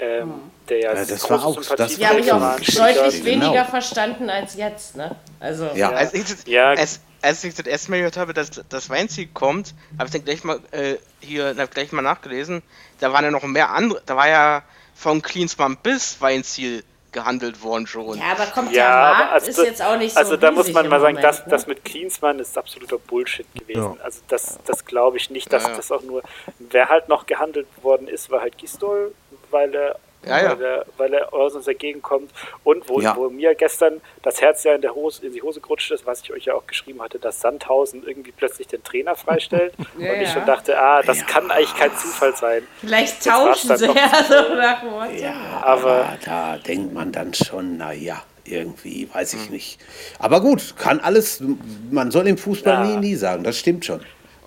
Ähm, 0.00 0.22
hm. 0.22 0.50
der 0.68 0.80
ja, 0.80 0.94
ja 0.94 1.04
das 1.04 1.28
war 1.28 1.44
auch, 1.44 1.60
das 1.60 1.98
ja, 1.98 2.08
habe 2.08 2.20
ich 2.20 2.32
auch 2.32 2.56
deutlich 2.56 3.24
weniger 3.24 3.50
genau. 3.50 3.64
verstanden 3.64 4.30
als 4.30 4.54
jetzt, 4.54 4.96
ne? 4.96 5.14
Also 5.38 5.68
ja, 5.74 5.90
als 5.90 6.14
ich 6.14 6.24
das, 6.24 6.46
ja. 6.46 6.70
als, 6.70 7.00
als 7.20 7.44
ich 7.44 7.54
das 7.54 7.66
erste 7.66 7.90
Mal 7.90 7.98
gehört 7.98 8.16
habe, 8.16 8.32
dass 8.32 8.50
das 8.68 8.88
Weinziel 8.88 9.28
kommt, 9.32 9.74
habe 9.98 10.06
ich 10.06 10.12
dann 10.12 10.24
gleich 10.24 10.42
mal 10.42 10.58
äh, 10.70 10.96
hier 11.20 11.54
gleich 11.66 11.92
mal 11.92 12.02
nachgelesen. 12.02 12.62
Da 12.98 13.12
waren 13.12 13.24
ja 13.24 13.30
noch 13.30 13.42
mehr 13.42 13.70
andere, 13.70 14.00
da 14.06 14.16
war 14.16 14.28
ja 14.28 14.62
von 14.94 15.20
Klinsmann 15.20 15.76
bis 15.76 16.20
Weinziel 16.20 16.82
gehandelt 17.12 17.62
worden 17.62 17.86
schon. 17.86 18.18
Ja, 18.18 18.32
aber 18.32 18.46
kommt 18.46 18.72
ja, 18.72 18.86
der 18.86 19.18
Markt 19.18 19.32
also 19.32 19.48
ist 19.48 19.58
das, 19.58 19.66
jetzt 19.66 19.82
auch 19.82 19.96
nicht 19.96 20.12
so 20.12 20.18
Also 20.18 20.36
da 20.36 20.50
muss 20.50 20.72
man 20.72 20.88
mal 20.88 21.00
sagen, 21.00 21.16
Moment, 21.16 21.24
das, 21.24 21.44
ne? 21.44 21.50
das 21.50 21.66
mit 21.66 21.84
Klinsmann 21.84 22.38
ist 22.38 22.56
absoluter 22.56 22.98
Bullshit 22.98 23.46
gewesen. 23.54 23.96
Ja. 23.98 24.04
Also 24.04 24.20
das, 24.28 24.58
das 24.64 24.84
glaube 24.84 25.16
ich 25.16 25.30
nicht, 25.30 25.52
dass 25.52 25.64
ja. 25.64 25.76
das 25.76 25.90
auch 25.90 26.02
nur, 26.02 26.22
wer 26.58 26.88
halt 26.88 27.08
noch 27.08 27.26
gehandelt 27.26 27.66
worden 27.82 28.08
ist, 28.08 28.30
war 28.30 28.40
halt 28.40 28.58
Gistol, 28.58 29.14
weil 29.50 29.74
er 29.74 29.96
ja, 30.26 30.42
ja. 30.42 30.50
Weil, 30.50 30.64
er, 30.64 30.86
weil 30.96 31.14
er 31.14 31.32
aus 31.32 31.54
uns 31.54 31.66
entgegenkommt. 31.66 32.30
Und 32.64 32.88
wo, 32.88 33.00
ja. 33.00 33.16
wo 33.16 33.30
mir 33.30 33.54
gestern 33.54 34.00
das 34.22 34.40
Herz 34.40 34.64
ja 34.64 34.74
in, 34.74 34.82
der 34.82 34.94
Hose, 34.94 35.24
in 35.24 35.32
die 35.32 35.42
Hose 35.42 35.60
gerutscht 35.60 35.90
ist, 35.90 36.06
was 36.06 36.22
ich 36.22 36.32
euch 36.32 36.44
ja 36.44 36.54
auch 36.54 36.66
geschrieben 36.66 37.00
hatte, 37.02 37.18
dass 37.18 37.40
Sandhausen 37.40 38.06
irgendwie 38.06 38.32
plötzlich 38.32 38.66
den 38.66 38.82
Trainer 38.82 39.16
freistellt. 39.16 39.74
ja, 39.98 40.12
und 40.12 40.20
ich 40.20 40.30
schon 40.30 40.46
dachte, 40.46 40.78
ah, 40.78 41.02
das 41.02 41.26
kann 41.26 41.50
eigentlich 41.50 41.74
kein 41.76 41.96
Zufall 41.96 42.36
sein. 42.36 42.66
Vielleicht 42.80 43.24
tauschen 43.24 43.76
sie 43.76 43.86
ja 43.86 44.24
so 44.28 44.54
nach 44.54 44.82
Motto. 44.82 45.12
Ja, 45.12 45.62
aber 45.62 46.18
da 46.24 46.58
denkt 46.58 46.92
man 46.92 47.12
dann 47.12 47.32
schon, 47.34 47.76
naja 47.76 48.22
irgendwie, 48.44 49.08
weiß 49.12 49.34
ich 49.34 49.44
hm. 49.44 49.52
nicht. 49.52 49.78
Aber 50.18 50.40
gut, 50.40 50.74
kann 50.76 51.00
alles, 51.00 51.42
man 51.90 52.10
soll 52.10 52.26
im 52.26 52.36
Fußball 52.36 52.86
nie, 52.86 52.96
nie 52.96 53.14
sagen, 53.14 53.44
das 53.44 53.58
stimmt 53.58 53.84
schon. 53.84 54.00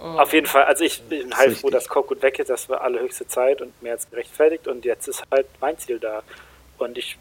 Auf 0.04 0.34
jeden 0.34 0.47
Fall, 0.47 0.66
also 0.66 0.84
ich 0.84 1.01
bin 1.04 1.34
halt 1.34 1.58
froh, 1.58 1.70
dass 1.70 1.88
Korkut 1.88 2.22
weg 2.22 2.38
ist, 2.38 2.49
das 2.49 2.68
war 2.68 2.82
allerhöchste 2.82 3.26
Zeit 3.26 3.62
und 3.62 3.82
mehr 3.82 3.93
als 3.93 4.10
gerechtfertigt 4.10 4.68
und 4.68 4.84
jetzt 4.84 5.08
ist 5.08 5.24
halt 5.32 5.47
mein 5.62 5.78
Ziel 5.78 5.97
da. 5.97 6.24
Und 6.78 6.97
ich, 6.97 7.18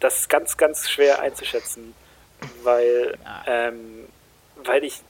das 0.00 0.20
ist 0.20 0.28
ganz, 0.28 0.56
ganz 0.56 0.90
schwer 0.90 1.20
einzuschätzen, 1.20 1.94
weil, 2.64 3.16
ähm, 3.46 4.08
weil 4.56 4.82
ich 4.82 5.00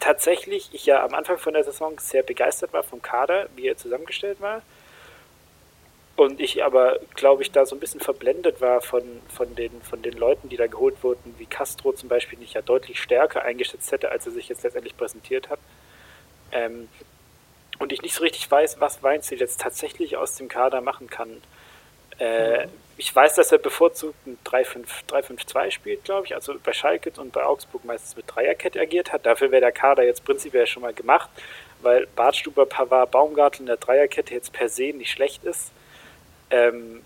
tatsächlich, 0.00 0.70
ich 0.72 0.84
ja 0.84 1.04
am 1.04 1.14
Anfang 1.14 1.38
von 1.38 1.54
der 1.54 1.62
Saison 1.62 1.96
sehr 2.00 2.24
begeistert 2.24 2.72
war 2.72 2.82
vom 2.82 3.00
Kader, 3.00 3.48
wie 3.54 3.68
er 3.68 3.76
zusammengestellt 3.76 4.40
war. 4.40 4.62
Und 6.16 6.40
ich 6.40 6.64
aber, 6.64 6.98
glaube 7.14 7.42
ich, 7.42 7.52
da 7.52 7.66
so 7.66 7.76
ein 7.76 7.78
bisschen 7.78 8.00
verblendet 8.00 8.60
war 8.60 8.80
von, 8.80 9.04
von, 9.28 9.54
den, 9.54 9.80
von 9.82 10.02
den 10.02 10.14
Leuten, 10.14 10.48
die 10.48 10.56
da 10.56 10.66
geholt 10.66 11.04
wurden, 11.04 11.36
wie 11.38 11.46
Castro 11.46 11.92
zum 11.92 12.08
Beispiel, 12.08 12.36
den 12.36 12.44
ich 12.44 12.54
ja 12.54 12.62
deutlich 12.62 13.00
stärker 13.00 13.42
eingeschätzt 13.42 13.92
hätte, 13.92 14.10
als 14.10 14.26
er 14.26 14.32
sich 14.32 14.48
jetzt 14.48 14.64
letztendlich 14.64 14.96
präsentiert 14.96 15.48
hat. 15.48 15.60
Ähm, 16.52 16.88
und 17.78 17.92
ich 17.92 18.02
nicht 18.02 18.14
so 18.14 18.22
richtig 18.22 18.50
weiß, 18.50 18.80
was 18.80 19.02
Weinziel 19.02 19.38
jetzt 19.38 19.60
tatsächlich 19.60 20.16
aus 20.16 20.36
dem 20.36 20.48
Kader 20.48 20.80
machen 20.80 21.08
kann. 21.08 21.42
Äh, 22.18 22.66
mhm. 22.66 22.70
Ich 22.96 23.14
weiß, 23.14 23.36
dass 23.36 23.52
er 23.52 23.58
bevorzugt 23.58 24.26
ein 24.26 24.36
3-5-2 24.44 25.70
spielt, 25.70 26.04
glaube 26.04 26.26
ich, 26.26 26.34
also 26.34 26.54
bei 26.62 26.72
Schalke 26.72 27.12
und 27.20 27.32
bei 27.32 27.44
Augsburg 27.44 27.84
meistens 27.84 28.16
mit 28.16 28.24
Dreierkette 28.26 28.80
agiert 28.80 29.12
hat. 29.12 29.24
Dafür 29.24 29.52
wäre 29.52 29.60
der 29.60 29.72
Kader 29.72 30.02
jetzt 30.02 30.24
prinzipiell 30.24 30.66
schon 30.66 30.82
mal 30.82 30.92
gemacht, 30.92 31.30
weil 31.80 32.08
Bartstuber, 32.16 32.66
Pavard, 32.66 33.12
Baumgartel 33.12 33.60
in 33.60 33.66
der 33.66 33.76
Dreierkette 33.76 34.34
jetzt 34.34 34.52
per 34.52 34.68
se 34.68 34.92
nicht 34.92 35.12
schlecht 35.12 35.44
ist. 35.44 35.70
Ähm, 36.50 37.02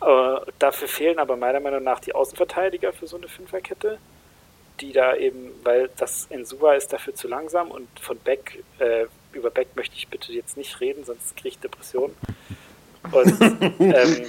äh, 0.00 0.50
dafür 0.58 0.88
fehlen 0.88 1.20
aber 1.20 1.36
meiner 1.36 1.60
Meinung 1.60 1.84
nach 1.84 2.00
die 2.00 2.14
Außenverteidiger 2.14 2.92
für 2.92 3.06
so 3.06 3.16
eine 3.16 3.28
Fünferkette 3.28 3.98
die 4.80 4.92
da 4.92 5.16
eben, 5.16 5.50
weil 5.62 5.90
das 5.96 6.26
in 6.30 6.44
Suva 6.44 6.74
ist 6.74 6.92
dafür 6.92 7.14
zu 7.14 7.28
langsam 7.28 7.70
und 7.70 7.88
von 8.00 8.18
Beck, 8.18 8.62
äh, 8.78 9.06
über 9.32 9.50
Beck 9.50 9.68
möchte 9.76 9.96
ich 9.96 10.08
bitte 10.08 10.32
jetzt 10.32 10.56
nicht 10.56 10.80
reden, 10.80 11.04
sonst 11.04 11.36
kriege 11.36 11.50
ich 11.50 11.58
Depressionen. 11.58 12.14
Und 13.10 13.40
ähm, 13.80 14.26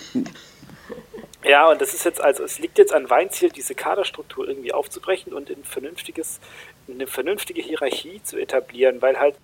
ja, 1.44 1.70
und 1.70 1.82
das 1.82 1.94
ist 1.94 2.06
jetzt, 2.06 2.22
also 2.22 2.44
es 2.44 2.60
liegt 2.60 2.78
jetzt 2.78 2.94
an 2.94 3.10
Weinziel, 3.10 3.50
diese 3.50 3.76
Kaderstruktur 3.76 4.48
irgendwie 4.48 4.74
aufzubrechen 4.74 5.34
und 5.34 5.50
in 5.50 5.64
vernünftiges, 5.64 6.40
eine 6.88 7.08
vernünftige 7.08 7.62
Hierarchie 7.62 8.22
zu 8.24 8.38
etablieren, 8.38 9.02
weil 9.02 9.20
halt 9.20 9.36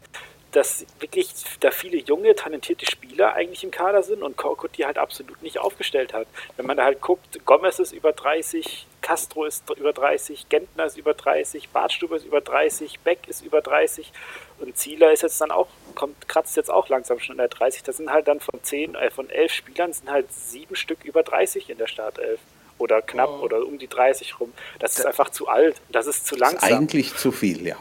dass 0.51 0.85
wirklich 0.99 1.29
da 1.59 1.71
viele 1.71 1.97
junge, 1.97 2.35
talentierte 2.35 2.85
Spieler 2.85 3.33
eigentlich 3.33 3.63
im 3.63 3.71
Kader 3.71 4.03
sind 4.03 4.23
und 4.23 4.37
Korkut 4.37 4.77
die 4.77 4.85
halt 4.85 4.97
absolut 4.97 5.41
nicht 5.43 5.59
aufgestellt 5.59 6.13
hat. 6.13 6.27
Wenn 6.57 6.65
man 6.65 6.77
da 6.77 6.85
halt 6.85 7.01
guckt, 7.01 7.45
Gomez 7.45 7.79
ist 7.79 7.91
über 7.91 8.13
30, 8.13 8.87
Castro 9.01 9.45
ist 9.45 9.69
über 9.77 9.93
30, 9.93 10.49
Gentner 10.49 10.85
ist 10.85 10.97
über 10.97 11.13
30, 11.13 11.69
Bartstube 11.69 12.15
ist 12.15 12.25
über 12.25 12.41
30, 12.41 12.99
Beck 13.01 13.19
ist 13.27 13.41
über 13.45 13.61
30 13.61 14.11
und 14.59 14.77
Zieler 14.77 15.11
ist 15.11 15.23
jetzt 15.23 15.39
dann 15.39 15.51
auch, 15.51 15.67
kommt, 15.95 16.27
kratzt 16.27 16.57
jetzt 16.57 16.71
auch 16.71 16.89
langsam 16.89 17.19
schon 17.19 17.33
in 17.33 17.39
der 17.39 17.47
30. 17.47 17.83
Das 17.83 17.97
sind 17.97 18.11
halt 18.11 18.27
dann 18.27 18.39
von 18.39 18.61
10, 18.61 18.95
äh, 18.95 19.09
von 19.11 19.29
11 19.29 19.51
Spielern 19.51 19.93
sind 19.93 20.09
halt 20.09 20.31
sieben 20.33 20.75
Stück 20.75 21.03
über 21.03 21.23
30 21.23 21.69
in 21.69 21.77
der 21.77 21.87
Startelf 21.87 22.39
oder 22.77 23.01
knapp 23.01 23.29
oh. 23.39 23.43
oder 23.43 23.65
um 23.65 23.77
die 23.77 23.87
30 23.87 24.39
rum. 24.39 24.53
Das 24.79 24.97
ist 24.97 25.05
einfach 25.05 25.29
zu 25.29 25.47
alt. 25.47 25.75
Das 25.89 26.07
ist 26.07 26.25
zu 26.25 26.35
langsam. 26.35 26.69
Ist 26.69 26.75
eigentlich 26.75 27.15
zu 27.15 27.31
viel, 27.31 27.65
ja. 27.67 27.77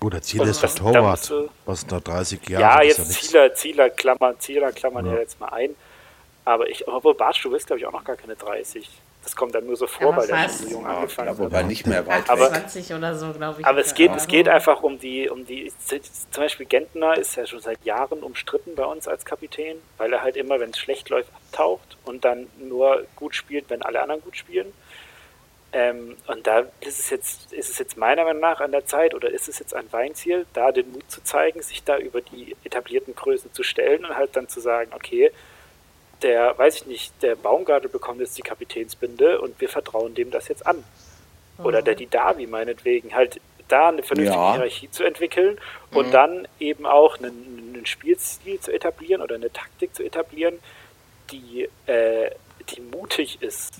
Gut, 0.00 0.12
der 0.12 0.22
Ziel 0.22 0.42
ist 0.42 0.62
der 0.62 0.74
Torwart, 0.74 1.32
was 1.64 1.86
nach 1.86 2.00
30 2.02 2.48
Jahren 2.48 2.60
Ja, 2.60 2.82
jetzt 2.82 2.98
ja 2.98 3.04
Zieler, 3.04 3.54
Zieler 3.54 3.90
klammern, 3.90 4.38
Zieler 4.38 4.72
klammern 4.72 5.06
ja. 5.06 5.14
ja 5.14 5.18
jetzt 5.20 5.40
mal 5.40 5.48
ein. 5.48 5.74
Aber 6.44 6.68
ich, 6.68 6.86
obwohl 6.86 7.14
Bartstube 7.14 7.56
ist, 7.56 7.66
glaube 7.66 7.80
ich, 7.80 7.86
auch 7.86 7.92
noch 7.92 8.04
gar 8.04 8.16
keine 8.16 8.36
30. 8.36 8.88
Das 9.24 9.34
kommt 9.34 9.56
dann 9.56 9.66
nur 9.66 9.76
so 9.76 9.88
vor, 9.88 10.10
ja, 10.10 10.16
weil 10.18 10.26
der 10.28 10.48
schon 10.48 10.50
so 10.50 10.68
jung 10.68 10.86
angefangen 10.86 11.30
hat. 11.30 11.38
Wobei 11.38 11.64
nicht 11.64 11.84
mehr 11.84 12.06
weit 12.06 12.30
aber, 12.30 12.48
20 12.48 12.94
oder 12.94 13.16
so, 13.16 13.32
glaube 13.32 13.60
ich. 13.60 13.66
Aber 13.66 13.80
es 13.80 13.94
geht, 13.94 14.12
es 14.14 14.28
geht 14.28 14.48
einfach 14.48 14.84
um 14.84 15.00
die, 15.00 15.28
um 15.28 15.44
die, 15.44 15.72
zum 15.88 15.98
Beispiel 16.36 16.66
Gentner 16.66 17.16
ist 17.16 17.34
ja 17.34 17.44
schon 17.44 17.58
seit 17.58 17.84
Jahren 17.84 18.22
umstritten 18.22 18.76
bei 18.76 18.84
uns 18.84 19.08
als 19.08 19.24
Kapitän, 19.24 19.78
weil 19.96 20.12
er 20.12 20.22
halt 20.22 20.36
immer, 20.36 20.60
wenn 20.60 20.70
es 20.70 20.78
schlecht 20.78 21.08
läuft, 21.08 21.30
abtaucht 21.34 21.96
und 22.04 22.24
dann 22.24 22.46
nur 22.60 23.04
gut 23.16 23.34
spielt, 23.34 23.68
wenn 23.68 23.82
alle 23.82 24.00
anderen 24.00 24.20
gut 24.20 24.36
spielen. 24.36 24.72
Ähm, 25.72 26.16
und 26.26 26.46
da 26.46 26.60
ist 26.80 26.98
es 27.00 27.10
jetzt, 27.10 27.52
ist 27.52 27.70
es 27.70 27.78
jetzt 27.78 27.96
meiner 27.96 28.24
Meinung 28.24 28.40
nach 28.40 28.60
an 28.60 28.72
der 28.72 28.86
Zeit 28.86 29.14
oder 29.14 29.30
ist 29.30 29.48
es 29.48 29.58
jetzt 29.58 29.74
ein 29.74 29.92
Weinziel, 29.92 30.46
da 30.52 30.72
den 30.72 30.92
Mut 30.92 31.10
zu 31.10 31.22
zeigen, 31.22 31.60
sich 31.62 31.82
da 31.82 31.98
über 31.98 32.20
die 32.20 32.56
etablierten 32.64 33.14
Größen 33.14 33.52
zu 33.52 33.62
stellen 33.62 34.04
und 34.04 34.16
halt 34.16 34.36
dann 34.36 34.48
zu 34.48 34.60
sagen, 34.60 34.92
okay, 34.94 35.32
der, 36.22 36.56
weiß 36.56 36.76
ich 36.76 36.86
nicht, 36.86 37.22
der 37.22 37.34
Baumgartel 37.34 37.90
bekommt 37.90 38.20
jetzt 38.20 38.38
die 38.38 38.42
Kapitänsbinde 38.42 39.40
und 39.40 39.60
wir 39.60 39.68
vertrauen 39.68 40.14
dem 40.14 40.30
das 40.30 40.48
jetzt 40.48 40.66
an. 40.66 40.82
Oder 41.62 41.82
der 41.82 41.94
mhm. 41.94 41.98
Didavi 41.98 42.46
meinetwegen, 42.46 43.14
halt 43.14 43.40
da 43.68 43.88
eine 43.88 44.02
vernünftige 44.02 44.38
ja. 44.38 44.54
Hierarchie 44.54 44.90
zu 44.90 45.04
entwickeln 45.04 45.58
und 45.90 46.08
mhm. 46.08 46.12
dann 46.12 46.48
eben 46.60 46.86
auch 46.86 47.18
einen, 47.18 47.74
einen, 47.74 47.86
Spielstil 47.86 48.60
zu 48.60 48.72
etablieren 48.72 49.22
oder 49.22 49.34
eine 49.34 49.52
Taktik 49.52 49.94
zu 49.94 50.04
etablieren, 50.04 50.58
die, 51.30 51.68
äh, 51.86 52.30
die 52.68 52.80
mutig 52.80 53.42
ist 53.42 53.74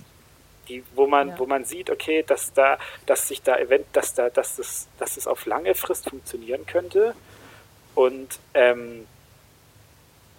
die, 0.69 0.85
wo 0.95 1.07
man, 1.07 1.29
ja. 1.29 1.39
wo 1.39 1.47
man 1.47 1.65
sieht, 1.65 1.91
okay, 1.91 2.25
dass 2.27 2.53
da, 2.53 2.79
dass 3.07 3.29
sich 3.29 3.43
da 3.43 3.57
event, 3.59 3.87
dass 3.93 4.15
da, 4.15 4.31
dass 4.31 4.57
das, 4.57 4.89
dass 4.99 5.17
es 5.17 5.27
auf 5.27 5.47
lange 5.47 5.75
Frist 5.75 6.09
funktionieren 6.09 6.67
könnte 6.67 7.15
und 7.95 8.39
ähm, 8.55 9.07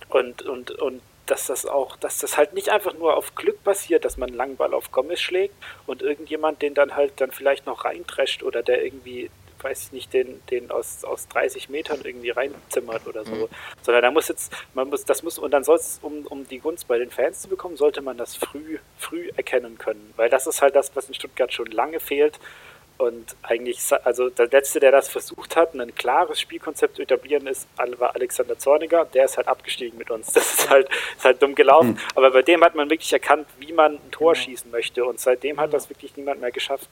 und 0.09 0.43
und 0.43 0.71
und 0.71 1.01
dass 1.25 1.47
das 1.47 1.65
auch, 1.65 1.97
dass 1.97 2.19
das 2.19 2.37
halt 2.37 2.53
nicht 2.53 2.69
einfach 2.69 2.93
nur 2.93 3.17
auf 3.17 3.35
Glück 3.35 3.63
passiert, 3.63 4.05
dass 4.05 4.17
man 4.17 4.29
einen 4.29 4.37
langen 4.37 4.55
Ball 4.55 4.73
auf 4.73 4.91
Gomez 4.91 5.19
schlägt 5.19 5.55
und 5.85 6.01
irgendjemand 6.01 6.61
den 6.61 6.73
dann 6.73 6.95
halt 6.95 7.19
dann 7.19 7.31
vielleicht 7.31 7.65
noch 7.65 7.83
reintrescht 7.85 8.43
oder 8.43 8.63
der 8.63 8.83
irgendwie 8.83 9.29
weiß 9.61 9.85
ich 9.85 9.91
nicht, 9.91 10.13
den, 10.13 10.41
den 10.49 10.71
aus, 10.71 11.03
aus 11.03 11.27
30 11.29 11.69
Metern 11.69 11.99
irgendwie 12.03 12.29
reinzimmert 12.29 13.07
oder 13.07 13.25
so. 13.25 13.35
Mhm. 13.35 13.47
Sondern 13.81 14.03
da 14.03 14.11
muss 14.11 14.27
jetzt, 14.27 14.53
man 14.73 14.89
muss, 14.89 15.05
das 15.05 15.23
muss, 15.23 15.37
und 15.37 15.51
dann 15.51 15.63
soll 15.63 15.77
es, 15.77 15.99
um, 16.01 16.25
um 16.27 16.47
die 16.47 16.59
Gunst 16.59 16.87
bei 16.87 16.97
den 16.97 17.11
Fans 17.11 17.41
zu 17.41 17.47
bekommen, 17.47 17.77
sollte 17.77 18.01
man 18.01 18.17
das 18.17 18.35
früh, 18.35 18.79
früh 18.97 19.29
erkennen 19.35 19.77
können. 19.77 20.13
Weil 20.15 20.29
das 20.29 20.47
ist 20.47 20.61
halt 20.61 20.75
das, 20.75 20.95
was 20.95 21.07
in 21.07 21.13
Stuttgart 21.13 21.51
schon 21.53 21.67
lange 21.67 21.99
fehlt. 21.99 22.39
Und 22.97 23.35
eigentlich, 23.43 23.79
also 24.03 24.29
der 24.29 24.47
Letzte, 24.47 24.79
der 24.79 24.91
das 24.91 25.07
versucht 25.07 25.55
hat, 25.55 25.75
ein 25.75 25.93
klares 25.93 26.41
Spielkonzept 26.41 26.95
zu 26.95 27.03
etablieren, 27.03 27.45
ist, 27.45 27.67
war 27.97 28.15
Alexander 28.15 28.57
Zorniger. 28.57 29.05
Der 29.05 29.25
ist 29.25 29.37
halt 29.37 29.47
abgestiegen 29.47 29.97
mit 29.97 30.09
uns. 30.09 30.33
Das 30.37 30.53
ist 30.53 30.69
halt, 30.69 30.89
ist 31.15 31.25
halt 31.25 31.41
dumm 31.41 31.53
gelaufen. 31.53 31.91
Mhm. 31.91 31.99
Aber 32.15 32.31
bei 32.31 32.41
dem 32.41 32.63
hat 32.63 32.73
man 32.75 32.89
wirklich 32.89 33.11
erkannt, 33.13 33.47
wie 33.59 33.71
man 33.71 33.93
ein 33.93 34.11
Tor 34.11 34.33
genau. 34.33 34.45
schießen 34.45 34.71
möchte. 34.71 35.05
Und 35.05 35.19
seitdem 35.19 35.59
hat 35.59 35.73
das 35.73 35.89
wirklich 35.89 36.15
niemand 36.17 36.41
mehr 36.41 36.51
geschafft. 36.51 36.89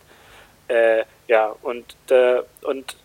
Äh, 0.67 1.03
ja, 1.27 1.55
und, 1.61 1.95
äh, 2.09 2.41
und 2.61 2.95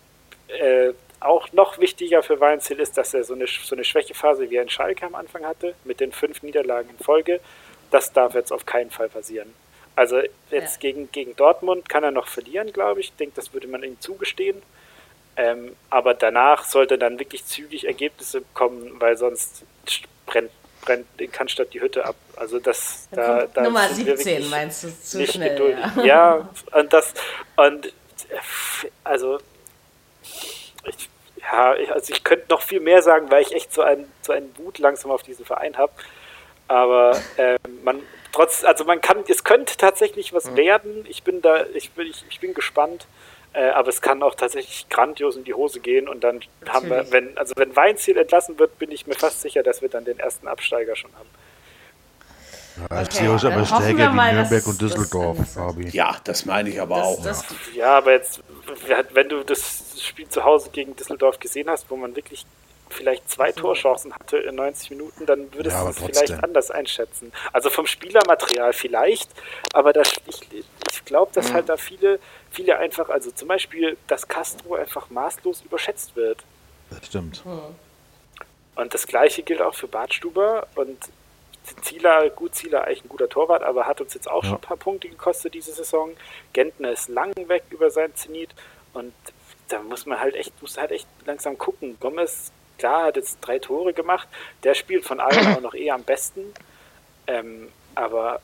äh, 0.49 0.93
auch 1.21 1.53
noch 1.53 1.79
wichtiger 1.79 2.23
für 2.23 2.41
Weinziel 2.41 2.81
ist, 2.81 2.97
dass 2.97 3.13
er 3.13 3.25
so 3.25 3.35
eine, 3.35 3.47
so 3.47 3.75
eine 3.75 3.85
Schwächephase 3.85 4.51
wie 4.51 4.59
ein 4.59 4.71
Schalke 4.71 5.05
am 5.05 5.15
Anfang 5.15 5.45
hatte, 5.45 5.75
mit 5.85 6.01
den 6.01 6.13
fünf 6.13 6.43
Niederlagen 6.43 6.91
in 6.91 6.99
Folge. 6.99 7.41
Das 7.91 8.13
darf 8.13 8.35
jetzt 8.35 8.53
auf 8.53 8.65
keinen 8.65 8.91
Fall 8.91 9.09
passieren. 9.09 9.53
Also 9.97 10.21
jetzt 10.51 10.83
ja. 10.83 10.91
gegen, 10.91 11.13
gegen 11.13 11.37
Dortmund 11.37 11.89
kann 11.89 12.05
er 12.05 12.11
noch 12.11 12.29
verlieren, 12.29 12.73
glaube 12.73 13.01
ich. 13.01 13.09
Ich 13.09 13.17
denke, 13.17 13.35
das 13.37 13.53
würde 13.53 13.69
man 13.69 13.83
ihm 13.83 14.01
zugestehen. 14.01 14.63
Ähm, 15.37 15.77
aber 15.91 16.15
danach 16.15 16.65
sollte 16.65 16.97
dann 16.99 17.19
wirklich 17.19 17.45
zügig 17.45 17.87
Ergebnisse 17.87 18.43
kommen, 18.55 19.01
weil 19.01 19.17
sonst 19.17 19.65
brennt 20.27 20.51
brennt 20.83 21.07
in 21.19 21.31
Cannstatt 21.31 21.73
die 21.73 21.81
Hütte 21.81 22.05
ab. 22.05 22.17
Also 22.37 22.59
das 22.59 23.09
da, 23.11 23.47
da 23.47 23.63
Nummer 23.63 23.89
17 23.89 24.49
meinst 24.49 24.85
du 24.85 24.89
zu 24.89 25.19
nicht 25.19 25.35
schnell. 25.35 25.51
Geduldig. 25.51 25.85
Ja. 25.97 26.05
ja, 26.05 26.49
und 26.73 26.93
das 26.93 27.15
und 27.57 27.93
also 29.05 29.39
ich, 30.85 31.09
ja, 31.41 31.75
also 31.93 32.13
ich 32.13 32.25
könnte 32.25 32.47
noch 32.51 32.63
viel 32.63 32.81
mehr 32.81 33.03
sagen, 33.03 33.31
weil 33.31 33.43
ich 33.43 33.55
echt 33.55 33.73
so 33.73 33.83
einen 33.83 34.11
so 34.23 34.33
einen 34.33 34.57
Wut 34.59 34.79
langsam 34.79 35.11
auf 35.11 35.23
diesen 35.23 35.45
Verein 35.45 35.77
habe. 35.77 35.93
Aber 36.69 37.21
ähm, 37.37 37.59
man 37.83 38.03
trotz, 38.33 38.65
also 38.65 38.85
man 38.85 39.01
kann, 39.01 39.25
es 39.29 39.45
könnte 39.45 39.77
tatsächlich 39.77 40.33
was 40.33 40.51
mhm. 40.51 40.57
werden. 40.57 41.05
Ich 41.09 41.23
bin 41.23 41.43
da, 41.43 41.67
ich 41.75 41.91
bin, 41.93 42.07
ich, 42.07 42.25
ich 42.29 42.41
bin 42.41 42.55
gespannt. 42.55 43.07
Äh, 43.53 43.71
aber 43.71 43.89
es 43.89 44.01
kann 44.01 44.23
auch 44.23 44.35
tatsächlich 44.37 44.89
grandios 44.89 45.37
in 45.37 45.45
die 45.45 45.55
Hose 45.55 45.81
gehen 45.81 46.09
und 46.09 46.23
dann 46.23 46.37
Natürlich. 46.37 46.73
haben 46.73 46.91
wir, 46.91 47.13
wenn, 47.13 47.37
also 47.37 47.53
wenn 47.57 47.75
Weinziel 47.75 48.17
entlassen 48.17 48.59
wird, 48.59 48.79
bin 48.79 48.93
ich 48.93 49.07
mir 49.07 49.15
fast 49.15 49.41
sicher, 49.41 49.63
dass 49.63 49.83
wir 49.83 49.89
dann 49.89 50.05
den 50.05 50.21
ersten 50.21 50.47
Absteiger 50.47 50.95
schon 50.95 51.11
haben. 51.15 51.29
Ja, 52.89 53.03
okay, 53.03 53.29
uns 53.29 53.45
aber 53.45 53.67
stärker 53.67 54.13
wie 54.13 54.33
Nürnberg 54.35 54.67
und 54.67 54.81
Düsseldorf, 54.81 55.39
Fabi. 55.53 55.89
Ja, 55.89 56.17
das 56.23 56.47
meine 56.47 56.71
ich 56.71 56.81
aber 56.81 56.97
das, 56.97 57.07
auch. 57.07 57.23
Das, 57.23 57.45
ja, 57.75 57.99
aber 57.99 58.13
jetzt, 58.13 58.41
wenn 59.13 59.29
du 59.29 59.43
das 59.43 60.01
Spiel 60.01 60.29
zu 60.29 60.45
Hause 60.45 60.71
gegen 60.71 60.95
Düsseldorf 60.95 61.41
gesehen 61.41 61.69
hast, 61.69 61.91
wo 61.91 61.97
man 61.97 62.15
wirklich 62.15 62.47
vielleicht 62.89 63.31
zwei 63.31 63.53
Torchancen 63.53 64.13
hatte 64.15 64.37
in 64.39 64.57
90 64.57 64.91
Minuten, 64.91 65.27
dann 65.27 65.53
würdest 65.55 65.77
ja, 65.77 65.85
du 65.85 65.91
es 65.91 65.99
vielleicht 65.99 66.43
anders 66.43 66.71
einschätzen. 66.71 67.33
Also 67.53 67.71
vom 67.71 67.87
Spielermaterial 67.87 68.73
vielleicht, 68.73 69.31
aber 69.73 69.93
das, 69.93 70.13
ich, 70.27 70.41
ich 70.53 71.05
glaube, 71.05 71.33
dass 71.35 71.51
mhm. 71.51 71.55
halt 71.55 71.69
da 71.69 71.77
viele, 71.77 72.19
viele 72.51 72.79
einfach, 72.79 73.09
also 73.09 73.31
zum 73.31 73.49
Beispiel, 73.49 73.97
dass 74.07 74.29
Castro 74.29 74.75
einfach 74.75 75.11
maßlos 75.11 75.63
überschätzt 75.63 76.17
wird. 76.17 76.45
Das 76.91 77.07
stimmt. 77.07 77.45
Mhm. 77.45 77.61
Und 78.77 78.95
das 78.95 79.07
gleiche 79.07 79.43
gilt 79.43 79.61
auch 79.61 79.75
für 79.75 79.89
Bartstuber 79.89 80.67
und 80.75 80.99
Zieler, 81.83 82.31
gut, 82.31 82.55
Zieler 82.55 82.85
eigentlich 82.85 83.05
ein 83.05 83.09
guter 83.09 83.29
Torwart, 83.29 83.63
aber 83.63 83.87
hat 83.87 84.01
uns 84.01 84.15
jetzt 84.15 84.29
auch 84.29 84.43
ja. 84.43 84.51
schon 84.51 84.59
ein 84.59 84.63
paar 84.63 84.77
Punkte 84.77 85.09
gekostet 85.09 85.55
diese 85.55 85.73
Saison. 85.73 86.13
Gentner 86.53 86.93
ist 86.93 87.09
lang 87.09 87.33
weg 87.49 87.65
über 87.71 87.91
sein 87.91 88.15
Zenit 88.15 88.51
und 88.93 89.13
da 89.69 89.81
muss 89.83 90.07
man 90.07 90.19
halt 90.21 90.35
echt, 90.35 90.61
muss 90.63 90.79
halt 90.79 90.91
echt 90.91 91.07
langsam 91.27 91.59
gucken. 91.59 91.97
Gomez 92.01 92.51
klar, 92.79 93.05
hat 93.05 93.17
jetzt 93.17 93.39
drei 93.41 93.59
Tore 93.59 93.93
gemacht. 93.93 94.27
Der 94.65 94.75
spielt 94.75 95.05
von 95.05 95.21
allen 95.21 95.47
auch 95.57 95.61
noch 95.61 95.75
eher 95.75 95.95
am 95.95 96.03
besten. 96.03 96.53
Ähm, 97.27 97.69
aber 97.95 98.41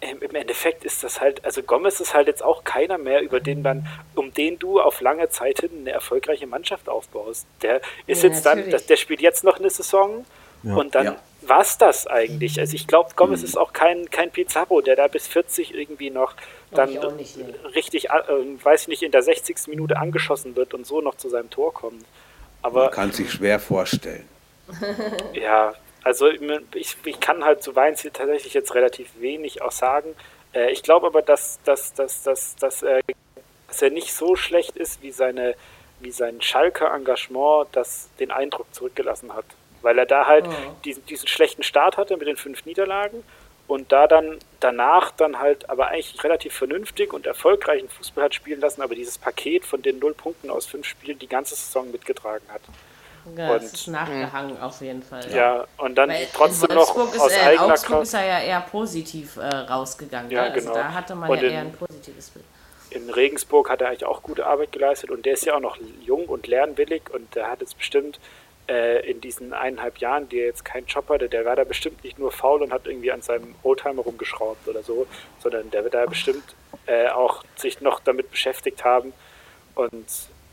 im 0.00 0.34
Endeffekt 0.34 0.84
ist 0.84 1.04
das 1.04 1.20
halt, 1.20 1.44
also 1.44 1.62
Gomez 1.62 2.00
ist 2.00 2.14
halt 2.14 2.26
jetzt 2.26 2.42
auch 2.42 2.64
keiner 2.64 2.96
mehr, 2.96 3.20
über 3.20 3.38
den 3.38 3.60
man, 3.62 3.86
um 4.14 4.32
den 4.32 4.58
du 4.58 4.80
auf 4.80 5.00
lange 5.00 5.28
Zeit 5.28 5.60
hin 5.60 5.70
eine 5.80 5.90
erfolgreiche 5.90 6.46
Mannschaft 6.46 6.88
aufbaust. 6.88 7.46
Der 7.62 7.82
ist 8.06 8.22
ja, 8.22 8.30
jetzt 8.30 8.44
natürlich. 8.44 8.70
dann, 8.70 8.86
der 8.88 8.96
spielt 8.96 9.20
jetzt 9.20 9.44
noch 9.44 9.58
eine 9.58 9.68
Saison 9.68 10.24
ja. 10.62 10.74
und 10.74 10.94
dann 10.94 11.04
ja. 11.04 11.16
war 11.42 11.60
es 11.60 11.76
das 11.76 12.06
eigentlich. 12.06 12.58
Also 12.58 12.74
ich 12.74 12.86
glaube, 12.86 13.10
Gomez 13.14 13.40
mhm. 13.40 13.46
ist 13.46 13.58
auch 13.58 13.74
kein, 13.74 14.08
kein 14.10 14.30
Pizarro, 14.30 14.80
der 14.80 14.96
da 14.96 15.06
bis 15.06 15.28
40 15.28 15.74
irgendwie 15.74 16.10
noch 16.10 16.34
dann 16.70 17.16
nicht, 17.16 17.36
richtig, 17.74 18.10
äh, 18.10 18.12
weiß 18.62 18.82
ich 18.82 18.88
nicht, 18.88 19.02
in 19.02 19.12
der 19.12 19.22
60. 19.22 19.68
Minute 19.68 19.98
angeschossen 19.98 20.56
wird 20.56 20.72
und 20.72 20.86
so 20.86 21.00
noch 21.00 21.16
zu 21.16 21.28
seinem 21.28 21.50
Tor 21.50 21.74
kommt. 21.74 22.04
Aber, 22.62 22.84
Man 22.84 22.90
kann 22.92 23.12
sich 23.12 23.30
schwer 23.32 23.58
vorstellen. 23.58 24.28
ja, 25.34 25.74
also 26.02 26.28
ich, 26.74 26.96
ich 27.04 27.20
kann 27.20 27.44
halt 27.44 27.62
zu 27.62 27.76
Weinziel 27.76 28.10
tatsächlich 28.10 28.54
jetzt 28.54 28.74
relativ 28.74 29.08
wenig 29.18 29.62
auch 29.62 29.72
sagen. 29.72 30.14
Äh, 30.54 30.72
ich 30.72 30.82
glaube 30.82 31.06
aber, 31.06 31.22
dass, 31.22 31.60
dass, 31.64 31.92
dass, 31.92 32.22
dass, 32.22 32.56
dass, 32.56 32.82
äh, 32.82 33.02
dass 33.68 33.82
er 33.82 33.90
nicht 33.90 34.14
so 34.14 34.36
schlecht 34.36 34.76
ist, 34.76 35.02
wie, 35.02 35.12
seine, 35.12 35.54
wie 36.00 36.10
sein 36.10 36.40
Schalker 36.40 36.94
Engagement 36.94 37.68
das 37.72 38.08
den 38.18 38.30
Eindruck 38.30 38.72
zurückgelassen 38.74 39.34
hat. 39.34 39.44
Weil 39.82 39.98
er 39.98 40.06
da 40.06 40.26
halt 40.26 40.46
oh. 40.46 40.52
diesen, 40.84 41.04
diesen 41.06 41.28
schlechten 41.28 41.62
Start 41.62 41.96
hatte 41.96 42.16
mit 42.16 42.28
den 42.28 42.36
fünf 42.36 42.64
Niederlagen 42.64 43.22
und 43.66 43.92
da 43.92 44.06
dann 44.06 44.38
danach 44.58 45.12
dann 45.12 45.38
halt 45.38 45.70
aber 45.70 45.88
eigentlich 45.88 46.22
relativ 46.24 46.54
vernünftig 46.54 47.12
und 47.12 47.26
erfolgreichen 47.26 47.88
Fußball 47.88 48.24
hat 48.24 48.34
spielen 48.34 48.60
lassen, 48.60 48.82
aber 48.82 48.94
dieses 48.94 49.16
Paket 49.16 49.64
von 49.64 49.80
den 49.80 50.00
null 50.00 50.12
Punkten 50.12 50.50
aus 50.50 50.66
fünf 50.66 50.86
Spielen 50.86 51.18
die 51.18 51.28
ganze 51.28 51.54
Saison 51.54 51.90
mitgetragen 51.90 52.46
hat. 52.48 52.62
Ja, 53.36 53.52
und, 53.52 53.62
ist 53.62 53.88
nachgehangen 53.88 54.54
mh. 54.54 54.66
auf 54.66 54.80
jeden 54.80 55.02
Fall. 55.02 55.28
Ja, 55.30 55.36
ja 55.36 55.66
und 55.78 55.96
dann 55.96 56.10
Weil 56.10 56.26
trotzdem 56.32 56.74
noch 56.74 56.96
ist, 57.14 57.20
aus 57.20 57.32
eigener 57.32 57.64
Augsburg 57.64 57.90
Kraft. 57.90 58.02
ist 58.02 58.14
er 58.14 58.24
ja 58.24 58.40
eher 58.40 58.60
positiv 58.60 59.36
äh, 59.36 59.46
rausgegangen. 59.46 60.30
Ja, 60.30 60.42
ne? 60.42 60.52
also 60.52 60.68
genau. 60.68 60.80
da 60.80 60.92
hatte 60.92 61.14
man 61.14 61.30
und 61.30 61.42
ja 61.42 61.48
eher 61.48 61.60
ein 61.60 61.72
positives 61.72 62.30
Bild. 62.30 62.44
In 62.90 63.08
Regensburg 63.08 63.70
hat 63.70 63.80
er 63.82 63.88
eigentlich 63.88 64.04
auch 64.04 64.22
gute 64.22 64.46
Arbeit 64.46 64.72
geleistet 64.72 65.10
und 65.10 65.24
der 65.24 65.34
ist 65.34 65.44
ja 65.44 65.54
auch 65.54 65.60
noch 65.60 65.78
jung 66.04 66.26
und 66.26 66.48
lernwillig 66.48 67.02
und 67.12 67.34
der 67.36 67.48
hat 67.48 67.60
jetzt 67.60 67.78
bestimmt 67.78 68.18
äh, 68.70 69.08
in 69.10 69.20
diesen 69.20 69.52
eineinhalb 69.52 69.98
Jahren, 69.98 70.28
die 70.28 70.38
er 70.38 70.46
jetzt 70.46 70.64
keinen 70.64 70.86
Job 70.86 71.08
hatte, 71.08 71.28
der 71.28 71.44
war 71.44 71.56
da 71.56 71.64
bestimmt 71.64 72.04
nicht 72.04 72.18
nur 72.18 72.30
faul 72.30 72.62
und 72.62 72.72
hat 72.72 72.86
irgendwie 72.86 73.10
an 73.10 73.22
seinem 73.22 73.54
Oldtimer 73.62 74.02
rumgeschraubt 74.02 74.68
oder 74.68 74.82
so, 74.82 75.06
sondern 75.40 75.70
der 75.70 75.84
wird 75.84 75.94
da 75.94 76.06
bestimmt 76.06 76.54
äh, 76.86 77.08
auch 77.08 77.44
sich 77.56 77.80
noch 77.80 78.00
damit 78.00 78.30
beschäftigt 78.30 78.84
haben. 78.84 79.12
Und 79.74 80.06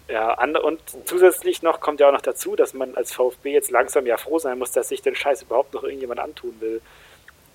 ja, 0.09 0.41
und 0.43 0.79
zusätzlich 1.05 1.61
noch 1.61 1.79
kommt 1.79 1.99
ja 1.99 2.07
auch 2.07 2.13
noch 2.13 2.21
dazu, 2.21 2.55
dass 2.55 2.73
man 2.73 2.95
als 2.95 3.13
VfB 3.13 3.51
jetzt 3.51 3.71
langsam 3.71 4.05
ja 4.05 4.17
froh 4.17 4.39
sein 4.39 4.57
muss, 4.57 4.71
dass 4.71 4.89
sich 4.89 5.01
den 5.01 5.15
Scheiß 5.15 5.43
überhaupt 5.43 5.73
noch 5.73 5.83
irgendjemand 5.83 6.19
antun 6.19 6.53
will. 6.59 6.81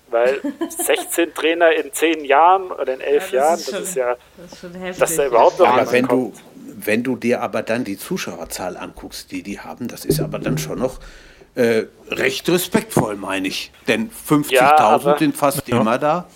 Weil 0.09 0.41
16 0.69 1.33
Trainer 1.33 1.71
in 1.73 1.91
10 1.91 2.25
Jahren 2.25 2.71
oder 2.71 2.93
in 2.93 3.01
11 3.01 3.31
ja, 3.31 3.39
Jahren, 3.39 3.57
das 3.57 3.69
schon, 3.69 3.83
ist 3.83 3.95
ja, 3.95 4.15
das 4.37 4.53
ist 4.53 4.59
schon 4.59 4.73
heftig. 4.75 4.99
dass 4.99 5.15
da 5.15 5.25
überhaupt 5.25 5.59
noch 5.59 5.67
Aber 5.67 5.91
wenn 5.91 6.07
kommt. 6.07 6.37
du 6.37 6.41
wenn 6.85 7.03
du 7.03 7.15
dir 7.15 7.41
aber 7.41 7.61
dann 7.61 7.83
die 7.83 7.97
Zuschauerzahl 7.97 8.77
anguckst, 8.77 9.31
die 9.31 9.43
die 9.43 9.59
haben, 9.59 9.87
das 9.87 10.05
ist 10.05 10.19
aber 10.19 10.39
dann 10.39 10.57
schon 10.57 10.79
noch 10.79 10.99
äh, 11.55 11.83
recht 12.09 12.49
respektvoll, 12.49 13.15
meine 13.15 13.47
ich. 13.47 13.71
Denn 13.87 14.09
50.000 14.09 14.51
ja, 14.51 15.17
sind 15.17 15.37
fast 15.37 15.67
ja. 15.67 15.79
immer 15.79 15.97
da. 15.97 16.27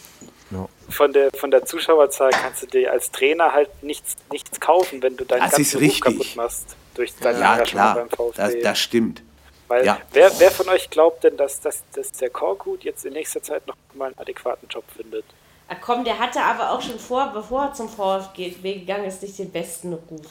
Von 0.90 1.14
der, 1.14 1.32
von 1.32 1.52
der 1.52 1.66
Zuschauerzahl 1.66 2.32
kannst 2.32 2.64
du 2.64 2.68
dir 2.68 2.92
als 2.92 3.12
Trainer 3.12 3.52
halt 3.52 3.70
nichts, 3.84 4.16
nichts 4.32 4.60
kaufen, 4.60 5.02
wenn 5.02 5.18
du 5.18 5.26
deinen 5.26 5.42
das 5.42 5.52
ganzen 5.52 5.80
Beruf 5.80 6.00
kaputt 6.00 6.36
machst. 6.36 6.76
Durch 6.96 7.14
dein 7.20 7.40
ja, 7.40 7.58
klar, 7.60 7.96
beim 7.96 8.10
VfB. 8.10 8.38
Das, 8.38 8.54
das 8.64 8.80
stimmt. 8.80 9.22
Weil 9.68 9.86
ja. 9.86 10.00
wer, 10.14 10.32
wer 10.40 10.50
von 10.50 10.70
euch 10.70 10.90
glaubt 10.90 11.24
denn, 11.24 11.36
dass, 11.36 11.60
dass, 11.60 11.84
dass 11.94 12.12
der 12.14 12.30
Korkut 12.30 12.84
jetzt 12.84 13.06
in 13.06 13.14
nächster 13.14 13.44
Zeit 13.44 13.68
noch 13.68 13.76
mal 13.94 14.06
einen 14.06 14.18
adäquaten 14.18 14.68
Job 14.70 14.86
findet? 14.96 15.26
Ach 15.68 15.76
komm, 15.82 16.06
der 16.06 16.18
hatte 16.18 16.42
aber 16.42 16.72
auch 16.72 16.82
schon 16.82 16.98
vor, 16.98 17.32
bevor 17.34 17.66
er 17.66 17.74
zum 17.74 17.90
VfB 17.90 18.80
gegangen 18.80 19.06
ist, 19.06 19.22
nicht 19.22 19.38
den 19.38 19.52
besten 19.52 19.94
Ruf. 19.94 20.28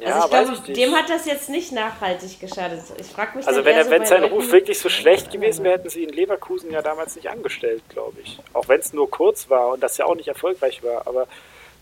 Ja, 0.00 0.22
also 0.22 0.24
ich 0.24 0.30
glaube, 0.30 0.70
ich 0.72 0.76
dem 0.76 0.94
hat 0.94 1.10
das 1.10 1.26
jetzt 1.26 1.48
nicht 1.48 1.72
nachhaltig 1.72 2.40
geschadet. 2.40 2.80
Ich 2.98 3.06
frage 3.06 3.38
mich. 3.38 3.46
Also 3.46 3.64
wenn, 3.64 3.76
er, 3.76 3.84
so 3.84 3.90
wenn 3.90 4.06
sein 4.06 4.24
Ruf 4.24 4.50
wirklich 4.50 4.78
so 4.78 4.88
schlecht 4.88 5.30
gewesen 5.30 5.64
wäre, 5.64 5.78
hätten 5.78 5.90
sie 5.90 6.02
ihn 6.02 6.10
Leverkusen 6.10 6.70
ja 6.70 6.82
damals 6.82 7.16
nicht 7.16 7.28
angestellt, 7.28 7.82
glaube 7.88 8.16
ich. 8.22 8.38
Auch 8.52 8.68
wenn 8.68 8.80
es 8.80 8.92
nur 8.92 9.10
kurz 9.10 9.50
war 9.50 9.72
und 9.72 9.82
das 9.82 9.96
ja 9.98 10.06
auch 10.06 10.14
nicht 10.14 10.28
erfolgreich 10.28 10.82
war. 10.82 11.06
Aber 11.06 11.26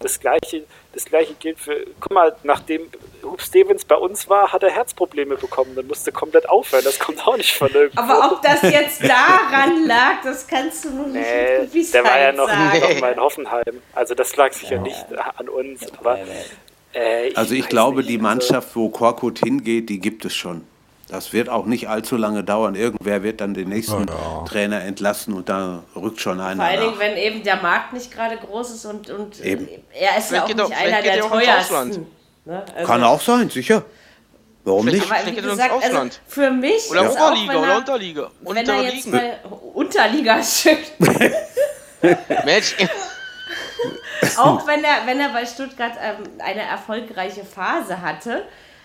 das 0.02 0.20
gleiche, 0.20 0.64
das 0.92 1.04
gleiche 1.04 1.34
gilt 1.34 1.58
für. 1.58 1.86
Guck 2.00 2.12
mal, 2.12 2.34
nachdem 2.42 2.90
Hub 3.22 3.40
Stevens 3.40 3.84
bei 3.84 3.94
uns 3.94 4.28
war, 4.28 4.52
hat 4.52 4.62
er 4.62 4.70
Herzprobleme 4.70 5.36
bekommen. 5.36 5.74
Dann 5.74 5.86
musste 5.86 6.12
komplett 6.12 6.48
aufhören. 6.48 6.84
Das 6.84 6.98
kommt 6.98 7.26
auch 7.26 7.36
nicht 7.36 7.54
von 7.54 7.68
irgendwo. 7.68 8.00
Aber 8.00 8.32
ob 8.32 8.42
das 8.42 8.62
jetzt 8.62 9.02
daran 9.02 9.86
lag, 9.86 10.22
das 10.24 10.46
kannst 10.46 10.84
du 10.84 10.90
noch 10.90 11.06
nicht 11.06 11.24
nee, 11.24 11.68
mit 11.72 11.94
Der 11.94 12.04
war 12.04 12.18
ja 12.18 12.32
noch, 12.32 12.48
noch 12.48 13.00
mal 13.00 13.12
in 13.12 13.20
Hoffenheim. 13.20 13.82
Also 13.94 14.14
das 14.14 14.36
lag 14.36 14.52
sicher 14.52 14.76
ja. 14.76 14.82
nicht 14.82 15.06
an 15.36 15.48
uns. 15.48 15.86
Aber 15.98 16.18
äh, 16.94 17.28
ich 17.28 17.38
also 17.38 17.54
ich 17.54 17.68
glaube, 17.68 17.98
nicht, 17.98 18.10
die 18.10 18.14
also 18.14 18.22
Mannschaft, 18.22 18.74
wo 18.74 18.88
Korkut 18.88 19.38
hingeht, 19.38 19.88
die 19.88 19.98
gibt 19.98 20.24
es 20.24 20.34
schon. 20.34 20.64
Das 21.08 21.34
wird 21.34 21.50
auch 21.50 21.66
nicht 21.66 21.90
allzu 21.90 22.16
lange 22.16 22.42
dauern. 22.42 22.74
Irgendwer 22.74 23.22
wird 23.22 23.42
dann 23.42 23.52
den 23.52 23.68
nächsten 23.68 24.06
ja. 24.08 24.44
Trainer 24.48 24.80
entlassen 24.82 25.34
und 25.34 25.48
da 25.48 25.82
rückt 25.94 26.20
schon 26.20 26.40
einer. 26.40 26.56
Vor 26.56 26.64
allen 26.64 26.80
Dingen, 26.80 26.98
wenn 26.98 27.16
eben 27.18 27.42
der 27.42 27.56
Markt 27.56 27.92
nicht 27.92 28.10
gerade 28.10 28.38
groß 28.38 28.70
ist 28.70 28.86
und, 28.86 29.10
und 29.10 29.38
eben. 29.40 29.68
er 29.92 30.16
ist 30.16 30.30
ja 30.30 30.44
auch 30.44 30.48
nicht 30.48 30.60
auch, 30.60 30.70
einer 30.70 31.02
der 31.02 31.20
teuersten. 31.20 32.06
Ne? 32.46 32.64
Also 32.74 32.86
Kann 32.86 33.04
auch 33.04 33.20
sein, 33.20 33.50
sicher. 33.50 33.84
Warum 34.64 34.86
nicht? 34.86 35.10
Aber 35.10 35.26
wie 35.26 35.34
gesagt, 35.34 35.72
also 35.82 36.08
für 36.26 36.50
mich 36.50 36.88
oder 36.90 37.06
ist 37.06 37.12
Oberliga 37.12 37.52
auch, 37.52 37.56
er, 37.56 37.62
oder 37.62 37.76
Unterliga. 37.78 38.30
Wenn 38.40 38.68
er 38.68 38.82
jetzt 38.82 39.06
mal 39.08 39.38
Unterliga 39.74 40.42
schickt. 40.42 40.92
Mensch. 42.44 42.74
Auch 44.38 44.66
wenn 44.66 44.84
er, 44.84 45.06
wenn 45.06 45.20
er 45.20 45.30
bei 45.30 45.46
Stuttgart 45.46 45.92
ähm, 46.00 46.24
eine 46.38 46.62
erfolgreiche 46.62 47.44
Phase 47.44 48.00
hatte. 48.00 48.44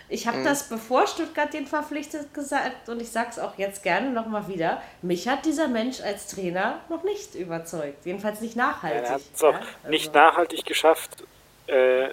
Ich 0.10 0.26
habe 0.26 0.38
mhm. 0.38 0.45
das, 0.45 0.70
bevor 0.70 1.06
Stuttgart 1.06 1.54
den 1.54 1.68
verpflichtet, 1.68 2.34
gesagt 2.34 2.88
und 2.88 3.02
ich 3.02 3.12
sage 3.12 3.30
es 3.32 3.39
auch 3.39 3.58
jetzt 3.58 3.84
gerne 3.84 4.10
nochmal 4.10 4.48
wieder. 4.48 4.82
Mich 5.02 5.28
hat 5.28 5.45
dieser 5.45 5.68
Mensch 5.68 6.00
als 6.00 6.28
Trainer 6.28 6.80
noch 6.88 7.04
nicht 7.04 7.36
überzeugt. 7.36 8.06
Jedenfalls 8.06 8.39
nicht 8.39 8.56
nachhaltig. 8.56 9.04
er 9.04 9.16
hat 9.16 9.22
es 9.34 9.43
auch 9.43 9.52
ja? 9.52 9.60
also. 9.60 9.89
nicht 9.89 10.14
nachhaltig 10.14 10.66
geschafft, 10.66 11.24
äh, 11.68 12.10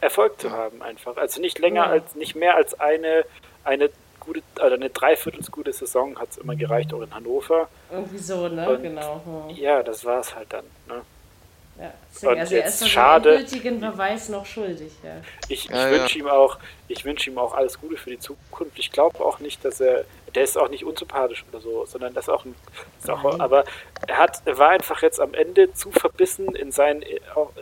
Erfolg 0.00 0.40
zu 0.40 0.50
haben 0.50 0.82
einfach. 0.82 1.16
Also 1.16 1.40
nicht 1.40 1.58
länger 1.58 1.84
ja. 1.84 1.90
als, 1.90 2.14
nicht 2.14 2.34
mehr 2.34 2.56
als 2.56 2.78
eine, 2.80 3.24
eine 3.64 3.90
gute, 4.20 4.42
also 4.58 4.74
eine 4.74 4.90
dreiviertels 4.90 5.50
gute 5.50 5.72
Saison 5.72 6.18
hat 6.18 6.30
es 6.30 6.38
immer 6.38 6.56
gereicht, 6.56 6.92
auch 6.94 7.02
in 7.02 7.14
Hannover. 7.14 7.68
Irgendwie 7.90 8.18
so, 8.18 8.48
ne? 8.48 8.68
Und 8.68 8.82
genau. 8.82 9.20
Hm. 9.24 9.56
Ja, 9.56 9.82
das 9.82 10.04
war 10.04 10.20
es 10.20 10.34
halt 10.34 10.52
dann. 10.52 10.64
Ne? 10.88 11.02
Ja, 11.78 11.92
deswegen, 12.08 12.40
also 12.40 12.54
er 12.54 12.64
ist 12.66 12.78
so 12.78 12.86
schade. 12.86 13.36
gültigen 13.36 13.80
Beweis 13.80 14.28
noch 14.28 14.46
schuldig. 14.46 14.92
Ja. 15.02 15.16
Ich, 15.48 15.64
ich 15.64 15.70
ja, 15.70 15.90
wünsche 15.90 16.18
ja. 16.18 16.24
ihm 16.24 16.30
auch, 16.30 16.58
ich 16.86 17.04
wünsche 17.04 17.30
ihm 17.30 17.38
auch 17.38 17.52
alles 17.52 17.80
Gute 17.80 17.96
für 17.96 18.10
die 18.10 18.18
Zukunft. 18.20 18.78
Ich 18.78 18.92
glaube 18.92 19.18
auch 19.18 19.40
nicht, 19.40 19.64
dass 19.64 19.80
er, 19.80 20.04
der 20.36 20.44
ist 20.44 20.56
auch 20.56 20.68
nicht 20.68 20.84
unsympathisch 20.84 21.44
oder 21.50 21.60
so, 21.60 21.84
sondern 21.84 22.14
das 22.14 22.26
ist 22.26 22.28
auch 22.28 22.44
ein, 22.44 22.54
ist 23.00 23.10
auch, 23.10 23.40
aber 23.40 23.64
er 24.06 24.18
hat, 24.18 24.42
er 24.44 24.56
war 24.58 24.70
einfach 24.70 25.02
jetzt 25.02 25.18
am 25.18 25.34
Ende 25.34 25.72
zu 25.72 25.90
verbissen 25.90 26.54
in 26.54 26.70
sein, 26.70 27.02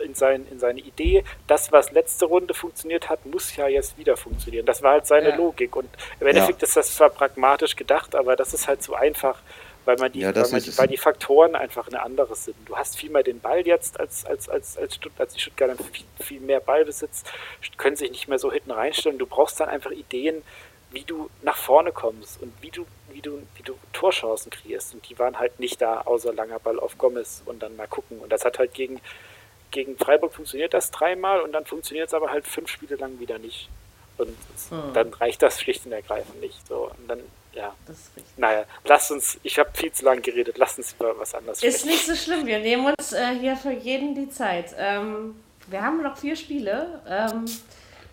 in 0.03 0.13
sein, 0.13 0.45
in 0.51 0.59
seine 0.59 0.81
Idee. 0.81 1.23
Das, 1.47 1.71
was 1.71 1.91
letzte 1.91 2.25
Runde 2.25 2.53
funktioniert 2.53 3.09
hat, 3.09 3.25
muss 3.25 3.55
ja 3.55 3.67
jetzt 3.67 3.97
wieder 3.97 4.15
funktionieren. 4.15 4.67
Das 4.67 4.83
war 4.83 4.91
halt 4.91 5.07
seine 5.07 5.35
Logik 5.35 5.75
und 5.75 5.89
im 6.19 6.27
Endeffekt 6.27 6.61
ist 6.61 6.77
das 6.77 6.93
zwar 6.93 7.09
pragmatisch 7.09 7.75
gedacht, 7.75 8.15
aber 8.15 8.35
das 8.35 8.53
ist 8.53 8.67
halt 8.67 8.83
so 8.83 8.93
einfach 8.93 9.39
weil 9.85 9.97
man 9.97 10.11
die, 10.11 10.19
ja, 10.19 10.35
weil, 10.35 10.49
man 10.49 10.61
die 10.61 10.77
weil, 10.77 10.87
die 10.87 10.97
Faktoren 10.97 11.55
einfach 11.55 11.87
eine 11.87 12.01
andere 12.01 12.35
sind. 12.35 12.55
Du 12.65 12.75
hast 12.75 12.97
viel 12.97 13.09
mehr 13.09 13.23
den 13.23 13.39
Ball 13.39 13.65
jetzt 13.65 13.99
als, 13.99 14.25
als, 14.25 14.49
als, 14.49 14.77
als, 14.77 14.95
Stutt 14.95 15.13
als 15.17 15.33
die 15.33 15.41
Stuttgarter 15.41 15.81
viel, 15.83 16.05
viel 16.19 16.39
mehr 16.39 16.59
Ballbesitz, 16.59 17.23
können 17.77 17.95
sich 17.95 18.11
nicht 18.11 18.27
mehr 18.27 18.39
so 18.39 18.51
hinten 18.51 18.71
reinstellen. 18.71 19.17
Du 19.17 19.25
brauchst 19.25 19.59
dann 19.59 19.69
einfach 19.69 19.91
Ideen, 19.91 20.43
wie 20.91 21.03
du 21.03 21.29
nach 21.41 21.57
vorne 21.57 21.91
kommst 21.91 22.41
und 22.41 22.53
wie 22.61 22.69
du, 22.69 22.85
wie 23.09 23.21
du, 23.21 23.41
wie 23.55 23.63
du 23.63 23.73
Torchancen 23.93 24.51
kriegst. 24.51 24.93
Und 24.93 25.09
die 25.09 25.17
waren 25.17 25.39
halt 25.39 25.59
nicht 25.59 25.81
da, 25.81 26.01
außer 26.01 26.33
langer 26.33 26.59
Ball 26.59 26.79
auf 26.79 26.97
Gomez 26.97 27.41
und 27.45 27.63
dann 27.63 27.75
mal 27.75 27.87
gucken. 27.87 28.19
Und 28.19 28.31
das 28.31 28.45
hat 28.45 28.59
halt 28.59 28.73
gegen, 28.73 29.01
gegen 29.71 29.97
Freiburg 29.97 30.33
funktioniert 30.33 30.73
das 30.73 30.91
dreimal 30.91 31.41
und 31.41 31.51
dann 31.51 31.65
funktioniert 31.65 32.07
es 32.07 32.13
aber 32.13 32.29
halt 32.29 32.47
fünf 32.47 32.69
Spiele 32.69 32.95
lang 32.95 33.19
wieder 33.19 33.39
nicht. 33.39 33.69
Und 34.17 34.37
hm. 34.69 34.93
dann 34.93 35.13
reicht 35.13 35.41
das 35.41 35.59
schlicht 35.59 35.85
und 35.85 35.91
ergreifend 35.91 36.39
nicht. 36.39 36.67
So. 36.67 36.91
Und 36.97 37.07
dann 37.07 37.19
ja. 37.53 37.73
Das 37.85 37.97
ist 37.97 38.15
richtig. 38.15 38.37
Naja, 38.37 38.65
lasst 38.85 39.11
uns, 39.11 39.39
ich 39.43 39.57
habe 39.59 39.69
viel 39.73 39.91
zu 39.91 40.05
lange 40.05 40.21
geredet, 40.21 40.57
lasst 40.57 40.77
uns 40.77 40.93
über 40.93 41.17
was 41.17 41.33
anderes 41.33 41.59
sprechen. 41.59 41.75
Ist 41.75 41.85
nicht 41.85 42.05
so 42.05 42.15
schlimm, 42.15 42.45
wir 42.45 42.59
nehmen 42.59 42.93
uns 42.93 43.13
äh, 43.13 43.35
hier 43.39 43.55
für 43.55 43.71
jeden 43.71 44.15
die 44.15 44.29
Zeit. 44.29 44.75
Ähm, 44.77 45.35
wir 45.67 45.81
haben 45.81 46.01
noch 46.01 46.17
vier 46.17 46.35
Spiele. 46.35 47.01
Ähm, 47.07 47.45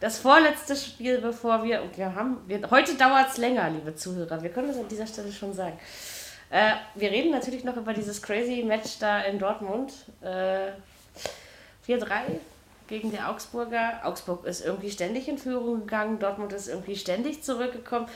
das 0.01 0.19
vorletzte 0.19 0.77
Spiel, 0.77 1.19
bevor 1.19 1.63
wir, 1.63 1.83
wir 1.95 2.15
haben, 2.15 2.39
wir, 2.47 2.71
heute 2.71 2.95
dauert 2.95 3.31
es 3.31 3.37
länger, 3.37 3.69
liebe 3.71 3.95
Zuhörer, 3.95 4.43
wir 4.43 4.51
können 4.51 4.69
das 4.69 4.79
an 4.79 4.89
dieser 4.89 5.07
Stelle 5.07 5.33
schon 5.33 5.53
sagen. 5.53 5.79
Äh, 6.51 6.73
wir 6.95 7.11
reden 7.11 7.31
natürlich 7.31 7.65
noch 7.65 7.77
über 7.77 7.93
dieses 7.93 8.23
crazy 8.23 8.63
Match 8.63 8.99
da 8.99 9.21
in 9.21 9.39
Dortmund. 9.39 9.93
Äh, 10.23 10.73
4-3 11.87 12.39
gegen 12.89 13.11
die 13.11 13.21
Augsburger. 13.21 14.01
Augsburg 14.05 14.45
ist 14.45 14.65
irgendwie 14.65 14.91
ständig 14.91 15.29
in 15.29 15.39
Führung 15.39 15.81
gegangen, 15.81 16.19
Dortmund 16.19 16.53
ist 16.53 16.69
irgendwie 16.69 16.97
ständig 16.97 17.43
zurückgekommen 17.43 18.09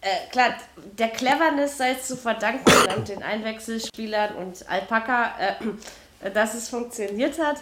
äh, 0.00 0.30
klar, 0.30 0.54
der 0.98 1.08
Cleverness 1.08 1.78
sei 1.78 1.92
es 1.92 2.06
zu 2.06 2.16
verdanken 2.16 2.70
und 2.96 3.08
den 3.08 3.22
Einwechselspielern 3.22 4.34
und 4.36 4.68
Alpaka, 4.68 5.32
äh, 5.38 6.30
dass 6.30 6.54
es 6.54 6.68
funktioniert 6.68 7.38
hat. 7.38 7.58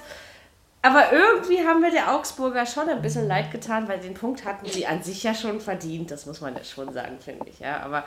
Aber 0.83 1.13
irgendwie 1.13 1.67
haben 1.67 1.83
wir 1.83 1.91
der 1.91 2.15
Augsburger 2.15 2.67
schon 2.67 2.91
ein 2.91 3.01
bisschen 3.01 3.27
leid 3.27 3.51
getan, 3.51 3.89
weil 3.89 4.01
den 4.01 4.13
Punkt 4.13 4.45
hatten 4.45 4.67
sie 4.69 4.87
an 4.87 5.03
sich 5.03 5.23
ja 5.23 5.35
schon 5.35 5.59
verdient, 5.59 6.11
das 6.11 6.27
muss 6.27 6.43
man 6.43 6.55
ja 6.55 6.63
schon 6.63 6.93
sagen, 6.93 7.19
finde 7.21 7.49
ich. 7.49 7.59
Ja, 7.61 7.81
aber 7.81 8.05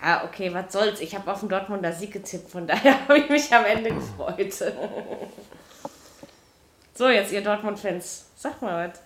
ja, 0.00 0.24
okay, 0.24 0.54
was 0.54 0.72
soll's. 0.72 1.00
Ich 1.00 1.14
habe 1.16 1.30
auf 1.30 1.40
den 1.40 1.48
Dortmunder 1.48 1.92
Sieg 1.92 2.12
getippt, 2.12 2.50
von 2.50 2.66
daher 2.68 3.00
habe 3.00 3.18
ich 3.18 3.28
mich 3.28 3.52
am 3.52 3.64
Ende 3.64 3.90
gefreut. 3.94 4.54
so, 6.94 7.08
jetzt 7.08 7.32
ihr 7.32 7.42
Dortmund-Fans, 7.42 8.26
sag 8.36 8.62
mal 8.62 8.88
was. 8.88 9.00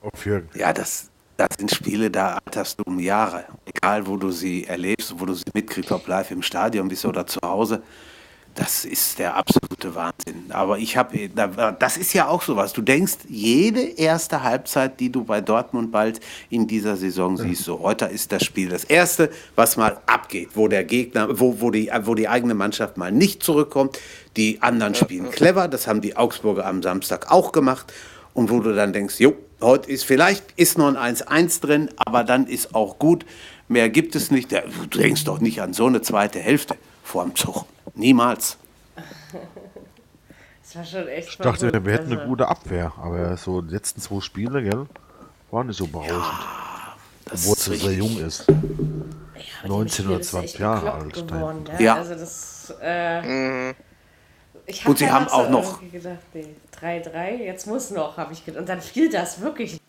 Auf 0.00 0.26
Ja, 0.54 0.72
das, 0.72 1.10
das 1.48 1.56
sind 1.58 1.72
Spiele, 1.72 2.08
da 2.08 2.38
alterst 2.44 2.78
du 2.78 2.84
um 2.84 3.00
Jahre. 3.00 3.44
Egal, 3.64 4.06
wo 4.06 4.16
du 4.16 4.30
sie 4.30 4.64
erlebst, 4.64 5.12
wo 5.18 5.26
du 5.26 5.34
sie 5.34 5.44
mitkriegst, 5.52 5.90
ob 5.90 6.06
live 6.06 6.30
im 6.30 6.42
Stadion 6.42 6.86
bist 6.86 7.04
oder 7.04 7.26
zu 7.26 7.40
Hause. 7.44 7.82
Das 8.54 8.84
ist 8.84 9.18
der 9.18 9.34
absolute 9.34 9.94
Wahnsinn. 9.94 10.50
Aber 10.50 10.78
ich 10.78 10.96
habe, 10.96 11.30
das 11.78 11.96
ist 11.96 12.12
ja 12.12 12.28
auch 12.28 12.42
sowas. 12.42 12.74
Du 12.74 12.82
denkst, 12.82 13.14
jede 13.28 13.80
erste 13.80 14.42
Halbzeit, 14.42 15.00
die 15.00 15.10
du 15.10 15.24
bei 15.24 15.40
Dortmund 15.40 15.90
bald 15.90 16.20
in 16.50 16.66
dieser 16.66 16.96
Saison 16.96 17.36
siehst, 17.38 17.64
so 17.64 17.80
heute 17.80 18.04
ist 18.04 18.30
das 18.30 18.44
Spiel 18.44 18.68
das 18.68 18.84
erste, 18.84 19.30
was 19.56 19.76
mal 19.76 20.00
abgeht, 20.06 20.50
wo 20.54 20.68
der 20.68 20.84
Gegner, 20.84 21.40
wo, 21.40 21.60
wo, 21.60 21.70
die, 21.70 21.90
wo 22.02 22.14
die 22.14 22.28
eigene 22.28 22.54
Mannschaft 22.54 22.98
mal 22.98 23.10
nicht 23.10 23.42
zurückkommt. 23.42 23.98
Die 24.36 24.62
anderen 24.62 24.94
spielen 24.94 25.30
clever, 25.30 25.66
das 25.66 25.86
haben 25.86 26.02
die 26.02 26.16
Augsburger 26.16 26.66
am 26.66 26.82
Samstag 26.82 27.32
auch 27.32 27.52
gemacht. 27.52 27.92
Und 28.34 28.50
wo 28.50 28.60
du 28.60 28.74
dann 28.74 28.92
denkst, 28.92 29.20
jo, 29.20 29.34
Heute 29.62 29.92
ist 29.92 30.04
vielleicht 30.04 30.42
ist 30.56 30.76
noch 30.76 30.92
ein 30.92 31.16
1-1 31.16 31.60
drin, 31.60 31.88
aber 31.96 32.24
dann 32.24 32.48
ist 32.48 32.74
auch 32.74 32.98
gut. 32.98 33.24
Mehr 33.68 33.88
gibt 33.90 34.16
es 34.16 34.32
nicht. 34.32 34.50
Du 34.50 34.58
denkst 34.98 35.24
doch 35.24 35.38
nicht 35.38 35.62
an 35.62 35.72
so 35.72 35.86
eine 35.86 36.02
zweite 36.02 36.40
Hälfte 36.40 36.74
vor 37.04 37.22
dem 37.22 37.36
Zug. 37.36 37.64
Niemals. 37.94 38.56
Das 40.62 40.76
war 40.76 40.84
schon 40.84 41.08
echt 41.08 41.28
Ich 41.28 41.36
dachte, 41.36 41.72
wir 41.84 41.92
hätten 41.92 42.06
eine 42.06 42.16
also 42.16 42.28
gute 42.28 42.48
Abwehr, 42.48 42.92
aber 43.00 43.36
so 43.36 43.62
die 43.62 43.72
letzten 43.72 44.00
zwei 44.00 44.20
Spiele, 44.20 44.62
gell, 44.64 44.86
waren 45.52 45.68
nicht 45.68 45.76
so 45.76 45.86
berauschend. 45.86 46.16
Ja, 46.16 46.96
Obwohl 47.32 47.52
es 47.52 47.64
sehr 47.64 47.92
jung 47.92 48.18
ist. 48.18 48.46
Ja, 48.48 49.68
19 49.68 50.08
oder 50.08 50.20
20 50.20 50.58
Jahre 50.58 50.92
alt. 50.92 51.14
Geworden, 51.14 51.64
ja. 51.74 51.80
Ja. 51.80 51.94
Also 51.96 52.14
das, 52.14 52.74
äh, 52.82 53.22
Mhm. 53.22 53.74
Ich 54.66 54.86
Und 54.86 54.98
sie 54.98 55.10
haben 55.10 55.26
so 55.28 55.34
auch 55.34 55.48
noch- 55.50 55.80
gedacht, 55.90 56.18
nee, 56.34 56.46
3-3, 56.80 57.36
jetzt 57.44 57.66
muss 57.66 57.90
noch, 57.90 58.16
habe 58.16 58.32
ich 58.32 58.44
gedacht. 58.44 58.60
Und 58.60 58.68
dann 58.68 58.80
fiel 58.80 59.10
das 59.10 59.40
wirklich. 59.40 59.80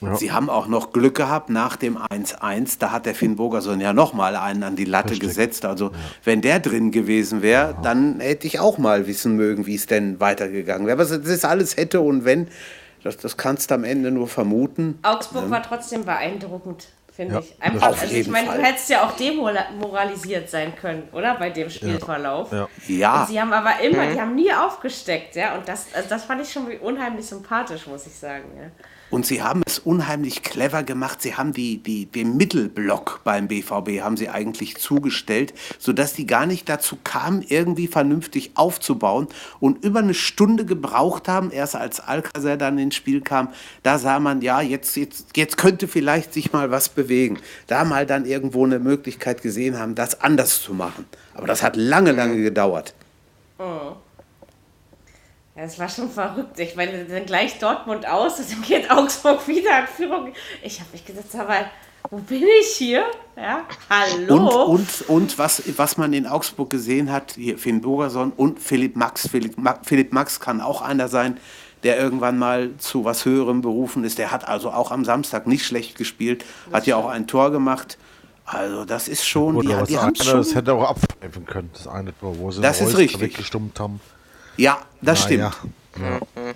Ja. 0.00 0.14
Sie 0.14 0.30
haben 0.30 0.48
auch 0.48 0.68
noch 0.68 0.92
Glück 0.92 1.16
gehabt 1.16 1.50
nach 1.50 1.74
dem 1.76 1.96
1-1. 1.98 2.78
Da 2.78 2.92
hat 2.92 3.04
der 3.06 3.14
Finn 3.16 3.34
Bogerson 3.36 3.80
ja 3.80 3.92
nochmal 3.92 4.36
einen 4.36 4.62
an 4.62 4.76
die 4.76 4.84
Latte 4.84 5.10
Richtig. 5.10 5.28
gesetzt. 5.28 5.64
Also, 5.64 5.90
wenn 6.24 6.40
der 6.40 6.60
drin 6.60 6.92
gewesen 6.92 7.42
wäre, 7.42 7.76
dann 7.82 8.20
hätte 8.20 8.46
ich 8.46 8.60
auch 8.60 8.78
mal 8.78 9.06
wissen 9.08 9.36
mögen, 9.36 9.66
wie 9.66 9.74
es 9.74 9.86
denn 9.86 10.20
weitergegangen 10.20 10.86
wäre. 10.86 11.00
Aber 11.00 11.04
das 11.04 11.26
ist 11.26 11.44
alles 11.44 11.76
hätte 11.76 12.00
und 12.00 12.24
wenn. 12.24 12.48
Das, 13.02 13.16
das 13.16 13.36
kannst 13.36 13.72
du 13.72 13.74
am 13.74 13.82
Ende 13.82 14.12
nur 14.12 14.28
vermuten. 14.28 15.00
Augsburg 15.02 15.50
war 15.50 15.60
trotzdem 15.64 16.04
beeindruckend, 16.04 16.86
finde 17.12 17.34
Ja, 17.34 17.40
ich. 17.40 17.54
Einfach, 17.62 17.88
Auf 17.88 18.00
also 18.00 18.04
ich 18.06 18.12
jeden 18.12 18.32
meine, 18.32 18.56
du 18.56 18.62
hättest 18.62 18.90
ja 18.90 19.06
auch 19.06 19.12
demoralisiert 19.12 20.48
sein 20.48 20.74
können, 20.74 21.08
oder? 21.12 21.34
Bei 21.36 21.50
dem 21.50 21.70
Spielverlauf. 21.70 22.50
Ja. 22.52 22.68
Ja, 22.88 23.26
sie 23.28 23.40
haben 23.40 23.52
aber 23.52 23.80
immer, 23.80 24.06
die 24.06 24.20
haben 24.20 24.34
nie 24.34 24.52
aufgesteckt, 24.52 25.36
ja. 25.36 25.54
Und 25.54 25.68
das, 25.68 25.86
also 25.94 26.08
das 26.08 26.24
fand 26.24 26.42
ich 26.42 26.52
schon 26.52 26.66
unheimlich 26.78 27.26
sympathisch, 27.26 27.86
muss 27.86 28.06
ich 28.06 28.14
sagen, 28.14 28.44
ja. 28.56 28.70
Und 29.12 29.26
sie 29.26 29.42
haben 29.42 29.62
es 29.66 29.78
unheimlich 29.78 30.42
clever 30.42 30.82
gemacht. 30.82 31.20
Sie 31.20 31.34
haben 31.34 31.52
die, 31.52 31.76
die, 31.76 32.06
den 32.06 32.38
Mittelblock 32.38 33.20
beim 33.24 33.46
BVB 33.46 34.00
haben 34.00 34.16
sie 34.16 34.30
eigentlich 34.30 34.78
zugestellt, 34.78 35.52
sodass 35.78 36.14
die 36.14 36.26
gar 36.26 36.46
nicht 36.46 36.66
dazu 36.66 36.96
kamen, 37.04 37.44
irgendwie 37.46 37.88
vernünftig 37.88 38.52
aufzubauen 38.54 39.28
und 39.60 39.84
über 39.84 39.98
eine 39.98 40.14
Stunde 40.14 40.64
gebraucht 40.64 41.28
haben, 41.28 41.50
erst 41.50 41.76
als 41.76 42.00
Alcacer 42.00 42.56
dann 42.56 42.78
ins 42.78 42.94
Spiel 42.94 43.20
kam, 43.20 43.48
da 43.82 43.98
sah 43.98 44.18
man, 44.18 44.40
ja, 44.40 44.62
jetzt, 44.62 44.96
jetzt, 44.96 45.36
jetzt 45.36 45.58
könnte 45.58 45.88
vielleicht 45.88 46.32
sich 46.32 46.54
mal 46.54 46.70
was 46.70 46.88
bewegen. 46.88 47.38
Da 47.66 47.84
mal 47.84 48.06
dann 48.06 48.24
irgendwo 48.24 48.64
eine 48.64 48.78
Möglichkeit 48.78 49.42
gesehen 49.42 49.78
haben, 49.78 49.94
das 49.94 50.22
anders 50.22 50.62
zu 50.62 50.72
machen. 50.72 51.04
Aber 51.34 51.46
das 51.46 51.62
hat 51.62 51.76
lange, 51.76 52.12
lange 52.12 52.40
gedauert. 52.40 52.94
Ja, 53.58 53.94
es 55.54 55.78
war 55.78 55.88
schon 55.88 56.10
verrückt. 56.10 56.58
Ich 56.58 56.76
meine, 56.76 57.04
dann 57.04 57.26
gleich 57.26 57.58
Dortmund 57.58 58.06
aus 58.06 58.36
dann 58.36 58.62
geht 58.62 58.90
Augsburg 58.90 59.46
wieder 59.46 59.80
in 59.80 59.86
Führung. 59.86 60.32
Ich 60.62 60.80
habe 60.80 60.90
mich 60.92 61.04
gedacht, 61.04 61.34
aber 61.34 61.66
wo 62.10 62.18
bin 62.18 62.42
ich 62.60 62.68
hier? 62.68 63.04
Ja, 63.36 63.64
hallo. 63.88 64.64
Und, 64.64 64.80
und, 64.80 65.08
und 65.08 65.38
was, 65.38 65.62
was 65.76 65.96
man 65.96 66.12
in 66.12 66.26
Augsburg 66.26 66.70
gesehen 66.70 67.12
hat, 67.12 67.32
hier 67.32 67.58
Finn 67.58 67.80
Bogerson 67.80 68.32
und 68.32 68.60
Philipp 68.60 68.96
Max. 68.96 69.28
Philipp, 69.28 69.58
Ma, 69.58 69.78
Philipp 69.82 70.12
Max 70.12 70.40
kann 70.40 70.60
auch 70.60 70.82
einer 70.82 71.08
sein, 71.08 71.38
der 71.82 71.98
irgendwann 71.98 72.38
mal 72.38 72.70
zu 72.78 73.04
was 73.04 73.24
Höherem 73.24 73.60
berufen 73.60 74.04
ist. 74.04 74.18
Der 74.18 74.30
hat 74.30 74.48
also 74.48 74.70
auch 74.70 74.90
am 74.90 75.04
Samstag 75.04 75.46
nicht 75.46 75.64
schlecht 75.64 75.96
gespielt, 75.96 76.44
hat 76.72 76.86
ja 76.86 76.96
auch 76.96 77.08
ein 77.08 77.26
Tor 77.26 77.50
gemacht. 77.50 77.98
Also 78.44 78.84
das 78.84 79.08
ist 79.08 79.26
schon, 79.26 79.60
die, 79.60 79.68
Oder 79.68 79.82
was 79.82 79.88
die 79.88 79.98
haben 79.98 80.14
eine, 80.14 80.24
schon, 80.24 80.38
das 80.38 80.54
hätte 80.54 80.74
auch 80.74 80.90
abpfeifen 80.90 81.46
können, 81.46 81.70
das 81.72 81.86
eine 81.86 82.16
Tor, 82.18 82.38
wo 82.38 82.50
sie 82.50 82.60
Das 82.60 82.80
ist 82.80 82.96
richtig. 82.96 83.20
weggestummt 83.20 83.78
haben. 83.78 84.00
Ja, 84.56 84.78
das 85.00 85.20
Na 85.20 85.24
stimmt. 85.26 85.40
Ja. 85.40 85.52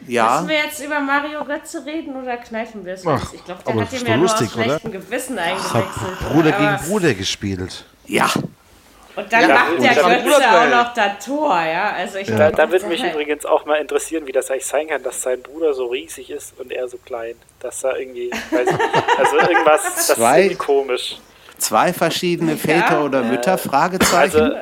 Ja, 0.06 0.34
Müssen 0.36 0.48
wir 0.48 0.56
jetzt 0.64 0.80
über 0.82 0.98
Mario 1.00 1.44
Götze 1.44 1.84
reden 1.84 2.16
oder 2.16 2.38
kneifen 2.38 2.84
wir 2.86 2.94
es 2.94 3.06
Ach, 3.06 3.20
jetzt? 3.20 3.34
Ich 3.34 3.44
glaube, 3.44 3.62
der 3.66 3.74
hat 3.82 3.92
ist 3.92 4.00
ihm 4.02 4.06
ja 4.08 4.16
nur 4.16 4.22
lustig, 4.24 4.48
aus 4.48 4.54
oder? 4.56 4.64
schlechtem 4.64 4.92
Gewissen 4.92 5.38
eingewechselt. 5.38 5.84
Bruder 6.32 6.56
aber, 6.56 6.76
gegen 6.78 6.88
Bruder 6.88 7.14
gespielt. 7.14 7.84
ja, 8.06 8.30
Und 9.14 9.30
dann 9.32 9.42
Ja, 9.42 9.48
macht 9.48 9.82
der 9.82 9.94
dann 9.94 10.24
Götze 10.24 10.36
auch 10.50 10.70
noch 10.84 10.94
das 10.94 11.24
Tor, 11.24 11.62
ja. 11.62 11.90
Also 11.92 12.16
ich 12.18 12.28
Da, 12.28 12.36
glaub, 12.36 12.56
da 12.56 12.62
würde 12.70 12.80
das 12.80 12.88
mich 12.88 13.02
halt- 13.02 13.12
übrigens 13.12 13.44
auch 13.44 13.66
mal 13.66 13.76
interessieren, 13.76 14.26
wie 14.26 14.32
das 14.32 14.50
eigentlich 14.50 14.66
sein 14.66 14.88
kann, 14.88 15.02
dass 15.02 15.20
sein 15.20 15.42
Bruder 15.42 15.74
so 15.74 15.86
riesig 15.86 16.30
ist 16.30 16.58
und 16.58 16.72
er 16.72 16.88
so 16.88 16.96
klein. 17.04 17.34
Dass 17.60 17.80
da 17.80 17.94
irgendwie, 17.94 18.30
weiß 18.30 18.68
ich 18.68 18.72
nicht. 18.72 19.18
Also 19.18 19.36
irgendwas, 19.38 19.82
das 19.82 20.10
ist 20.10 20.18
irgendwie 20.18 20.54
komisch. 20.54 21.18
Zwei 21.58 21.92
verschiedene 21.92 22.56
Väter 22.56 23.04
oder 23.04 23.22
Mütter, 23.22 23.58
Fragezeichen. 23.58 24.40
Also, 24.40 24.56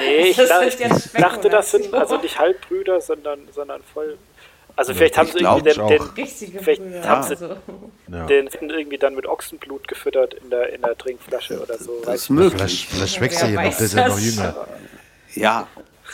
nee, 0.00 0.16
ich, 0.28 0.36
Das 0.36 0.48
da, 0.48 0.62
ich 0.62 0.76
dachte, 1.12 1.48
das 1.48 1.70
sind 1.70 1.92
also 1.94 2.18
nicht 2.18 2.38
Halbbrüder, 2.38 3.00
sondern, 3.00 3.40
sondern 3.52 3.82
voll. 3.92 4.18
Also 4.78 4.92
vielleicht 4.92 5.16
haben 5.16 5.28
sie 5.32 5.38
irgendwie 5.38 5.72
den, 5.72 5.86
den, 5.88 6.02
richtige 6.02 6.58
Vielleicht 6.58 6.82
Brüder. 6.82 7.08
haben 7.08 7.22
sie- 7.22 7.34
Also. 7.34 7.56
Ja. 8.12 8.26
den 8.26 8.48
irgendwie 8.60 8.98
dann 8.98 9.14
mit 9.14 9.26
Ochsenblut 9.26 9.88
gefüttert 9.88 10.34
in 10.34 10.50
der, 10.50 10.72
in 10.74 10.82
der 10.82 10.96
Trinkflasche 10.98 11.60
oder 11.60 11.78
so. 11.78 12.02
das 12.04 12.14
ist 12.16 12.24
ich 12.24 12.30
möglich. 12.30 12.86
Vielleicht, 12.90 13.20
wächst 13.20 13.42
er 13.42 13.48
ja 13.48 13.62
noch, 13.62 13.76
der 13.76 13.80
ist 13.86 13.94
ja 13.94 14.08
noch 14.08 14.18
jünger. 14.18 14.54
Ja. 15.34 15.66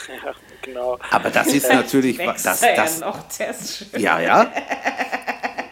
Ja, 0.07 0.33
genau. 0.61 0.97
aber 1.11 1.29
das 1.29 1.47
ist 1.47 1.71
natürlich, 1.71 2.17
das, 2.17 2.43
das, 2.43 2.61
ja 3.97 4.19
ja, 4.19 4.19
ja. 4.21 4.51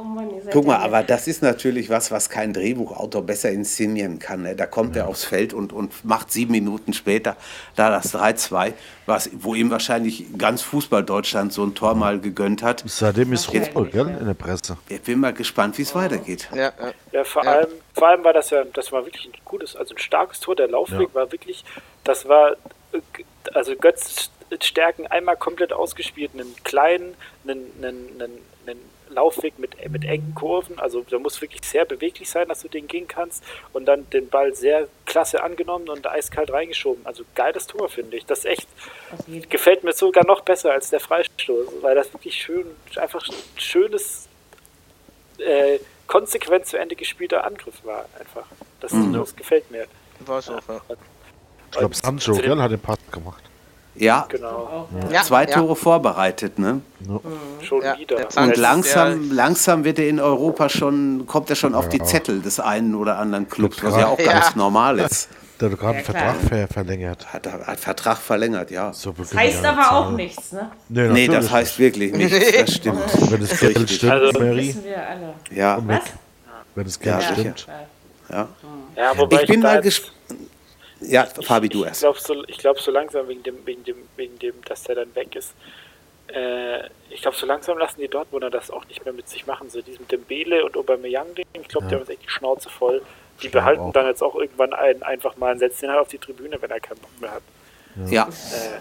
Oh 0.00 0.04
Mann, 0.04 0.30
Guck 0.50 0.64
mal, 0.64 0.78
ja 0.78 0.84
aber 0.84 1.02
das 1.02 1.28
ist 1.28 1.42
natürlich 1.42 1.90
was, 1.90 2.10
was 2.10 2.30
kein 2.30 2.54
Drehbuchautor 2.54 3.22
besser 3.22 3.50
inszenieren 3.50 4.18
kann. 4.18 4.42
Ne? 4.42 4.56
Da 4.56 4.64
kommt 4.64 4.96
er 4.96 5.08
aufs 5.08 5.24
Feld 5.24 5.52
und, 5.52 5.74
und 5.74 6.06
macht 6.06 6.32
sieben 6.32 6.52
Minuten 6.52 6.94
später 6.94 7.36
da 7.76 7.90
das 7.90 8.14
3-2, 8.14 8.72
was, 9.04 9.28
wo 9.34 9.54
ihm 9.54 9.70
wahrscheinlich 9.70 10.38
ganz 10.38 10.62
Fußball-Deutschland 10.62 11.52
so 11.52 11.64
ein 11.64 11.74
Tor 11.74 11.94
mal 11.94 12.18
gegönnt 12.18 12.62
hat. 12.62 12.82
Seitdem 12.86 13.34
ist. 13.34 13.52
Ruhe, 13.52 13.88
gell, 13.90 14.16
in 14.18 14.26
der 14.26 14.34
Presse. 14.34 14.78
Ich 14.88 15.02
bin 15.02 15.20
mal 15.20 15.34
gespannt, 15.34 15.76
wie 15.76 15.82
es 15.82 15.94
weitergeht. 15.94 16.48
Ja, 16.54 16.60
ja. 16.60 16.72
Ja, 17.12 17.24
vor, 17.24 17.44
Ja. 17.44 17.50
Allem, 17.52 17.68
vor 17.92 18.08
allem 18.08 18.24
war 18.24 18.32
das 18.32 18.48
ja, 18.50 18.64
das 18.72 18.90
war 18.92 19.04
wirklich 19.04 19.26
ein 19.26 19.32
gutes, 19.44 19.76
also 19.76 19.94
ein 19.94 19.98
starkes 19.98 20.40
Tor. 20.40 20.56
Der 20.56 20.68
Laufweg 20.68 21.14
war 21.14 21.30
wirklich, 21.30 21.62
das 22.04 22.26
war, 22.26 22.52
äh, 22.92 23.00
also 23.52 23.76
Götz 23.76 24.30
Stärken 24.62 25.06
einmal 25.06 25.36
komplett 25.36 25.72
ausgespielt, 25.72 26.32
einen 26.34 26.54
kleinen, 26.64 27.14
einen, 27.44 27.70
einen, 27.82 28.20
einen, 28.20 28.38
einen 28.66 28.80
Laufweg 29.10 29.58
mit, 29.58 29.90
mit 29.90 30.04
engen 30.04 30.34
Kurven, 30.34 30.78
also 30.78 31.02
der 31.02 31.18
muss 31.18 31.40
wirklich 31.40 31.62
sehr 31.62 31.84
beweglich 31.84 32.30
sein, 32.30 32.48
dass 32.48 32.62
du 32.62 32.68
den 32.68 32.86
gehen 32.86 33.08
kannst 33.08 33.42
und 33.72 33.86
dann 33.86 34.08
den 34.10 34.28
Ball 34.28 34.54
sehr 34.54 34.88
klasse 35.06 35.42
angenommen 35.42 35.88
und 35.88 36.06
eiskalt 36.06 36.52
reingeschoben. 36.52 37.04
Also 37.06 37.24
geiles 37.34 37.66
Tor, 37.66 37.88
finde 37.88 38.16
ich. 38.16 38.26
Das 38.26 38.44
echt, 38.44 38.68
gefällt 39.48 39.84
mir 39.84 39.92
sogar 39.92 40.24
noch 40.26 40.42
besser 40.42 40.72
als 40.72 40.90
der 40.90 41.00
Freistoß, 41.00 41.68
weil 41.80 41.94
das 41.94 42.12
wirklich 42.12 42.34
schön, 42.40 42.66
einfach 42.96 43.26
ein 43.28 43.34
schönes, 43.56 44.28
äh, 45.38 45.78
konsequent 46.06 46.66
zu 46.66 46.78
Ende 46.78 46.96
gespielter 46.96 47.44
Angriff 47.44 47.84
war. 47.84 48.06
Einfach. 48.18 48.46
Das, 48.80 48.92
das 49.12 49.36
gefällt 49.36 49.70
mir. 49.70 49.86
War 50.26 50.42
so. 50.42 50.52
Ja. 50.52 50.80
Ich 51.72 51.78
glaube, 51.78 51.94
Sancho, 51.94 52.34
gell, 52.34 52.60
hat 52.60 52.72
den 52.72 52.80
Pass 52.80 52.98
gemacht. 53.10 53.49
Ja, 53.96 54.26
Genau, 54.28 54.46
Auch, 54.48 54.88
ja. 55.10 55.14
Ja, 55.16 55.22
zwei 55.22 55.44
ja. 55.44 55.50
Tore 55.50 55.76
vorbereitet, 55.76 56.58
ne? 56.58 56.80
schon 57.62 57.82
Ja, 57.82 57.98
wieder. 57.98 58.16
der 58.16 58.28
Zahn- 58.30 58.44
Und 58.44 58.50
Das 58.50 58.56
ist 58.56 58.62
langsam, 58.62 59.32
langsam 59.32 59.84
wird 59.84 59.98
er 59.98 60.08
in 60.08 60.20
Europa 60.20 60.68
schon, 60.68 61.26
kommt 61.26 61.50
er 61.50 61.56
schon 61.56 61.74
auf 61.74 61.88
die 61.88 62.00
Zettel 62.02 62.40
des 62.40 62.60
einen 62.60 62.94
oder 62.94 63.18
anderen 63.18 63.48
Clubs, 63.48 63.82
was 63.82 63.96
ja 63.96 64.06
auch 64.06 64.18
Ja. 64.18 64.32
ganz 64.32 64.54
normal 64.54 64.98
ist. 65.00 65.28
Der 65.60 65.70
hat 65.70 65.78
gerade 65.78 65.98
einen 65.98 66.06
Ja. 66.06 66.12
Vertrag 66.12 66.36
ver 66.48 66.68
verlängert. 66.68 67.26
Hat, 67.34 67.46
hat 67.46 67.80
Vertrag 67.80 68.16
verlängert, 68.16 68.70
ja. 68.70 68.92
So 68.94 69.12
Das 69.12 69.34
heißt 69.34 69.62
ja, 69.62 69.72
aber 69.72 69.92
auch 69.92 70.04
Zahlen. 70.04 70.16
nichts, 70.16 70.52
ne? 70.52 70.70
Nee, 70.88 71.08
Nee, 71.08 71.28
das 71.28 71.50
heißt 71.50 71.78
wirklich 71.78 72.12
nichts. 72.14 72.56
Das 72.58 72.74
stimmt. 72.76 73.30
Wenn 73.30 73.40
das 73.40 73.60
Geld 73.60 73.76
richtig. 73.78 73.96
stimmt, 73.98 74.12
Also- 74.12 74.38
Mary, 74.40 74.68
Wissen 74.68 74.84
wir 74.84 75.06
alle. 75.06 75.34
Ja, 75.50 75.78
Was? 75.86 76.00
wenn 76.74 76.84
das 76.84 76.98
Geld 76.98 77.16
Ja, 77.22 77.32
stimmt. 77.34 77.66
ja. 78.30 78.48
Ja, 78.96 79.12
wobei 79.18 79.42
Ich 79.42 79.48
bin 79.48 79.60
da 79.60 79.72
mal 79.74 79.82
gespannt. 79.82 80.14
Ja, 81.00 81.24
Fabi, 81.26 81.68
du 81.68 81.80
ich 81.82 81.86
erst. 81.88 82.00
glaube 82.00 82.18
so, 82.20 82.44
ich 82.46 82.58
glaub, 82.58 82.78
so 82.80 82.90
langsam 82.90 83.28
wegen 83.28 83.42
dem, 83.42 83.64
wegen 83.66 83.84
dem, 83.84 83.96
wegen 84.16 84.38
dem, 84.38 84.54
dass 84.66 84.82
der 84.84 84.96
dann 84.96 85.14
weg 85.14 85.34
ist. 85.36 85.54
Äh, 86.28 86.84
ich 87.10 87.22
glaube, 87.22 87.36
so 87.36 87.46
langsam 87.46 87.78
lassen 87.78 88.00
die 88.00 88.08
Dortmunder 88.08 88.50
das 88.50 88.70
auch 88.70 88.86
nicht 88.86 89.04
mehr 89.04 89.14
mit 89.14 89.28
sich 89.28 89.46
machen. 89.46 89.68
So 89.70 89.80
diesem 89.82 90.06
Dembele 90.08 90.64
und 90.64 90.76
Aubameyang-Ding, 90.76 91.46
ich 91.54 91.68
glaube, 91.68 91.86
die 91.88 91.94
haben 91.94 92.00
jetzt 92.02 92.10
echt 92.10 92.22
die 92.24 92.28
Schnauze 92.30 92.68
voll. 92.68 93.02
Die 93.40 93.46
Ich 93.46 93.52
glaub 93.52 93.64
behalten 93.64 93.80
auch. 93.82 93.92
dann 93.92 94.06
jetzt 94.06 94.22
auch 94.22 94.34
irgendwann 94.36 94.72
einen 94.74 95.02
einfach 95.02 95.36
mal 95.38 95.52
und 95.52 95.58
setzen 95.58 95.86
ihn 95.86 95.90
halt 95.90 96.00
auf 96.00 96.08
die 96.08 96.18
Tribüne, 96.18 96.60
wenn 96.60 96.70
er 96.70 96.80
keinen 96.80 96.98
Bock 96.98 97.10
mehr 97.20 97.32
hat. 97.32 97.42
Ja, 98.08 98.28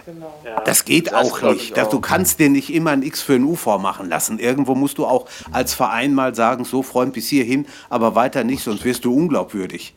Genau. 0.06 0.40
Ja. 0.46 0.62
das 0.62 0.86
geht 0.86 1.08
Das 1.08 1.14
auch 1.32 1.40
glaub 1.40 1.54
nicht. 1.54 1.64
ich 1.64 1.74
Das, 1.74 1.90
du 1.90 1.98
auch. 1.98 2.02
kannst 2.02 2.40
dir 2.40 2.50
nicht 2.50 2.72
immer 2.72 2.92
ein 2.92 3.02
X 3.02 3.24
für 3.24 3.34
ein 3.34 3.44
U 3.44 3.56
vormachen 3.56 4.08
lassen. 4.08 4.38
Irgendwo 4.38 4.76
musst 4.76 5.00
du 5.00 5.08
auch 5.08 5.28
als 5.52 5.74
Verein 5.74 6.14
mal 6.14 6.36
sagen, 6.36 6.64
so 6.64 6.84
Freund 6.84 7.14
bis 7.14 7.28
hierhin, 7.28 7.66
aber 7.90 8.14
weiter 8.14 8.44
nicht, 8.44 8.64
sonst 8.64 8.86
wirst 8.86 9.06
du 9.06 9.16
unglaubwürdig. 9.16 9.96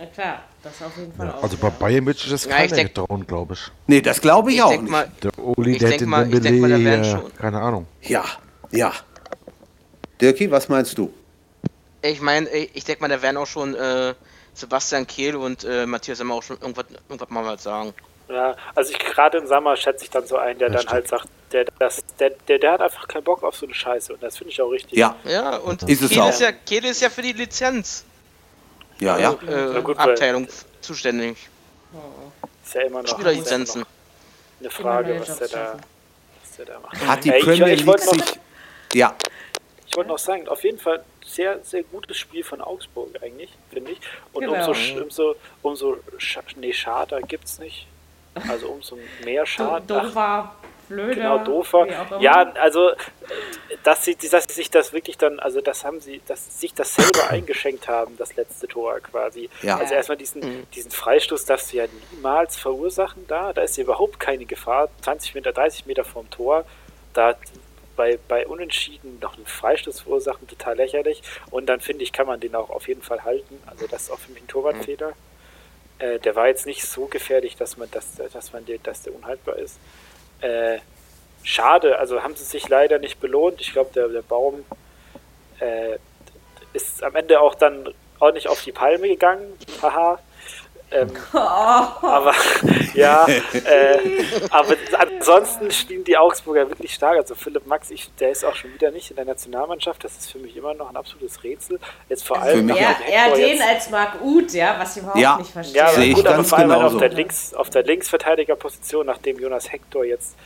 Ja, 0.00 0.06
klar, 0.06 0.42
das 0.66 0.86
auf 0.86 0.96
jeden 0.96 1.12
Fall 1.14 1.30
auch. 1.32 1.42
Also 1.42 1.56
bei 1.56 1.68
ja. 1.68 1.74
Bayern 1.78 2.06
wird 2.06 2.18
sich 2.18 2.30
das 2.30 2.44
Ja, 2.44 2.56
keiner 2.56 2.84
getrauen, 2.84 3.26
glaube 3.26 3.54
ich. 3.54 3.60
Nee, 3.86 4.00
das 4.00 4.20
glaube 4.20 4.50
ich, 4.50 4.56
Ich 4.56 4.62
auch 4.62 4.70
denk 4.70 4.82
nicht. 4.82 4.90
mal, 4.92 5.10
Der 5.22 5.30
Oli, 5.38 5.72
Ich 5.72 5.78
der 5.78 5.88
denk 5.90 5.94
hat 5.94 6.00
den 6.02 6.08
mal- 6.10 6.34
ich 6.34 6.40
denk 6.40 6.60
mal, 6.60 6.68
da 6.70 6.74
werden 6.78 7.02
Dembele, 7.02 7.04
schon- 7.22 7.30
äh, 7.30 7.34
keine 7.40 7.60
Ahnung. 7.60 7.86
Ja, 8.02 8.24
ja. 8.70 8.92
Dirki, 10.20 10.50
was 10.50 10.68
meinst 10.68 10.96
du? 10.98 11.12
ich 12.02 12.20
meine, 12.20 12.48
ich 12.50 12.84
denke 12.84 13.02
mal, 13.02 13.08
da 13.08 13.20
werden 13.20 13.36
auch 13.36 13.46
schon 13.48 13.74
äh, 13.74 14.14
Sebastian 14.54 15.06
Kehl 15.08 15.34
und 15.34 15.64
äh, 15.64 15.86
Matthias 15.86 16.20
immer 16.20 16.34
auch 16.34 16.42
schon 16.42 16.56
irgendwas, 16.60 16.84
irgendwas 17.08 17.30
mal 17.30 17.44
was 17.44 17.62
sagen. 17.64 17.92
Ja, 18.28 18.54
also 18.76 18.92
ich 18.92 18.98
gerade 18.98 19.38
im 19.38 19.46
Sommer 19.48 19.76
schätze 19.76 20.04
ich 20.04 20.10
dann 20.10 20.24
so 20.26 20.36
einen, 20.36 20.58
der 20.58 20.70
Ja, 20.70 20.76
dann 20.82 20.86
halt 20.88 21.08
sagt, 21.08 21.26
der, 21.52 21.64
das, 21.78 22.02
der, 22.20 22.30
der, 22.48 22.58
der 22.60 22.72
hat 22.72 22.80
einfach 22.80 23.08
keinen 23.08 23.24
Bock 23.24 23.42
auf 23.42 23.56
so 23.56 23.66
eine 23.66 23.74
Scheiße 23.74 24.12
und 24.14 24.22
das 24.22 24.36
finde 24.36 24.52
ich 24.52 24.60
auch 24.62 24.68
richtig. 24.70 24.96
Ja, 24.96 25.16
Ja, 25.24 25.56
und 25.56 25.82
Ist 25.88 26.02
es 26.02 26.10
Kehl, 26.10 26.20
auch. 26.20 26.28
ist 26.28 26.40
ja, 26.40 26.52
Kehl 26.52 26.84
ist 26.84 27.02
ja 27.02 27.10
für 27.10 27.22
die 27.22 27.32
Lizenz 27.32 28.04
ja, 29.00 29.18
ja. 29.18 29.32
äh, 29.32 29.36
Na 29.74 29.80
gut, 29.80 29.98
Abteilung 29.98 30.48
zuständig. 30.80 31.48
Ist 32.64 32.74
ja 32.74 32.82
immer 32.82 33.02
noch, 33.02 33.08
Spielerlizenzen. 33.10 33.80
noch 33.82 33.88
eine 34.60 34.70
Frage, 34.70 35.20
was 35.20 35.38
der, 35.38 35.48
da, 35.48 35.78
was 36.42 36.56
der 36.56 36.66
da 36.66 36.80
macht. 36.80 37.06
Hat 37.06 37.24
die 37.24 37.32
ich- 37.34 37.44
Premier 37.44 37.66
ich 37.68 37.78
League 37.80 37.86
wollte 37.86 38.06
noch- 38.06 38.12
sich. 38.26 38.38
Ja, 38.94 39.14
Ich 39.88 39.96
wollte 39.96 40.10
noch 40.10 40.18
sagen, 40.18 40.46
auf 40.48 40.62
jeden 40.64 40.78
Fall 40.78 41.04
sehr, 41.24 41.60
sehr 41.64 41.82
gutes 41.84 42.16
Spiel 42.18 42.44
von 42.44 42.60
Augsburg 42.60 43.08
eigentlich, 43.22 43.50
finde 43.72 43.92
ich. 43.92 44.00
Und 44.32 44.44
Genau. 44.44 44.66
umso, 44.68 45.00
umso, 45.02 45.36
umso, 45.62 45.96
nee, 46.56 46.72
Schader 46.72 47.20
gibt's 47.22 47.58
nicht. 47.58 47.86
Also 48.48 48.68
umso 48.68 48.98
mehr 49.24 49.46
Schaden. 49.46 49.86
doofer, 49.86 50.54
blöder. 50.88 51.14
Genau, 51.14 51.38
doofer. 51.38 51.86
Ja, 52.20 52.52
also, 52.54 52.90
äh, 52.90 52.96
dass 53.82 54.04
sie, 54.04 54.16
dass 54.16 54.44
sie 54.44 54.52
sich 54.52 54.70
das 54.70 54.92
wirklich 54.92 55.18
dann, 55.18 55.38
also 55.40 55.60
das 55.60 55.84
haben 55.84 56.00
sie, 56.00 56.20
dass 56.26 56.44
sie 56.46 56.58
sich 56.58 56.74
das 56.74 56.94
selber 56.94 57.28
eingeschenkt 57.30 57.88
haben, 57.88 58.16
das 58.16 58.36
letzte 58.36 58.68
Tor 58.68 59.00
quasi. 59.00 59.48
Ja. 59.62 59.78
Also 59.78 59.94
erstmal 59.94 60.18
diesen, 60.18 60.70
diesen 60.72 60.90
Freistoß 60.90 61.44
darfst 61.44 61.72
du 61.72 61.78
ja 61.78 61.84
niemals 62.12 62.56
verursachen 62.56 63.26
da. 63.28 63.52
Da 63.52 63.62
ist 63.62 63.76
ja 63.76 63.84
überhaupt 63.84 64.20
keine 64.20 64.44
Gefahr. 64.44 64.88
20 65.02 65.34
Meter, 65.34 65.52
30 65.52 65.86
Meter 65.86 66.04
vom 66.04 66.28
Tor. 66.30 66.64
Da 67.12 67.34
bei, 67.96 68.18
bei 68.28 68.46
Unentschieden 68.46 69.18
noch 69.20 69.36
einen 69.36 69.46
Freistoß 69.46 70.00
verursachen, 70.00 70.46
total 70.46 70.76
lächerlich. 70.76 71.22
Und 71.50 71.66
dann 71.66 71.80
finde 71.80 72.04
ich, 72.04 72.12
kann 72.12 72.26
man 72.26 72.38
den 72.38 72.54
auch 72.54 72.70
auf 72.70 72.86
jeden 72.88 73.02
Fall 73.02 73.24
halten. 73.24 73.58
Also 73.66 73.86
das 73.86 74.02
ist 74.02 74.10
auch 74.10 74.18
für 74.18 74.32
mich 74.32 74.42
ein 74.42 74.48
Torwartfehler. 74.48 75.14
Äh, 75.98 76.18
der 76.20 76.36
war 76.36 76.46
jetzt 76.46 76.66
nicht 76.66 76.84
so 76.84 77.06
gefährlich, 77.06 77.56
dass 77.56 77.76
man, 77.76 77.90
dass, 77.90 78.14
dass 78.14 78.52
man 78.52 78.64
dass 78.82 79.02
der 79.02 79.14
unhaltbar 79.14 79.56
ist. 79.56 79.78
Äh, 80.40 80.78
schade, 81.42 81.98
also 81.98 82.22
haben 82.22 82.36
sie 82.36 82.44
sich 82.44 82.68
leider 82.68 82.98
nicht 82.98 83.20
belohnt. 83.20 83.60
Ich 83.60 83.72
glaube, 83.72 83.90
der, 83.94 84.08
der 84.08 84.22
Baum 84.22 84.64
äh, 85.60 85.98
ist 86.72 87.02
am 87.02 87.14
Ende 87.16 87.40
auch 87.40 87.54
dann 87.54 87.92
ordentlich 88.18 88.48
auf 88.48 88.62
die 88.62 88.72
Palme 88.72 89.08
gegangen. 89.08 89.58
Haha. 89.82 90.18
Ähm, 90.92 91.10
aber 91.32 92.32
ja, 92.94 93.26
äh, 93.26 93.98
aber 94.50 94.76
ansonsten 94.98 95.70
spielen 95.72 96.04
die 96.04 96.16
Augsburger 96.16 96.68
wirklich 96.70 96.94
stark. 96.94 97.16
Also 97.16 97.34
Philipp 97.34 97.66
Max, 97.66 97.90
ich, 97.90 98.08
der 98.20 98.30
ist 98.30 98.44
auch 98.44 98.54
schon 98.54 98.72
wieder 98.72 98.90
nicht 98.92 99.10
in 99.10 99.16
der 99.16 99.24
Nationalmannschaft. 99.24 100.04
Das 100.04 100.16
ist 100.16 100.30
für 100.30 100.38
mich 100.38 100.56
immer 100.56 100.74
noch 100.74 100.88
ein 100.88 100.96
absolutes 100.96 101.42
Rätsel. 101.42 101.80
Jetzt 102.08 102.24
vor 102.26 102.40
allem 102.40 102.68
eher, 102.68 102.94
eher 103.08 103.34
den 103.34 103.48
jetzt- 103.56 103.62
als 103.68 103.90
Marc 103.90 104.20
Uth, 104.22 104.52
ja, 104.52 104.76
was 104.78 104.96
ich 104.96 105.02
überhaupt 105.02 105.20
Ja. 105.20 105.36
nicht 105.38 105.50
verstehe. 105.50 105.76
ja, 105.76 105.88
Sehe 105.90 106.04
ich 106.06 106.14
gut, 106.14 106.26
aber 106.26 106.36
ganz 106.36 106.48
vor 106.50 106.58
allem 106.58 106.68
genauso. 106.68 106.94
auf 106.96 107.00
der, 107.00 107.08
Links, 107.10 107.54
auf 107.54 107.70
der 107.70 107.82
Linksverteidigerposition, 107.82 109.06
nachdem 109.06 109.38
Jonas 109.40 109.72
Hector 109.72 110.04
jetzt 110.04 110.36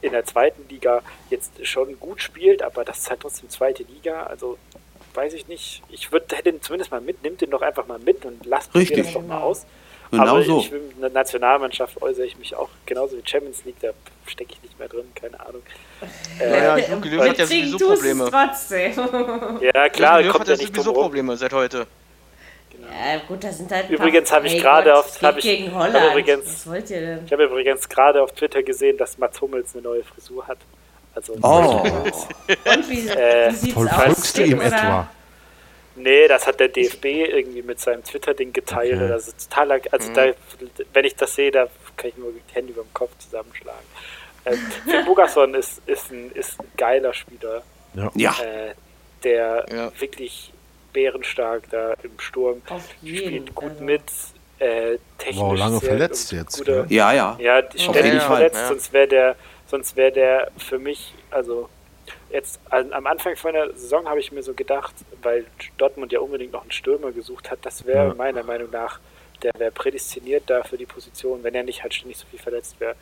in 0.00 0.12
der 0.12 0.24
zweiten 0.24 0.66
Liga 0.68 1.02
jetzt 1.30 1.52
schon 1.66 2.00
gut 2.00 2.20
spielt, 2.22 2.62
aber 2.62 2.84
das 2.84 3.00
ist 3.00 3.10
halt 3.10 3.20
trotzdem 3.20 3.48
zweite 3.50 3.84
Liga, 3.84 4.24
also 4.24 4.58
weiß 5.14 5.34
ich 5.34 5.46
nicht. 5.46 5.82
Ich 5.90 6.10
würde 6.10 6.34
hätte 6.34 6.48
ihn 6.48 6.62
zumindest 6.62 6.90
mal 6.90 7.00
mit, 7.00 7.22
nimmt 7.22 7.40
den 7.42 7.50
doch 7.50 7.60
einfach 7.62 7.86
mal 7.86 7.98
mit 7.98 8.24
und 8.24 8.44
lasst 8.46 8.74
Richtig. 8.74 9.04
das 9.04 9.12
doch 9.12 9.20
mal 9.20 9.34
Genau. 9.36 9.46
aus. 9.48 9.66
Genau 10.12 10.26
aber 10.32 10.42
so. 10.44 10.60
ich 10.60 10.70
will, 10.70 10.82
in 10.94 11.00
der 11.00 11.10
Nationalmannschaft 11.10 12.00
äußere 12.02 12.26
ich 12.26 12.36
mich 12.38 12.54
auch 12.54 12.68
genauso 12.86 13.16
wie 13.16 13.22
Champions 13.24 13.64
League, 13.64 13.80
da 13.80 13.88
stecke 14.26 14.52
ich 14.52 14.62
nicht 14.62 14.78
mehr 14.78 14.86
drin, 14.88 15.04
keine 15.14 15.40
Ahnung. 15.40 15.62
Ja, 16.38 16.76
Äh, 16.76 16.90
Jogi 16.92 17.08
Löw 17.08 17.28
hat 17.28 17.38
ja 17.38 17.46
sowieso 17.46 17.78
Probleme. 17.88 18.28
trotzdem. 18.30 18.92
ja, 19.62 19.88
klar, 19.88 20.20
Jogi 20.20 20.26
Löw 20.28 20.32
kommt 20.32 20.48
hat 20.48 20.58
ja 20.60 20.66
sowieso. 20.66 20.92
Probleme 20.92 21.36
seit 21.36 21.52
heute. 21.52 21.86
Ja, 22.82 23.20
gut, 23.28 23.42
das 23.44 23.58
sind 23.58 23.70
halt. 23.70 23.88
Übrigens 23.90 24.30
habe 24.32 24.46
ich 24.48 24.58
gerade 24.60 24.94
auf- 24.98 25.18
geht 25.18 25.36
ich- 25.38 25.42
gegen 25.44 25.74
Holland. 25.74 26.10
übrigens- 26.10 26.46
Was 26.46 26.66
wollt 26.66 26.90
ihr 26.90 27.00
denn? 27.00 27.24
Ich 27.26 27.32
habe 27.32 27.44
übrigens 27.44 27.88
gerade 27.88 28.22
auf 28.22 28.32
Twitter 28.32 28.62
gesehen, 28.62 28.98
dass 28.98 29.16
Mats 29.18 29.40
Hummels 29.40 29.72
eine 29.74 29.82
neue 29.82 30.02
Frisur 30.04 30.46
hat. 30.46 30.58
Also, 31.14 31.34
Oh, 31.42 31.82
Und 31.84 32.90
wie, 32.90 33.08
Äh, 33.08 33.50
wie 33.50 33.54
sieht's 33.54 33.72
Verfolgst 33.74 34.18
aus? 34.18 34.32
du 34.34 34.44
ihm 34.44 34.58
Oder- 34.58 34.66
etwa? 34.66 35.08
Nee, 36.02 36.28
das 36.28 36.46
hat 36.46 36.60
der 36.60 36.68
DFB 36.68 37.04
irgendwie 37.04 37.62
mit 37.62 37.80
seinem 37.80 38.02
Twitter-Ding 38.04 38.52
geteilt. 38.52 38.94
Okay. 39.00 39.12
Also 39.12 39.32
totaler, 39.32 39.80
also 39.90 40.12
da, 40.12 40.26
wenn 40.92 41.04
ich 41.04 41.14
das 41.16 41.34
sehe, 41.34 41.50
da 41.50 41.68
kann 41.96 42.10
ich 42.10 42.16
nur 42.16 42.32
die 42.32 42.54
Hände 42.54 42.72
über 42.72 42.82
dem 42.82 42.92
Kopf 42.94 43.10
zusammenschlagen. 43.18 43.86
Ähm, 44.44 44.58
Finn 44.88 45.04
Bogason 45.04 45.54
ist, 45.62 45.80
ist, 45.86 46.10
ein, 46.10 46.30
ist 46.32 46.58
ein 46.60 46.66
geiler 46.76 47.14
Spieler, 47.14 47.62
ja. 48.14 48.34
äh, 48.42 48.74
der 49.22 49.64
Ja. 49.72 49.92
wirklich 50.00 50.52
bärenstark 50.92 51.64
da 51.70 51.94
im 52.02 52.18
Sturm 52.18 52.60
Auf 52.68 52.82
jeden. 53.00 53.26
spielt 53.26 53.54
gut 53.54 53.70
also. 53.72 53.84
mit. 53.84 54.02
Äh, 54.58 54.98
technisch 55.18 55.38
Wow, 55.40 55.58
lange 55.58 55.78
sehr 55.78 55.88
verletzt 55.88 56.32
jetzt, 56.32 56.58
guter-? 56.58 56.86
Ja, 56.88 57.12
ja. 57.12 57.36
Ja, 57.40 57.62
ständig 57.74 58.22
verletzt, 58.22 58.54
ja. 58.56 58.68
sonst 58.68 58.92
wäre 58.92 59.08
der, 59.08 59.36
sonst 59.66 59.96
wäre 59.96 60.12
der 60.12 60.50
für 60.56 60.78
mich, 60.78 61.12
also 61.32 61.68
jetzt 62.32 62.58
an, 62.70 62.92
am 62.92 63.06
Anfang 63.06 63.36
von 63.36 63.52
der 63.52 63.72
Saison 63.76 64.08
habe 64.08 64.20
ich 64.20 64.32
mir 64.32 64.42
so 64.42 64.54
gedacht, 64.54 64.94
weil 65.22 65.44
Dortmund 65.78 66.12
ja 66.12 66.20
unbedingt 66.20 66.52
noch 66.52 66.62
einen 66.62 66.72
Stürmer 66.72 67.12
gesucht 67.12 67.50
hat, 67.50 67.58
das 67.62 67.84
wäre 67.86 68.08
Ja. 68.08 68.14
meiner 68.14 68.42
Meinung 68.42 68.70
nach, 68.70 68.98
der 69.42 69.52
wäre 69.58 69.70
prädestiniert 69.70 70.44
da 70.46 70.62
für 70.62 70.76
die 70.78 70.86
Position, 70.86 71.42
wenn 71.42 71.54
er 71.54 71.62
nicht 71.62 71.82
halt 71.82 71.94
ständig 71.94 72.16
so 72.18 72.26
viel 72.30 72.38
verletzt 72.38 72.78
wäre. 72.80 72.94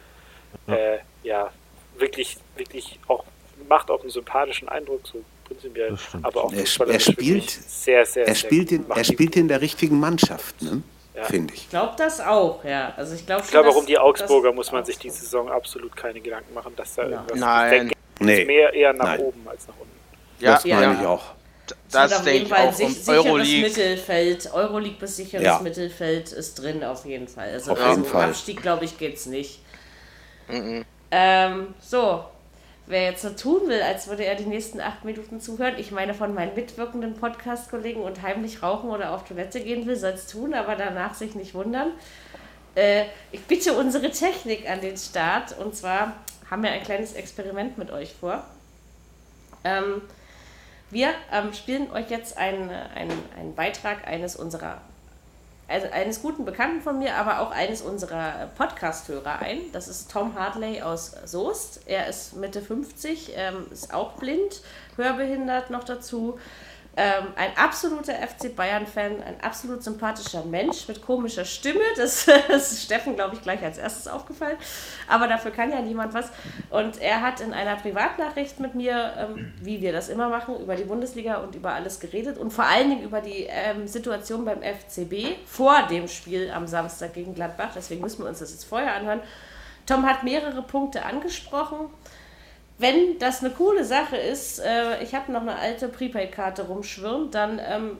Ja. 0.66 0.74
Äh, 0.74 0.98
ja, 1.22 1.50
wirklich, 1.96 2.38
wirklich 2.56 2.98
auch, 3.08 3.24
macht 3.68 3.90
auch 3.90 4.00
einen 4.00 4.10
sympathischen 4.10 4.68
Eindruck, 4.68 5.06
so 5.06 5.22
prinzipiell, 5.44 5.96
aber 6.22 6.44
auch 6.44 6.52
Er, 6.52 6.64
er 6.88 7.00
spielt, 7.00 7.50
sehr, 7.50 8.06
sehr, 8.06 8.26
er 8.26 8.34
sehr 8.34 8.34
spielt, 8.34 8.70
gut. 8.70 8.78
in, 8.78 8.90
er 8.90 9.04
spielt 9.04 9.36
in 9.36 9.48
der 9.48 9.60
richtigen 9.60 9.98
Mannschaft, 10.00 10.60
ne? 10.62 10.82
Ja. 11.14 11.24
finde 11.24 11.52
ich. 11.54 11.62
Ich 11.62 11.70
glaube 11.70 11.94
das 11.98 12.20
auch, 12.20 12.64
ja. 12.64 12.94
Also 12.96 13.14
ich 13.16 13.26
glaube 13.26 13.68
auch 13.68 13.76
um 13.76 13.84
die 13.84 13.98
Augsburger 13.98 14.52
muss 14.52 14.70
man 14.72 14.84
sich 14.84 14.96
die 14.98 15.10
Saison 15.10 15.50
absolut 15.50 15.94
keine 15.96 16.20
Gedanken 16.20 16.54
machen, 16.54 16.72
dass 16.76 16.94
da 16.94 17.02
Nein. 17.02 17.12
irgendwas 17.12 17.38
Nein. 17.38 17.90
Nee, 18.20 18.44
mehr 18.44 18.72
eher 18.72 18.92
nach 18.92 19.04
Nein. 19.06 19.20
oben 19.20 19.48
als 19.48 19.66
nach 19.66 19.74
unten. 19.80 19.90
Ja, 20.38 20.54
das 20.54 20.64
meine 20.64 20.82
ja. 20.82 21.00
ich 21.00 21.06
auch. 21.06 21.22
Es 21.70 21.92
das 21.92 22.12
auf 22.12 22.24
denke 22.24 22.32
jeden 22.32 22.46
ich 22.46 22.52
Fall 22.52 22.68
auch. 22.68 22.72
sich, 22.72 22.88
sicheres 22.88 23.08
Euroleague, 23.26 23.62
Mittelfeld, 23.62 24.52
Euroleague 24.52 24.96
bis 24.98 25.16
sicheres 25.16 25.44
Ja. 25.44 25.60
Mittelfeld 25.60 26.32
ist 26.32 26.54
drin 26.60 26.84
auf 26.84 27.04
jeden 27.04 27.28
Fall. 27.28 27.50
Also 27.50 27.72
Auf 27.72 27.78
also 27.80 27.90
jeden 27.90 28.04
Fall. 28.04 28.28
Abstieg, 28.28 28.62
glaube 28.62 28.84
ich, 28.84 28.98
geht's 28.98 29.26
nicht. 29.26 29.60
Ähm, 31.12 31.74
so, 31.80 32.24
wer 32.86 33.04
jetzt 33.04 33.22
so 33.22 33.30
tun 33.30 33.68
will, 33.68 33.82
als 33.82 34.08
würde 34.08 34.24
er 34.24 34.34
die 34.34 34.46
nächsten 34.46 34.80
acht 34.80 35.04
Minuten 35.04 35.40
zuhören, 35.40 35.74
ich 35.78 35.92
meine 35.92 36.12
von 36.14 36.34
meinen 36.34 36.54
mitwirkenden 36.54 37.14
Podcast-Kollegen 37.14 38.02
und 38.02 38.22
heimlich 38.22 38.62
rauchen 38.62 38.90
oder 38.90 39.12
auf 39.12 39.24
Toilette 39.24 39.60
gehen 39.60 39.86
will, 39.86 39.96
soll 39.96 40.10
es 40.10 40.26
tun, 40.26 40.54
aber 40.54 40.74
danach 40.74 41.14
sich 41.14 41.34
nicht 41.34 41.54
wundern. 41.54 41.92
Äh, 42.74 43.04
ich 43.32 43.42
bitte 43.42 43.74
unsere 43.74 44.10
Technik 44.10 44.68
an 44.68 44.80
den 44.80 44.96
Start 44.96 45.56
und 45.58 45.74
zwar 45.74 46.16
haben 46.50 46.62
wir 46.62 46.70
ein 46.72 46.82
kleines 46.82 47.12
Experiment 47.12 47.78
mit 47.78 47.90
euch 47.90 48.12
vor. 48.12 48.44
Ähm, 49.62 50.02
wir 50.90 51.10
ähm, 51.30 51.52
spielen 51.52 51.90
euch 51.92 52.10
jetzt 52.10 52.36
einen, 52.36 52.68
einen, 52.68 53.22
einen 53.38 53.54
Beitrag 53.54 54.08
eines 54.08 54.34
unserer, 54.34 54.80
also 55.68 55.86
eines 55.92 56.20
guten 56.20 56.44
Bekannten 56.44 56.80
von 56.80 56.98
mir, 56.98 57.14
aber 57.14 57.40
auch 57.40 57.52
eines 57.52 57.80
unserer 57.80 58.48
Podcast-Hörer 58.56 59.38
ein. 59.38 59.60
Das 59.72 59.86
ist 59.86 60.10
Tom 60.10 60.34
Hartley 60.34 60.82
aus 60.82 61.12
Soest. 61.26 61.82
Er 61.86 62.08
ist 62.08 62.34
Mitte 62.36 62.60
50, 62.60 63.32
ähm, 63.36 63.66
ist 63.70 63.94
auch 63.94 64.14
blind, 64.14 64.62
hörbehindert 64.96 65.70
noch 65.70 65.84
dazu. 65.84 66.40
Ähm, 67.02 67.28
ein 67.34 67.56
absoluter 67.56 68.12
FC 68.12 68.54
Bayern-Fan, 68.54 69.22
ein 69.22 69.40
absolut 69.40 69.82
sympathischer 69.82 70.44
Mensch 70.44 70.86
mit 70.86 71.00
komischer 71.00 71.46
Stimme. 71.46 71.80
Das, 71.96 72.28
ist 72.50 72.82
Steffen, 72.82 73.14
glaube 73.14 73.36
ich, 73.36 73.40
gleich 73.40 73.62
als 73.64 73.78
erstes 73.78 74.06
aufgefallen. 74.06 74.58
Aber 75.08 75.26
dafür 75.26 75.50
kann 75.50 75.70
ja 75.70 75.80
niemand 75.80 76.12
was. 76.12 76.28
Und 76.68 77.00
er 77.00 77.22
hat 77.22 77.40
in 77.40 77.54
einer 77.54 77.76
Privatnachricht 77.76 78.60
mit 78.60 78.74
mir, 78.74 79.14
ähm, 79.16 79.54
wie 79.62 79.80
wir 79.80 79.92
das 79.92 80.10
immer 80.10 80.28
machen, 80.28 80.60
über 80.60 80.76
die 80.76 80.84
Bundesliga 80.84 81.36
und 81.36 81.54
über 81.54 81.72
alles 81.72 82.00
geredet 82.00 82.36
und 82.36 82.50
vor 82.50 82.66
allen 82.66 82.90
Dingen 82.90 83.02
über 83.02 83.22
die 83.22 83.46
ähm, 83.48 83.88
Situation 83.88 84.44
beim 84.44 84.60
FCB 84.60 85.46
vor 85.46 85.86
dem 85.88 86.06
Spiel 86.06 86.50
am 86.50 86.66
Samstag 86.66 87.14
gegen 87.14 87.34
Gladbach. 87.34 87.70
Deswegen 87.74 88.02
müssen 88.02 88.24
wir 88.24 88.28
uns 88.28 88.40
das 88.40 88.50
jetzt 88.50 88.64
vorher 88.64 88.94
anhören. 88.94 89.22
Tom 89.86 90.04
hat 90.06 90.22
mehrere 90.22 90.60
Punkte 90.60 91.06
angesprochen 91.06 91.88
wenn 92.80 93.18
das 93.18 93.44
eine 93.44 93.50
coole 93.50 93.84
Sache 93.84 94.16
ist, 94.16 94.58
äh, 94.58 95.02
ich 95.02 95.14
habe 95.14 95.30
noch 95.30 95.42
eine 95.42 95.56
alte 95.56 95.88
Prepaid-Karte 95.88 96.62
rumschwirren, 96.62 97.30
dann 97.30 97.60
ähm, 97.62 97.98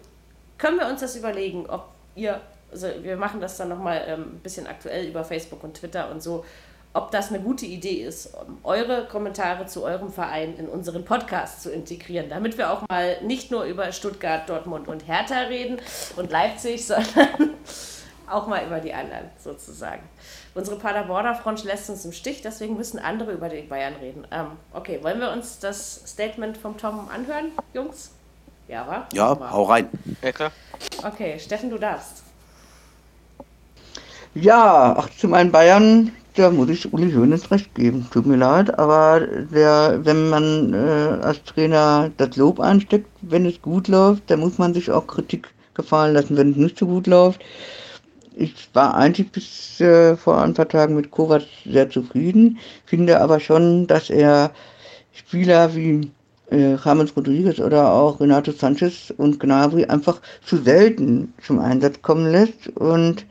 können 0.57 0.79
wir 0.79 0.89
uns 0.89 1.01
das 1.01 1.17
überlegen, 1.17 1.67
ob 1.69 1.89
ihr, 2.15 2.41
also 2.73 2.89
wir 3.03 3.17
machen 3.17 3.41
das 3.41 3.59
dann 3.59 3.69
nochmal 3.69 4.03
ähm, 4.07 4.21
ein 4.37 4.41
bisschen 4.43 4.67
aktuell 4.67 5.07
über 5.07 5.23
Facebook 5.23 5.63
und 5.65 5.75
Twitter 5.75 6.11
und 6.11 6.23
so, 6.23 6.45
ob 6.93 7.11
das 7.11 7.29
eine 7.29 7.41
gute 7.41 7.67
Idee 7.67 8.03
ist, 8.03 8.35
um 8.35 8.59
eure 8.65 9.07
Kommentare 9.07 9.67
zu 9.67 9.85
eurem 9.85 10.11
Verein 10.11 10.57
in 10.57 10.67
unseren 10.67 11.05
Podcast 11.05 11.63
zu 11.63 11.71
integrieren, 11.71 12.29
damit 12.31 12.59
wir 12.59 12.73
auch 12.73 12.89
mal 12.89 13.21
nicht 13.23 13.51
nur 13.51 13.65
über 13.65 13.93
Stuttgart, 13.93 14.49
Dortmund 14.49 14.89
und 14.89 15.07
Hertha 15.07 15.43
reden 15.43 15.79
und 16.17 16.31
Leipzig, 16.31 16.85
sondern 16.87 17.55
auch 18.27 18.47
mal 18.47 18.65
über 18.67 18.81
die 18.81 18.95
anderen 18.95 19.31
sozusagen. 19.39 20.03
Unsere 20.55 20.77
Paderborner 20.77 21.35
Front 21.37 21.63
lässt 21.65 21.89
uns 21.91 22.05
im 22.05 22.13
Stich, 22.13 22.43
deswegen 22.43 22.77
müssen 22.77 22.99
andere 22.99 23.33
über 23.33 23.49
die 23.49 23.63
Bayern 23.63 23.95
reden. 24.01 24.27
Ähm, 24.33 24.47
okay, 24.73 24.99
wollen 25.03 25.21
wir 25.21 25.31
uns 25.31 25.61
das 25.61 26.03
Statement 26.07 26.57
vom 26.57 26.77
Tom 26.77 27.09
anhören, 27.09 27.53
Jungs? 27.73 28.11
Ja, 28.67 28.87
wa? 28.87 29.07
Ja, 29.13 29.39
Wa? 29.39 29.51
hau 29.53 29.65
rein. 29.65 29.89
Ja, 30.23 30.33
klar. 30.33 30.51
Okay, 31.05 31.39
Steffen, 31.39 31.71
du 31.71 31.79
darfst. 31.79 32.25
Ja, 34.35 34.95
ach, 34.97 35.09
zu 35.11 35.29
meinen 35.29 35.53
Bayern, 35.53 36.13
da 36.35 36.51
muss 36.51 36.69
ich 36.69 36.93
Uli 36.93 37.13
Hoeneß 37.13 37.51
recht 37.51 37.75
geben. 37.75 38.09
Tut 38.13 38.27
mir 38.27 38.37
leid, 38.37 38.77
aber 38.79 39.21
der, 39.21 40.01
wenn 40.05 40.31
man 40.31 40.75
äh, 40.75 41.23
als 41.23 41.43
Trainer 41.45 42.11
das 42.17 42.37
Lob 42.37 42.61
einsteckt, 42.61 43.09
wenn 43.23 43.47
es 43.47 43.61
gut 43.63 43.89
läuft, 43.89 44.31
dann 44.31 44.41
muss 44.41 44.59
man 44.59 44.75
sich 44.75 44.91
auch 44.91 45.07
Kritik 45.07 45.49
gefallen 45.75 46.15
lassen, 46.15 46.37
wenn 46.37 46.53
es 46.53 46.57
nicht 46.57 46.79
so 46.79 46.87
gut 46.87 47.07
läuft. 47.07 47.41
Ich 48.37 48.69
war 48.75 48.95
eigentlich 48.95 49.31
bis 49.33 49.81
äh, 49.81 50.17
vor 50.17 50.41
ein 50.41 50.55
paar 50.55 50.69
Tagen 50.69 50.95
mit 50.95 51.11
Kovac 51.11 51.43
sehr 51.65 51.91
zufrieden, 51.91 52.59
finde 52.87 53.21
aber 53.21 53.41
schon, 53.41 53.87
dass 53.87 54.09
er 54.11 54.53
Spieler 55.13 55.75
wie 55.75 56.11
äh, 56.51 56.77
James 56.77 57.17
Rodriguez 57.17 57.59
oder 57.59 57.93
auch 57.93 58.21
Renato 58.21 58.53
Sanchez 58.53 59.13
und 59.17 59.41
Gnabry 59.41 59.85
einfach 59.87 60.21
zu 60.45 60.59
selten 60.59 61.33
zum 61.45 61.59
Einsatz 61.59 62.01
kommen 62.03 62.31
lässt 62.31 62.69
und 62.77 63.27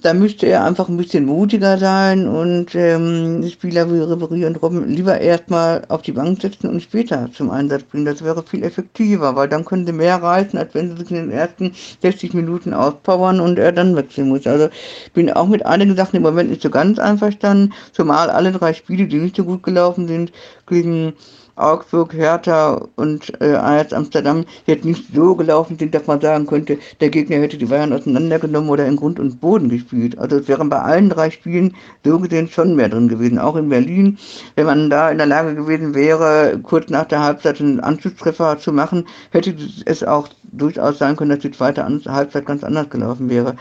da 0.00 0.14
müsste 0.14 0.46
er 0.46 0.64
einfach 0.64 0.88
ein 0.88 0.96
bisschen 0.96 1.24
mutiger 1.24 1.78
sein 1.78 2.28
und 2.28 2.74
ähm, 2.74 3.48
Spieler 3.48 3.90
wie 3.92 4.00
Ribery 4.00 4.44
und 4.44 4.62
Robben 4.62 4.88
lieber 4.88 5.20
erstmal 5.20 5.84
auf 5.88 6.02
die 6.02 6.12
Bank 6.12 6.40
setzen 6.40 6.68
und 6.68 6.82
später 6.82 7.30
zum 7.32 7.50
Einsatz 7.50 7.82
bringen. 7.84 8.04
Das 8.04 8.22
wäre 8.22 8.42
viel 8.42 8.62
effektiver, 8.62 9.36
weil 9.36 9.48
dann 9.48 9.64
können 9.64 9.86
sie 9.86 9.92
mehr 9.92 10.22
reißen, 10.22 10.58
als 10.58 10.74
wenn 10.74 10.90
sie 10.90 10.96
sich 10.96 11.10
in 11.10 11.16
den 11.16 11.30
ersten 11.30 11.72
60 12.02 12.34
Minuten 12.34 12.74
auspowern 12.74 13.40
und 13.40 13.58
er 13.58 13.72
dann 13.72 13.96
wechseln 13.96 14.28
muss. 14.28 14.46
Also 14.46 14.68
ich 15.06 15.12
bin 15.12 15.30
auch 15.32 15.48
mit 15.48 15.64
einigen 15.66 15.96
Sachen 15.96 16.16
im 16.16 16.22
Moment 16.22 16.50
nicht 16.50 16.62
so 16.62 16.70
ganz 16.70 16.98
einverstanden, 16.98 17.74
zumal 17.92 18.30
alle 18.30 18.52
drei 18.52 18.74
Spiele, 18.74 19.06
die 19.06 19.18
nicht 19.18 19.36
so 19.36 19.44
gut 19.44 19.62
gelaufen 19.62 20.08
sind, 20.08 20.32
gegen 20.66 21.14
Augsburg, 21.58 22.14
Hertha 22.14 22.86
und 22.96 23.32
äh, 23.40 23.54
Ajax 23.54 23.92
Amsterdam 23.92 24.44
jetzt 24.66 24.84
nicht 24.84 25.14
so 25.14 25.34
gelaufen 25.34 25.78
sind, 25.78 25.94
dass 25.94 26.06
man 26.06 26.20
sagen 26.20 26.46
könnte, 26.46 26.78
der 27.00 27.10
Gegner 27.10 27.36
hätte 27.36 27.58
die 27.58 27.66
Bayern 27.66 27.92
auseinandergenommen 27.92 28.70
oder 28.70 28.86
in 28.86 28.96
Grund 28.96 29.18
und 29.18 29.40
Boden 29.40 29.68
gespielt. 29.68 30.18
Also 30.18 30.36
es 30.36 30.48
wären 30.48 30.68
bei 30.68 30.80
allen 30.80 31.08
drei 31.10 31.30
Spielen 31.30 31.74
so 32.04 32.18
gesehen 32.18 32.48
schon 32.48 32.76
mehr 32.76 32.88
drin 32.88 33.08
gewesen. 33.08 33.38
Auch 33.38 33.56
in 33.56 33.68
Berlin, 33.68 34.18
wenn 34.54 34.66
man 34.66 34.90
da 34.90 35.10
in 35.10 35.18
der 35.18 35.26
Lage 35.26 35.54
gewesen 35.54 35.94
wäre, 35.94 36.58
kurz 36.62 36.90
nach 36.90 37.06
der 37.06 37.22
Halbzeit 37.22 37.60
einen 37.60 37.80
Anschlusstreffer 37.80 38.58
zu 38.58 38.72
machen, 38.72 39.06
hätte 39.30 39.54
es 39.84 40.04
auch 40.04 40.28
durchaus 40.52 40.98
sein 40.98 41.16
können, 41.16 41.30
dass 41.30 41.40
die 41.40 41.50
zweite 41.50 41.84
Halbzeit 42.06 42.46
ganz 42.46 42.64
anders 42.64 42.88
gelaufen 42.90 43.28
wäre 43.28 43.56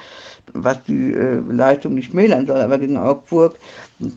was 0.54 0.84
die 0.84 1.14
äh, 1.14 1.42
Leistung 1.50 1.96
nicht 1.96 2.12
schmälern 2.12 2.48
soll, 2.48 2.60
aber 2.60 2.78
gegen 2.78 2.98
Augsburg 2.98 3.56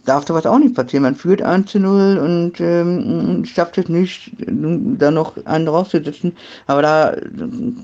darf 0.04 0.26
sowas 0.26 0.44
auch 0.46 0.58
nicht 0.58 0.74
passieren. 0.74 1.04
Man 1.04 1.14
führt 1.14 1.40
1 1.40 1.70
zu 1.70 1.80
0 1.80 2.18
und 2.18 2.60
ähm, 2.60 3.44
schafft 3.46 3.78
es 3.78 3.88
nicht, 3.88 4.32
da 4.38 5.10
noch 5.10 5.34
einen 5.46 5.66
draufzusetzen. 5.66 6.36
Aber 6.66 6.82
da 6.82 7.16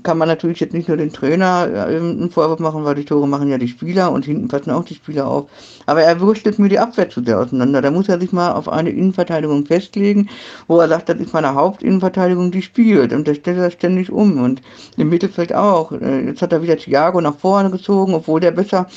kann 0.03 0.17
man 0.17 0.27
natürlich 0.27 0.59
jetzt 0.59 0.73
nicht 0.73 0.87
nur 0.87 0.97
den 0.97 1.11
Trainer 1.11 1.67
äh, 1.71 1.97
einen 1.97 2.29
Vorwurf 2.29 2.59
machen, 2.59 2.83
weil 2.83 2.95
die 2.95 3.05
Tore 3.05 3.27
machen 3.27 3.49
ja 3.49 3.57
die 3.57 3.67
Spieler 3.67 4.11
und 4.11 4.25
hinten 4.25 4.47
passen 4.47 4.71
auch 4.71 4.85
die 4.85 4.95
Spieler 4.95 5.27
auf. 5.27 5.49
Aber 5.87 6.03
er 6.03 6.19
wurstelt 6.19 6.59
mir 6.59 6.69
die 6.69 6.79
Abwehr 6.79 7.09
zu 7.09 7.23
sehr 7.23 7.39
auseinander. 7.39 7.81
Da 7.81 7.89
muss 7.89 8.09
er 8.09 8.19
sich 8.19 8.31
mal 8.31 8.51
auf 8.51 8.69
eine 8.69 8.91
Innenverteidigung 8.91 9.65
festlegen, 9.65 10.29
wo 10.67 10.79
er 10.79 10.89
sagt, 10.89 11.09
das 11.09 11.17
ist 11.17 11.33
meine 11.33 11.55
Hauptinnenverteidigung, 11.55 12.51
die 12.51 12.61
spielt. 12.61 13.11
Und 13.11 13.27
das 13.27 13.37
stellt 13.37 13.57
er 13.57 13.71
ständig 13.71 14.11
um. 14.11 14.39
Und 14.43 14.61
im 14.97 15.09
Mittelfeld 15.09 15.53
auch. 15.53 15.91
Äh, 15.93 16.27
jetzt 16.27 16.43
hat 16.43 16.53
er 16.53 16.61
wieder 16.61 16.77
Thiago 16.77 17.21
nach 17.21 17.37
vorne 17.37 17.71
gezogen, 17.71 18.13
obwohl 18.13 18.39
der 18.39 18.51
besser 18.51 18.87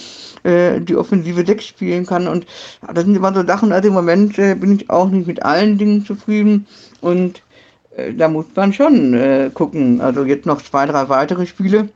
äh, 0.43 0.81
die 0.81 0.97
Offensive 0.97 1.45
6 1.45 1.65
spielen 1.65 2.07
kann. 2.07 2.29
Und 2.29 2.47
das 2.93 3.05
sind 3.05 3.15
immer 3.15 3.35
so 3.35 3.47
Sachen, 3.47 3.73
also 3.73 3.89
im 3.89 3.95
Moment 3.95 4.39
äh, 4.39 4.55
bin 4.55 4.77
ich 4.77 4.91
auch 4.91 5.09
nicht 5.09 5.27
mit 5.27 5.43
allen 5.43 5.79
Dingen 5.79 6.05
zufrieden. 6.05 6.67
Und 7.01 7.43
äh, 7.97 8.13
da 8.15 8.29
muss 8.29 8.47
man 8.55 8.73
schon 8.73 9.15
äh, 9.15 9.51
gucken. 9.53 10.01
Also 10.01 10.25
jetzt 10.25 10.47
noch 10.47 10.63
zwei, 10.63 10.87
drei 10.87 11.09
weitere 11.09 11.47
Spiele 11.47 11.89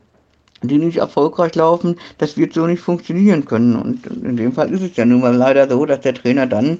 die 0.67 0.77
nicht 0.77 0.97
erfolgreich 0.97 1.55
laufen, 1.55 1.97
das 2.17 2.37
wird 2.37 2.53
so 2.53 2.65
nicht 2.65 2.81
funktionieren 2.81 3.45
können. 3.45 3.75
Und 3.75 4.07
in 4.07 4.37
dem 4.37 4.53
Fall 4.53 4.71
ist 4.73 4.81
es 4.81 4.95
ja 4.95 5.05
nun 5.05 5.21
mal 5.21 5.35
leider 5.35 5.69
so, 5.69 5.85
dass 5.85 6.01
der 6.01 6.13
Trainer 6.13 6.47
dann 6.47 6.79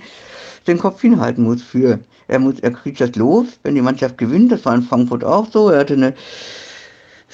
den 0.67 0.79
Kopf 0.79 1.01
hinhalten 1.01 1.43
muss 1.43 1.61
für. 1.61 1.99
Er 2.27 2.39
muss, 2.39 2.59
er 2.59 2.71
kriegt 2.71 2.99
das 2.99 3.15
los, 3.15 3.45
wenn 3.63 3.75
die 3.75 3.81
Mannschaft 3.81 4.17
gewinnt. 4.17 4.51
Das 4.51 4.65
war 4.65 4.73
in 4.73 4.81
Frankfurt 4.81 5.23
auch 5.23 5.47
so. 5.51 5.69
Er 5.69 5.81
hatte 5.81 5.93
eine 5.93 6.13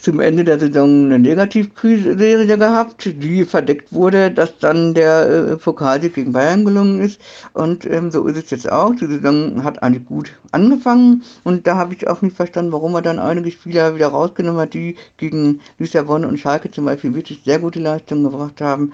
zum 0.01 0.19
Ende 0.19 0.43
der 0.43 0.59
Saison 0.59 1.05
eine 1.05 1.19
Negativserie 1.19 2.57
gehabt, 2.57 3.05
die 3.05 3.45
verdeckt 3.45 3.93
wurde, 3.93 4.31
dass 4.31 4.57
dann 4.57 4.93
der 4.93 5.29
äh, 5.29 5.57
Pokalsieg 5.57 6.15
gegen 6.15 6.31
Bayern 6.31 6.65
gelungen 6.65 7.01
ist. 7.01 7.21
Und 7.53 7.85
ähm, 7.85 8.11
so 8.11 8.25
ist 8.25 8.37
es 8.37 8.49
jetzt 8.49 8.71
auch. 8.71 8.95
Die 8.95 9.05
Saison 9.05 9.63
hat 9.63 9.81
eigentlich 9.83 10.05
gut 10.05 10.33
angefangen 10.51 11.23
und 11.43 11.67
da 11.67 11.75
habe 11.75 11.93
ich 11.93 12.07
auch 12.07 12.21
nicht 12.21 12.35
verstanden, 12.35 12.71
warum 12.71 12.95
er 12.95 13.01
dann 13.01 13.19
einige 13.19 13.51
Spieler 13.51 13.95
wieder 13.95 14.07
rausgenommen 14.07 14.61
hat, 14.61 14.73
die 14.73 14.95
gegen 15.17 15.61
Lissabon 15.77 16.25
und 16.25 16.39
Schalke 16.39 16.71
zum 16.71 16.85
Beispiel 16.85 17.13
wirklich 17.13 17.41
sehr 17.45 17.59
gute 17.59 17.79
Leistungen 17.79 18.23
gebracht 18.23 18.59
haben. 18.59 18.93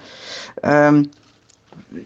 Ähm, 0.62 1.08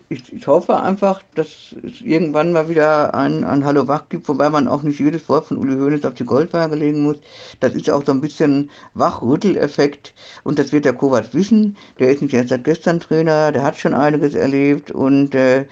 ich, 0.08 0.32
ich 0.32 0.46
hoffe 0.46 0.80
einfach, 0.80 1.22
dass 1.34 1.74
es 1.82 2.00
irgendwann 2.00 2.52
mal 2.52 2.68
wieder 2.68 3.14
ein, 3.14 3.44
ein 3.44 3.64
Hallo 3.64 3.88
Wach 3.88 4.08
gibt, 4.08 4.28
wobei 4.28 4.48
man 4.50 4.68
auch 4.68 4.82
nicht 4.82 5.00
jedes 5.00 5.28
Wort 5.28 5.46
von 5.46 5.56
Uli 5.58 5.74
Hoeneß 5.74 6.04
auf 6.04 6.14
die 6.14 6.24
Goldwaage 6.24 6.76
legen 6.76 7.02
muss. 7.02 7.16
Das 7.60 7.74
ist 7.74 7.90
auch 7.90 8.04
so 8.04 8.12
ein 8.12 8.20
bisschen 8.20 8.70
Wachrütteleffekt 8.94 10.14
und 10.44 10.58
das 10.58 10.72
wird 10.72 10.84
der 10.84 10.92
Kovac 10.92 11.34
wissen. 11.34 11.76
Der 11.98 12.10
ist 12.10 12.22
nicht 12.22 12.34
erst 12.34 12.50
seit 12.50 12.64
gestern 12.64 13.00
Trainer, 13.00 13.52
der 13.52 13.62
hat 13.62 13.76
schon 13.76 13.94
einiges 13.94 14.34
erlebt 14.34 14.90
und 14.90 15.34
äh, 15.34 15.66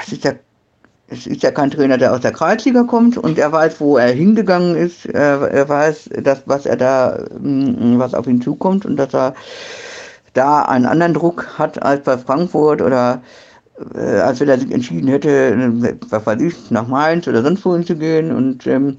es 0.00 0.12
ist 0.12 0.24
ja 0.24 0.32
es 1.08 1.26
ist 1.26 1.42
ja 1.42 1.50
kein 1.50 1.70
Trainer, 1.70 1.98
der 1.98 2.14
aus 2.14 2.20
der 2.20 2.32
Kreisliga 2.32 2.84
kommt 2.84 3.18
und 3.18 3.38
er 3.38 3.52
weiß, 3.52 3.80
wo 3.80 3.98
er 3.98 4.12
hingegangen 4.12 4.76
ist. 4.76 5.04
Er, 5.04 5.68
weiß, 5.68 6.08
dass, 6.22 6.42
was 6.46 6.64
er 6.64 6.76
da, 6.76 7.26
was 7.28 8.14
auf 8.14 8.26
ihn 8.26 8.40
zukommt 8.40 8.86
und 8.86 8.96
dass 8.96 9.12
er 9.12 9.34
da 10.32 10.62
einen 10.62 10.86
anderen 10.86 11.14
Druck 11.14 11.58
hat 11.58 11.82
als 11.82 12.04
bei 12.04 12.16
Frankfurt 12.18 12.82
oder 12.82 13.22
äh, 13.94 14.20
als 14.20 14.40
wenn 14.40 14.48
er 14.48 14.58
sich 14.58 14.70
entschieden 14.70 15.08
hätte, 15.08 15.98
was 16.08 16.26
weiß 16.26 16.40
ich, 16.40 16.70
nach 16.70 16.86
Mainz 16.86 17.26
oder 17.26 17.42
sonst 17.42 17.64
wohin 17.64 17.84
zu 17.84 17.96
gehen. 17.96 18.32
Und 18.32 18.66
ähm, 18.66 18.98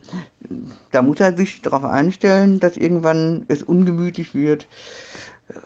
da 0.91 1.01
muss 1.01 1.19
er 1.19 1.35
sich 1.35 1.61
darauf 1.61 1.83
einstellen, 1.83 2.59
dass 2.59 2.77
irgendwann 2.77 3.45
es 3.47 3.63
ungemütlich 3.63 4.33
wird. 4.33 4.67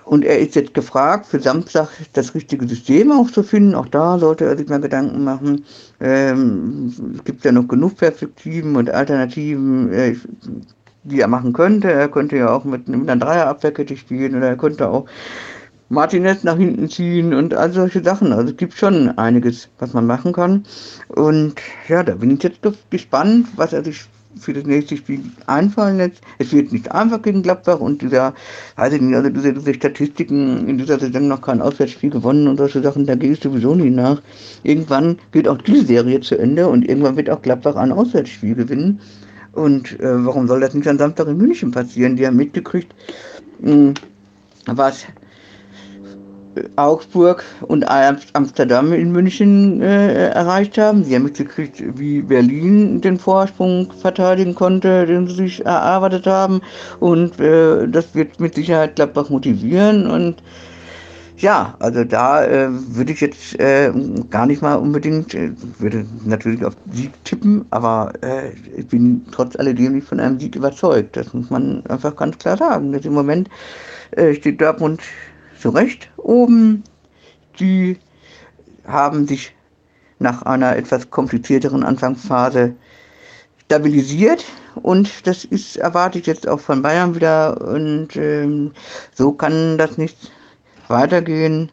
Und 0.05 0.25
er 0.25 0.39
ist 0.39 0.55
jetzt 0.55 0.73
gefragt, 0.73 1.27
für 1.27 1.39
Samstag 1.39 1.89
das 2.13 2.33
richtige 2.33 2.67
System 2.67 3.11
auch 3.11 3.29
zu 3.29 3.43
finden. 3.43 3.75
Auch 3.75 3.87
da 3.87 4.17
sollte 4.17 4.45
er 4.45 4.57
sich 4.57 4.67
mal 4.67 4.81
Gedanken 4.81 5.23
machen. 5.23 5.63
Ähm, 5.99 6.93
es 7.15 7.23
gibt 7.23 7.45
ja 7.45 7.51
noch 7.51 7.67
genug 7.67 7.95
Perspektiven 7.97 8.75
und 8.75 8.89
Alternativen, 8.89 9.93
äh, 9.93 10.15
die 11.03 11.21
er 11.21 11.27
machen 11.27 11.53
könnte. 11.53 11.91
Er 11.91 12.09
könnte 12.09 12.37
ja 12.37 12.49
auch 12.49 12.65
mit, 12.65 12.87
mit 12.87 13.09
einer 13.09 13.23
Dreierabwehrkette 13.23 13.95
spielen 13.95 14.35
oder 14.35 14.47
er 14.47 14.57
könnte 14.57 14.89
auch 14.89 15.05
Martinez 15.89 16.43
nach 16.43 16.57
hinten 16.57 16.89
ziehen 16.89 17.33
und 17.33 17.53
all 17.53 17.71
solche 17.71 18.03
Sachen. 18.03 18.33
Also 18.33 18.51
es 18.51 18.57
gibt 18.57 18.73
schon 18.73 19.17
einiges, 19.17 19.69
was 19.79 19.93
man 19.93 20.05
machen 20.05 20.33
kann. 20.33 20.63
Und 21.07 21.55
ja, 21.87 22.03
da 22.03 22.15
bin 22.15 22.31
ich 22.31 22.43
jetzt 22.43 22.59
gespannt, 22.89 23.47
was 23.55 23.73
er 23.73 23.83
sich 23.83 24.05
für 24.39 24.53
das 24.53 24.65
nächste 24.65 24.97
Spiel 24.97 25.21
einfallen 25.47 25.97
lässt. 25.97 26.21
Es 26.37 26.51
wird 26.51 26.71
nicht 26.71 26.91
einfach 26.91 27.21
gegen 27.21 27.41
Gladbach 27.41 27.79
und 27.79 28.01
dieser, 28.01 28.33
weiß 28.75 28.93
ich 28.93 29.01
nicht, 29.01 29.15
also 29.15 29.29
diese, 29.29 29.53
diese 29.53 29.73
Statistiken 29.73 30.67
in 30.67 30.77
dieser 30.77 30.99
Saison 30.99 31.27
noch 31.27 31.41
kein 31.41 31.61
Auswärtsspiel 31.61 32.09
gewonnen 32.09 32.47
und 32.47 32.57
solche 32.57 32.81
Sachen, 32.81 33.05
da 33.05 33.15
gehe 33.15 33.31
ich 33.31 33.39
sowieso 33.39 33.75
nicht 33.75 33.95
nach. 33.95 34.21
Irgendwann 34.63 35.17
geht 35.31 35.47
auch 35.47 35.57
diese 35.57 35.85
Serie 35.85 36.19
zu 36.19 36.37
Ende 36.37 36.67
und 36.67 36.87
irgendwann 36.87 37.17
wird 37.17 37.29
auch 37.29 37.41
Gladbach 37.41 37.75
ein 37.75 37.91
Auswärtsspiel 37.91 38.55
gewinnen. 38.55 38.99
Und 39.53 39.99
äh, 39.99 40.25
warum 40.25 40.47
soll 40.47 40.59
das 40.59 40.75
nicht 40.75 40.87
am 40.87 40.99
Samstag 40.99 41.27
in 41.27 41.37
München 41.37 41.71
passieren? 41.71 42.15
Die 42.15 42.27
haben 42.27 42.35
mitgekriegt, 42.35 42.93
mh, 43.59 43.71
hm, 43.71 43.93
was 44.67 45.05
Augsburg 46.75 47.43
und 47.61 47.85
Amsterdam 47.87 48.93
in 48.93 49.11
München 49.11 49.81
äh, 49.81 50.29
erreicht 50.29 50.77
haben. 50.77 51.03
Sie 51.03 51.15
haben 51.15 51.23
mitgekriegt, 51.23 51.81
wie 51.97 52.21
Berlin 52.21 53.01
den 53.01 53.17
Vorsprung 53.17 53.91
verteidigen 54.01 54.55
konnte, 54.55 55.05
den 55.05 55.27
sie 55.27 55.35
sich 55.35 55.65
erarbeitet 55.65 56.27
haben. 56.27 56.61
Und 56.99 57.39
äh, 57.39 57.87
das 57.87 58.13
wird 58.15 58.39
mit 58.39 58.55
Sicherheit 58.55 58.95
Gladbach 58.95 59.29
motivieren. 59.29 60.07
Und 60.07 60.41
ja, 61.37 61.75
also 61.77 62.03
da 62.03 62.43
äh, 62.43 62.67
würde 62.71 63.11
ich 63.11 63.21
jetzt 63.21 63.59
äh, 63.59 63.91
gar 64.31 64.47
nicht 64.47 64.63
mal 64.63 64.73
unbedingt, 64.73 65.35
äh, 65.35 65.51
würde 65.77 66.03
natürlich 66.25 66.65
auf 66.65 66.73
Sieg 66.91 67.11
tippen, 67.25 67.63
aber 67.69 68.11
äh, 68.23 68.53
ich 68.75 68.87
bin 68.87 69.23
trotz 69.31 69.55
alledem 69.55 69.93
nicht 69.93 70.07
von 70.07 70.19
einem 70.19 70.39
Sieg 70.39 70.55
überzeugt. 70.55 71.15
Das 71.15 71.35
muss 71.35 71.51
man 71.51 71.85
einfach 71.87 72.15
ganz 72.15 72.39
klar 72.39 72.57
sagen. 72.57 72.91
Dass 72.91 73.05
Im 73.05 73.13
Moment 73.13 73.49
steht 74.33 74.61
Dortmund 74.61 75.01
zu 75.59 75.69
Recht 75.69 76.09
oben. 76.17 76.83
Die 77.59 77.97
haben 78.85 79.27
sich 79.27 79.53
nach 80.19 80.41
einer 80.43 80.75
etwas 80.75 81.09
komplizierteren 81.09 81.83
Anfangsphase 81.83 82.75
stabilisiert 83.65 84.45
und 84.75 85.27
das 85.27 85.43
ist 85.43 85.77
erwarte 85.77 86.19
ich 86.19 86.25
jetzt 86.25 86.47
auch 86.47 86.59
von 86.59 86.81
Bayern 86.81 87.15
wieder 87.15 87.61
und 87.61 88.15
ähm, 88.15 88.71
so 89.13 89.33
kann 89.33 89.77
das 89.77 89.97
nicht 89.97 90.31
weitergehen. 90.87 91.71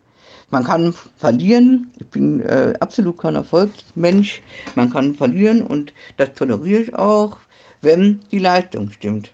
Man 0.50 0.64
kann 0.64 0.94
verlieren, 1.16 1.92
ich 1.98 2.06
bin 2.08 2.40
äh, 2.40 2.74
absolut 2.80 3.18
kein 3.18 3.34
Erfolgsmensch, 3.34 4.42
man 4.74 4.90
kann 4.90 5.14
verlieren 5.14 5.62
und 5.62 5.92
das 6.16 6.34
toleriere 6.34 6.82
ich 6.82 6.94
auch, 6.94 7.38
wenn 7.80 8.20
die 8.30 8.38
Leistung 8.38 8.90
stimmt. 8.90 9.32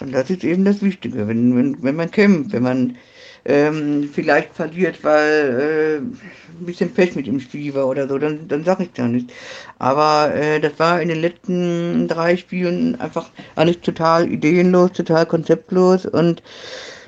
Und 0.00 0.12
das 0.12 0.30
ist 0.30 0.44
eben 0.44 0.64
das 0.64 0.82
Wichtige, 0.82 1.26
wenn, 1.28 1.56
wenn, 1.56 1.82
wenn 1.82 1.96
man 1.96 2.10
kämpft, 2.10 2.52
wenn 2.52 2.62
man 2.62 2.96
ähm, 3.44 4.08
vielleicht 4.12 4.54
verliert, 4.54 5.02
weil 5.02 5.30
äh, 5.30 5.96
ein 5.96 6.66
bisschen 6.66 6.92
Pech 6.92 7.14
mit 7.16 7.26
dem 7.26 7.40
Spiel 7.40 7.74
war 7.74 7.88
oder 7.88 8.08
so, 8.08 8.18
dann, 8.18 8.48
dann 8.48 8.64
sage 8.64 8.84
ich 8.84 8.92
da 8.92 9.06
nicht. 9.06 9.32
Aber 9.78 10.34
äh, 10.34 10.60
das 10.60 10.72
war 10.78 11.00
in 11.00 11.08
den 11.08 11.20
letzten 11.20 12.08
drei 12.08 12.36
Spielen 12.36 13.00
einfach 13.00 13.30
alles 13.56 13.80
total 13.80 14.30
ideenlos, 14.30 14.92
total 14.92 15.26
konzeptlos 15.26 16.06
und 16.06 16.42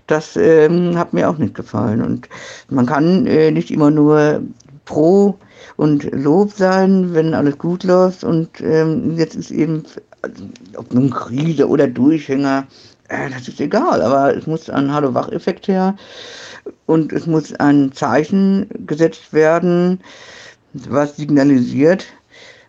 das 0.06 0.36
ähm, 0.36 0.96
hat 0.96 1.12
mir 1.12 1.28
auch 1.28 1.38
nicht 1.38 1.54
gefallen. 1.54 2.02
Und 2.02 2.28
man 2.68 2.86
kann 2.86 3.26
äh, 3.26 3.50
nicht 3.50 3.70
immer 3.70 3.90
nur 3.90 4.42
pro 4.84 5.36
und 5.76 6.04
Lob 6.12 6.52
sein, 6.52 7.12
wenn 7.12 7.34
alles 7.34 7.58
gut 7.58 7.84
läuft. 7.84 8.24
Und 8.24 8.60
ähm, 8.60 9.16
jetzt 9.18 9.34
ist 9.34 9.50
eben, 9.50 9.82
also, 10.22 10.44
ob 10.76 10.92
nun 10.94 11.10
Krise 11.10 11.68
oder 11.68 11.88
Durchhänger, 11.88 12.66
äh, 13.08 13.30
das 13.30 13.48
ist 13.48 13.60
egal, 13.60 14.02
aber 14.02 14.36
es 14.36 14.46
muss 14.46 14.70
ein 14.70 14.92
Hallo-Wach-Effekt 14.92 15.68
her 15.68 15.96
und 16.86 17.12
es 17.12 17.26
muss 17.26 17.54
ein 17.54 17.92
Zeichen 17.92 18.68
gesetzt 18.86 19.32
werden, 19.32 20.00
was 20.72 21.16
signalisiert, 21.16 22.06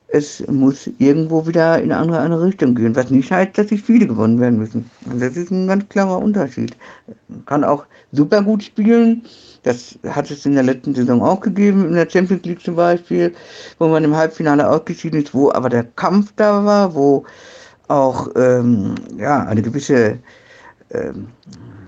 es 0.10 0.46
muss 0.48 0.90
irgendwo 1.00 1.46
wieder 1.48 1.82
in 1.82 1.92
eine 1.92 2.20
andere, 2.20 2.46
Richtung 2.46 2.76
gehen, 2.76 2.96
was 2.96 3.10
nicht 3.10 3.30
heißt, 3.30 3.58
dass 3.58 3.68
sich 3.68 3.82
viele 3.82 4.08
gewonnen 4.08 4.40
werden 4.40 4.58
müssen. 4.58 4.90
Und 5.06 5.22
das 5.22 5.36
ist 5.36 5.52
ein 5.52 5.68
ganz 5.68 5.88
klarer 5.90 6.20
Unterschied. 6.20 6.78
Man 7.28 7.46
kann 7.46 7.64
auch 7.64 7.86
super 8.14 8.42
gut 8.42 8.64
spielen, 8.64 9.24
das 9.64 10.00
hat 10.08 10.32
es 10.32 10.46
in 10.46 10.54
der 10.54 10.64
letzten 10.64 10.96
Saison 10.96 11.22
auch 11.22 11.42
gegeben, 11.42 11.88
in 11.90 11.96
der 11.96 12.10
Champions 12.10 12.46
League 12.46 12.62
zum 12.62 12.76
Beispiel, 12.76 13.34
wo 13.80 13.88
man 13.90 14.04
im 14.06 14.16
Halbfinale 14.16 14.70
ausgeschieden 14.70 15.22
ist, 15.22 15.34
wo 15.34 15.52
aber 15.52 15.68
der 15.68 15.84
Kampf 15.84 16.32
da 16.38 16.64
war, 16.64 16.96
wo 16.96 17.26
auch 17.88 18.30
ähm, 18.36 18.96
ja, 19.18 19.44
eine 19.44 19.62
gewisse 19.62 20.20
ähm, 20.92 21.28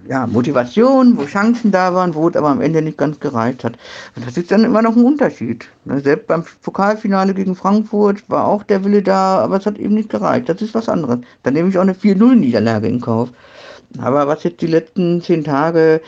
ja, 0.10 0.26
Motivation, 0.26 1.18
wo 1.18 1.26
Chancen 1.26 1.72
da 1.72 1.94
waren, 1.94 2.16
wo 2.16 2.28
es 2.28 2.36
aber 2.36 2.50
am 2.50 2.62
Ende 2.62 2.82
nicht 2.82 2.98
ganz 2.98 3.20
gereicht 3.20 3.64
hat. 3.64 3.78
Und 4.16 4.26
das 4.26 4.38
ist 4.38 4.50
dann 4.50 4.64
immer 4.64 4.82
noch 4.82 4.96
ein 4.96 5.06
Unterschied. 5.06 5.68
Ne, 5.86 6.00
selbst 6.00 6.26
beim 6.28 6.44
Pokalfinale 6.64 7.36
gegen 7.36 7.56
Frankfurt 7.56 8.28
war 8.28 8.48
auch 8.48 8.64
der 8.64 8.84
Wille 8.84 9.04
da, 9.04 9.40
aber 9.40 9.58
es 9.58 9.68
hat 9.68 9.78
eben 9.78 9.94
nicht 9.94 10.10
gereicht. 10.10 10.50
Das 10.50 10.64
ist 10.64 10.74
was 10.74 10.90
anderes. 10.90 11.20
Da 11.44 11.52
nehme 11.52 11.70
ich 11.70 11.78
auch 11.78 11.84
eine 11.84 11.94
4-0-Niederlage 11.94 12.88
in 12.88 13.02
Kauf. 13.02 13.30
Aber 14.00 14.28
was 14.28 14.44
jetzt 14.44 14.62
die 14.62 14.68
letzten 14.68 15.22
zehn 15.22 15.44
Tage 15.44 16.02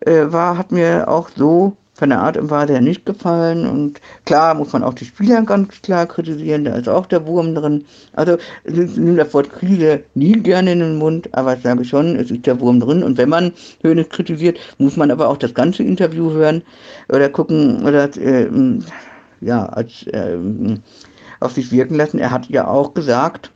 äh, 0.00 0.24
war, 0.32 0.56
hat 0.56 0.72
mir 0.72 1.08
auch 1.08 1.28
so 1.36 1.76
von 2.02 2.10
der 2.10 2.20
Art 2.20 2.36
und 2.36 2.50
Weise 2.50 2.72
her 2.72 2.80
nicht 2.80 3.06
gefallen. 3.06 3.64
Und 3.64 4.00
klar 4.24 4.54
muss 4.54 4.72
man 4.72 4.82
auch 4.82 4.92
die 4.92 5.04
Spieler 5.04 5.40
ganz 5.42 5.80
klar 5.82 6.04
kritisieren, 6.04 6.64
da 6.64 6.74
ist 6.74 6.88
auch 6.88 7.06
der 7.06 7.24
Wurm 7.28 7.54
drin. 7.54 7.84
Also 8.14 8.38
nehme 8.64 9.18
das 9.18 9.32
Wort 9.32 9.50
Krise 9.50 10.02
nie 10.14 10.32
gerne 10.32 10.72
in 10.72 10.80
den 10.80 10.96
Mund, 10.96 11.28
aber 11.30 11.54
ich 11.54 11.62
sage 11.62 11.84
schon, 11.84 12.16
es 12.16 12.32
ist 12.32 12.44
der 12.44 12.58
Wurm 12.58 12.80
drin. 12.80 13.04
Und 13.04 13.18
wenn 13.18 13.28
man 13.28 13.52
Hönes 13.84 14.08
kritisiert, 14.08 14.58
muss 14.78 14.96
man 14.96 15.12
aber 15.12 15.28
auch 15.28 15.36
das 15.36 15.54
ganze 15.54 15.84
Interview 15.84 16.32
hören 16.32 16.62
oder 17.08 17.28
gucken 17.28 17.86
oder 17.86 18.10
äh, 18.16 18.48
ja, 19.40 19.66
als 19.66 20.04
äh, 20.08 20.36
auf 21.38 21.52
sich 21.52 21.70
wirken 21.70 21.94
lassen. 21.94 22.18
Er 22.18 22.32
hat 22.32 22.48
ja 22.48 22.66
auch 22.66 22.94
gesagt, 22.94 23.52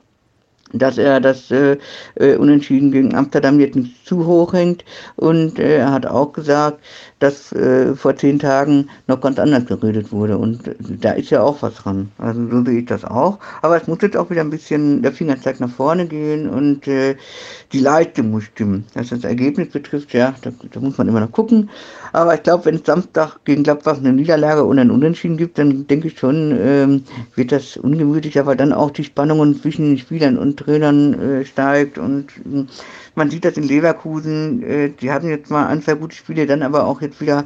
dass 0.72 0.98
er 0.98 1.20
das 1.20 1.50
äh, 1.50 1.76
äh, 2.16 2.36
Unentschieden 2.36 2.90
gegen 2.90 3.14
Amsterdam 3.14 3.60
jetzt 3.60 3.76
nicht 3.76 4.06
zu 4.06 4.26
hoch 4.26 4.52
hängt. 4.52 4.84
Und 5.16 5.58
äh, 5.58 5.78
er 5.78 5.92
hat 5.92 6.06
auch 6.06 6.32
gesagt, 6.32 6.80
dass 7.18 7.52
äh, 7.52 7.94
vor 7.94 8.16
zehn 8.16 8.38
Tagen 8.38 8.88
noch 9.06 9.20
ganz 9.20 9.38
anders 9.38 9.66
geredet 9.66 10.12
wurde. 10.12 10.38
Und 10.38 10.66
äh, 10.66 10.74
da 11.00 11.12
ist 11.12 11.30
ja 11.30 11.42
auch 11.42 11.62
was 11.62 11.74
dran. 11.74 12.10
Also 12.18 12.48
so 12.48 12.64
sehe 12.64 12.80
ich 12.80 12.86
das 12.86 13.04
auch. 13.04 13.38
Aber 13.62 13.80
es 13.80 13.86
muss 13.86 13.98
jetzt 14.02 14.16
auch 14.16 14.30
wieder 14.30 14.42
ein 14.42 14.50
bisschen 14.50 15.02
der 15.02 15.12
Fingerzeig 15.12 15.60
nach 15.60 15.70
vorne 15.70 16.06
gehen 16.06 16.48
und 16.48 16.86
äh, 16.88 17.16
die 17.72 17.80
Leistung 17.80 18.30
muss 18.30 18.44
stimmen. 18.44 18.84
Was 18.94 19.08
das 19.08 19.24
Ergebnis 19.24 19.70
betrifft, 19.70 20.12
ja, 20.12 20.34
da, 20.42 20.50
da 20.70 20.80
muss 20.80 20.98
man 20.98 21.08
immer 21.08 21.20
noch 21.20 21.32
gucken. 21.32 21.70
Aber 22.12 22.34
ich 22.34 22.42
glaube, 22.42 22.66
wenn 22.66 22.76
es 22.76 22.84
Samstag 22.84 23.38
gegen 23.44 23.62
Gladbach 23.62 23.98
eine 23.98 24.12
Niederlage 24.12 24.64
und 24.64 24.78
ein 24.78 24.90
Unentschieden 24.90 25.36
gibt, 25.36 25.58
dann 25.58 25.86
denke 25.86 26.08
ich 26.08 26.18
schon, 26.18 26.56
ähm, 26.58 27.04
wird 27.34 27.52
das 27.52 27.76
ungemütlich, 27.76 28.38
aber 28.38 28.56
dann 28.56 28.72
auch 28.72 28.90
die 28.90 29.04
Spannungen 29.04 29.60
zwischen 29.60 29.86
den 29.86 29.98
Spielern 29.98 30.38
und 30.38 30.55
Trainern 30.56 31.14
äh, 31.14 31.44
steigt 31.44 31.98
und 31.98 32.30
äh, 32.44 32.64
man 33.14 33.30
sieht 33.30 33.44
das 33.44 33.56
in 33.56 33.64
Leverkusen, 33.64 34.62
äh, 34.62 34.90
die 34.90 35.10
hatten 35.10 35.28
jetzt 35.28 35.50
mal 35.50 35.66
ein, 35.66 35.82
zwei 35.82 35.94
gute 35.94 36.16
Spiele, 36.16 36.46
dann 36.46 36.62
aber 36.62 36.86
auch 36.86 37.00
jetzt 37.00 37.20
wieder 37.20 37.44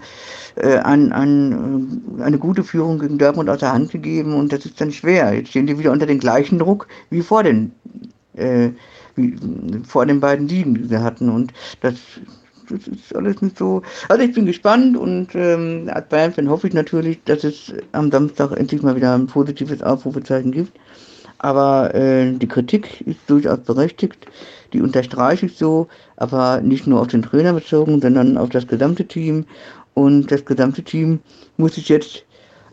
äh, 0.57 0.79
ein, 0.79 1.13
ein, 1.13 2.19
äh, 2.19 2.23
eine 2.23 2.39
gute 2.39 2.65
Führung 2.65 2.99
gegen 2.99 3.19
Dortmund 3.19 3.49
aus 3.49 3.61
der 3.61 3.73
Hand 3.73 3.91
gegeben 3.91 4.35
und 4.35 4.53
das 4.53 4.65
ist 4.67 4.81
dann 4.81 4.93
schwer. 4.93 5.33
Jetzt 5.33 5.51
stehen 5.51 5.67
die 5.67 5.79
wieder 5.79 5.93
unter 5.93 6.07
den 6.07 6.19
gleichen 6.19 6.59
Druck 6.59 6.89
wie 7.11 7.23
vor 7.23 7.43
den, 7.43 7.73
äh, 8.35 8.71
wie, 9.17 9.37
vor 9.87 10.07
den 10.07 10.21
beiden 10.21 10.49
Ligen, 10.49 10.75
die 10.75 10.85
sie 10.85 11.03
hatten 11.03 11.29
und 11.29 11.53
das 11.81 11.95
das 12.71 12.87
ist 12.87 13.15
alles 13.15 13.43
nicht 13.43 13.59
so. 13.59 13.83
Also 14.09 14.23
ich 14.23 14.33
bin 14.33 14.47
gespannt 14.47 14.97
und 14.97 15.35
ähm, 15.35 15.91
als 15.93 16.09
Bayern-Fan 16.09 16.49
hoffe 16.49 16.69
ich 16.69 16.75
natürlich, 16.75 17.23
dass 17.25 17.45
es 17.45 17.73
am 17.93 18.11
Samstag 18.11 18.53
endlich 18.53 18.83
mal 18.83 18.97
wieder 18.97 19.15
ein 19.15 19.27
positives 19.27 19.83
Aufrufezeichen 19.83 20.53
gibt. 20.53 20.73
Aber 21.41 21.95
äh, 21.95 22.33
die 22.33 22.49
Kritik 22.49 23.01
ist 23.03 23.19
durchaus 23.27 23.59
berechtigt 23.61 24.27
die 24.73 24.81
unterstreiche 24.81 25.47
ich 25.47 25.57
so, 25.57 25.89
aber 26.17 26.61
nicht 26.61 26.87
nur 26.87 27.01
auf 27.01 27.09
den 27.09 27.23
Trainer 27.23 27.53
bezogen, 27.53 28.01
sondern 28.01 28.37
auf 28.39 28.51
das 28.51 28.67
gesamte 28.67 29.05
Team. 29.05 29.45
Und 29.95 30.31
das 30.31 30.45
gesamte 30.45 30.83
Team 30.83 31.21
muss 31.57 31.75
sich 31.75 31.89
jetzt 31.89 32.25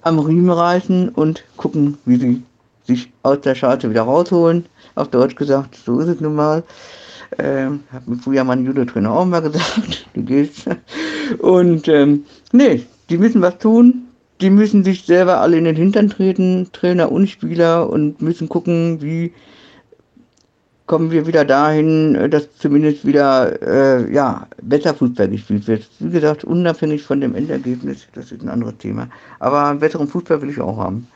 am 0.01 0.19
Riemen 0.19 0.51
reißen 0.51 1.09
und 1.09 1.43
gucken, 1.57 1.97
wie 2.05 2.17
sie 2.17 2.43
sich 2.85 3.11
aus 3.23 3.41
der 3.41 3.55
Scharte 3.55 3.89
wieder 3.89 4.03
rausholen. 4.03 4.65
Auf 4.95 5.09
Deutsch 5.09 5.35
gesagt, 5.35 5.75
so 5.75 5.99
ist 5.99 6.07
es 6.07 6.21
nun 6.21 6.35
mal. 6.35 6.63
Ähm, 7.39 7.81
hat 7.91 8.07
mir 8.07 8.17
früher 8.17 8.43
mein 8.43 8.65
Judo-Trainer 8.65 9.11
auch 9.11 9.25
mal 9.25 9.41
gesagt, 9.51 10.07
du 10.13 10.23
gehst. 10.23 10.65
Und 11.39 11.87
ähm, 11.87 12.25
nee, 12.53 12.85
die 13.09 13.17
müssen 13.17 13.41
was 13.41 13.57
tun. 13.57 14.06
Die 14.41 14.49
müssen 14.49 14.83
sich 14.83 15.03
selber 15.03 15.41
alle 15.41 15.57
in 15.57 15.63
den 15.63 15.75
Hintern 15.75 16.09
treten, 16.09 16.69
Trainer 16.71 17.11
und 17.11 17.27
Spieler, 17.27 17.89
und 17.89 18.21
müssen 18.21 18.47
gucken, 18.49 19.01
wie 19.01 19.33
kommen 20.85 21.11
wir 21.11 21.27
wieder 21.27 21.43
dahin, 21.43 22.29
dass 22.31 22.55
zumindest 22.55 23.05
wieder 23.05 23.61
äh, 23.61 24.13
ja, 24.13 24.47
besser 24.61 24.93
Fußball 24.93 25.27
gespielt 25.27 25.67
wird. 25.67 25.87
Wie 25.99 26.09
gesagt, 26.09 26.45
unabhängig 26.45 27.03
von 27.03 27.19
dem 27.19 27.35
Endergebnis, 27.35 28.07
das 28.13 28.31
ist 28.31 28.41
ein 28.41 28.49
anderes 28.49 28.77
Thema. 28.77 29.09
Aber 29.39 29.65
einen 29.65 29.79
besseren 29.79 30.07
Fußball 30.07 30.41
will 30.41 30.49
ich 30.49 30.61
auch 30.61 30.77
haben. 30.77 31.07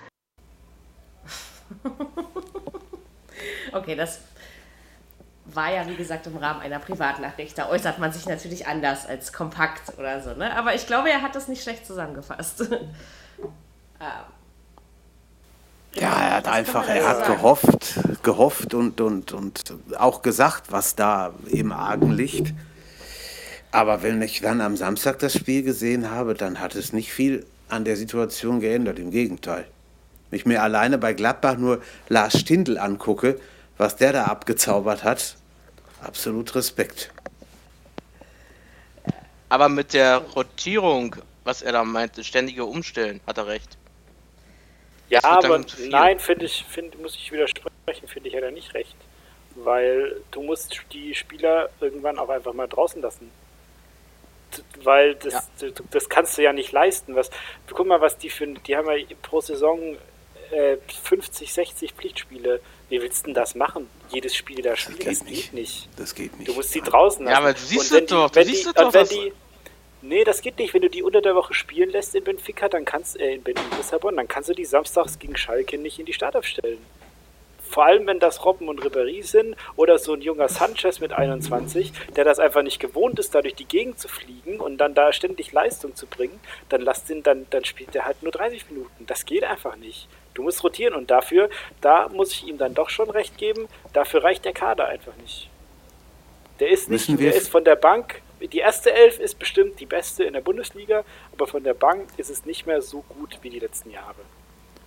okay, 3.74 3.96
das 3.96 4.20
war 5.56 5.74
ja 5.74 5.88
wie 5.88 5.96
gesagt 5.96 6.28
im 6.28 6.38
Rahmen 6.38 6.62
einer 6.62 6.80
Privatnachricht. 6.80 7.58
Da 7.58 7.70
äußert 7.70 8.00
man 8.00 8.12
sich 8.12 8.26
natürlich 8.26 8.68
anders 8.68 9.06
als 9.06 9.34
kompakt 9.34 9.98
oder 9.98 10.22
so. 10.22 10.34
Ne? 10.34 10.56
Aber 10.56 10.76
ich 10.76 10.88
glaube, 10.88 11.10
er 11.10 11.22
hat 11.22 11.36
das 11.36 11.48
nicht 11.48 11.64
schlecht 11.64 11.86
zusammengefasst. 11.86 12.62
ähm. 12.72 12.82
Ja, 15.94 16.22
er 16.22 16.36
hat 16.38 16.48
einfach, 16.48 16.88
er 16.88 17.08
hat 17.08 17.26
gehofft, 17.26 18.00
gehofft 18.24 18.74
und, 18.74 19.02
und, 19.02 19.34
und 19.34 19.74
auch 19.98 20.22
gesagt, 20.22 20.72
was 20.72 20.96
da 20.96 21.34
im 21.50 21.74
Argen 21.74 22.12
liegt. 22.12 22.54
Aber 23.72 24.02
wenn 24.02 24.22
ich 24.22 24.42
dann 24.42 24.62
am 24.62 24.78
Samstag 24.78 25.20
das 25.20 25.34
Spiel 25.34 25.64
gesehen 25.64 26.10
habe, 26.10 26.34
dann 26.34 26.60
hat 26.60 26.76
es 26.76 26.94
nicht 26.94 27.12
viel 27.12 27.46
an 27.68 27.84
der 27.84 27.98
Situation 27.98 28.62
geändert. 28.62 29.00
Im 29.00 29.12
Gegenteil. 29.12 29.66
Wenn 30.30 30.40
ich 30.40 30.46
mir 30.46 30.64
alleine 30.64 30.98
bei 30.98 31.14
Gladbach 31.14 31.58
nur 31.58 31.82
Lars 32.08 32.40
Stindl 32.40 32.78
angucke, 32.78 33.40
was 33.78 33.98
der 33.98 34.14
da 34.14 34.26
abgezaubert 34.26 35.04
hat, 35.04 35.36
absolut 36.02 36.54
Respekt. 36.56 37.12
Aber 39.50 39.68
mit 39.68 39.94
der 39.94 40.18
Rotierung, 40.18 41.16
was 41.44 41.62
er 41.62 41.74
da 41.74 41.84
meinte, 41.84 42.24
ständige 42.24 42.66
Umstellen, 42.66 43.20
hat 43.28 43.38
er 43.38 43.48
recht. 43.48 43.78
Ja, 45.10 45.22
aber 45.26 45.62
nein, 45.90 46.20
finde 46.20 46.46
ich, 46.46 46.66
find, 46.70 47.00
muss 47.02 47.16
ich 47.16 47.32
widersprechen, 47.34 48.08
finde 48.08 48.30
ich, 48.30 48.36
hat 48.36 48.44
er 48.44 48.52
nicht 48.52 48.74
recht. 48.74 48.96
Weil 49.56 50.22
du 50.32 50.42
musst 50.42 50.80
die 50.94 51.14
Spieler 51.14 51.70
irgendwann 51.82 52.18
auch 52.18 52.30
einfach 52.30 52.54
mal 52.54 52.68
draußen 52.68 53.02
lassen. 53.02 53.30
Weil 54.84 55.16
das, 55.16 55.50
ja. 55.60 55.68
das 55.92 56.08
kannst 56.08 56.38
du 56.38 56.44
ja 56.44 56.54
nicht 56.54 56.72
leisten. 56.72 57.16
Was, 57.16 57.30
guck 57.70 57.86
mal, 57.86 58.00
was 58.00 58.18
die 58.18 58.30
für, 58.30 58.48
die 58.48 58.78
haben 58.78 58.90
ja 58.90 59.06
pro 59.22 59.42
Saison 59.42 59.98
äh, 60.52 60.78
50, 61.04 61.52
60 61.52 61.94
Pflichtspiele. 61.94 62.62
Wie 62.92 63.02
willst 63.02 63.22
du 63.22 63.28
denn 63.28 63.36
das 63.36 63.56
machen? 63.56 63.88
Jedes 64.10 64.36
Spiel 64.36 64.62
da 64.62 64.76
spielen, 64.76 65.00
das, 65.00 65.20
das 65.20 65.26
geht 65.26 65.54
nicht. 65.54 65.88
Das 65.96 66.14
geht 66.14 66.38
nicht. 66.38 66.50
Du 66.50 66.54
musst 66.54 66.72
sie 66.72 66.82
draußen 66.82 67.24
lassen. 67.24 67.34
Ja, 67.34 67.40
aber 67.40 67.54
du 67.54 67.60
siehst 67.60 67.94
du 67.94 68.02
doch, 68.02 68.30
du 68.30 68.44
siehst 68.44 68.68
die, 68.68 68.74
doch, 68.74 68.94
wenn 68.94 69.08
die, 69.08 69.32
Nee, 70.02 70.26
das 70.26 70.42
geht 70.42 70.60
nicht. 70.60 70.74
Wenn 70.74 70.82
du 70.82 70.90
die 70.90 71.02
unter 71.02 71.22
der 71.22 71.34
Woche 71.34 71.54
spielen 71.54 71.90
lässt 71.90 72.16
in 72.16 72.26
Benfica, 72.26 72.68
dann 72.68 72.84
kannst 72.84 73.18
äh, 73.18 73.36
in 73.36 73.44
Lissabon, 73.78 74.18
dann 74.18 74.28
kannst 74.28 74.50
du 74.50 74.54
die 74.54 74.66
samstags 74.66 75.20
gegen 75.20 75.38
Schalke 75.38 75.78
nicht 75.78 76.00
in 76.00 76.06
die 76.06 76.12
Startelf 76.12 76.46
stellen. 76.46 76.80
Vor 77.62 77.86
allem, 77.86 78.06
wenn 78.08 78.20
das 78.20 78.44
Robben 78.44 78.68
und 78.68 78.82
Ribéry 78.82 79.24
sind 79.24 79.56
oder 79.78 79.98
so 79.98 80.14
ein 80.14 80.22
junger 80.22 80.50
Sanchez 80.50 81.00
mit 81.00 81.14
21, 81.14 81.94
der 82.18 82.26
das 82.26 82.40
einfach 82.40 82.62
nicht 82.62 82.82
gewohnt 82.82 83.20
ist, 83.20 83.34
da 83.34 83.42
durch 83.42 83.56
die 83.56 83.64
Gegend 83.64 84.00
zu 84.00 84.10
fliegen 84.10 84.60
und 84.60 84.80
dann 84.80 84.96
da 84.96 85.14
ständig 85.14 85.54
Leistung 85.54 85.96
zu 85.96 86.08
bringen, 86.08 86.38
dann 86.68 86.82
lass 86.82 87.06
den, 87.06 87.24
dann, 87.24 87.48
dann 87.52 87.64
spielt 87.64 87.94
der 87.94 88.04
halt 88.04 88.22
nur 88.22 88.34
30 88.34 88.70
Minuten. 88.70 89.06
Das 89.06 89.26
geht 89.26 89.46
einfach 89.46 89.78
nicht. 89.78 90.10
Du 90.34 90.44
musst 90.44 90.64
rotieren 90.64 90.94
und 90.94 91.12
dafür, 91.12 91.50
da 91.82 92.08
muss 92.10 92.32
ich 92.32 92.48
ihm 92.48 92.58
dann 92.58 92.74
doch 92.74 92.90
schon 92.90 93.10
recht 93.10 93.38
geben, 93.38 93.68
dafür 93.94 94.24
reicht 94.24 94.46
der 94.46 94.54
Kader 94.54 94.88
einfach 94.88 95.16
nicht. 95.18 95.50
Der 96.60 96.70
ist 96.70 96.90
nicht, 96.90 97.20
der 97.20 97.36
ist 97.36 97.50
von 97.50 97.64
der 97.64 97.76
Bank 97.76 98.22
die 98.48 98.60
erste 98.60 98.92
Elf 98.92 99.20
ist 99.20 99.40
bestimmt 99.40 99.80
die 99.80 99.86
beste 99.86 100.24
in 100.24 100.34
der 100.34 100.42
Bundesliga, 100.42 101.04
aber 101.34 101.48
von 101.48 101.64
der 101.64 101.74
Bank 101.74 102.10
ist 102.18 102.30
es 102.30 102.46
nicht 102.46 102.66
mehr 102.66 102.82
so 102.82 103.02
gut 103.02 103.38
wie 103.42 103.50
die 103.50 103.60
letzten 103.60 103.92
Jahre. 103.92 104.16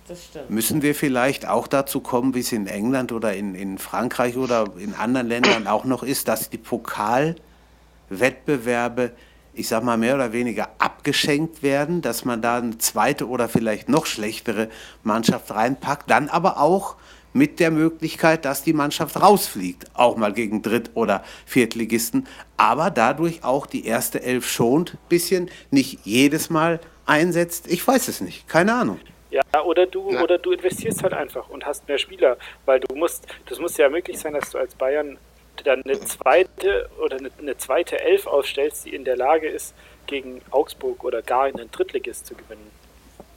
Das 0.07 0.25
stimmt. 0.25 0.51
Müssen 0.51 0.83
wir 0.83 0.93
vielleicht 0.93 1.47
auch 1.47 1.65
dazu 1.67 1.99
kommen, 1.99 2.35
wie 2.35 2.41
es 2.41 2.51
in 2.51 2.67
England 2.67 3.11
oder 3.11 3.33
in, 3.33 3.55
in 3.55 3.79
Frankreich 3.79 4.37
oder 4.37 4.65
in 4.77 4.93
anderen 4.93 5.27
Ländern 5.27 5.65
auch 5.67 5.85
noch 5.85 6.03
ist, 6.03 6.27
dass 6.27 6.49
die 6.49 6.59
Pokalwettbewerbe 6.59 9.11
ich 9.55 9.67
sag 9.67 9.83
mal, 9.83 9.97
mehr 9.97 10.15
oder 10.15 10.33
weniger 10.33 10.69
abgeschenkt 10.77 11.63
werden, 11.63 12.01
dass 12.01 12.25
man 12.25 12.41
da 12.41 12.57
eine 12.57 12.77
zweite 12.77 13.27
oder 13.27 13.49
vielleicht 13.49 13.89
noch 13.89 14.05
schlechtere 14.05 14.69
Mannschaft 15.03 15.51
reinpackt, 15.51 16.09
dann 16.09 16.29
aber 16.29 16.59
auch 16.59 16.95
mit 17.33 17.59
der 17.59 17.69
Möglichkeit, 17.69 18.45
dass 18.45 18.63
die 18.63 18.71
Mannschaft 18.71 19.21
rausfliegt, 19.21 19.85
auch 19.93 20.15
mal 20.15 20.31
gegen 20.31 20.61
Dritt- 20.61 20.91
oder 20.93 21.23
Viertligisten, 21.45 22.27
aber 22.55 22.89
dadurch 22.89 23.43
auch 23.43 23.65
die 23.65 23.85
erste 23.85 24.23
Elf 24.23 24.49
schont, 24.49 24.97
bisschen 25.09 25.49
nicht 25.69 25.99
jedes 26.05 26.49
Mal 26.49 26.79
einsetzt. 27.05 27.67
Ich 27.67 27.85
weiß 27.85 28.07
es 28.07 28.21
nicht, 28.21 28.47
keine 28.47 28.73
Ahnung. 28.73 28.99
Ja, 29.31 29.41
oder 29.63 29.85
du, 29.85 30.13
ja. 30.13 30.23
oder 30.23 30.37
du 30.37 30.53
investierst 30.53 31.03
halt 31.03 31.13
einfach 31.13 31.49
und 31.49 31.65
hast 31.65 31.85
mehr 31.89 31.97
Spieler, 31.97 32.37
weil 32.65 32.79
du 32.79 32.95
musst, 32.95 33.27
das 33.49 33.59
muss 33.59 33.75
ja 33.75 33.89
möglich 33.89 34.17
sein, 34.17 34.33
dass 34.33 34.49
du 34.51 34.57
als 34.57 34.73
Bayern 34.75 35.17
dann 35.63 35.83
eine 35.83 35.99
zweite 36.01 36.89
oder 37.03 37.17
eine, 37.17 37.31
eine 37.39 37.57
zweite 37.57 37.99
Elf 37.99 38.27
aufstellst, 38.27 38.85
die 38.85 38.95
in 38.95 39.05
der 39.05 39.15
Lage 39.15 39.47
ist, 39.47 39.73
gegen 40.07 40.41
Augsburg 40.51 41.03
oder 41.03 41.21
gar 41.21 41.47
in 41.47 41.57
den 41.57 41.71
Drittligist 41.71 42.25
zu 42.25 42.35
gewinnen. 42.35 42.71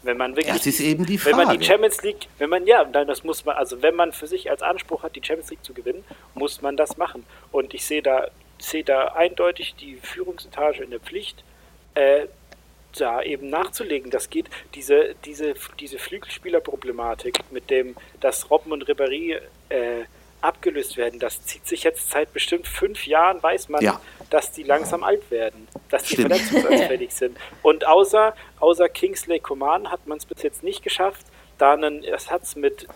Wenn 0.03 0.17
man 0.17 0.37
wirklich, 0.37 0.55
das 0.55 0.67
ist 0.67 0.81
eben 0.81 1.05
die 1.07 1.19
Frage. 1.19 1.37
Wenn 1.37 1.47
man 1.47 1.59
die 1.59 1.65
Champions 1.65 2.03
League, 2.03 2.29
wenn 2.39 2.49
man 2.49 2.67
ja, 2.67 2.85
dann 2.85 3.09
das 3.09 3.25
muss 3.25 3.45
man, 3.45 3.57
also 3.57 3.83
wenn 3.83 3.97
man 3.97 4.13
für 4.13 4.27
sich 4.27 4.51
als 4.51 4.63
Anspruch 4.63 5.03
hat, 5.03 5.17
die 5.17 5.23
Champions 5.25 5.51
League 5.51 5.65
zu 5.65 5.75
gewinnen, 5.75 6.05
muss 6.35 6.63
man 6.63 6.77
das 6.77 6.97
machen. 6.97 7.25
Und 7.51 7.75
ich 7.75 7.85
sehe 7.85 8.03
da, 8.03 8.29
sehe 8.59 8.85
da 8.85 9.09
eindeutig 9.09 9.75
die 9.75 9.97
Führungsetage 9.97 10.85
in 10.85 10.91
der 10.91 11.01
Pflicht, 11.01 11.43
äh, 11.95 12.27
da 12.97 13.23
eben 13.23 13.51
nachzulegen. 13.51 14.11
Das 14.11 14.31
geht, 14.31 14.47
diese, 14.75 15.15
diese, 15.25 15.55
diese 15.81 15.99
Flügelspielerproblematik 15.99 17.41
mit 17.51 17.69
dem, 17.71 17.97
dass 18.21 18.51
Robben 18.51 18.73
und 18.73 18.85
Ribéry 18.89 19.41
äh, 19.69 20.05
abgelöst 20.41 20.97
werden. 20.97 21.19
Das 21.19 21.45
zieht 21.45 21.67
sich 21.67 21.85
jetzt 21.85 22.11
seit 22.11 22.33
bestimmt 22.33 22.67
fünf 22.67 23.07
Jahren, 23.07 23.43
weiß 23.43 23.69
man, 23.69 23.83
ja. 23.83 24.01
dass 24.31 24.53
die 24.53 24.63
langsam 24.63 25.05
alt 25.05 25.31
werden, 25.31 25.69
dass 25.91 26.05
die 26.05 26.17
verletzungsanfällig 26.17 27.13
sind. 27.15 27.37
Und 27.63 27.87
außer, 27.87 28.35
außer 28.61 28.89
Kingsley 28.89 29.41
Coman 29.41 29.91
hat 29.91 30.07
man 30.07 30.19
es 30.19 30.27
bis 30.27 30.43
jetzt 30.43 30.63
nicht 30.63 30.83
geschafft, 30.83 31.27
da 31.59 31.73
einen 31.73 32.05
Ersatz 32.05 32.57
mit, 32.57 32.87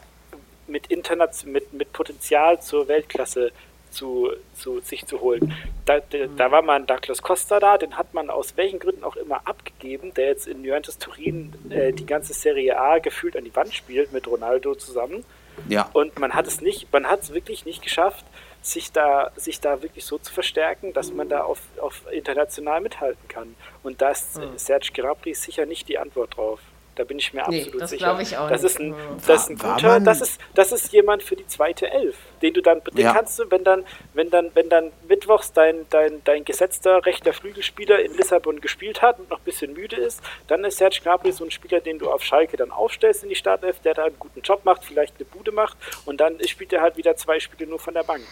mit, 0.67 0.87
Internet, 0.87 1.45
mit, 1.45 1.73
mit 1.73 1.93
Potenzial 1.93 2.61
zur 2.63 2.89
Weltklasse 2.89 3.53
zu, 3.93 4.31
zu 4.55 4.81
sich 4.81 5.07
zu 5.07 5.21
holen. 5.21 5.55
Da, 5.85 6.01
da 6.37 6.51
war 6.51 6.63
man 6.63 6.87
Douglas 6.87 7.23
Costa 7.23 7.61
da, 7.61 7.79
den 7.79 7.97
hat 7.99 8.15
man 8.15 8.31
aus 8.31 8.57
welchen 8.57 8.79
Gründen 8.79 9.05
auch 9.05 9.17
immer 9.17 9.47
abgegeben, 9.47 10.15
der 10.15 10.29
jetzt 10.29 10.47
in 10.47 10.65
Juventus 10.65 10.99
Turin 10.99 11.53
äh, 11.71 11.93
die 11.93 12.07
ganze 12.07 12.33
Serie 12.33 12.79
A 12.79 12.99
gefühlt 12.99 13.37
an 13.37 13.45
die 13.45 13.55
Wand 13.55 13.75
spielt 13.75 14.13
mit 14.13 14.27
Ronaldo 14.27 14.75
zusammen. 14.75 15.25
Ja. 15.69 15.89
Und 15.93 16.19
man 16.19 16.35
hat 16.35 16.47
es 16.47 16.61
nicht, 16.61 16.93
man 16.93 17.07
hat 17.07 17.23
es 17.23 17.33
wirklich 17.33 17.65
nicht 17.65 17.83
geschafft, 17.83 18.25
sich 18.63 18.93
da, 18.93 19.33
sich 19.37 19.61
da 19.61 19.83
wirklich 19.83 20.05
so 20.05 20.19
zu 20.19 20.33
verstärken, 20.33 20.93
dass 20.93 21.13
man 21.13 21.29
da 21.29 21.43
auf, 21.43 21.61
auf 21.81 22.03
international 22.13 22.81
mithalten 22.81 23.27
kann. 23.29 23.55
Und 23.83 24.01
da 24.01 24.11
ist 24.11 24.37
hm. 24.37 24.57
Serge 24.57 24.91
Gnabry 24.93 25.35
sicher 25.35 25.67
nicht 25.67 25.89
die 25.89 25.99
Antwort 25.99 26.37
drauf. 26.37 26.61
Da 26.95 27.05
bin 27.05 27.19
ich 27.19 27.33
mir 27.33 27.43
nee, 27.49 27.61
absolut 27.61 27.81
das 27.81 27.91
sicher. 27.91 28.21
Ich 28.21 28.37
auch 28.37 28.51
das, 28.51 28.65
ist 28.65 28.79
ein, 28.79 28.95
das 29.27 29.43
ist 29.45 29.51
ein 29.51 29.57
guter, 29.57 30.01
das 30.01 30.21
ist, 30.21 30.41
das 30.55 30.73
ist 30.73 30.93
jemand 30.93 31.23
für 31.23 31.37
die 31.37 31.47
zweite 31.47 31.91
Elf, 31.91 32.17
den 32.43 32.53
du 32.53 32.61
dann, 32.61 32.83
den 32.85 32.99
ja. 32.99 33.15
kannst 33.15 33.39
du, 33.39 33.51
wenn 33.51 33.65
dann, 33.65 33.85
wenn 34.13 34.29
dann, 34.29 34.51
wenn 34.55 34.69
dann 34.69 34.93
mittwochs 35.09 35.53
dein, 35.53 35.87
dein, 35.89 36.23
dein 36.25 36.45
gesetzter 36.45 37.05
rechter 37.07 37.33
Flügelspieler 37.33 38.01
in 38.01 38.15
Lissabon 38.15 38.61
gespielt 38.61 39.01
hat 39.01 39.19
und 39.19 39.31
noch 39.31 39.39
ein 39.39 39.45
bisschen 39.45 39.73
müde 39.73 39.97
ist, 39.97 40.21
dann 40.49 40.65
ist 40.65 40.77
Serge 40.77 41.01
Gnabry 41.03 41.33
so 41.33 41.45
ein 41.45 41.51
Spieler, 41.51 41.81
den 41.81 41.99
du 41.99 42.11
auf 42.11 42.23
Schalke 42.23 42.59
dann 42.59 42.71
aufstellst 42.71 43.23
in 43.23 43.31
die 43.31 43.37
Startelf, 43.37 43.81
der 43.81 43.95
da 43.95 44.05
einen 44.05 44.19
guten 44.19 44.43
Job 44.43 44.65
macht, 44.65 44.85
vielleicht 44.85 45.15
eine 45.17 45.25
Bude 45.25 45.51
macht 45.51 45.79
und 46.05 46.21
dann 46.21 46.47
spielt 46.47 46.75
er 46.75 46.83
halt 46.83 46.99
wieder 46.99 47.17
zwei 47.17 47.41
Spiele 47.41 47.71
nur 47.71 47.79
von 47.79 47.95
der 47.95 48.03
Bank. 48.03 48.27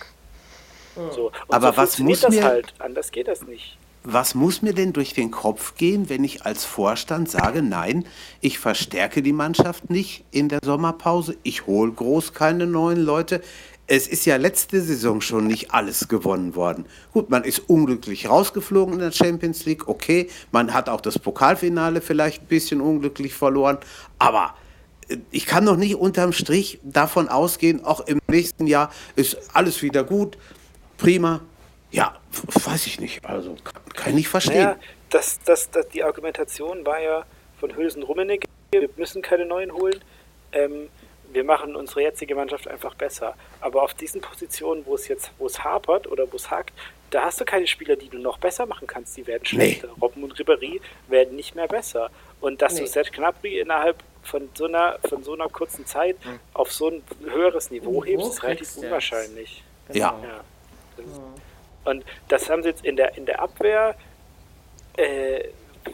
So. 1.12 1.32
Aber 1.48 1.70
so 1.70 1.76
was 1.78 1.98
muss 1.98 2.20
das 2.20 2.34
mir 2.34 2.44
halt? 2.44 2.74
Anders 2.78 3.10
geht 3.10 3.28
das 3.28 3.42
nicht 3.42 3.78
was 4.02 4.34
muss 4.34 4.62
mir 4.62 4.72
denn 4.72 4.92
durch 4.92 5.12
den 5.12 5.30
Kopf 5.30 5.74
gehen, 5.76 6.08
wenn 6.08 6.24
ich 6.24 6.46
als 6.46 6.64
Vorstand 6.64 7.30
sage, 7.30 7.62
nein, 7.62 8.06
ich 8.40 8.58
verstärke 8.58 9.22
die 9.22 9.32
Mannschaft 9.32 9.90
nicht 9.90 10.24
in 10.30 10.48
der 10.48 10.60
Sommerpause, 10.64 11.36
ich 11.42 11.66
hole 11.66 11.92
groß 11.92 12.32
keine 12.32 12.66
neuen 12.66 13.00
Leute. 13.00 13.42
Es 13.86 14.06
ist 14.06 14.24
ja 14.24 14.36
letzte 14.36 14.80
Saison 14.80 15.20
schon 15.20 15.48
nicht 15.48 15.74
alles 15.74 16.08
gewonnen 16.08 16.54
worden. 16.54 16.86
Gut, 17.12 17.28
man 17.28 17.42
ist 17.42 17.68
unglücklich 17.68 18.28
rausgeflogen 18.28 18.94
in 18.94 19.00
der 19.00 19.12
Champions 19.12 19.64
League, 19.66 19.88
okay, 19.88 20.30
man 20.52 20.72
hat 20.72 20.88
auch 20.88 21.00
das 21.00 21.18
Pokalfinale 21.18 22.00
vielleicht 22.00 22.42
ein 22.42 22.46
bisschen 22.46 22.80
unglücklich 22.80 23.34
verloren, 23.34 23.78
aber 24.18 24.54
äh, 25.08 25.18
ich 25.30 25.44
kann 25.44 25.66
doch 25.66 25.76
nicht 25.76 25.96
unterm 25.96 26.32
Strich 26.32 26.80
davon 26.84 27.28
ausgehen, 27.28 27.84
auch 27.84 28.00
im 28.06 28.20
nächsten 28.28 28.66
Jahr 28.66 28.90
ist 29.16 29.36
alles 29.52 29.82
wieder 29.82 30.04
gut, 30.04 30.38
prima, 30.96 31.42
ja, 31.90 32.16
weiß 32.64 32.86
ich 32.86 33.00
nicht. 33.00 33.24
Also 33.24 33.56
kann 33.94 34.10
ich 34.10 34.14
nicht 34.14 34.28
verstehen. 34.28 34.64
Naja, 34.64 34.78
das, 35.10 35.40
das, 35.44 35.70
das, 35.70 35.88
die 35.88 36.02
Argumentation 36.02 36.84
war 36.86 37.00
ja 37.00 37.24
von 37.58 37.74
Hülsen 37.76 38.02
Rummenigge, 38.02 38.46
wir 38.70 38.88
müssen 38.96 39.22
keine 39.22 39.44
neuen 39.44 39.72
holen. 39.72 40.00
Ähm, 40.52 40.88
wir 41.32 41.44
machen 41.44 41.76
unsere 41.76 42.02
jetzige 42.02 42.34
Mannschaft 42.34 42.66
einfach 42.66 42.94
besser. 42.94 43.34
Aber 43.60 43.82
auf 43.82 43.94
diesen 43.94 44.20
Positionen, 44.20 44.84
wo 44.86 44.94
es 44.94 45.08
jetzt, 45.08 45.30
wo 45.38 45.46
es 45.46 45.62
hapert 45.62 46.06
oder 46.06 46.30
wo 46.30 46.36
es 46.36 46.50
hakt, 46.50 46.72
da 47.10 47.24
hast 47.24 47.40
du 47.40 47.44
keine 47.44 47.66
Spieler, 47.66 47.96
die 47.96 48.08
du 48.08 48.18
noch 48.18 48.38
besser 48.38 48.66
machen 48.66 48.86
kannst. 48.86 49.16
Die 49.16 49.26
werden 49.26 49.44
schlechter. 49.44 49.88
Nee. 49.88 50.00
Robben 50.00 50.22
und 50.22 50.34
Ribéry 50.34 50.80
werden 51.08 51.36
nicht 51.36 51.54
mehr 51.54 51.68
besser. 51.68 52.10
Und 52.40 52.62
dass 52.62 52.74
nee. 52.74 52.80
du 52.80 52.86
Serge 52.86 53.10
Gnabry 53.10 53.60
innerhalb 53.60 54.02
von 54.22 54.48
so 54.54 54.66
einer, 54.66 54.98
von 55.08 55.22
so 55.22 55.34
einer 55.34 55.48
kurzen 55.48 55.86
Zeit 55.86 56.24
mhm. 56.24 56.40
auf 56.52 56.72
so 56.72 56.88
ein 56.88 57.02
höheres 57.24 57.70
Niveau 57.70 58.04
hebst, 58.04 58.28
ist 58.28 58.42
relativ 58.42 58.76
unwahrscheinlich. 58.76 59.64
Ja. 59.92 60.18
ja. 60.22 61.04
Und 61.84 62.04
das 62.28 62.48
haben 62.50 62.62
sie 62.62 62.70
jetzt 62.70 62.84
in 62.84 62.96
der, 62.96 63.16
in 63.16 63.26
der 63.26 63.40
Abwehr, 63.40 63.94
äh, 64.96 65.44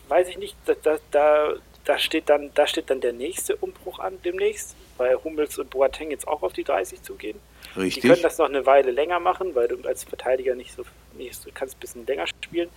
weiß 0.09 0.29
ich 0.29 0.39
nicht, 0.39 0.57
da, 0.67 0.75
da, 0.83 0.99
da, 1.11 1.55
da, 1.85 1.99
steht 1.99 2.29
dann, 2.29 2.51
da 2.55 2.67
steht 2.67 2.91
dann 2.91 3.01
der 3.01 3.13
nächste 3.13 3.57
Umbruch 3.57 3.99
an 3.99 4.19
demnächst, 4.25 4.75
weil 4.97 5.17
Hummels 5.23 5.59
und 5.59 5.71
Boateng 5.71 6.11
jetzt 6.11 6.27
auch 6.27 6.43
auf 6.43 6.53
die 6.53 6.65
30 6.65 7.03
zugehen. 7.03 7.39
Richtig. 7.77 8.03
Die 8.03 8.09
können 8.09 8.23
das 8.23 8.39
noch 8.39 8.49
eine 8.49 8.67
Weile 8.67 8.91
länger 8.91 9.21
machen, 9.21 9.55
weil 9.55 9.69
du 9.69 9.77
als 9.87 10.05
Verteidiger 10.05 10.55
nicht 10.55 10.73
so, 10.73 10.83
nicht 11.15 11.35
so 11.35 11.51
kannst 11.53 11.77
ein 11.77 11.81
bisschen 11.81 12.07
länger 12.07 12.27
spielen. 12.27 12.71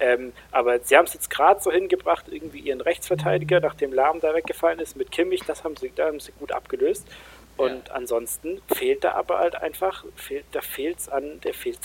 Ähm, 0.00 0.32
aber 0.50 0.80
sie 0.80 0.96
haben 0.96 1.06
es 1.06 1.14
jetzt 1.14 1.30
gerade 1.30 1.60
so 1.62 1.70
hingebracht, 1.70 2.26
irgendwie 2.28 2.58
ihren 2.58 2.80
Rechtsverteidiger, 2.80 3.60
nachdem 3.60 3.92
Lahm 3.92 4.20
da 4.20 4.34
weggefallen 4.34 4.80
ist, 4.80 4.96
mit 4.96 5.12
Kimmich, 5.12 5.42
das 5.46 5.62
haben 5.62 5.76
sie, 5.76 5.92
da 5.94 6.06
haben 6.06 6.20
sie 6.20 6.32
gut 6.32 6.52
abgelöst. 6.52 7.06
Und 7.56 7.88
ja. 7.88 7.94
ansonsten 7.94 8.60
fehlt 8.72 9.04
da 9.04 9.12
aber 9.12 9.38
halt 9.38 9.54
einfach, 9.56 10.04
fehlt, 10.16 10.44
da 10.52 10.60
fehlt 10.60 10.98
es 10.98 11.08
an, 11.08 11.40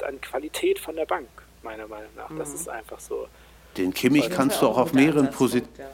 an 0.06 0.22
Qualität 0.22 0.80
von 0.80 0.96
der 0.96 1.06
Bank, 1.06 1.28
meiner 1.62 1.88
Meinung 1.88 2.10
nach. 2.16 2.30
Mhm. 2.30 2.40
Das 2.40 2.54
ist 2.54 2.68
einfach 2.68 3.00
so. 3.00 3.28
Den 3.78 3.94
Kimmich 3.94 4.30
kannst 4.30 4.62
du 4.62 4.68
auch 4.68 4.78
auf 4.78 4.94
mehreren 4.94 5.30
Posi 5.30 5.64
ja. 5.78 5.86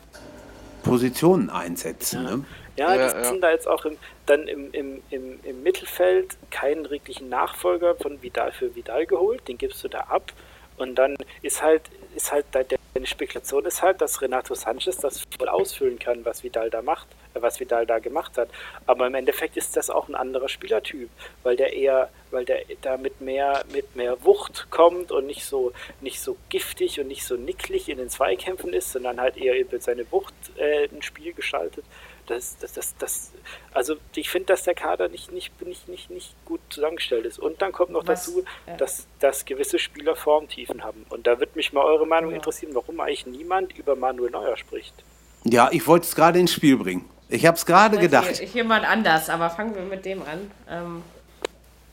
Positionen 0.83 1.49
einsetzen. 1.49 2.23
Ja. 2.23 2.35
Ne? 2.37 2.45
Ja, 2.77 2.95
ja, 2.95 3.13
die 3.13 3.25
sind 3.25 3.41
da 3.41 3.51
jetzt 3.51 3.67
auch 3.67 3.85
im, 3.85 3.97
dann 4.25 4.47
im, 4.47 4.71
im, 4.71 5.01
im, 5.09 5.39
im 5.43 5.63
Mittelfeld 5.63 6.35
keinen 6.51 6.89
wirklichen 6.89 7.29
Nachfolger 7.29 7.95
von 7.95 8.21
Vidal 8.21 8.51
für 8.51 8.75
Vidal 8.75 9.05
geholt, 9.05 9.47
den 9.47 9.57
gibst 9.57 9.83
du 9.83 9.87
da 9.87 9.99
ab. 10.01 10.33
Und 10.77 10.95
dann 10.95 11.15
ist 11.41 11.61
halt, 11.61 11.83
ist 12.15 12.31
halt 12.31 12.45
deine 12.51 13.07
Spekulation 13.07 13.65
ist 13.65 13.81
halt, 13.81 14.01
dass 14.01 14.21
Renato 14.21 14.55
Sanchez 14.55 14.97
das 14.97 15.23
voll 15.37 15.49
ausfüllen 15.49 15.99
kann, 15.99 16.23
was 16.25 16.43
Vidal 16.43 16.69
da 16.69 16.81
macht, 16.81 17.07
äh, 17.33 17.41
was 17.41 17.59
Vidal 17.59 17.85
da 17.85 17.99
gemacht 17.99 18.37
hat. 18.37 18.49
Aber 18.85 19.07
im 19.07 19.15
Endeffekt 19.15 19.57
ist 19.57 19.75
das 19.77 19.89
auch 19.89 20.07
ein 20.07 20.15
anderer 20.15 20.49
Spielertyp, 20.49 21.09
weil 21.43 21.55
der 21.55 21.73
eher, 21.73 22.09
weil 22.31 22.45
der 22.45 22.61
da 22.81 22.97
mit 22.97 23.21
mehr, 23.21 23.63
mit 23.71 23.95
mehr 23.95 24.23
Wucht 24.23 24.67
kommt 24.69 25.11
und 25.11 25.27
nicht 25.27 25.45
so, 25.45 25.71
nicht 26.01 26.19
so 26.19 26.37
giftig 26.49 26.99
und 26.99 27.07
nicht 27.07 27.25
so 27.25 27.35
nicklig 27.35 27.89
in 27.89 27.97
den 27.97 28.09
Zweikämpfen 28.09 28.73
ist, 28.73 28.91
sondern 28.91 29.19
halt 29.19 29.37
eher 29.37 29.59
über 29.59 29.79
seine 29.79 30.09
Wucht 30.11 30.33
äh, 30.57 30.85
ein 30.85 31.01
Spiel 31.01 31.33
gestaltet. 31.33 31.85
Das, 32.27 32.57
das, 32.57 32.73
das, 32.73 32.95
das, 32.97 33.31
also 33.73 33.95
ich 34.15 34.29
finde, 34.29 34.47
dass 34.47 34.63
der 34.63 34.73
Kader 34.73 35.09
nicht, 35.09 35.31
nicht, 35.31 35.61
nicht, 35.65 35.87
nicht, 35.87 36.09
nicht 36.09 36.35
gut 36.45 36.59
zusammengestellt 36.69 37.25
ist. 37.25 37.39
Und 37.39 37.61
dann 37.61 37.71
kommt 37.71 37.91
noch 37.91 38.07
Was? 38.07 38.25
dazu, 38.25 38.43
ja. 38.67 38.77
dass, 38.77 39.07
dass 39.19 39.45
gewisse 39.45 39.79
Spieler 39.79 40.15
Formtiefen 40.15 40.83
haben. 40.83 41.05
Und 41.09 41.27
da 41.27 41.39
würde 41.39 41.51
mich 41.55 41.73
mal 41.73 41.83
eure 41.83 42.07
Meinung 42.07 42.31
ja. 42.31 42.37
interessieren, 42.37 42.73
warum 42.73 42.99
eigentlich 42.99 43.25
niemand 43.27 43.77
über 43.77 43.95
Manuel 43.95 44.31
Neuer 44.31 44.57
spricht. 44.57 44.95
Ja, 45.43 45.69
ich 45.71 45.85
wollte 45.85 46.05
es 46.07 46.15
gerade 46.15 46.39
ins 46.39 46.53
Spiel 46.53 46.77
bringen. 46.77 47.09
Ich 47.29 47.45
habe 47.45 47.57
es 47.57 47.65
gerade 47.65 47.97
gedacht. 47.97 48.37
Hier, 48.37 48.47
jemand 48.47 48.87
anders, 48.87 49.29
aber 49.29 49.49
fangen 49.49 49.75
wir 49.75 49.83
mit 49.83 50.05
dem 50.05 50.21
an. 50.23 50.51
Ähm 50.69 51.03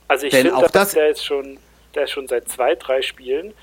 also 0.09 0.27
ich 0.27 0.35
finde, 0.35 0.51
dass 0.51 0.73
das 0.73 0.93
der 0.93 1.09
jetzt 1.09 1.25
schon, 1.25 1.59
der 1.95 2.05
ist 2.05 2.11
schon 2.11 2.29
seit 2.29 2.49
zwei, 2.49 2.75
drei 2.75 3.03
Spielen. 3.03 3.55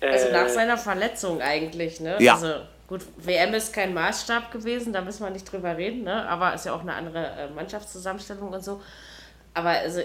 also 0.00 0.32
nach 0.32 0.46
äh, 0.46 0.50
seiner 0.50 0.78
Verletzung 0.78 1.42
eigentlich, 1.42 2.00
ne? 2.00 2.16
Ja. 2.20 2.34
Also 2.34 2.54
Gut, 2.86 3.00
WM 3.16 3.54
ist 3.54 3.72
kein 3.72 3.94
Maßstab 3.94 4.52
gewesen, 4.52 4.92
da 4.92 5.00
müssen 5.00 5.24
wir 5.24 5.30
nicht 5.30 5.50
drüber 5.50 5.76
reden, 5.76 6.04
ne? 6.04 6.28
aber 6.28 6.54
ist 6.54 6.66
ja 6.66 6.74
auch 6.74 6.82
eine 6.82 6.92
andere 6.92 7.26
äh, 7.26 7.48
Mannschaftszusammenstellung 7.48 8.50
und 8.50 8.62
so. 8.62 8.82
Aber 9.54 9.70
also, 9.70 10.02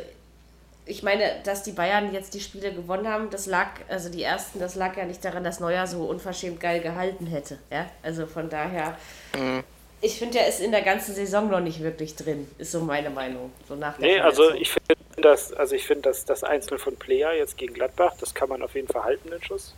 ich 0.85 1.03
meine, 1.03 1.41
dass 1.43 1.63
die 1.63 1.73
Bayern 1.73 2.13
jetzt 2.13 2.33
die 2.33 2.39
Spiele 2.39 2.71
gewonnen 2.71 3.07
haben, 3.07 3.29
das 3.29 3.47
lag, 3.47 3.67
also 3.89 4.09
die 4.09 4.23
ersten, 4.23 4.59
das 4.59 4.75
lag 4.75 4.95
ja 4.95 5.05
nicht 5.05 5.23
daran, 5.25 5.43
dass 5.43 5.59
Neuer 5.59 5.87
so 5.87 6.05
unverschämt 6.05 6.61
geil 6.61 6.79
gehalten 6.79 7.27
hätte. 7.27 7.57
Ja? 7.69 7.85
Also 8.01 8.25
von 8.25 8.49
daher, 8.49 8.97
mhm. 9.37 9.63
ich 9.99 10.17
finde, 10.17 10.39
er 10.39 10.47
ist 10.47 10.61
in 10.61 10.71
der 10.71 10.81
ganzen 10.81 11.13
Saison 11.13 11.49
noch 11.49 11.59
nicht 11.59 11.83
wirklich 11.83 12.15
drin, 12.15 12.49
ist 12.57 12.71
so 12.71 12.79
meine 12.79 13.09
Meinung. 13.09 13.51
So 13.67 13.75
nach 13.75 13.97
nee, 13.99 14.21
also 14.21 14.51
ich 14.53 14.71
finde 14.71 14.95
das, 15.21 15.51
also 15.51 15.75
ich 15.75 15.85
finde, 15.85 16.03
dass 16.03 16.23
das 16.23 16.45
Einzelne 16.45 16.79
von 16.79 16.95
Player 16.95 17.33
jetzt 17.33 17.57
gegen 17.57 17.73
Gladbach, 17.73 18.13
das 18.19 18.33
kann 18.33 18.47
man 18.47 18.63
auf 18.63 18.73
jeden 18.73 18.87
Fall 18.87 19.03
halten, 19.03 19.29
den 19.29 19.43
Schuss. 19.43 19.75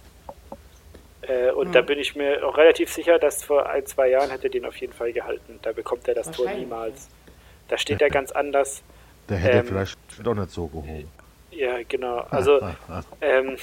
Äh, 1.32 1.52
und 1.52 1.68
hm. 1.68 1.72
da 1.72 1.82
bin 1.82 2.00
ich 2.00 2.16
mir 2.16 2.46
auch 2.46 2.58
relativ 2.58 2.92
sicher, 2.92 3.20
dass 3.20 3.44
vor 3.44 3.70
ein, 3.70 3.86
zwei 3.86 4.10
Jahren 4.10 4.30
hätte 4.30 4.50
den 4.50 4.66
auf 4.66 4.76
jeden 4.78 4.94
Fall 4.94 5.14
gehalten. 5.14 5.60
Da 5.62 5.72
bekommt 5.72 6.08
er 6.08 6.16
das 6.16 6.32
Tor 6.32 6.50
niemals. 6.52 7.10
Da 7.68 7.78
steht 7.78 8.02
er 8.02 8.10
ganz 8.10 8.32
anders. 8.32 8.84
Der 9.30 9.38
hätte 9.38 9.58
ähm, 9.58 9.68
vielleicht 9.68 9.98
doch 10.24 10.34
nicht 10.34 10.50
so 10.50 10.68
gehoben. 10.68 11.10
Ja, 11.52 11.78
genau. 11.88 12.26
Also 12.30 12.60
ähm, 13.22 13.58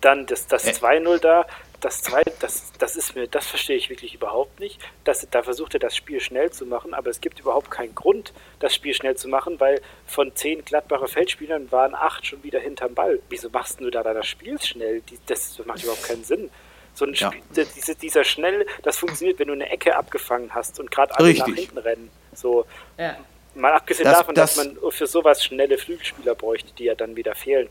dann 0.00 0.26
das, 0.26 0.46
das 0.46 0.66
2-0 0.80 1.18
da, 1.18 1.46
das 1.80 2.02
zweite, 2.02 2.32
das, 2.40 2.72
das 2.78 2.96
ist 2.96 3.14
mir, 3.14 3.28
das 3.28 3.46
verstehe 3.46 3.76
ich 3.76 3.88
wirklich 3.88 4.14
überhaupt 4.14 4.58
nicht. 4.58 4.80
Das, 5.04 5.26
da 5.30 5.42
versucht 5.42 5.74
er 5.74 5.80
das 5.80 5.94
Spiel 5.94 6.20
schnell 6.20 6.50
zu 6.50 6.66
machen, 6.66 6.92
aber 6.92 7.10
es 7.10 7.20
gibt 7.20 7.38
überhaupt 7.38 7.70
keinen 7.70 7.94
Grund, 7.94 8.32
das 8.58 8.74
Spiel 8.74 8.94
schnell 8.94 9.16
zu 9.16 9.28
machen, 9.28 9.60
weil 9.60 9.80
von 10.06 10.34
zehn 10.34 10.64
Gladbacher 10.64 11.06
Feldspielern 11.06 11.70
waren 11.70 11.94
acht 11.94 12.26
schon 12.26 12.42
wieder 12.42 12.58
hinterm 12.58 12.94
Ball. 12.94 13.20
Wieso 13.28 13.48
machst 13.50 13.80
du 13.80 13.90
da 13.90 14.02
das 14.02 14.26
Spiel 14.26 14.60
schnell? 14.60 15.02
das 15.26 15.60
macht 15.64 15.82
überhaupt 15.82 16.04
keinen 16.04 16.24
Sinn. 16.24 16.50
So 16.94 17.04
ein 17.04 17.14
ja. 17.14 17.30
Spiel, 17.30 17.66
diese, 17.76 17.94
dieser 17.94 18.24
schnell, 18.24 18.66
das 18.82 18.96
funktioniert, 18.96 19.38
wenn 19.38 19.48
du 19.48 19.54
eine 19.54 19.70
Ecke 19.70 19.96
abgefangen 19.96 20.52
hast 20.54 20.80
und 20.80 20.90
gerade 20.90 21.16
alle 21.16 21.28
Richtig. 21.28 21.46
nach 21.46 21.54
hinten 21.54 21.78
rennen. 21.78 22.10
So. 22.34 22.66
Ja. 22.96 23.16
Mal 23.54 23.72
abgesehen 23.72 24.04
das, 24.04 24.18
davon, 24.18 24.34
das, 24.34 24.54
dass 24.54 24.64
man 24.64 24.92
für 24.92 25.06
sowas 25.06 25.44
schnelle 25.44 25.78
Flügelspieler 25.78 26.34
bräuchte, 26.34 26.72
die 26.76 26.84
ja 26.84 26.94
dann 26.96 27.14
wieder 27.14 27.34
fehlen. 27.34 27.68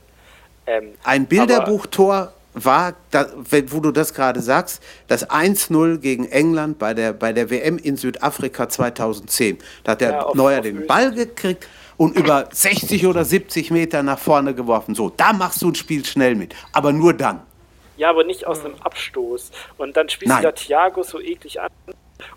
Ähm, 0.65 0.93
ein 1.03 1.25
Bilderbuchtor 1.25 2.33
war, 2.65 2.95
da, 3.11 3.27
wo 3.67 3.79
du 3.79 3.91
das 3.91 4.13
gerade 4.13 4.41
sagst, 4.41 4.81
das 5.07 5.29
1-0 5.29 5.97
gegen 5.97 6.25
England 6.25 6.79
bei 6.79 6.93
der, 6.93 7.13
bei 7.13 7.33
der 7.33 7.49
WM 7.49 7.77
in 7.77 7.97
Südafrika 7.97 8.69
2010. 8.69 9.57
Da 9.83 9.93
hat 9.93 10.01
der 10.01 10.11
ja, 10.11 10.31
Neuer 10.33 10.61
den 10.61 10.77
Öl. 10.77 10.85
Ball 10.87 11.11
gekriegt 11.11 11.67
und 11.97 12.15
über 12.15 12.47
60 12.51 13.05
oder 13.07 13.25
70 13.25 13.71
Meter 13.71 14.03
nach 14.03 14.19
vorne 14.19 14.53
geworfen. 14.53 14.95
So, 14.95 15.09
da 15.09 15.33
machst 15.33 15.61
du 15.61 15.69
ein 15.69 15.75
Spiel 15.75 16.05
schnell 16.05 16.35
mit, 16.35 16.55
aber 16.71 16.93
nur 16.93 17.13
dann. 17.13 17.41
Ja, 17.97 18.11
aber 18.11 18.23
nicht 18.23 18.45
aus 18.45 18.63
einem 18.63 18.75
Abstoß. 18.75 19.51
Und 19.77 19.97
dann 19.97 20.07
spielst 20.07 20.37
du 20.37 20.41
da 20.41 20.51
Thiago 20.51 21.01
so 21.03 21.19
eklig 21.19 21.59
an. 21.59 21.69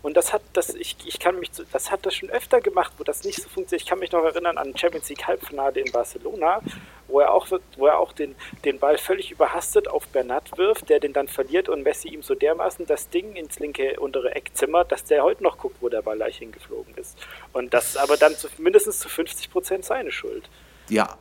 Und 0.02 0.16
das 0.16 0.32
hat 0.32 0.42
das, 0.52 0.74
ich, 0.74 0.96
ich 1.04 1.18
kann 1.18 1.38
mich, 1.38 1.50
das 1.72 1.90
hat 1.90 2.04
das 2.06 2.14
schon 2.14 2.30
öfter 2.30 2.60
gemacht, 2.60 2.92
wo 2.98 3.04
das 3.04 3.24
nicht 3.24 3.36
so 3.36 3.48
funktioniert. 3.48 3.82
Ich 3.82 3.88
kann 3.88 3.98
mich 3.98 4.12
noch 4.12 4.24
erinnern 4.24 4.58
an 4.58 4.76
Champions 4.76 5.08
League 5.08 5.26
Halbfinale 5.26 5.80
in 5.80 5.90
Barcelona, 5.92 6.60
wo 7.08 7.20
er 7.20 7.32
auch, 7.32 7.46
wo 7.76 7.86
er 7.86 7.98
auch 7.98 8.12
den, 8.12 8.34
den 8.64 8.78
Ball 8.78 8.98
völlig 8.98 9.30
überhastet 9.30 9.88
auf 9.88 10.06
Bernat 10.08 10.56
wirft, 10.56 10.88
der 10.88 11.00
den 11.00 11.12
dann 11.12 11.28
verliert 11.28 11.68
und 11.68 11.82
Messi 11.82 12.08
ihm 12.08 12.22
so 12.22 12.34
dermaßen 12.34 12.86
das 12.86 13.08
Ding 13.08 13.36
ins 13.36 13.58
linke 13.58 13.98
untere 14.00 14.34
Eck 14.34 14.50
zimmert, 14.54 14.92
dass 14.92 15.04
der 15.04 15.22
heute 15.22 15.42
noch 15.42 15.58
guckt, 15.58 15.76
wo 15.80 15.88
der 15.88 16.02
Ball 16.02 16.18
leicht 16.18 16.38
hingeflogen 16.38 16.94
ist. 16.96 17.18
Und 17.52 17.74
das 17.74 17.96
aber 17.96 18.16
dann 18.16 18.34
zu, 18.36 18.48
mindestens 18.58 18.98
zu 18.98 19.08
50 19.08 19.50
Prozent 19.50 19.84
seine 19.84 20.12
Schuld. 20.12 20.48
Ja, 20.88 21.18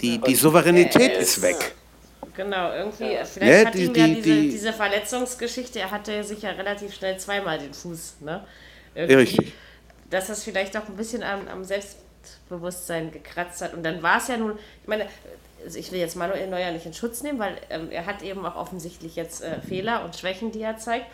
die, 0.00 0.18
die 0.18 0.34
Souveränität 0.34 1.16
ist, 1.16 1.36
ist 1.36 1.42
weg. 1.42 1.74
Genau, 2.34 2.72
irgendwie, 2.72 3.12
ja. 3.12 3.24
vielleicht 3.24 3.60
ja, 3.60 3.66
hat 3.66 3.74
die, 3.74 3.84
ihm 3.84 3.94
ja 3.94 4.06
diese, 4.06 4.22
die, 4.22 4.50
diese 4.50 4.72
Verletzungsgeschichte, 4.72 5.80
er 5.80 5.90
hatte 5.90 6.22
sich 6.24 6.42
ja 6.42 6.50
relativ 6.50 6.94
schnell 6.94 7.18
zweimal 7.18 7.58
den 7.58 7.74
Fuß, 7.74 8.16
ne? 8.20 8.44
Irgendwie, 8.94 9.14
Richtig. 9.14 9.52
Dass 10.10 10.26
das 10.26 10.42
vielleicht 10.42 10.76
auch 10.76 10.88
ein 10.88 10.96
bisschen 10.96 11.22
am, 11.22 11.46
am 11.48 11.64
Selbstbewusstsein 11.64 13.12
gekratzt 13.12 13.62
hat. 13.62 13.74
Und 13.74 13.84
dann 13.84 14.02
war 14.02 14.18
es 14.18 14.28
ja 14.28 14.36
nun, 14.36 14.58
ich 14.82 14.88
meine, 14.88 15.06
also 15.64 15.78
ich 15.78 15.92
will 15.92 16.00
jetzt 16.00 16.16
Manuel 16.16 16.48
Neuer 16.48 16.72
nicht 16.72 16.86
in 16.86 16.94
Schutz 16.94 17.22
nehmen, 17.22 17.38
weil 17.38 17.56
ähm, 17.70 17.88
er 17.90 18.06
hat 18.06 18.22
eben 18.22 18.44
auch 18.44 18.56
offensichtlich 18.56 19.16
jetzt 19.16 19.42
äh, 19.42 19.60
Fehler 19.60 20.04
und 20.04 20.16
Schwächen, 20.16 20.52
die 20.52 20.62
er 20.62 20.76
zeigt. 20.78 21.06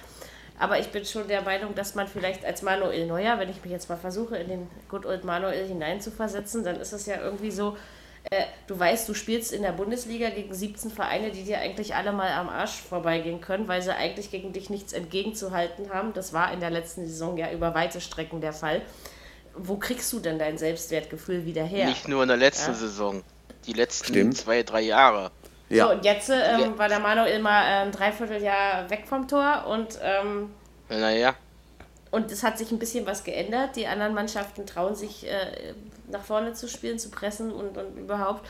Aber 0.59 0.79
ich 0.79 0.89
bin 0.89 1.05
schon 1.05 1.29
der 1.29 1.43
Meinung, 1.43 1.75
dass 1.75 1.95
man 1.95 2.09
vielleicht 2.09 2.45
als 2.45 2.63
Manuel 2.63 3.07
Neuer, 3.07 3.39
wenn 3.39 3.51
ich 3.51 3.63
mich 3.63 3.73
jetzt 3.73 3.91
mal 3.91 3.99
versuche, 3.99 4.39
in 4.39 4.49
den 4.49 4.71
Good 4.89 5.05
Old 5.05 5.25
Manuel 5.25 5.67
hineinzuversetzen, 5.67 6.65
dann 6.65 6.81
ist 6.81 6.93
es 6.93 7.05
ja 7.05 7.21
irgendwie 7.21 7.51
so, 7.51 7.77
äh, 8.31 8.45
du 8.67 8.79
weißt, 8.79 9.09
du 9.09 9.15
spielst 9.15 9.53
in 9.53 9.63
der 9.63 9.73
Bundesliga 9.73 10.31
gegen 10.31 10.53
17 10.53 10.91
Vereine, 10.91 11.31
die 11.31 11.45
dir 11.45 11.59
eigentlich 11.59 11.95
alle 11.95 12.13
mal 12.13 12.31
am 12.33 12.49
Arsch 12.49 12.73
vorbeigehen 12.73 13.41
können, 13.41 13.69
weil 13.69 13.83
sie 13.83 13.95
eigentlich 13.95 14.31
gegen 14.31 14.53
dich 14.53 14.71
nichts 14.71 14.93
entgegenzuhalten 14.93 15.91
haben. 15.93 16.13
Das 16.13 16.33
war 16.33 16.53
in 16.53 16.61
der 16.61 16.71
letzten 16.71 17.07
Saison 17.07 17.37
ja 17.37 17.53
über 17.53 17.75
weite 17.75 18.01
Strecken 18.01 18.41
der 18.41 18.53
Fall. 18.53 18.83
Wo 19.55 19.77
kriegst 19.77 20.13
du 20.13 20.19
denn 20.19 20.39
dein 20.39 20.59
Selbstwertgefühl 20.59 21.47
wieder 21.47 21.65
her? 21.65 21.87
Nicht 21.87 22.09
nur 22.09 22.23
in 22.23 22.29
der 22.29 22.37
letzten 22.37 22.73
ja? 22.73 22.77
Saison, 22.77 23.23
die 23.67 23.73
letzten 23.73 24.09
Stimmt. 24.09 24.37
zwei, 24.37 24.63
drei 24.63 24.83
Jahre. 24.83 25.31
Ja. 25.69 25.87
So, 25.87 25.93
und 25.93 26.05
jetzt 26.05 26.31
ähm, 26.31 26.79
war 26.79 26.89
der 26.89 27.01
Manuel 27.01 27.41
mal 27.41 27.63
äh, 27.63 27.85
ein 27.85 27.93
Dreivierteljahr 27.93 28.89
weg 28.91 29.05
vom 29.07 29.27
Tor 29.27 29.67
und. 29.67 29.99
Ähm, 30.03 30.51
naja. 30.89 31.35
Und 32.11 32.31
es 32.31 32.43
hat 32.43 32.59
sich 32.59 32.71
ein 32.71 32.79
bisschen 32.79 33.07
was 33.07 33.25
geändert. 33.25 33.77
Die 33.77 33.87
anderen 33.87 34.15
Mannschaften 34.15 34.67
trauen 34.67 34.95
sich 34.95 35.27
äh, 35.27 35.75
nach 36.09 36.25
vorne 36.25 36.53
zu 36.53 36.69
spielen, 36.69 36.99
zu 36.99 37.11
pressen 37.11 37.53
und, 37.53 37.77
und 37.77 37.97
überhaupt. 37.97 38.47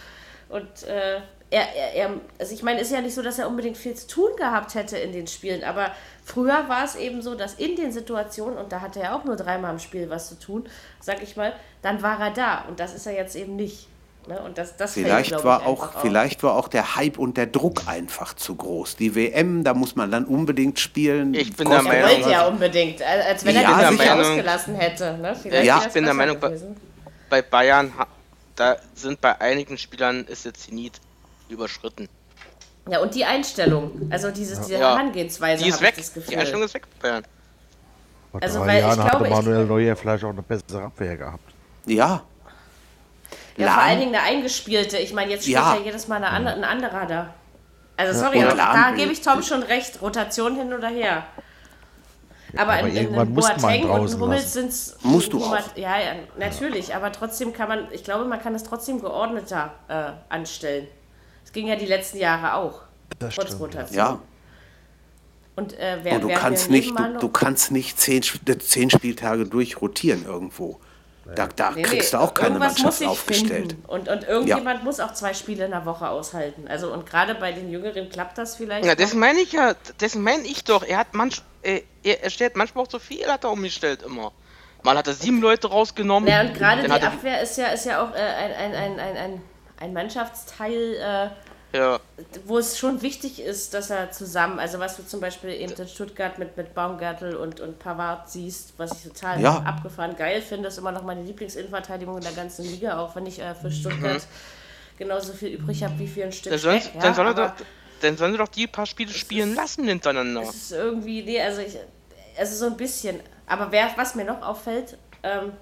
Und 0.48 0.84
äh, 0.84 1.20
er, 1.50 1.74
er, 1.74 1.94
er, 1.94 2.10
also 2.38 2.54
ich 2.54 2.62
meine, 2.62 2.80
es 2.80 2.88
ist 2.88 2.94
ja 2.94 3.00
nicht 3.00 3.14
so, 3.14 3.22
dass 3.22 3.38
er 3.38 3.48
unbedingt 3.48 3.76
viel 3.76 3.94
zu 3.94 4.06
tun 4.06 4.30
gehabt 4.36 4.74
hätte 4.74 4.98
in 4.98 5.12
den 5.12 5.26
Spielen, 5.26 5.62
aber 5.64 5.92
früher 6.24 6.68
war 6.68 6.84
es 6.84 6.96
eben 6.96 7.22
so, 7.22 7.34
dass 7.34 7.54
in 7.54 7.76
den 7.76 7.92
Situationen, 7.92 8.58
und 8.58 8.72
da 8.72 8.80
hatte 8.80 9.00
er 9.00 9.14
auch 9.14 9.24
nur 9.24 9.36
dreimal 9.36 9.72
im 9.72 9.78
Spiel 9.78 10.10
was 10.10 10.28
zu 10.28 10.38
tun, 10.38 10.68
sag 11.00 11.22
ich 11.22 11.36
mal, 11.36 11.52
dann 11.82 12.02
war 12.02 12.20
er 12.20 12.32
da. 12.32 12.64
Und 12.68 12.80
das 12.80 12.94
ist 12.94 13.06
er 13.06 13.14
jetzt 13.14 13.36
eben 13.36 13.56
nicht. 13.56 13.88
Ne? 14.28 14.40
Und 14.40 14.58
das, 14.58 14.76
das 14.76 14.94
vielleicht, 14.94 15.30
fällt, 15.30 15.44
war 15.44 15.66
auch, 15.66 16.00
vielleicht 16.00 16.42
war 16.42 16.54
auch 16.56 16.68
der 16.68 16.96
Hype 16.96 17.18
und 17.18 17.36
der 17.36 17.46
Druck 17.46 17.86
einfach 17.86 18.34
zu 18.34 18.56
groß. 18.56 18.96
Die 18.96 19.14
WM, 19.14 19.62
da 19.62 19.72
muss 19.72 19.94
man 19.94 20.10
dann 20.10 20.24
unbedingt 20.24 20.80
spielen. 20.80 21.32
Ich 21.34 21.54
bin 21.54 21.68
der 21.68 21.82
Meinung. 21.82 22.10
Wollte 22.10 22.30
ja 22.30 22.46
unbedingt, 22.46 23.02
als 23.02 23.44
wenn 23.44 23.54
ja, 23.54 23.62
er 23.62 23.90
den 23.90 23.98
sich 23.98 24.10
ausgelassen 24.10 24.74
hätte. 24.74 25.18
Ne? 25.18 25.64
ja, 25.64 25.82
ich 25.86 25.92
bin 25.92 26.04
der 26.04 26.14
Meinung, 26.14 26.40
gewesen. 26.40 26.76
bei 27.30 27.42
Bayern, 27.42 27.92
da 28.56 28.76
sind 28.94 29.20
bei 29.20 29.40
einigen 29.40 29.78
Spielern 29.78 30.24
ist 30.24 30.44
der 30.44 30.54
Zenit 30.54 31.00
überschritten. 31.48 32.08
Ja, 32.88 33.00
und 33.00 33.14
die 33.14 33.24
Einstellung, 33.24 34.08
also 34.10 34.30
dieses, 34.30 34.60
diese 34.60 34.74
ja. 34.74 34.94
Herangehensweise. 34.94 35.62
Die 35.62 35.70
ist 35.70 35.80
weg. 35.80 35.94
Die 36.28 36.36
Einstellung 36.36 36.64
ist 36.64 36.74
weg 36.74 36.86
bei 37.00 37.08
Bayern. 37.08 37.24
Vor 38.30 38.42
also, 38.42 38.58
drei 38.58 38.66
weil 38.66 38.80
Jahren 38.80 38.90
ich 38.90 39.10
glaube, 39.10 39.30
hatte 39.30 39.30
Manuel 39.30 39.66
Neuer 39.66 39.96
vielleicht 39.96 40.24
auch 40.24 40.30
eine 40.30 40.42
bessere 40.42 40.82
Abwehr 40.84 41.16
gehabt. 41.16 41.52
Ja, 41.86 42.22
ja, 43.56 43.72
vor 43.72 43.82
allen 43.82 44.00
Dingen 44.00 44.14
eine 44.14 44.24
eingespielte. 44.24 44.98
Ich 44.98 45.12
meine, 45.12 45.30
jetzt 45.30 45.42
spielt 45.42 45.58
ja, 45.58 45.76
ja 45.76 45.82
jedes 45.82 46.08
Mal 46.08 46.22
eine, 46.22 46.54
ein 46.54 46.64
anderer 46.64 47.06
da. 47.06 47.34
Also 47.96 48.20
sorry, 48.20 48.42
aber 48.42 48.54
da 48.54 48.92
gebe 48.94 49.12
ich 49.12 49.22
Tom 49.22 49.42
schon 49.42 49.62
recht. 49.62 50.02
Rotation 50.02 50.56
hin 50.56 50.72
oder 50.72 50.88
her. 50.88 51.24
Aber, 52.56 52.74
aber 52.74 52.88
in, 52.88 52.96
in, 52.96 53.14
in 53.14 53.34
Boateng 53.34 53.88
und 53.88 54.20
Hummels 54.20 54.52
sind 54.52 54.68
es... 54.68 54.96
Musst 55.02 55.32
du 55.32 55.42
auch. 55.42 55.58
Ja, 55.76 55.98
ja, 55.98 56.12
natürlich. 56.38 56.94
Aber 56.94 57.12
trotzdem 57.12 57.52
kann 57.52 57.68
man... 57.68 57.88
Ich 57.92 58.04
glaube, 58.04 58.24
man 58.24 58.40
kann 58.40 58.54
es 58.54 58.64
trotzdem 58.64 59.00
geordneter 59.00 59.72
äh, 59.88 60.12
anstellen. 60.28 60.86
Es 61.44 61.52
ging 61.52 61.66
ja 61.66 61.76
die 61.76 61.86
letzten 61.86 62.18
Jahre 62.18 62.54
auch. 62.54 62.82
Das 63.18 63.34
trotz 63.34 63.46
stimmt. 63.46 63.62
Rotation. 63.62 63.96
Ja. 63.96 64.20
Und, 65.56 65.72
äh, 65.78 65.98
wer, 66.02 66.16
und 66.16 66.22
du, 66.22 66.28
kannst 66.28 66.70
nicht, 66.70 66.98
du, 66.98 67.18
du, 67.18 67.28
kannst 67.30 67.72
nicht 67.72 67.98
zehn, 67.98 68.22
zehn 68.22 68.90
Spieltage 68.90 69.46
durchrotieren 69.46 70.26
irgendwo. 70.26 70.78
Da, 71.34 71.48
da 71.48 71.72
nee, 71.72 71.82
kriegst 71.82 72.12
du 72.12 72.18
auch 72.18 72.34
keine 72.34 72.58
Mannschaft 72.58 73.04
aufgestellt. 73.04 73.74
Und, 73.88 74.08
und 74.08 74.24
irgendjemand 74.24 74.78
ja. 74.78 74.84
muss 74.84 75.00
auch 75.00 75.12
zwei 75.12 75.34
Spiele 75.34 75.64
in 75.64 75.72
der 75.72 75.84
Woche 75.84 76.08
aushalten. 76.08 76.68
Also 76.68 76.92
und 76.92 77.04
gerade 77.04 77.34
bei 77.34 77.50
den 77.52 77.68
Jüngeren 77.68 78.08
klappt 78.10 78.38
das 78.38 78.54
vielleicht. 78.54 78.84
Ja, 78.84 78.94
das 78.94 79.12
meine 79.14 79.40
ich 79.40 79.52
ja, 79.52 79.74
das 79.98 80.14
meine 80.14 80.44
ich 80.44 80.62
doch. 80.62 80.84
Er 80.84 80.98
hat 80.98 81.14
manch, 81.14 81.42
äh, 81.62 81.82
er, 82.04 82.22
er 82.22 82.30
stellt 82.30 82.56
manchmal 82.56 82.84
auch 82.84 82.88
zu 82.88 83.00
viel, 83.00 83.26
hat 83.26 83.44
er 83.44 83.50
umgestellt 83.50 84.02
immer. 84.02 84.32
Mal 84.84 84.96
hat 84.96 85.08
er 85.08 85.14
sieben 85.14 85.40
Leute 85.40 85.68
rausgenommen. 85.68 86.28
Ja, 86.28 86.42
und 86.42 86.54
gerade 86.54 86.84
die 86.84 86.90
Abwehr 86.90 87.42
ist 87.42 87.58
ja, 87.58 87.68
ist 87.68 87.86
ja 87.86 88.04
auch 88.04 88.14
äh, 88.14 88.20
ein, 88.20 88.52
ein, 88.52 88.74
ein, 88.74 89.00
ein, 89.00 89.16
ein, 89.16 89.42
ein 89.78 89.92
Mannschaftsteil, 89.92 90.94
äh, 90.94 91.28
ja. 91.76 92.00
Wo 92.46 92.58
es 92.58 92.78
schon 92.78 93.02
wichtig 93.02 93.40
ist, 93.40 93.74
dass 93.74 93.90
er 93.90 94.10
zusammen, 94.10 94.58
also 94.58 94.78
was 94.78 94.96
du 94.96 95.06
zum 95.06 95.20
Beispiel 95.20 95.50
eben 95.50 95.72
in 95.72 95.88
Stuttgart 95.88 96.38
mit, 96.38 96.56
mit 96.56 96.74
Baumgartel 96.74 97.36
und, 97.36 97.60
und 97.60 97.78
Pavard 97.78 98.30
siehst, 98.30 98.74
was 98.78 98.92
ich 98.92 99.12
total 99.12 99.40
ja. 99.40 99.58
abgefahren 99.58 100.16
geil 100.16 100.42
finde, 100.42 100.68
ist 100.68 100.78
immer 100.78 100.92
noch 100.92 101.02
meine 101.02 101.22
Lieblingsinnenverteidigung 101.22 102.16
in 102.16 102.22
der 102.22 102.32
ganzen 102.32 102.64
Liga, 102.64 102.98
auch 102.98 103.14
wenn 103.14 103.26
ich 103.26 103.40
äh, 103.40 103.54
für 103.54 103.70
Stuttgart 103.70 104.22
mhm. 104.22 104.98
genauso 104.98 105.32
viel 105.32 105.50
übrig 105.50 105.82
habe 105.84 105.98
wie 105.98 106.08
für 106.08 106.24
ein 106.24 106.32
Stück. 106.32 106.50
Dann, 106.50 106.60
soll, 106.60 106.74
ja, 106.74 107.00
dann, 107.00 107.14
soll 107.14 107.26
er 107.26 107.34
doch, 107.34 107.52
dann 108.00 108.16
sollen 108.16 108.32
sie 108.32 108.38
doch 108.38 108.48
die 108.48 108.66
paar 108.66 108.86
Spiele 108.86 109.12
spielen 109.12 109.50
ist, 109.50 109.56
lassen 109.56 109.84
hintereinander. 109.84 110.42
Das 110.42 110.54
ist 110.54 110.72
irgendwie, 110.72 111.22
nee, 111.22 111.40
also 111.40 111.60
ich, 111.60 111.76
also 112.38 112.56
so 112.56 112.66
ein 112.66 112.76
bisschen. 112.76 113.20
Aber 113.46 113.70
wer, 113.70 113.90
was 113.96 114.14
mir 114.14 114.24
noch 114.24 114.42
auffällt, 114.42 114.96
ähm, 115.22 115.52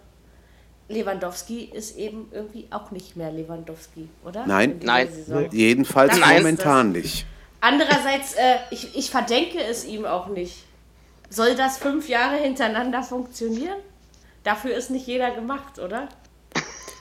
Lewandowski 0.89 1.71
ist 1.73 1.97
eben 1.97 2.29
irgendwie 2.33 2.67
auch 2.71 2.91
nicht 2.91 3.17
mehr 3.17 3.33
Lewandowski, 3.33 4.09
oder? 4.25 4.47
Nein, 4.47 4.81
nein, 4.83 5.09
Saison. 5.13 5.49
jedenfalls 5.51 6.19
das 6.19 6.29
momentan 6.29 6.93
nicht. 6.93 7.27
Andererseits, 7.61 8.35
äh, 8.35 8.57
ich, 8.71 8.95
ich 8.95 9.11
verdenke 9.11 9.59
es 9.59 9.87
ihm 9.87 10.05
auch 10.05 10.29
nicht. 10.29 10.65
Soll 11.31 11.55
das 11.55 11.79
fünf 11.79 12.09
Jahre 12.09 12.37
hintereinander 12.37 13.03
funktionieren? 13.03 13.79
Dafür 14.43 14.77
ist 14.77 14.91
nicht 14.91 15.07
jeder 15.07 15.31
gemacht, 15.31 15.79
oder? 15.79 16.09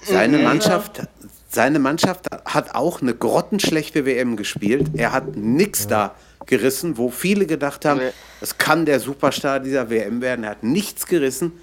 Seine 0.06 0.38
Mannschaft, 0.38 1.02
seine 1.50 1.80
Mannschaft 1.80 2.28
hat 2.46 2.76
auch 2.76 3.02
eine 3.02 3.14
grottenschlechte 3.14 4.06
WM 4.06 4.38
gespielt. 4.38 4.92
Er 4.96 5.12
hat 5.12 5.36
nichts 5.36 5.88
da 5.88 6.16
gerissen, 6.46 6.98
wo 6.98 7.10
viele 7.10 7.46
gedacht 7.46 7.86
haben, 7.86 8.02
es 8.42 8.58
kann 8.58 8.86
der 8.86 9.00
Superstar 9.00 9.60
dieser 9.60 9.90
WM 9.90 10.22
werden. 10.22 10.44
Er 10.44 10.52
hat 10.52 10.64
nichts 10.64 11.06
gerissen. 11.06 11.54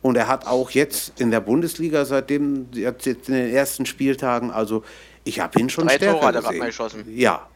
Und 0.00 0.16
er 0.16 0.28
hat 0.28 0.46
auch 0.46 0.70
jetzt 0.70 1.20
in 1.20 1.30
der 1.30 1.40
Bundesliga 1.40 2.04
seitdem 2.04 2.68
jetzt 2.72 3.06
in 3.06 3.34
den 3.34 3.52
ersten 3.52 3.84
Spieltagen, 3.84 4.50
also 4.50 4.84
ich 5.24 5.40
habe 5.40 5.58
ihn 5.60 5.68
schon 5.68 5.86
Drei 5.86 5.96
stärker 5.96 6.20
Tore 6.20 6.26
hat 6.26 6.34
er 6.36 6.42
gesehen. 6.42 6.66
geschossen. 6.66 7.04
Ja. 7.14 7.46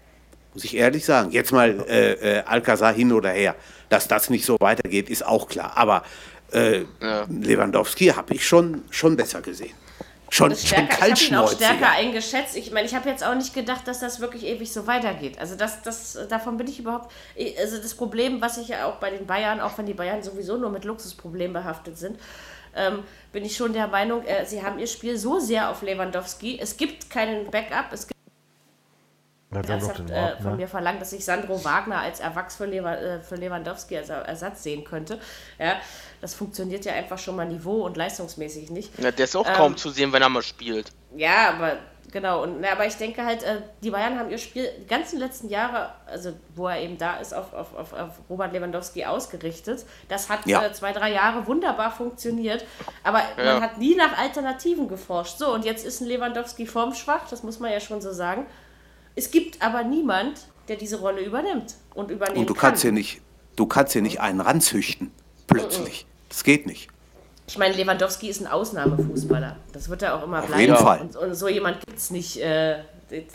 Muss 0.55 0.65
ich 0.65 0.77
ehrlich 0.77 1.05
sagen. 1.05 1.31
Jetzt 1.31 1.53
mal 1.53 1.85
äh, 1.89 2.39
äh, 2.39 2.43
Alcazar 2.43 2.93
hin 2.93 3.13
oder 3.13 3.31
her. 3.31 3.55
Dass 3.89 4.09
das 4.09 4.29
nicht 4.29 4.45
so 4.45 4.57
weitergeht, 4.61 5.09
ist 5.09 5.25
auch 5.25 5.49
klar. 5.49 5.73
Aber 5.77 6.03
äh, 6.53 6.85
ja. 7.01 7.27
Lewandowski 7.31 8.09
habe 8.09 8.35
ich 8.35 8.47
schon, 8.47 8.83
schon 8.91 9.17
besser 9.17 9.41
gesehen. 9.41 9.75
Schon, 10.33 10.57
stärker, 10.57 10.95
schon 10.95 11.13
ich 11.13 11.13
habe 11.13 11.25
ihn 11.25 11.37
auch 11.37 11.53
stärker 11.53 11.91
eingeschätzt. 11.91 12.57
Ich 12.57 12.71
meine, 12.71 12.87
ich 12.87 12.95
habe 12.95 13.07
jetzt 13.07 13.23
auch 13.23 13.35
nicht 13.35 13.53
gedacht, 13.53 13.87
dass 13.87 14.01
das 14.01 14.19
wirklich 14.19 14.47
ewig 14.47 14.73
so 14.73 14.87
weitergeht. 14.87 15.39
Also 15.39 15.57
das, 15.57 15.83
das, 15.83 16.19
davon 16.31 16.57
bin 16.57 16.67
ich 16.69 16.79
überhaupt. 16.79 17.13
Also 17.61 17.77
das 17.77 17.95
Problem, 17.95 18.41
was 18.41 18.57
ich 18.57 18.69
ja 18.69 18.87
auch 18.87 18.95
bei 18.95 19.11
den 19.11 19.27
Bayern, 19.27 19.61
auch 19.61 19.77
wenn 19.77 19.85
die 19.85 19.93
Bayern 19.93 20.23
sowieso 20.23 20.57
nur 20.57 20.71
mit 20.71 20.85
Luxusproblemen 20.85 21.53
behaftet 21.53 21.99
sind, 21.99 22.19
ähm, 22.75 23.01
bin 23.31 23.45
ich 23.45 23.55
schon 23.55 23.75
der 23.75 23.89
Meinung, 23.89 24.25
äh, 24.25 24.47
sie 24.47 24.63
haben 24.63 24.79
ihr 24.79 24.87
Spiel 24.87 25.19
so 25.19 25.39
sehr 25.39 25.69
auf 25.69 25.83
Lewandowski. 25.83 26.59
Es 26.59 26.79
gibt 26.79 27.11
keinen 27.11 27.51
Backup. 27.51 27.93
Es 27.93 28.07
gibt 28.07 28.13
das 29.51 29.87
hat 29.87 30.11
äh, 30.11 30.41
von 30.41 30.57
mir 30.57 30.67
verlangt, 30.67 31.03
dass 31.03 31.13
ich 31.13 31.27
Sandro 31.27 31.63
Wagner 31.63 31.99
als 31.99 32.21
Erwachs 32.21 32.57
für, 32.57 32.65
Lewa 32.65 32.95
äh, 32.95 33.21
für 33.21 33.37
Lewandowski 33.37 33.99
als 33.99 34.09
Ersatz 34.09 34.63
sehen 34.63 34.83
könnte. 34.83 35.19
Ja, 35.59 35.77
das 36.23 36.35
funktioniert 36.35 36.85
ja 36.85 36.93
einfach 36.93 37.19
schon 37.19 37.35
mal 37.35 37.47
niveau- 37.47 37.85
und 37.85 37.97
leistungsmäßig 37.97 38.71
nicht. 38.71 38.97
Ja, 38.99 39.11
der 39.11 39.25
ist 39.25 39.35
auch 39.35 39.47
ähm, 39.47 39.55
kaum 39.55 39.77
zu 39.77 39.91
sehen, 39.91 40.13
wenn 40.13 40.23
er 40.23 40.29
mal 40.29 40.41
spielt. 40.41 40.93
Ja, 41.17 41.51
aber 41.51 41.79
genau. 42.13 42.45
Und, 42.45 42.65
aber 42.65 42.87
ich 42.87 42.95
denke 42.95 43.25
halt, 43.25 43.43
äh, 43.43 43.61
die 43.83 43.91
Bayern 43.91 44.17
haben 44.17 44.31
ihr 44.31 44.39
Spiel 44.39 44.71
die 44.81 44.87
ganzen 44.87 45.19
letzten 45.19 45.49
Jahre, 45.49 45.93
also 46.07 46.33
wo 46.55 46.69
er 46.69 46.81
eben 46.81 46.97
da 46.97 47.17
ist, 47.17 47.35
auf, 47.35 47.53
auf, 47.53 47.75
auf, 47.75 47.93
auf 47.93 48.11
Robert 48.31 48.53
Lewandowski 48.53 49.05
ausgerichtet. 49.05 49.85
Das 50.09 50.29
hat 50.29 50.47
ja. 50.47 50.65
äh, 50.65 50.73
zwei, 50.73 50.93
drei 50.93 51.13
Jahre 51.13 51.45
wunderbar 51.49 51.91
funktioniert. 51.91 52.65
Aber 53.03 53.19
ja. 53.37 53.55
man 53.55 53.61
hat 53.61 53.79
nie 53.79 53.97
nach 53.97 54.17
Alternativen 54.17 54.87
geforscht. 54.87 55.39
So, 55.39 55.53
und 55.53 55.65
jetzt 55.65 55.85
ist 55.85 56.03
ein 56.03 56.07
Lewandowski 56.07 56.67
formschwach, 56.67 57.29
das 57.29 57.43
muss 57.43 57.59
man 57.59 57.73
ja 57.73 57.81
schon 57.81 58.01
so 58.01 58.13
sagen. 58.13 58.47
Es 59.17 59.33
gibt 59.33 59.61
aber 59.61 59.83
niemand, 59.83 60.41
der 60.69 60.77
diese 60.77 61.01
Rolle 61.01 61.21
übernimmt 61.21 61.75
und 61.95 62.13
übernimmt. 62.13 62.39
Und 62.39 62.49
du 62.49 62.55
kann. 62.55 62.71
kannst 62.71 62.83
hier 62.83 62.93
nicht, 62.93 63.21
du 63.57 63.67
kannst 63.67 63.93
hier 63.93 64.03
nicht 64.03 64.21
einen 64.21 64.41
ranzüchten, 64.41 65.11
plötzlich. 65.49 66.07
Das 66.33 66.45
geht 66.45 66.67
nicht. 66.67 66.89
Ich 67.47 67.59
meine, 67.59 67.75
Lewandowski 67.75 68.29
ist 68.31 68.41
ein 68.41 68.47
Ausnahmefußballer. 68.47 69.57
Das 69.73 69.91
wird 69.91 70.01
er 70.01 70.17
auch 70.17 70.25
immer 70.25 70.39
auf 70.41 70.47
bleiben. 70.47 70.63
Jeden 70.63 70.77
Fall. 70.77 71.03
Und, 71.03 71.15
und 71.15 71.35
so 71.35 71.47
jemand 71.47 71.85
gibt 71.85 71.99
es 71.99 72.11
nicht, 72.11 72.41
äh, 72.41 72.79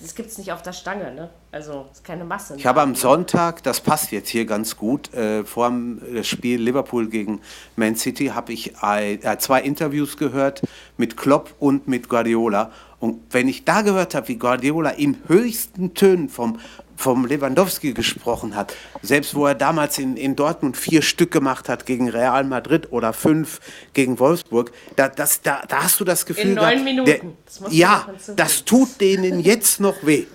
das 0.01 0.15
gibt 0.15 0.29
es 0.29 0.39
nicht 0.39 0.51
auf 0.51 0.63
der 0.63 0.73
Stange. 0.73 1.13
Ne? 1.13 1.29
Also, 1.51 1.85
ist 1.91 2.03
keine 2.03 2.25
Masse. 2.25 2.55
Ich 2.57 2.65
habe 2.65 2.81
am 2.81 2.95
Sonntag, 2.95 3.61
das 3.61 3.81
passt 3.81 4.11
jetzt 4.11 4.29
hier 4.29 4.45
ganz 4.45 4.75
gut, 4.77 5.13
äh, 5.13 5.43
vor 5.45 5.69
dem 5.69 6.01
äh, 6.15 6.23
Spiel 6.23 6.59
Liverpool 6.59 7.07
gegen 7.07 7.41
Man 7.75 7.95
City, 7.95 8.27
habe 8.27 8.53
ich 8.53 8.79
ein, 8.81 9.21
äh, 9.21 9.37
zwei 9.37 9.61
Interviews 9.61 10.17
gehört 10.17 10.63
mit 10.97 11.17
Klopp 11.17 11.53
und 11.59 11.87
mit 11.87 12.09
Guardiola. 12.09 12.71
Und 12.99 13.21
wenn 13.29 13.47
ich 13.47 13.63
da 13.65 13.83
gehört 13.83 14.15
habe, 14.15 14.27
wie 14.29 14.37
Guardiola 14.37 14.89
in 14.89 15.17
höchsten 15.27 15.93
Tönen 15.93 16.29
vom, 16.29 16.57
vom 16.97 17.25
Lewandowski 17.25 17.93
gesprochen 17.93 18.55
hat, 18.55 18.75
selbst 19.01 19.35
wo 19.35 19.45
er 19.45 19.55
damals 19.55 19.97
in, 19.99 20.17
in 20.17 20.35
Dortmund 20.35 20.75
vier 20.75 21.01
Stück 21.01 21.31
gemacht 21.31 21.69
hat 21.69 21.85
gegen 21.85 22.09
Real 22.09 22.43
Madrid 22.43 22.91
oder 22.91 23.13
fünf 23.13 23.61
gegen 23.93 24.19
Wolfsburg, 24.19 24.71
da, 24.95 25.07
das, 25.07 25.41
da, 25.41 25.63
da 25.67 25.83
hast 25.83 25.99
du 25.99 26.03
das 26.03 26.25
Gefühl, 26.25 26.49
in 26.49 26.53
neun 26.55 26.83
Minuten. 26.83 27.05
Der, 27.05 27.19
das 27.45 27.61
ja, 27.73 28.07
das 28.35 28.65
tut 28.65 28.99
denen 28.99 29.39
jetzt 29.39 29.79
noch 29.79 30.03
weh, 30.05 30.25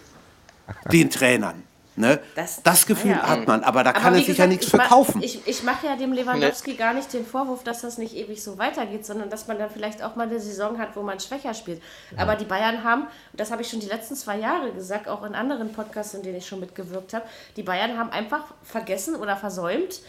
den 0.91 1.11
Trainern. 1.11 1.65
Ne? 1.95 2.21
Das, 2.35 2.63
das 2.63 2.87
Gefühl 2.87 3.11
ja, 3.11 3.29
hat 3.29 3.47
man, 3.47 3.63
aber 3.65 3.85
da 3.85 3.91
aber 3.91 4.01
kann 4.01 4.15
er 4.15 4.19
sich 4.19 4.29
gesagt, 4.29 4.39
ja 4.39 4.47
nichts 4.47 4.69
verkaufen. 4.71 5.23
Ich, 5.23 5.47
ich 5.47 5.63
mache 5.63 5.87
ja 5.87 5.97
dem 5.97 6.13
Lewandowski 6.13 6.71
nee. 6.71 6.77
gar 6.77 6.95
nicht 6.95 7.13
den 7.13 7.27
Vorwurf, 7.27 7.65
dass 7.65 7.83
das 7.83 7.99
nicht 7.99 8.17
ewig 8.17 8.43
so 8.43 8.57
weitergeht, 8.57 9.05
sondern 9.05 9.29
dass 9.29 9.47
man 9.47 9.59
dann 9.59 9.69
vielleicht 9.69 10.03
auch 10.03 10.17
mal 10.17 10.27
eine 10.27 10.41
Saison 10.41 10.79
hat, 10.79 10.97
wo 10.97 11.03
man 11.03 11.21
schwächer 11.21 11.53
spielt. 11.53 11.83
Ja. 12.11 12.23
Aber 12.23 12.37
die 12.37 12.47
Bayern 12.47 12.83
haben, 12.83 13.09
das 13.35 13.51
habe 13.51 13.61
ich 13.61 13.69
schon 13.69 13.81
die 13.81 13.89
letzten 13.89 14.17
zwei 14.17 14.39
Jahre 14.39 14.73
gesagt, 14.73 15.07
auch 15.07 15.23
in 15.23 15.35
anderen 15.35 15.73
Podcasts, 15.73 16.15
in 16.15 16.23
denen 16.23 16.37
ich 16.37 16.47
schon 16.47 16.61
mitgewirkt 16.61 17.13
habe, 17.13 17.27
die 17.57 17.63
Bayern 17.63 17.99
haben 17.99 18.11
einfach 18.11 18.45
vergessen 18.63 19.15
oder 19.15 19.37
versäumt, 19.37 20.01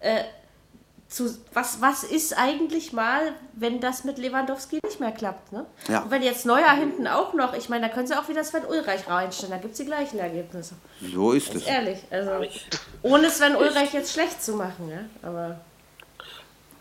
äh, 0.00 0.24
zu, 1.10 1.36
was, 1.52 1.80
was 1.80 2.04
ist 2.04 2.38
eigentlich 2.38 2.92
mal, 2.92 3.34
wenn 3.54 3.80
das 3.80 4.04
mit 4.04 4.16
Lewandowski 4.16 4.78
nicht 4.84 5.00
mehr 5.00 5.10
klappt? 5.10 5.52
Ne? 5.52 5.66
Ja. 5.88 6.02
Und 6.02 6.12
wenn 6.12 6.22
jetzt 6.22 6.46
Neuer 6.46 6.70
hinten 6.70 7.08
auch 7.08 7.34
noch, 7.34 7.52
ich 7.52 7.68
meine, 7.68 7.88
da 7.88 7.92
können 7.92 8.06
sie 8.06 8.16
auch 8.16 8.28
wieder 8.28 8.44
Sven 8.44 8.64
Ulreich 8.64 9.08
reinstellen, 9.08 9.50
da 9.50 9.58
gibt 9.58 9.72
es 9.72 9.78
die 9.78 9.86
gleichen 9.86 10.20
Ergebnisse. 10.20 10.76
So 11.12 11.32
ist 11.32 11.52
es. 11.52 11.66
Ehrlich, 11.66 11.98
also 12.10 12.30
ohne 13.02 13.28
Sven 13.28 13.56
Ulreich 13.56 13.92
jetzt 13.92 14.12
schlecht 14.12 14.40
zu 14.40 14.54
machen, 14.54 14.88
ja? 14.88 15.28
aber. 15.28 15.60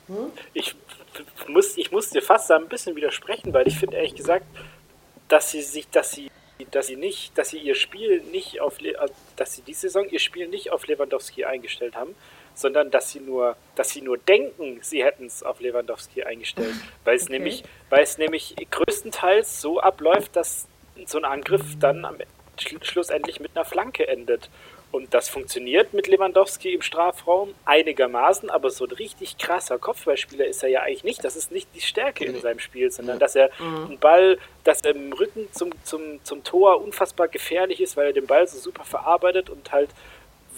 Hm? 0.07 0.31
Ich, 0.53 0.75
muss, 1.47 1.75
ich 1.75 1.91
muss 1.91 2.11
dir 2.11 2.21
fast 2.21 2.51
da 2.51 2.57
ein 2.57 2.67
bisschen 2.67 2.95
widersprechen, 2.95 3.51
weil 3.51 3.67
ich 3.67 3.79
finde 3.79 3.97
ehrlich 3.97 4.15
gesagt, 4.15 4.45
dass 5.27 5.49
sie 5.49 5.63
sich, 5.63 5.89
dass 5.89 6.11
sie 6.11 6.29
dass 6.71 6.87
sie 6.87 6.97
nicht, 6.97 7.37
dass 7.37 7.49
sie 7.49 7.59
ihr 7.59 7.73
Spiel 7.73 8.21
nicht 8.31 8.59
auf, 8.59 8.77
dass 9.37 9.53
sie 9.53 9.61
diese 9.61 9.81
Saison 9.81 10.07
ihr 10.09 10.19
Spiel 10.19 10.49
nicht 10.49 10.71
auf 10.71 10.85
Lewandowski 10.87 11.45
eingestellt 11.45 11.95
haben, 11.95 12.13
sondern 12.59 12.91
dass 12.91 13.09
sie 13.09 13.21
nur, 13.21 13.55
dass 13.75 13.91
sie 13.91 14.01
nur 14.01 14.17
denken, 14.17 14.79
sie 14.81 15.01
hätten 15.03 15.27
es 15.27 15.43
auf 15.43 15.61
Lewandowski 15.61 16.23
eingestellt, 16.23 16.75
weil 17.05 17.15
es 17.15 17.23
okay. 17.23 17.33
nämlich, 17.33 17.63
weil 17.89 18.03
es 18.03 18.17
nämlich 18.17 18.55
größtenteils 18.69 19.61
so 19.61 19.79
abläuft, 19.79 20.35
dass 20.35 20.67
so 21.05 21.17
ein 21.19 21.25
Angriff 21.25 21.63
dann 21.79 22.03
am 22.03 22.17
schlussendlich 22.57 23.39
mit 23.39 23.55
einer 23.55 23.63
Flanke 23.63 24.05
endet. 24.09 24.49
Und 24.91 25.13
das 25.13 25.29
funktioniert 25.29 25.93
mit 25.93 26.07
Lewandowski 26.07 26.73
im 26.73 26.81
Strafraum 26.81 27.53
einigermaßen, 27.63 28.49
aber 28.49 28.69
so 28.71 28.85
ein 28.85 28.91
richtig 28.91 29.37
krasser 29.37 29.77
Kopfballspieler 29.77 30.45
ist 30.45 30.61
er 30.61 30.69
ja 30.69 30.81
eigentlich 30.81 31.05
nicht. 31.05 31.23
Das 31.23 31.37
ist 31.37 31.53
nicht 31.53 31.69
die 31.75 31.81
Stärke 31.81 32.25
in 32.25 32.41
seinem 32.41 32.59
Spiel, 32.59 32.91
sondern 32.91 33.19
dass 33.19 33.35
er 33.35 33.51
mhm. 33.59 33.85
einen 33.85 33.99
Ball, 33.99 34.37
dass 34.65 34.81
er 34.81 34.95
im 34.95 35.13
Rücken 35.13 35.47
zum, 35.53 35.71
zum, 35.83 36.19
zum 36.25 36.43
Tor 36.43 36.81
unfassbar 36.81 37.29
gefährlich 37.29 37.79
ist, 37.79 37.95
weil 37.95 38.07
er 38.07 38.13
den 38.13 38.25
Ball 38.25 38.45
so 38.47 38.57
super 38.57 38.83
verarbeitet 38.83 39.49
und 39.49 39.71
halt 39.71 39.91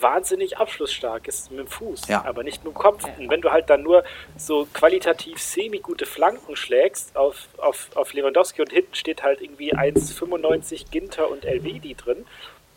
wahnsinnig 0.02 0.57
abschlussstark 0.57 1.28
ist 1.28 1.52
mit 1.52 1.60
dem 1.60 1.68
Fuß, 1.68 2.07
ja. 2.07 2.23
aber 2.26 2.44
nicht 2.44 2.64
mit 2.64 2.73
dem 2.73 2.78
Kopf. 2.78 3.03
Und 3.18 3.30
wenn 3.30 3.41
du 3.41 3.52
halt 3.52 3.69
dann 3.69 3.84
nur 3.84 4.03
so 4.38 4.68
qualitativ 4.73 5.41
semi-gute 5.41 6.06
Flanken 6.06 6.56
schlägst 6.56 7.15
auf, 7.15 7.48
auf, 7.57 7.90
auf 7.95 8.14
Lewandowski 8.14 8.61
und 8.61 8.72
hinten 8.72 8.95
steht 8.95 9.23
halt 9.23 9.41
irgendwie 9.41 9.73
1,95 9.73 10.91
Ginter 10.91 11.30
und 11.30 11.45
Elvedi 11.45 11.95
drin, 11.95 12.26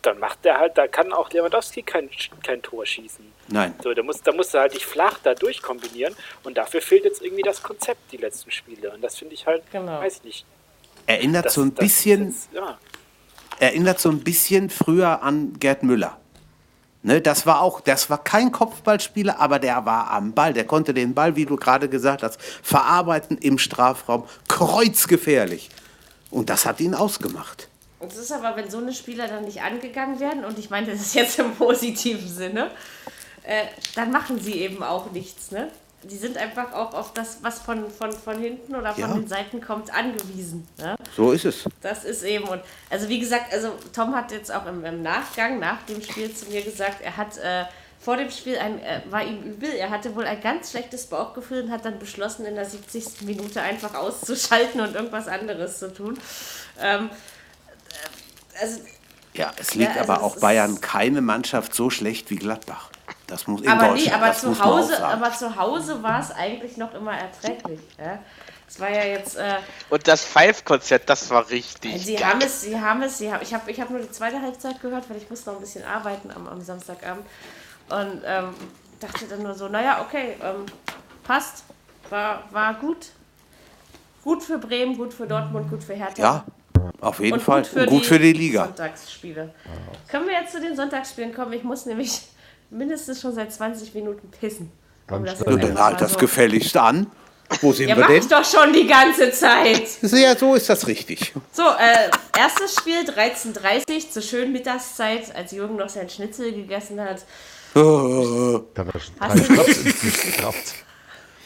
dann 0.02 0.18
macht 0.18 0.44
der 0.44 0.58
halt, 0.58 0.76
da 0.76 0.86
kann 0.86 1.12
auch 1.12 1.30
Lewandowski 1.30 1.82
kein, 1.82 2.10
kein 2.42 2.62
Tor 2.62 2.84
schießen. 2.84 3.24
Nein. 3.48 3.74
So, 3.82 3.94
da 3.94 4.02
musst, 4.02 4.26
da 4.26 4.32
musst 4.32 4.54
du 4.54 4.58
halt 4.58 4.74
dich 4.74 4.84
flach 4.86 5.18
da 5.22 5.34
durchkombinieren 5.34 6.14
und 6.42 6.56
dafür 6.56 6.82
fehlt 6.82 7.04
jetzt 7.04 7.22
irgendwie 7.22 7.42
das 7.42 7.62
Konzept, 7.62 8.12
die 8.12 8.18
letzten 8.18 8.50
Spiele. 8.50 8.92
Und 8.92 9.02
das 9.02 9.16
finde 9.16 9.34
ich 9.34 9.46
halt, 9.46 9.62
genau. 9.70 10.00
weiß 10.00 10.18
ich 10.18 10.24
nicht. 10.24 10.46
Erinnert 11.06 11.46
das, 11.46 11.54
so 11.54 11.62
ein 11.62 11.72
bisschen, 11.72 12.26
jetzt, 12.26 12.48
ja. 12.52 12.78
erinnert 13.58 14.00
so 14.00 14.08
ein 14.10 14.20
bisschen 14.20 14.70
früher 14.70 15.22
an 15.22 15.54
Gerd 15.58 15.82
Müller. 15.82 16.18
Ne, 17.06 17.20
das 17.20 17.44
war 17.44 17.60
auch, 17.60 17.82
das 17.82 18.08
war 18.08 18.24
kein 18.24 18.50
Kopfballspieler, 18.50 19.38
aber 19.38 19.58
der 19.58 19.84
war 19.84 20.10
am 20.10 20.32
Ball. 20.32 20.54
Der 20.54 20.64
konnte 20.64 20.94
den 20.94 21.12
Ball, 21.12 21.36
wie 21.36 21.44
du 21.44 21.56
gerade 21.56 21.90
gesagt 21.90 22.22
hast, 22.22 22.40
verarbeiten 22.40 23.36
im 23.36 23.58
Strafraum. 23.58 24.24
Kreuzgefährlich. 24.48 25.68
Und 26.30 26.48
das 26.48 26.64
hat 26.64 26.80
ihn 26.80 26.94
ausgemacht. 26.94 27.68
Es 28.00 28.16
ist 28.16 28.32
aber, 28.32 28.56
wenn 28.56 28.70
so 28.70 28.78
eine 28.78 28.94
Spieler 28.94 29.28
dann 29.28 29.44
nicht 29.44 29.60
angegangen 29.60 30.18
werden, 30.18 30.46
und 30.46 30.58
ich 30.58 30.70
meine 30.70 30.86
das 30.86 31.00
ist 31.02 31.14
jetzt 31.14 31.38
im 31.38 31.54
positiven 31.54 32.26
Sinne, 32.26 32.70
äh, 33.42 33.64
dann 33.94 34.10
machen 34.10 34.40
sie 34.40 34.54
eben 34.54 34.82
auch 34.82 35.10
nichts. 35.10 35.50
Ne? 35.50 35.70
Die 36.10 36.16
sind 36.16 36.36
einfach 36.36 36.72
auch 36.72 36.94
auf 36.94 37.12
das, 37.12 37.38
was 37.42 37.60
von, 37.60 37.90
von, 37.90 38.12
von 38.12 38.38
hinten 38.38 38.74
oder 38.74 38.92
von 38.94 39.02
ja. 39.02 39.14
den 39.14 39.26
Seiten 39.26 39.60
kommt, 39.60 39.92
angewiesen. 39.92 40.66
Ne? 40.78 40.96
So 41.16 41.32
ist 41.32 41.44
es. 41.44 41.64
Das 41.80 42.04
ist 42.04 42.22
eben. 42.22 42.44
Und 42.44 42.62
also 42.90 43.08
wie 43.08 43.18
gesagt, 43.18 43.52
also 43.52 43.72
Tom 43.92 44.14
hat 44.14 44.32
jetzt 44.32 44.52
auch 44.52 44.66
im, 44.66 44.84
im 44.84 45.02
Nachgang, 45.02 45.58
nach 45.58 45.82
dem 45.82 46.02
Spiel 46.02 46.32
zu 46.34 46.46
mir 46.46 46.62
gesagt, 46.62 47.02
er 47.02 47.16
hat 47.16 47.36
äh, 47.38 47.64
vor 48.04 48.18
dem 48.18 48.30
Spiel 48.30 48.58
ein, 48.58 48.82
äh, 48.82 49.00
war 49.08 49.24
ihm 49.24 49.42
übel, 49.42 49.70
er 49.70 49.88
hatte 49.88 50.14
wohl 50.14 50.26
ein 50.26 50.40
ganz 50.40 50.70
schlechtes 50.70 51.06
Bauchgefühl 51.06 51.62
und 51.62 51.70
hat 51.70 51.86
dann 51.86 51.98
beschlossen, 51.98 52.44
in 52.44 52.54
der 52.54 52.66
70. 52.66 53.22
Minute 53.22 53.62
einfach 53.62 53.94
auszuschalten 53.94 54.80
und 54.80 54.94
irgendwas 54.94 55.26
anderes 55.26 55.78
zu 55.78 55.92
tun. 55.92 56.18
Ähm, 56.80 57.08
äh, 57.08 58.60
also, 58.60 58.80
ja, 59.34 59.52
es 59.56 59.74
liegt 59.74 59.94
ja, 59.94 60.02
also 60.02 60.12
aber 60.12 60.22
auch 60.22 60.38
Bayern 60.38 60.80
keine 60.80 61.20
Mannschaft 61.20 61.74
so 61.74 61.90
schlecht 61.90 62.30
wie 62.30 62.36
Gladbach. 62.36 62.90
Das 63.26 63.46
muss 63.46 63.62
in 63.62 63.68
aber 63.68 63.94
nee, 63.94 64.10
aber 64.10 64.32
zu 64.32 64.62
Hause, 64.62 65.04
aber 65.04 65.32
zu 65.32 65.56
Hause 65.56 66.02
war 66.02 66.20
es 66.20 66.30
eigentlich 66.30 66.76
noch 66.76 66.94
immer 66.94 67.16
erträglich. 67.16 67.80
Ja? 67.98 68.18
Es 68.68 68.80
war 68.80 68.90
ja 68.90 69.04
jetzt. 69.04 69.36
Äh, 69.36 69.56
und 69.90 70.06
das 70.06 70.24
Five-Konzert, 70.24 71.08
das 71.08 71.30
war 71.30 71.48
richtig. 71.50 72.04
Sie 72.04 72.14
geil. 72.14 72.24
haben 72.24 72.40
es, 72.40 72.62
sie 72.62 72.80
haben 72.80 73.02
es, 73.02 73.18
sie 73.18 73.32
haben, 73.32 73.42
ich 73.42 73.52
habe 73.54 73.70
ich 73.70 73.80
hab 73.80 73.90
nur 73.90 74.00
die 74.00 74.10
zweite 74.10 74.40
Halbzeit 74.40 74.80
gehört, 74.80 75.08
weil 75.08 75.16
ich 75.16 75.28
musste 75.30 75.50
noch 75.50 75.56
ein 75.56 75.62
bisschen 75.62 75.84
arbeiten 75.84 76.30
am, 76.30 76.46
am 76.46 76.60
Samstagabend. 76.60 77.26
Und 77.88 78.22
ähm, 78.24 78.54
dachte 79.00 79.26
dann 79.26 79.42
nur 79.42 79.54
so, 79.54 79.68
naja, 79.68 80.00
okay, 80.02 80.36
ähm, 80.42 80.66
passt. 81.22 81.64
War, 82.10 82.44
war 82.50 82.74
gut. 82.74 83.08
Gut 84.22 84.42
für 84.42 84.58
Bremen, 84.58 84.96
gut 84.96 85.12
für 85.12 85.26
Dortmund, 85.26 85.70
gut 85.70 85.82
für 85.82 85.94
Hertha. 85.94 86.22
Ja, 86.22 86.44
auf 87.00 87.20
jeden 87.20 87.34
und 87.34 87.40
Fall. 87.40 87.62
Gut 87.62 87.70
für, 87.70 87.80
und 87.80 87.88
gut 87.90 88.02
die 88.02 88.06
für 88.06 88.18
die 88.18 88.32
Liga. 88.32 88.64
Sonntagsspiele. 88.66 89.54
Können 90.08 90.26
wir 90.26 90.34
jetzt 90.34 90.52
zu 90.52 90.60
den 90.60 90.76
Sonntagsspielen 90.76 91.34
kommen? 91.34 91.52
Ich 91.52 91.64
muss 91.64 91.86
nämlich 91.86 92.22
mindestens 92.70 93.20
schon 93.20 93.34
seit 93.34 93.52
20 93.52 93.94
Minuten 93.94 94.30
pissen. 94.30 94.70
Um 95.10 95.24
das, 95.24 95.38
dann 95.38 95.78
halt 95.78 96.00
das 96.00 96.12
so. 96.14 96.18
gefälligst 96.18 96.76
an. 96.76 97.06
Wo 97.60 97.72
sind 97.72 97.88
Ja, 97.90 97.96
wir 97.96 98.06
denn? 98.06 98.16
ich 98.16 98.26
doch 98.26 98.44
schon 98.44 98.72
die 98.72 98.86
ganze 98.86 99.30
Zeit. 99.30 99.82
Ja, 100.02 100.34
so 100.36 100.54
ist 100.54 100.68
das 100.70 100.86
richtig. 100.86 101.34
So, 101.52 101.62
äh, 101.62 102.10
erstes 102.38 102.74
Spiel 102.76 103.00
13.30 103.00 104.10
zur 104.10 104.22
schönen 104.22 104.52
Mittagszeit, 104.52 105.34
als 105.36 105.52
Jürgen 105.52 105.76
noch 105.76 105.90
sein 105.90 106.08
Schnitzel 106.08 106.52
gegessen 106.52 106.98
hat. 107.00 107.22
Oh, 107.74 108.60
Da 108.72 108.86
war 108.86 108.94
schon 108.98 109.14
Hast 109.20 109.38
drei? 109.48 109.54
Schnaps 109.54 109.76
ins 109.78 110.36
gehabt. 110.36 110.74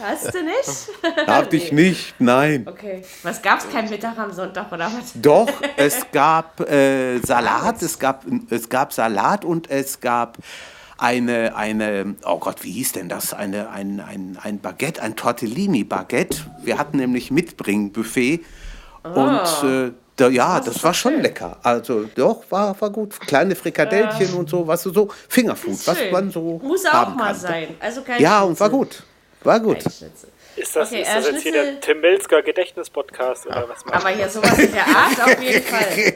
Hast 0.00 0.34
du 0.34 0.42
nicht? 0.42 0.88
hab 1.26 1.52
ich 1.52 1.72
nicht, 1.72 2.14
nein. 2.18 2.66
Okay. 2.68 3.02
Was 3.22 3.42
gab's 3.42 3.66
kein 3.70 3.88
Mittag 3.90 4.18
am 4.18 4.32
Sonntag 4.32 4.70
oder 4.72 4.86
was? 4.86 5.12
Doch, 5.14 5.48
es 5.76 6.06
gab 6.12 6.60
äh, 6.60 7.18
Salat, 7.18 7.82
es 7.82 7.98
gab, 7.98 8.24
es 8.50 8.68
gab 8.68 8.92
Salat 8.92 9.44
und 9.44 9.70
es 9.70 10.00
gab 10.00 10.38
eine, 10.98 11.54
eine, 11.56 12.16
oh 12.24 12.38
Gott, 12.38 12.64
wie 12.64 12.72
hieß 12.72 12.92
denn 12.92 13.08
das? 13.08 13.32
Eine, 13.32 13.70
ein, 13.70 14.00
ein, 14.00 14.38
ein 14.42 14.60
Baguette, 14.60 15.02
ein 15.02 15.16
Tortellini-Baguette. 15.16 16.38
Wir 16.62 16.78
hatten 16.78 16.98
nämlich 16.98 17.30
Mitbringbuffet 17.30 18.40
und 19.02 19.64
äh, 19.64 19.92
da, 20.16 20.28
ja, 20.28 20.58
das, 20.58 20.82
war 20.82 20.92
schon 20.92 21.12
schön. 21.12 21.22
lecker. 21.22 21.56
Also 21.62 22.04
doch, 22.16 22.42
war, 22.50 22.78
war 22.80 22.90
gut. 22.90 23.18
Kleine 23.20 23.54
Frikadellchen 23.54 24.34
und 24.34 24.50
so, 24.50 24.66
was 24.66 24.82
so, 24.82 25.08
Fingerfood, 25.28 25.86
was 25.86 25.98
man 26.10 26.30
so 26.32 26.60
Muss 26.62 26.84
auch 26.86 26.92
haben 26.92 27.16
mal 27.16 27.26
kann. 27.26 27.36
sein. 27.36 27.68
Also 27.78 28.02
kein 28.02 28.20
Ja, 28.20 28.38
Schnitzel. 28.38 28.48
und 28.48 28.60
war 28.60 28.70
gut. 28.70 29.02
War 29.44 29.60
gut. 29.60 29.78
Ist 30.56 30.74
das, 30.74 30.88
Okay, 30.90 31.02
ist 31.02 31.08
äh, 31.08 31.14
das 31.14 31.26
jetzt 31.30 31.42
hier 31.42 31.52
der 31.52 31.80
Tim 31.80 32.00
Milsker 32.00 32.42
Gedächtnis-Podcast 32.42 33.46
oder 33.46 33.68
was? 33.68 33.86
Aber 33.92 34.08
hier 34.08 34.28
sowas 34.28 34.58
in 34.58 34.72
der 34.72 34.84
Art 34.88 35.20
auf 35.22 35.40
jeden 35.40 35.62
Fall. 35.62 36.12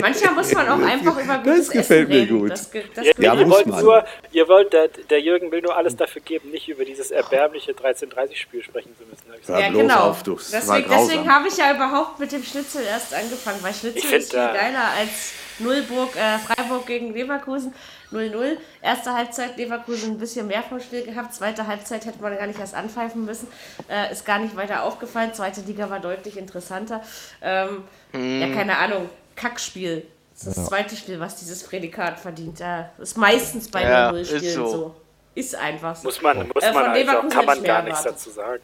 Manchmal 0.00 0.34
muss 0.34 0.52
man 0.52 0.68
auch 0.68 0.80
einfach 0.84 1.16
über 1.16 1.38
gutes 1.38 1.70
gefällt 1.70 2.08
Essen 2.08 2.12
mir 2.12 2.22
reden. 2.22 2.38
gut. 2.40 2.50
Das, 2.50 2.70
das 2.72 3.04
ge- 3.04 3.14
Ja, 3.18 3.34
ihr 3.34 3.48
wollt 3.48 3.66
man. 3.66 3.84
nur, 3.84 4.04
ihr 4.32 4.48
wollt, 4.48 4.72
der, 4.72 4.88
der 4.88 5.20
Jürgen 5.20 5.52
will 5.52 5.62
nur 5.62 5.76
alles 5.76 5.94
dafür 5.94 6.22
geben, 6.22 6.50
nicht 6.50 6.68
über 6.68 6.84
dieses 6.84 7.12
erbärmliche 7.12 7.70
13:30-Spiel 7.70 8.64
sprechen 8.64 8.96
zu 8.98 9.04
müssen. 9.04 9.22
ich 9.40 9.48
Ja, 9.48 9.60
ja, 9.60 9.68
genau. 9.70 10.10
auf. 10.10 10.24
Das 10.24 10.50
deswegen 10.50 10.88
deswegen 10.90 11.32
habe 11.32 11.46
ich 11.46 11.56
ja 11.56 11.72
überhaupt 11.72 12.18
mit 12.18 12.32
dem 12.32 12.42
Schnitzel 12.42 12.82
erst 12.82 13.14
angefangen, 13.14 13.58
weil 13.62 13.74
Schnitzel 13.74 13.98
Ich 13.98 14.06
find, 14.08 14.22
ist 14.24 14.30
viel 14.32 14.40
äh, 14.40 14.52
geiler 14.54 14.88
als 14.98 15.32
Nullburg, 15.60 16.16
äh, 16.16 16.38
Freiburg 16.40 16.84
gegen 16.86 17.14
Leverkusen 17.14 17.72
0-0. 18.14 18.56
Erste 18.82 19.12
Halbzeit 19.14 19.56
Leverkusen 19.56 20.12
ein 20.12 20.18
bisschen 20.18 20.46
mehr 20.46 20.62
vom 20.62 20.80
Spiel 20.80 21.02
gehabt, 21.04 21.34
zweite 21.34 21.66
Halbzeit 21.66 22.06
hätte 22.06 22.22
man 22.22 22.36
gar 22.36 22.46
nicht 22.46 22.58
erst 22.60 22.74
anpfeifen 22.74 23.24
müssen, 23.24 23.48
äh, 23.90 24.12
ist 24.12 24.24
gar 24.24 24.38
nicht 24.38 24.56
weiter 24.56 24.82
aufgefallen, 24.84 25.34
zweite 25.34 25.60
Liga 25.62 25.90
war 25.90 26.00
deutlich 26.00 26.36
interessanter. 26.36 27.02
Ähm, 27.42 27.84
Ja, 28.12 28.48
keine 28.54 28.78
Ahnung, 28.78 29.08
Kackspiel. 29.36 30.06
Das 30.32 30.46
ist 30.48 30.56
das 30.58 30.66
zweite 30.66 30.96
Spiel, 30.96 31.20
was 31.20 31.36
dieses 31.36 31.62
Prädikat 31.62 32.18
verdient. 32.18 32.58
Ja, 32.60 32.90
ist 32.98 33.16
meistens 33.16 33.68
bei 33.70 33.82
Ja, 33.82 34.10
0-0 34.10 34.16
ist 34.20 34.54
so. 34.54 34.66
so. 34.66 34.96
Ist 35.36 35.54
einfach 35.56 35.96
so. 35.96 36.04
Muss 36.08 36.22
man, 36.22 36.38
muss 36.48 36.62
Äh, 36.62 36.72
man 36.72 36.74
von 36.74 36.82
also, 36.84 37.00
Leverkusen 37.00 37.28
kann 37.30 37.44
man 37.44 37.62
gar 37.64 37.82
mehr 37.82 37.90
nichts 37.92 38.02
dazu 38.04 38.30
sagen. 38.30 38.62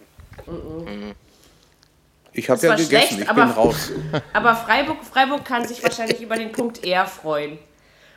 Ich 2.32 2.48
habe 2.48 2.60
ja 2.64 2.74
gegessen, 2.76 2.88
schlecht, 2.88 3.20
ich 3.22 3.28
aber- 3.28 3.42
bin 3.42 3.50
raus. 3.52 3.90
Aber 4.32 4.54
Freiburg, 4.54 4.98
Freiburg 5.04 5.44
kann 5.44 5.66
sich 5.66 5.82
wahrscheinlich 5.82 6.20
über 6.20 6.36
den 6.36 6.52
Punkt 6.52 6.84
eher 6.84 7.06
freuen. 7.06 7.58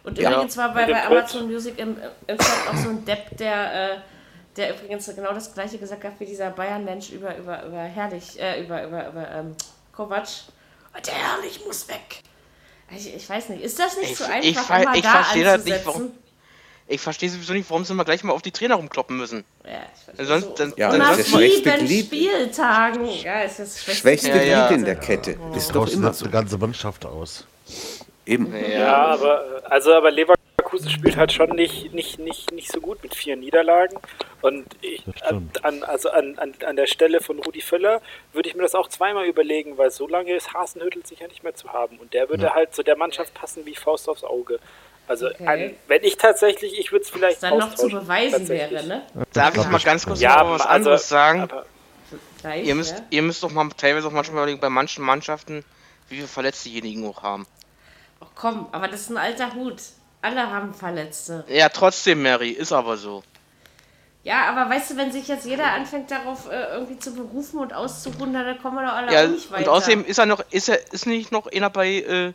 Und 0.04 0.18
Ja. 0.18 0.32
übrigens 0.34 0.58
war 0.58 0.74
bei, 0.74 0.86
bei. 0.86 1.06
Amazon 1.06 1.48
Music 1.52 1.80
im, 1.80 1.96
im 2.28 2.38
Chat 2.38 2.68
auch 2.70 2.76
so 2.78 2.90
ein 2.90 3.06
Depp, 3.06 3.38
der, 3.38 3.94
äh, 3.94 3.98
der 4.58 4.76
übrigens 4.76 5.06
genau 5.16 5.34
das 5.34 5.54
gleiche 5.54 5.78
gesagt 5.78 6.04
hat 6.04 6.14
wie 6.20 6.26
dieser 6.26 6.50
Bayern-Mensch 6.50 7.10
über, 7.12 7.36
über, 7.38 7.64
über 7.66 7.80
Herrlich, 7.80 8.40
äh, 8.40 8.62
über, 8.64 8.84
über, 8.86 9.08
über 9.08 9.28
ähm, 9.32 9.56
Kovac. 9.94 10.28
Der 11.06 11.14
Herrlich 11.14 11.62
muss 11.66 11.88
weg. 11.88 12.22
Ich, 12.96 13.16
ich 13.16 13.28
weiß 13.28 13.50
nicht, 13.50 13.64
ist 13.64 13.80
das 13.80 13.98
nicht 13.98 14.12
Ich- 14.12 14.18
so 14.18 14.26
ich 14.26 14.30
einfach, 14.58 14.66
ver- 14.68 14.82
immer 14.84 14.96
ich 14.96 15.02
da 15.02 15.12
verstehe 15.24 15.44
das 15.46 15.64
nicht, 15.64 15.74
anzusetzen? 15.88 16.12
Ich 16.86 17.00
verstehe 17.00 17.30
sowieso 17.30 17.54
nicht, 17.54 17.70
warum 17.70 17.86
sie 17.86 17.94
immer 17.94 18.04
gleich 18.04 18.24
mal 18.26 18.34
auf 18.34 18.42
die 18.42 18.52
Trainer 18.52 18.76
rumkloppen 18.76 19.16
müssen. 19.18 19.46
Ja, 19.64 19.72
ich 19.96 20.04
verstehe 20.04 20.26
Sonst- 20.26 20.44
so. 20.46 20.54
dann- 20.56 20.74
Ja, 20.76 20.92
Und 20.92 21.00
das 21.00 21.18
ist 21.18 21.20
das 21.34 21.40
schwächste 21.40 21.72
Glied. 21.78 22.06
Spieltagen. 22.08 23.08
Ja, 23.24 23.42
ist 23.42 23.58
das 23.60 23.82
schwächste, 23.82 24.02
Schwächste 24.02 24.30
Ja, 24.30 24.44
ja. 24.44 24.68
Glied 24.68 24.80
in 24.80 24.86
der 24.86 24.96
Kette. 24.98 25.38
Ist 25.56 25.74
doch 25.74 25.88
immer 25.88 26.14
so. 26.14 26.26
die 26.26 26.32
ganze 26.32 26.58
Mannschaft 26.58 27.06
aus. 27.06 27.46
Eben. 28.26 28.54
Ja, 28.72 29.06
aber 29.08 29.64
äh, 29.64 29.66
also 29.70 29.94
aber 29.94 30.12
Leverkusen 30.12 30.90
spielt 30.90 31.18
halt 31.18 31.32
schon 31.34 31.50
nicht, 31.52 31.94
nicht, 31.94 32.20
nicht, 32.20 32.52
nicht 32.52 32.72
so 32.72 32.80
gut 32.80 33.04
mit 33.04 33.14
vier 33.16 33.36
Niederlagen. 33.36 33.98
Und 34.42 34.66
ich, 34.82 35.04
Das 35.06 35.64
an, 35.64 35.84
also 35.84 36.10
an, 36.10 36.38
an, 36.40 36.54
an 36.66 36.76
der 36.76 36.88
Stelle 36.88 37.22
von 37.22 37.40
Rudi 37.40 37.62
Völler 37.62 38.02
würde 38.34 38.50
ich 38.50 38.56
mir 38.56 38.64
das 38.64 38.76
auch 38.76 38.88
zweimal 38.88 39.26
überlegen, 39.26 39.78
weil 39.78 39.92
so 39.92 40.08
lange 40.08 40.34
ist 40.36 40.54
Hasenhüttel 40.54 41.06
sicher 41.06 41.28
nicht 41.28 41.44
mehr 41.44 41.56
zu 41.56 41.72
haben. 41.72 41.98
Und 42.00 42.14
der 42.14 42.30
würde 42.30 42.54
halt 42.54 42.74
zu 42.74 42.84
der 42.84 42.96
Mannschaft 42.98 43.34
passen 43.34 43.66
wie 43.66 43.76
Faust 43.76 44.08
aufs 44.10 44.24
Auge. 44.24 44.60
Also 45.08 45.28
Okay. 45.28 45.46
an, 45.48 45.76
wenn 45.88 46.04
ich 46.04 46.16
tatsächlich, 46.18 46.80
ich 46.80 46.92
würde 46.94 47.04
es 47.04 47.10
vielleicht 47.10 47.42
Was 47.42 47.50
dann 47.50 47.60
noch 47.60 47.76
zu 47.76 47.90
beweisen 47.90 48.48
wäre, 48.48 48.86
ne? 48.86 49.02
Darf 49.34 49.56
ich 49.58 49.68
mal 49.68 49.80
ganz 49.82 50.06
kurz 50.06 50.22
Ja, 50.22 50.44
noch 50.44 50.52
was 50.52 50.62
also, 50.62 50.70
anderes 50.90 51.10
sagen? 51.10 51.42
aber 51.42 51.66
Gleich, 52.40 52.66
Ihr 52.66 52.76
müsst, 52.76 52.98
ja? 52.98 53.06
ihr 53.10 53.22
müsst 53.22 53.44
doch 53.44 53.52
mal 53.52 53.70
teilweise 53.78 54.08
auch 54.08 54.12
manchmal 54.12 54.44
überlegen, 54.44 54.60
bei 54.60 54.70
manchen 54.70 55.04
Mannschaften, 55.04 55.64
wie 56.10 56.16
viele 56.16 56.28
Verletzte 56.28 56.70
diejenigen 56.70 57.06
auch 57.08 57.22
haben. 57.24 57.46
Komm, 58.36 58.68
aber 58.72 58.88
das 58.88 59.02
ist 59.02 59.10
ein 59.12 59.18
alter 59.18 59.54
Hut. 59.54 59.76
Alle 60.22 60.50
haben 60.50 60.74
Verletzte. 60.74 61.44
Ja, 61.48 61.70
trotzdem, 61.70 62.22
Mary, 62.24 62.50
ist 62.50 62.72
aber 62.72 62.98
so. 62.98 63.24
Ja, 64.24 64.46
aber 64.50 64.74
weißt 64.74 64.92
du, 64.92 64.98
wenn 64.98 65.12
sich 65.12 65.28
jetzt 65.28 65.46
jeder 65.46 65.66
anfängt, 65.74 66.10
darauf 66.10 66.50
äh, 66.50 66.74
irgendwie 66.76 66.98
zu 66.98 67.14
berufen 67.14 67.60
und 67.60 67.74
auszuruhen, 67.74 68.34
dann 68.34 68.58
kommen 68.62 68.78
wir 68.78 68.86
doch 68.86 68.94
alle 68.94 69.14
Ja, 69.14 69.26
auch 69.26 69.30
nicht 69.30 69.52
weiter. 69.52 69.64
und 69.70 69.78
außerdem 69.78 70.06
ist 70.06 70.18
er 70.18 70.26
noch, 70.26 70.40
ist 70.50 70.70
er, 70.70 70.80
ist 70.94 71.06
nicht 71.06 71.32
noch 71.34 71.48
einer 71.52 71.70
bei, 71.70 71.90
äh, 71.96 72.34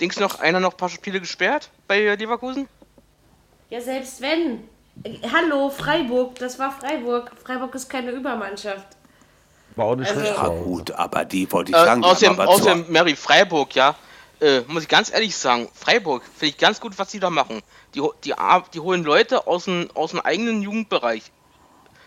Dings 0.00 0.18
noch 0.20 0.40
einer 0.40 0.60
noch 0.60 0.72
ein 0.72 0.76
paar 0.76 0.90
Spiele 0.90 1.20
gesperrt 1.20 1.70
bei 1.88 2.00
äh, 2.02 2.14
Leverkusen? 2.16 2.68
Ja, 3.70 3.80
selbst 3.80 4.20
wenn. 4.20 4.68
Hallo, 5.32 5.70
Freiburg, 5.70 6.34
das 6.38 6.58
war 6.58 6.70
Freiburg. 6.72 7.32
Freiburg 7.42 7.74
ist 7.74 7.88
keine 7.88 8.10
Übermannschaft. 8.10 8.86
War 9.76 9.86
auch 9.86 9.96
nicht 9.96 10.10
Also-. 10.10 10.24
Ja, 10.26 10.36
aber- 10.36 10.54
gut, 10.56 10.90
aber 10.92 11.24
die 11.24 11.50
wollte 11.50 11.72
ich 11.72 11.76
Äh, 11.76 11.84
sagen. 11.84 12.04
außerdem, 12.04 12.38
außerdem 12.38 12.84
Mary 12.92 13.16
Freiburg, 13.16 13.74
ja. 13.74 13.94
Äh, 14.40 14.60
muss 14.66 14.82
ich 14.82 14.88
ganz 14.88 15.12
ehrlich 15.12 15.36
sagen, 15.36 15.68
Freiburg 15.74 16.22
finde 16.24 16.46
ich 16.46 16.58
ganz 16.58 16.80
gut, 16.80 16.98
was 16.98 17.10
sie 17.10 17.20
da 17.20 17.30
machen. 17.30 17.62
Die, 17.94 18.02
die, 18.24 18.34
die 18.74 18.80
holen 18.80 19.04
Leute 19.04 19.46
aus 19.46 19.64
dem, 19.66 19.88
aus 19.94 20.10
dem 20.10 20.20
eigenen 20.20 20.62
Jugendbereich. 20.62 21.22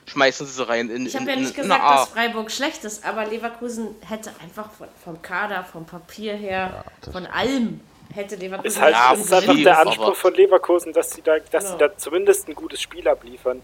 Schmeißen 0.05 0.45
sie 0.47 0.53
sie 0.53 0.67
rein 0.67 0.89
in, 0.89 1.05
Ich 1.05 1.15
habe 1.15 1.29
ja 1.29 1.35
nicht 1.35 1.57
in 1.57 1.63
gesagt, 1.63 1.83
dass 1.83 2.09
Freiburg 2.09 2.49
schlecht 2.51 2.83
ist, 2.85 3.05
aber 3.05 3.25
Leverkusen 3.25 3.89
hätte 4.07 4.31
einfach 4.41 4.71
von, 4.71 4.87
vom 5.03 5.21
Kader, 5.21 5.65
vom 5.65 5.85
Papier 5.85 6.33
her, 6.35 6.85
von 7.11 7.25
allem 7.25 7.81
hätte 8.13 8.35
Leverkusen 8.37 8.67
ist 8.69 8.79
halt 8.81 8.93
Ja, 8.95 9.13
ist 9.13 9.33
einfach 9.33 9.55
der 9.55 9.79
Anspruch 9.81 10.15
von 10.15 10.33
Leverkusen, 10.33 10.93
dass 10.93 11.11
sie 11.11 11.21
da, 11.21 11.39
dass 11.39 11.65
Genau. 11.65 11.73
sie 11.73 11.77
da 11.79 11.97
zumindest 11.97 12.47
ein 12.47 12.55
gutes 12.55 12.81
Spiel 12.81 13.05
abliefern, 13.05 13.61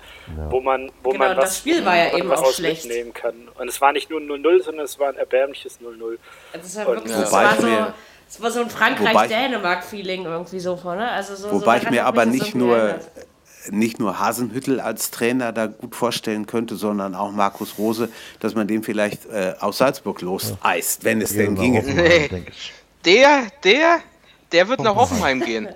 wo 0.49 0.59
man, 0.59 0.91
wo 1.01 1.11
Genau, 1.11 1.27
man 1.27 1.35
das 1.37 1.45
was, 1.45 1.57
Spiel 1.59 1.85
war 1.85 1.95
ja 1.95 2.13
eben 2.17 2.27
was 2.27 2.41
auch 2.41 2.51
schlecht. 2.51 2.83
mitnehmen 2.85 3.13
kann. 3.13 3.47
Und 3.57 3.69
es 3.69 3.79
war 3.79 3.93
nicht 3.93 4.09
nur 4.09 4.19
ein 4.19 4.27
0-0, 4.27 4.63
sondern 4.63 4.83
es 4.85 4.99
war 4.99 5.09
ein 5.09 5.15
erbärmliches 5.15 5.79
0-0. 5.79 6.17
Also 6.51 6.65
es 6.65 6.75
war 6.75 6.87
wirklich, 6.87 7.13
Ja. 7.13 7.21
es 7.23 7.31
Wobei 7.31 7.43
war 7.45 7.53
ich 7.53 7.59
so, 7.61 7.93
es 8.33 8.41
war 8.41 8.49
so 8.49 8.61
ein 8.61 8.69
Frankreich-Dänemark-Feeling 8.69 10.25
irgendwie 10.25 10.59
so 10.59 10.75
von, 10.75 10.97
ne? 10.97 11.11
Also 11.11 11.35
so, 11.35 11.49
so 11.49 11.61
Wobei 11.61 11.77
ich 11.77 11.83
daran 11.83 11.93
mir 11.93 12.05
aber 12.05 12.25
nicht 12.25 12.55
nur, 12.55 12.99
nicht 13.69 13.99
nur 13.99 14.17
Hasenhüttel 14.17 14.79
als 14.79 15.11
Trainer 15.11 15.51
da 15.51 15.67
gut 15.67 15.95
vorstellen 15.95 16.47
könnte, 16.47 16.75
sondern 16.75 17.13
auch 17.13 17.31
Markus 17.31 17.77
Rose, 17.77 18.09
dass 18.39 18.55
man 18.55 18.67
den 18.67 18.81
vielleicht 18.81 19.27
äh, 19.27 19.53
aus 19.59 19.77
Salzburg 19.77 20.21
loseist, 20.21 21.03
wenn 21.03 21.21
es 21.21 21.33
denn 21.33 21.53
Gehen 21.53 21.75
wir 21.75 21.81
ginge. 21.81 22.01
Nee. 22.01 22.43
ich. 22.49 22.73
Der, 23.05 23.43
der, 23.63 23.99
der 24.51 24.67
wird 24.67 24.79
nach 24.79 24.95
Hoffenheim 24.95 25.39
gehen. 25.39 25.69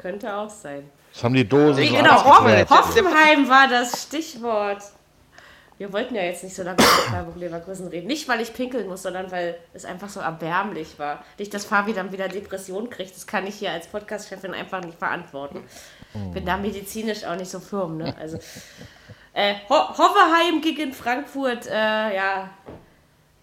Könnte 0.00 0.34
auch 0.34 0.50
sein. 0.50 0.90
Das 1.12 1.22
haben 1.22 1.34
die 1.34 1.48
Dosen 1.48 1.80
Wie 1.80 1.88
so 1.88 1.94
genau, 1.94 2.24
Hoffenheim 2.24 3.48
war 3.48 3.68
das 3.68 4.02
Stichwort. 4.02 4.82
Wir 5.80 5.94
wollten 5.94 6.14
ja 6.14 6.20
jetzt 6.24 6.44
nicht 6.44 6.54
so 6.54 6.62
lange 6.62 6.76
über 6.76 6.84
Freiburg 6.84 7.36
Leverkusen 7.36 7.88
reden. 7.88 8.06
Nicht, 8.06 8.28
weil 8.28 8.42
ich 8.42 8.52
pinkeln 8.52 8.86
muss, 8.86 9.00
sondern 9.00 9.30
weil 9.30 9.58
es 9.72 9.86
einfach 9.86 10.10
so 10.10 10.20
erbärmlich 10.20 10.98
war. 10.98 11.24
Nicht, 11.38 11.54
dass 11.54 11.64
Fabi 11.64 11.94
dann 11.94 12.12
wieder 12.12 12.28
Depression 12.28 12.90
kriegt. 12.90 13.16
Das 13.16 13.26
kann 13.26 13.46
ich 13.46 13.54
hier 13.54 13.72
als 13.72 13.86
Podcast-Chefin 13.86 14.52
einfach 14.52 14.84
nicht 14.84 14.98
verantworten. 14.98 15.64
Bin 16.34 16.44
da 16.44 16.58
medizinisch 16.58 17.24
auch 17.24 17.34
nicht 17.34 17.50
so 17.50 17.60
firm. 17.60 17.96
Ne? 17.96 18.14
Also, 18.20 18.38
äh, 19.32 19.54
Ho 19.70 19.96
Hoffenheim 19.96 20.60
gegen 20.60 20.92
Frankfurt, 20.92 21.66
äh, 21.66 22.14
ja. 22.14 22.50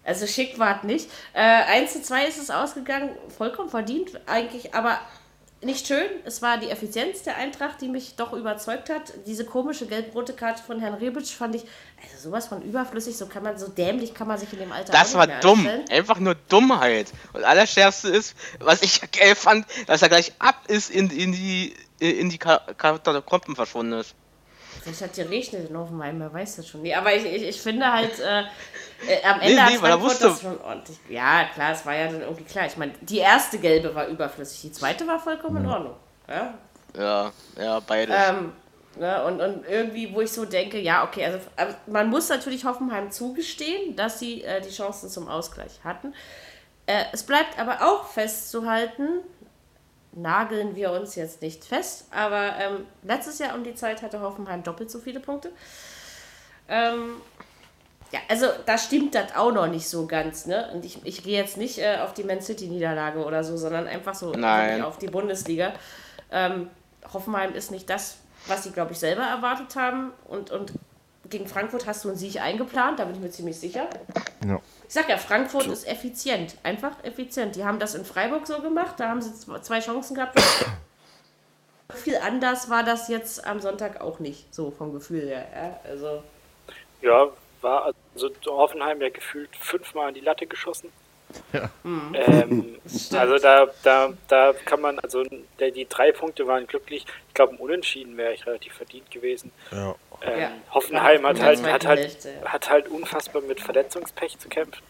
Also 0.04 0.28
schick 0.28 0.60
war 0.60 0.76
es 0.76 0.82
nicht. 0.84 1.10
Äh, 1.32 1.40
1 1.40 1.92
zu 1.92 2.02
2 2.02 2.26
ist 2.28 2.38
es 2.38 2.52
ausgegangen, 2.52 3.10
vollkommen 3.36 3.68
verdient 3.68 4.12
eigentlich, 4.26 4.76
aber 4.76 5.00
nicht 5.60 5.88
schön. 5.88 6.06
Es 6.24 6.40
war 6.40 6.58
die 6.58 6.70
Effizienz 6.70 7.24
der 7.24 7.36
Eintracht, 7.36 7.80
die 7.80 7.88
mich 7.88 8.14
doch 8.14 8.32
überzeugt 8.32 8.90
hat. 8.90 9.12
Diese 9.26 9.44
komische 9.44 9.86
gelb-rote 9.86 10.32
Karte 10.32 10.62
von 10.62 10.78
Herrn 10.78 10.94
Rebic 10.94 11.26
fand 11.26 11.56
ich, 11.56 11.64
also 12.02 12.28
sowas 12.30 12.46
von 12.46 12.62
überflüssig, 12.62 13.16
so 13.16 13.26
kann 13.26 13.42
man, 13.42 13.58
so 13.58 13.68
dämlich 13.68 14.14
kann 14.14 14.28
man 14.28 14.38
sich 14.38 14.52
in 14.52 14.58
dem 14.60 14.72
Alter 14.72 14.92
Das 14.92 15.14
war 15.14 15.26
dumm. 15.26 15.60
anstellen. 15.60 15.84
Einfach 15.90 16.18
nur 16.18 16.34
Dummheit. 16.48 17.08
Und 17.32 17.44
allerschärfste 17.44 18.08
ist, 18.08 18.34
was 18.60 18.82
ich 18.82 19.00
geil 19.12 19.34
fand, 19.34 19.66
dass 19.86 20.02
er 20.02 20.08
gleich 20.08 20.32
ab 20.38 20.56
ist 20.68 20.90
in, 20.90 21.10
in 21.10 21.32
die 21.32 21.74
in 22.00 22.30
die 22.30 22.38
Ka- 22.38 22.62
Katakomben 22.76 23.56
verschwunden 23.56 23.94
ist. 23.94 24.14
Vielleicht 24.82 25.00
hat 25.02 25.14
geregnet 25.14 25.68
in 25.68 25.76
Hoffenheim, 25.76 26.20
wer 26.20 26.32
weiß 26.32 26.56
das 26.56 26.68
schon. 26.68 26.82
Nee, 26.82 26.94
aber 26.94 27.12
ich, 27.14 27.24
ich, 27.24 27.42
ich 27.42 27.60
finde 27.60 27.90
halt, 27.92 28.16
äh, 28.20 28.42
äh, 28.42 29.24
am 29.24 29.40
Nee, 29.40 29.46
Ende 29.50 29.64
hat 29.64 29.72
nee, 29.72 29.80
weil 29.82 29.90
er 29.90 29.98
Frankfurt 29.98 30.02
wusste- 30.12 30.28
das 30.28 30.40
schon 30.40 30.60
ordentlich. 30.60 30.96
Ja, 31.08 31.46
klar, 31.52 31.72
es 31.72 31.84
war 31.84 31.96
ja 31.96 32.06
dann 32.06 32.20
irgendwie 32.20 32.44
klar. 32.44 32.66
Ich 32.66 32.76
meine, 32.76 32.92
die 33.00 33.18
erste 33.18 33.58
gelbe 33.58 33.92
war 33.96 34.06
überflüssig, 34.06 34.60
die 34.62 34.72
zweite 34.72 35.06
war 35.08 35.18
vollkommen 35.18 35.64
in 35.64 35.66
Ordnung. 35.68 35.96
Ja, 36.28 36.54
Ja, 36.96 37.32
ja, 37.58 37.80
beides. 37.80 38.14
Ähm, 38.28 38.52
Ne? 38.98 39.24
Und, 39.24 39.40
und 39.40 39.64
irgendwie, 39.68 40.12
wo 40.14 40.20
ich 40.20 40.32
so 40.32 40.44
denke, 40.44 40.78
ja, 40.80 41.04
okay, 41.04 41.24
also, 41.24 41.38
also 41.56 41.74
man 41.86 42.08
muss 42.08 42.28
natürlich 42.28 42.64
Hoffenheim 42.64 43.10
zugestehen, 43.10 43.96
dass 43.96 44.18
sie 44.18 44.42
äh, 44.42 44.60
die 44.60 44.70
Chancen 44.70 45.08
zum 45.08 45.28
Ausgleich 45.28 45.80
hatten. 45.84 46.14
Äh, 46.86 47.04
es 47.12 47.22
bleibt 47.22 47.58
aber 47.58 47.82
auch 47.82 48.06
festzuhalten, 48.06 49.20
nageln 50.12 50.74
wir 50.74 50.92
uns 50.92 51.14
jetzt 51.14 51.42
nicht 51.42 51.64
fest, 51.64 52.06
aber 52.10 52.54
ähm, 52.58 52.86
letztes 53.02 53.38
Jahr 53.38 53.54
um 53.54 53.62
die 53.62 53.74
Zeit 53.74 54.02
hatte 54.02 54.20
Hoffenheim 54.20 54.62
doppelt 54.62 54.90
so 54.90 54.98
viele 54.98 55.20
Punkte. 55.20 55.50
Ähm, 56.68 57.20
ja, 58.10 58.20
also 58.28 58.46
da 58.64 58.78
stimmt 58.78 59.14
das 59.14 59.36
auch 59.36 59.52
noch 59.52 59.66
nicht 59.66 59.88
so 59.88 60.06
ganz, 60.06 60.46
ne? 60.46 60.70
Und 60.72 60.84
ich, 60.84 61.04
ich 61.04 61.22
gehe 61.22 61.38
jetzt 61.38 61.58
nicht 61.58 61.78
äh, 61.78 61.98
auf 62.02 62.14
die 62.14 62.24
Man 62.24 62.40
City-Niederlage 62.40 63.22
oder 63.24 63.44
so, 63.44 63.56
sondern 63.56 63.86
einfach 63.86 64.14
so 64.14 64.32
auf 64.82 64.98
die 64.98 65.08
Bundesliga. 65.08 65.74
Ähm, 66.30 66.70
Hoffenheim 67.12 67.54
ist 67.54 67.70
nicht 67.70 67.88
das, 67.90 68.18
was 68.48 68.64
sie, 68.64 68.72
glaube 68.72 68.92
ich, 68.92 68.98
selber 68.98 69.22
erwartet 69.22 69.76
haben. 69.76 70.12
Und, 70.26 70.50
und 70.50 70.72
gegen 71.28 71.46
Frankfurt 71.46 71.86
hast 71.86 72.04
du 72.04 72.08
einen 72.08 72.18
Sieg 72.18 72.40
eingeplant, 72.40 72.98
da 72.98 73.04
bin 73.04 73.14
ich 73.14 73.20
mir 73.20 73.30
ziemlich 73.30 73.58
sicher. 73.58 73.88
Ja. 74.46 74.60
Ich 74.86 74.94
sag 74.94 75.08
ja, 75.08 75.18
Frankfurt 75.18 75.64
so. 75.64 75.72
ist 75.72 75.86
effizient, 75.86 76.56
einfach 76.62 76.92
effizient. 77.04 77.56
Die 77.56 77.64
haben 77.64 77.78
das 77.78 77.94
in 77.94 78.04
Freiburg 78.04 78.46
so 78.46 78.60
gemacht, 78.60 78.94
da 78.98 79.10
haben 79.10 79.20
sie 79.20 79.32
zwei 79.62 79.80
Chancen 79.80 80.14
gehabt. 80.14 80.40
Viel 81.94 82.16
anders 82.16 82.68
war 82.68 82.82
das 82.82 83.08
jetzt 83.08 83.46
am 83.46 83.60
Sonntag 83.60 84.00
auch 84.00 84.18
nicht, 84.18 84.54
so 84.54 84.70
vom 84.70 84.92
Gefühl 84.92 85.26
her. 85.26 85.46
Ja, 85.54 85.90
also. 85.90 86.22
ja 87.00 87.28
war 87.60 87.92
also 88.14 88.30
Hoffenheim 88.46 89.00
ja 89.00 89.08
gefühlt 89.08 89.50
fünfmal 89.56 90.08
an 90.08 90.14
die 90.14 90.20
Latte 90.20 90.46
geschossen. 90.46 90.92
Ja. 91.52 91.70
Ähm, 91.84 92.78
also 93.12 93.38
da, 93.38 93.66
da, 93.82 94.12
da 94.28 94.52
kann 94.64 94.80
man, 94.80 94.98
also 94.98 95.24
der, 95.58 95.70
die 95.70 95.86
drei 95.86 96.12
Punkte 96.12 96.46
waren 96.46 96.66
glücklich. 96.66 97.04
Ich 97.28 97.34
glaube, 97.34 97.54
ein 97.54 97.58
Unentschieden 97.58 98.16
wäre 98.16 98.32
ich 98.32 98.46
relativ 98.46 98.74
verdient 98.74 99.10
gewesen. 99.10 99.52
Ja. 99.70 99.94
Ähm, 100.22 100.40
ja. 100.40 100.50
Hoffenheim 100.72 101.26
hat 101.26 101.40
halt, 101.40 101.62
hat, 101.62 101.86
halt, 101.86 102.28
hat 102.44 102.70
halt 102.70 102.88
unfassbar 102.88 103.42
mit 103.42 103.60
Verletzungspech 103.60 104.38
zu 104.38 104.48
kämpfen. 104.48 104.82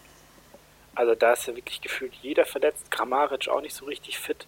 Also 0.94 1.14
da 1.14 1.32
ist 1.32 1.46
ja 1.46 1.54
wirklich 1.54 1.80
gefühlt 1.80 2.12
jeder 2.22 2.44
verletzt. 2.44 2.90
Grammaric 2.90 3.48
auch 3.48 3.60
nicht 3.60 3.74
so 3.74 3.84
richtig 3.84 4.18
fit. 4.18 4.46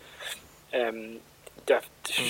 Ähm, 0.73 1.21
da, 1.67 1.81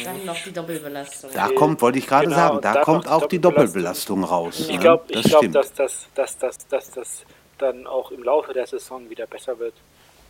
Dann 0.04 0.26
noch 0.26 0.36
die 0.42 0.52
Doppelbelastung. 0.52 1.30
Da 1.32 1.48
kommt, 1.48 1.80
wollte 1.80 1.98
ich 1.98 2.06
gerade 2.06 2.26
genau, 2.26 2.36
sagen, 2.36 2.60
da 2.60 2.82
kommt 2.82 3.08
auch 3.08 3.26
die 3.26 3.38
Doppelbelastung 3.38 4.24
raus. 4.24 4.68
Ich 4.68 4.80
glaube, 4.80 5.04
das 5.12 5.24
glaub, 5.24 5.50
dass, 5.52 5.72
dass, 5.72 6.08
dass, 6.14 6.38
dass, 6.38 6.68
dass 6.68 6.90
das 6.90 7.24
dann 7.60 7.86
auch 7.86 8.10
im 8.10 8.22
Laufe 8.22 8.52
der 8.52 8.66
Saison 8.66 9.08
wieder 9.10 9.26
besser 9.26 9.58
wird. 9.58 9.74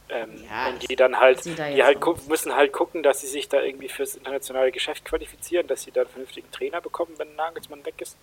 Ähm, 0.09 0.45
ja, 0.49 0.69
und 0.69 0.91
die 0.91 0.97
dann 0.97 1.21
halt, 1.21 1.45
die 1.45 1.85
halt 1.85 2.01
müssen 2.29 2.57
halt 2.57 2.73
gucken, 2.73 3.03
dass 3.03 3.21
sie 3.21 3.29
sich 3.29 3.49
da 3.49 3.63
irgendwie 3.63 3.89
fürs 3.89 4.17
internationale 4.17 4.73
Geschäft 4.73 5.05
qualifizieren, 5.05 5.69
dass 5.69 5.83
sie 5.83 5.93
da 5.93 6.01
einen 6.01 6.11
vernünftigen 6.11 6.51
Trainer 6.51 6.81
bekommen, 6.81 7.13
wenn 7.17 7.37
Nagelsmann 7.37 7.85
weg 7.87 7.95
ist. 7.99 8.17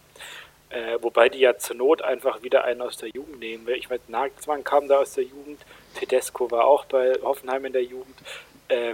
Äh, 0.70 0.98
wobei 1.02 1.30
die 1.30 1.40
ja 1.40 1.58
zur 1.58 1.78
Not 1.78 2.02
einfach 2.02 2.44
wieder 2.44 2.66
einen 2.66 2.82
aus 2.82 2.98
der 2.98 3.10
Jugend 3.10 3.40
nehmen. 3.40 3.66
Ich 3.70 3.90
meine, 3.90 4.02
Nagelsmann 4.10 4.66
kam 4.66 4.90
da 4.90 4.98
aus 4.98 5.14
der 5.14 5.24
Jugend, 5.24 5.62
Tedesco 5.96 6.52
war 6.52 6.66
auch 6.66 6.86
bei 6.86 7.14
Hoffenheim 7.22 7.64
in 7.66 7.74
der 7.74 7.84
Jugend. 7.84 8.18
Äh, 8.68 8.94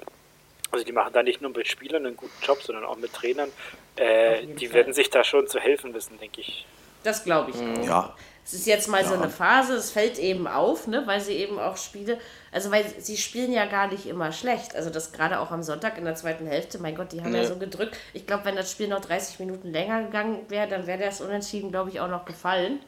also 0.69 0.85
die 0.85 0.91
machen 0.91 1.13
da 1.13 1.23
nicht 1.23 1.41
nur 1.41 1.51
mit 1.51 1.67
Spielern 1.67 2.05
einen 2.05 2.17
guten 2.17 2.43
Job, 2.43 2.61
sondern 2.61 2.83
auch 2.83 2.97
mit 2.97 3.13
Trainern. 3.13 3.49
Äh, 3.95 4.45
die 4.45 4.67
Fall. 4.67 4.75
werden 4.75 4.93
sich 4.93 5.09
da 5.09 5.23
schon 5.23 5.47
zu 5.47 5.59
helfen 5.59 5.93
wissen, 5.93 6.19
denke 6.19 6.41
ich. 6.41 6.65
Das 7.03 7.23
glaube 7.23 7.51
ich 7.51 7.57
auch. 7.57 7.85
Ja. 7.85 8.15
Es 8.45 8.53
ist 8.53 8.67
jetzt 8.67 8.89
mal 8.89 9.01
ja. 9.01 9.07
so 9.07 9.13
eine 9.13 9.29
Phase, 9.29 9.73
es 9.73 9.91
fällt 9.91 10.19
eben 10.19 10.47
auf, 10.47 10.87
ne, 10.87 11.03
weil 11.05 11.21
sie 11.21 11.33
eben 11.33 11.59
auch 11.59 11.77
Spiele, 11.77 12.17
also 12.51 12.71
weil 12.71 12.83
sie 12.99 13.15
spielen 13.15 13.53
ja 13.53 13.65
gar 13.65 13.87
nicht 13.87 14.05
immer 14.05 14.33
schlecht. 14.33 14.75
Also 14.75 14.89
das 14.89 15.13
gerade 15.13 15.39
auch 15.39 15.51
am 15.51 15.63
Sonntag 15.63 15.97
in 15.97 16.03
der 16.03 16.15
zweiten 16.15 16.45
Hälfte, 16.45 16.77
mein 16.79 16.95
Gott, 16.95 17.13
die 17.13 17.21
haben 17.21 17.31
nee. 17.31 17.37
ja 17.37 17.47
so 17.47 17.55
gedrückt. 17.55 17.97
Ich 18.13 18.27
glaube, 18.27 18.45
wenn 18.45 18.55
das 18.55 18.69
Spiel 18.69 18.89
noch 18.89 18.99
30 18.99 19.39
Minuten 19.39 19.71
länger 19.71 20.03
gegangen 20.03 20.39
wäre, 20.49 20.67
dann 20.67 20.87
wäre 20.87 20.99
das 20.99 21.21
Unentschieden, 21.21 21.71
glaube 21.71 21.89
ich, 21.89 22.01
auch 22.01 22.09
noch 22.09 22.25
gefallen. 22.25 22.79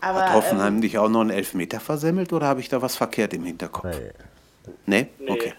Aber, 0.00 0.24
Hat 0.24 0.34
Hoffenheim 0.34 0.74
ähm, 0.74 0.80
dich 0.82 0.98
auch 0.98 1.08
noch 1.08 1.20
einen 1.20 1.30
Elfmeter 1.30 1.78
versemmelt 1.78 2.32
oder 2.32 2.46
habe 2.46 2.60
ich 2.60 2.68
da 2.68 2.82
was 2.82 2.96
verkehrt 2.96 3.32
im 3.34 3.44
Hinterkopf? 3.44 3.96
Nee. 4.86 5.06
Nee? 5.18 5.30
Okay. 5.32 5.54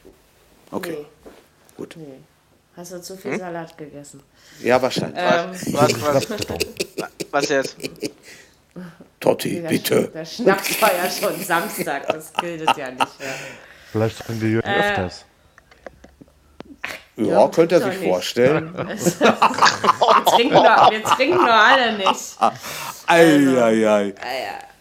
Okay. 0.72 0.97
Nee. 0.99 1.06
Gut. 1.77 1.95
Nee. 1.97 2.19
Hast 2.76 2.91
du 2.91 3.02
zu 3.02 3.15
viel 3.15 3.31
hm? 3.31 3.39
Salat 3.39 3.77
gegessen? 3.77 4.22
Ja, 4.61 4.81
wahrscheinlich. 4.81 5.18
Ähm, 5.18 5.52
was, 5.73 6.02
was, 6.02 6.27
was 7.31 7.49
jetzt? 7.49 7.77
Totti, 9.19 9.61
der 9.61 9.69
bitte. 9.69 10.07
Der 10.10 10.26
Schnaps 10.26 10.81
war 10.81 10.91
ja 10.93 11.10
schon 11.10 11.41
Samstag, 11.41 12.07
das 12.07 12.34
gilt 12.34 12.77
ja 12.77 12.91
nicht 12.91 13.19
mehr. 13.19 13.35
Vielleicht 13.91 14.19
trinken 14.19 14.41
die 14.41 14.47
Jürgen 14.47 14.68
äh, 14.68 14.89
öfters. 14.91 15.26
Ja, 17.15 17.26
ja 17.26 17.47
könnte 17.47 17.76
er 17.76 17.81
sich 17.81 17.99
nicht. 17.99 18.10
vorstellen. 18.10 18.73
wir, 18.77 20.26
trinken 20.26 20.53
nur, 20.53 20.64
wir 20.64 21.03
trinken 21.03 21.38
nur 21.38 21.53
alle 21.53 21.97
nicht. 21.97 22.38
Eieiei. 23.07 23.34
Also, 23.47 23.60
ei, 23.61 23.89
ei. 23.89 24.14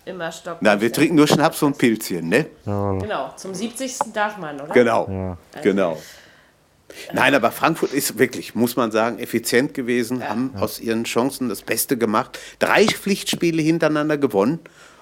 Immer 0.06 0.30
Stock. 0.32 0.60
Nein, 0.60 0.80
wir 0.80 0.92
trinken 0.92 1.14
nur 1.14 1.26
Schnaps 1.26 1.62
und 1.62 1.78
Pilzchen, 1.78 2.28
ne? 2.28 2.46
Ja. 2.66 2.92
Genau, 2.98 3.32
zum 3.36 3.54
70. 3.54 4.12
darf 4.12 4.36
man, 4.36 4.60
oder? 4.60 4.74
Genau, 4.74 5.08
ja. 5.08 5.36
also, 5.52 5.62
genau. 5.62 5.98
Nein, 7.12 7.34
aber 7.34 7.50
Frankfurt 7.50 7.92
ist 7.92 8.18
wirklich, 8.18 8.54
muss 8.54 8.76
man 8.76 8.90
sagen, 8.90 9.18
effizient 9.18 9.74
gewesen, 9.74 10.20
ja. 10.20 10.28
haben 10.28 10.54
aus 10.56 10.80
ihren 10.80 11.04
Chancen 11.04 11.48
das 11.48 11.62
Beste 11.62 11.96
gemacht. 11.96 12.38
Drei 12.58 12.86
Pflichtspiele 12.86 13.62
hintereinander 13.62 14.18
gewonnen. 14.18 14.60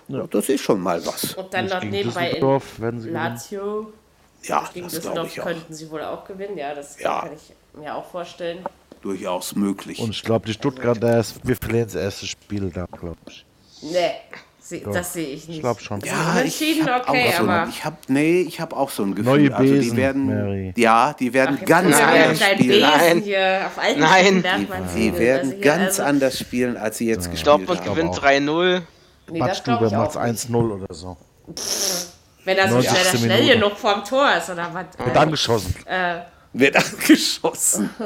Ja. 0.09 0.27
Das 0.27 0.49
ist 0.49 0.61
schon 0.61 0.81
mal 0.81 1.05
was. 1.07 1.35
Und 1.35 1.53
dann 1.55 1.67
noch 1.67 1.83
nebenbei 1.83 2.31
in 2.31 3.13
Lazio. 3.13 3.93
Ja, 4.43 4.69
gegen 4.75 4.89
das 4.89 5.01
glaube 5.01 5.29
ich 5.29 5.41
auch. 5.41 5.45
könnten 5.45 5.73
sie 5.73 5.91
wohl 5.91 6.03
auch 6.03 6.25
gewinnen. 6.25 6.59
Ja, 6.59 6.75
das 6.75 6.99
ja. 6.99 7.21
kann 7.21 7.33
ich 7.35 7.81
mir 7.81 7.95
auch 7.95 8.11
vorstellen. 8.11 8.65
Durchaus 9.01 9.55
möglich. 9.55 9.99
Und 10.01 10.11
ich 10.11 10.23
glaube, 10.23 10.47
die 10.47 10.53
Stuttgarter, 10.53 11.25
wir 11.43 11.57
verlieren 11.57 11.87
das 11.87 11.95
erste 11.95 12.27
Spiel 12.27 12.71
da, 12.71 12.87
glaube 12.87 13.19
ich. 13.29 13.45
Nee, 13.83 14.13
das 14.93 15.13
sehe 15.13 15.27
ich 15.29 15.49
nicht. 15.49 15.57
Ich 15.57 15.61
glaube 15.61 15.81
schon. 15.81 16.01
Ja, 16.01 16.43
ich 16.45 16.83
habe 16.87 17.09
okay, 17.09 17.35
so 17.37 17.47
ein, 17.47 17.69
ich 17.69 17.85
habe 17.85 17.97
nee, 18.09 18.41
ich 18.43 18.61
habe 18.61 18.77
auch 18.77 18.91
so 18.91 19.03
ein 19.03 19.15
Gefühl, 19.15 19.49
Neue 19.49 19.51
Besen, 19.51 19.77
also 19.77 19.91
die 19.91 19.97
werden 19.97 20.27
Mary. 20.27 20.75
ja, 20.77 21.15
die 21.19 21.33
werden 21.33 21.59
Ach, 21.61 21.65
ganz 21.65 22.01
anders 22.01 22.41
spielen. 22.41 22.81
Nein. 22.81 23.21
Hier 23.23 23.63
auf 23.67 23.97
Nein, 23.99 24.45
die, 24.95 25.11
die 25.11 25.19
werden 25.19 25.51
also 25.51 25.63
ganz 25.63 25.85
also 25.85 26.03
anders 26.03 26.39
spielen, 26.39 26.77
als 26.77 26.99
sie 26.99 27.07
jetzt 27.07 27.27
ja. 27.27 27.31
gespielt 27.33 27.53
haben. 27.53 27.63
Ich 27.63 27.67
glaube, 27.67 28.03
man 28.05 28.13
gewinnt 28.13 28.49
3-0. 28.49 28.83
Nee, 29.31 29.39
Badstube 29.39 29.91
macht 29.91 30.17
1-0 30.17 30.55
oder 30.55 30.95
so. 30.95 31.17
Wenn 32.45 32.59
er 32.59 32.69
so 32.69 32.83
schnell, 32.83 33.19
schnell 33.19 33.55
genug 33.55 33.77
vorm 33.77 34.05
Tor 34.05 34.29
ist 34.37 34.51
oder 34.51 34.69
was. 34.73 35.07
Wird 35.07 35.17
angeschossen. 35.17 35.75
Äh, 35.87 36.21
Wird 36.53 36.77
angeschossen. 36.77 37.91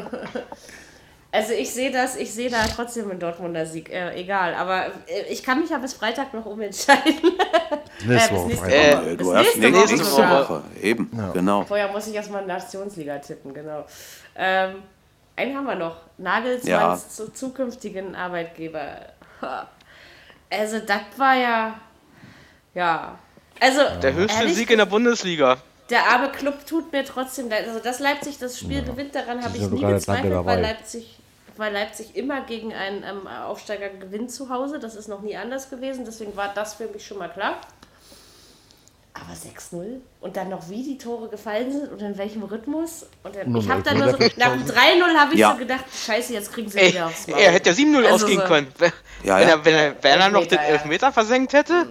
Also 1.36 1.52
ich 1.52 1.70
sehe 1.70 1.90
das, 1.90 2.16
ich 2.16 2.32
sehe 2.32 2.48
da 2.48 2.64
trotzdem 2.66 3.10
einen 3.10 3.20
Dortmunder 3.20 3.66
Sieg, 3.66 3.90
äh, 3.90 4.18
egal. 4.18 4.54
Aber 4.54 4.86
äh, 5.06 5.30
ich 5.30 5.42
kann 5.42 5.60
mich 5.60 5.68
ja 5.68 5.76
bis 5.76 5.92
Freitag 5.92 6.32
noch 6.32 6.46
umentscheiden. 6.46 7.02
Nächste 8.06 8.34
Woche. 8.34 8.44
Äh, 8.44 8.48
bis 8.48 8.60
nächste 8.62 8.66
Woche. 8.66 9.10
Äh, 9.10 9.16
du 9.18 9.34
hast 9.34 9.44
nächste, 9.44 9.60
nächste, 9.60 9.96
nächste 9.96 10.22
Woche. 10.22 10.48
Woche. 10.48 10.62
Eben, 10.80 11.10
ja. 11.14 11.32
genau. 11.32 11.64
Vorher 11.64 11.88
muss 11.92 12.06
ich 12.06 12.14
erstmal 12.14 12.46
Nationsliga 12.46 13.18
tippen, 13.18 13.52
genau. 13.52 13.84
Ähm, 14.34 14.76
einen 15.36 15.54
haben 15.54 15.66
wir 15.66 15.74
noch. 15.74 15.96
Nagelsmanns 16.16 17.18
ja. 17.18 17.34
zukünftigen 17.34 18.14
Arbeitgeber. 18.14 19.00
Also 20.48 20.78
das 20.78 21.00
war 21.18 21.34
ja, 21.34 21.74
ja. 22.72 23.18
Also, 23.60 23.80
der 24.00 24.14
höchste 24.14 24.48
Sieg 24.48 24.70
in 24.70 24.78
der 24.78 24.86
Bundesliga 24.86 25.58
der 25.90 26.04
arme 26.06 26.30
Club 26.30 26.66
tut 26.66 26.92
mir 26.92 27.04
trotzdem 27.04 27.48
leid. 27.48 27.66
Also, 27.68 27.80
dass 27.80 28.00
Leipzig 28.00 28.38
das 28.38 28.58
Spiel 28.58 28.78
ja. 28.78 28.82
gewinnt, 28.82 29.14
daran 29.14 29.42
habe 29.42 29.56
ich 29.56 29.70
nie 29.70 29.80
gezweifelt, 29.80 30.44
weil 30.44 30.60
Leipzig 30.60 31.15
weil 31.58 31.72
Leipzig 31.72 32.16
immer 32.16 32.42
gegen 32.42 32.72
einen 32.72 33.02
ähm, 33.02 33.26
Aufsteiger 33.26 33.88
gewinnt 33.88 34.30
zu 34.30 34.48
Hause. 34.48 34.78
Das 34.78 34.94
ist 34.94 35.08
noch 35.08 35.22
nie 35.22 35.36
anders 35.36 35.70
gewesen. 35.70 36.04
Deswegen 36.04 36.36
war 36.36 36.52
das 36.54 36.74
für 36.74 36.88
mich 36.88 37.06
schon 37.06 37.18
mal 37.18 37.28
klar. 37.28 37.60
Aber 39.14 39.32
6-0 39.32 40.00
und 40.20 40.36
dann 40.36 40.50
noch 40.50 40.68
wie 40.68 40.82
die 40.82 40.98
Tore 40.98 41.28
gefallen 41.28 41.72
sind 41.72 41.90
und 41.90 42.02
in 42.02 42.18
welchem 42.18 42.42
Rhythmus. 42.42 43.06
Und 43.22 43.34
dann, 43.34 43.56
ich 43.56 43.68
habe 43.68 43.82
dann 43.82 43.98
nur 43.98 44.10
so, 44.10 44.18
nach 44.36 44.52
dem 44.52 44.64
3-0 44.64 45.16
habe 45.16 45.32
ich 45.32 45.40
ja. 45.40 45.52
so 45.52 45.58
gedacht, 45.58 45.84
scheiße, 46.04 46.34
jetzt 46.34 46.52
kriegen 46.52 46.68
sie 46.68 46.78
Ey, 46.78 46.92
wieder 46.92 47.06
aufs 47.06 47.26
Maul. 47.26 47.40
Er 47.40 47.52
hätte 47.52 47.70
ja 47.70 47.76
7-0 47.76 47.96
also 47.96 48.08
ausgehen 48.10 48.40
so 48.40 48.46
können. 48.46 48.66
Wenn, 48.76 48.92
ja, 49.24 49.40
ja. 49.40 49.48
er, 49.48 49.64
wenn, 49.64 49.74
er, 49.74 49.96
wenn 50.02 50.20
er 50.20 50.28
noch 50.28 50.46
den 50.46 50.58
Elfmeter 50.58 51.12
versenkt 51.12 51.54
hätte. 51.54 51.86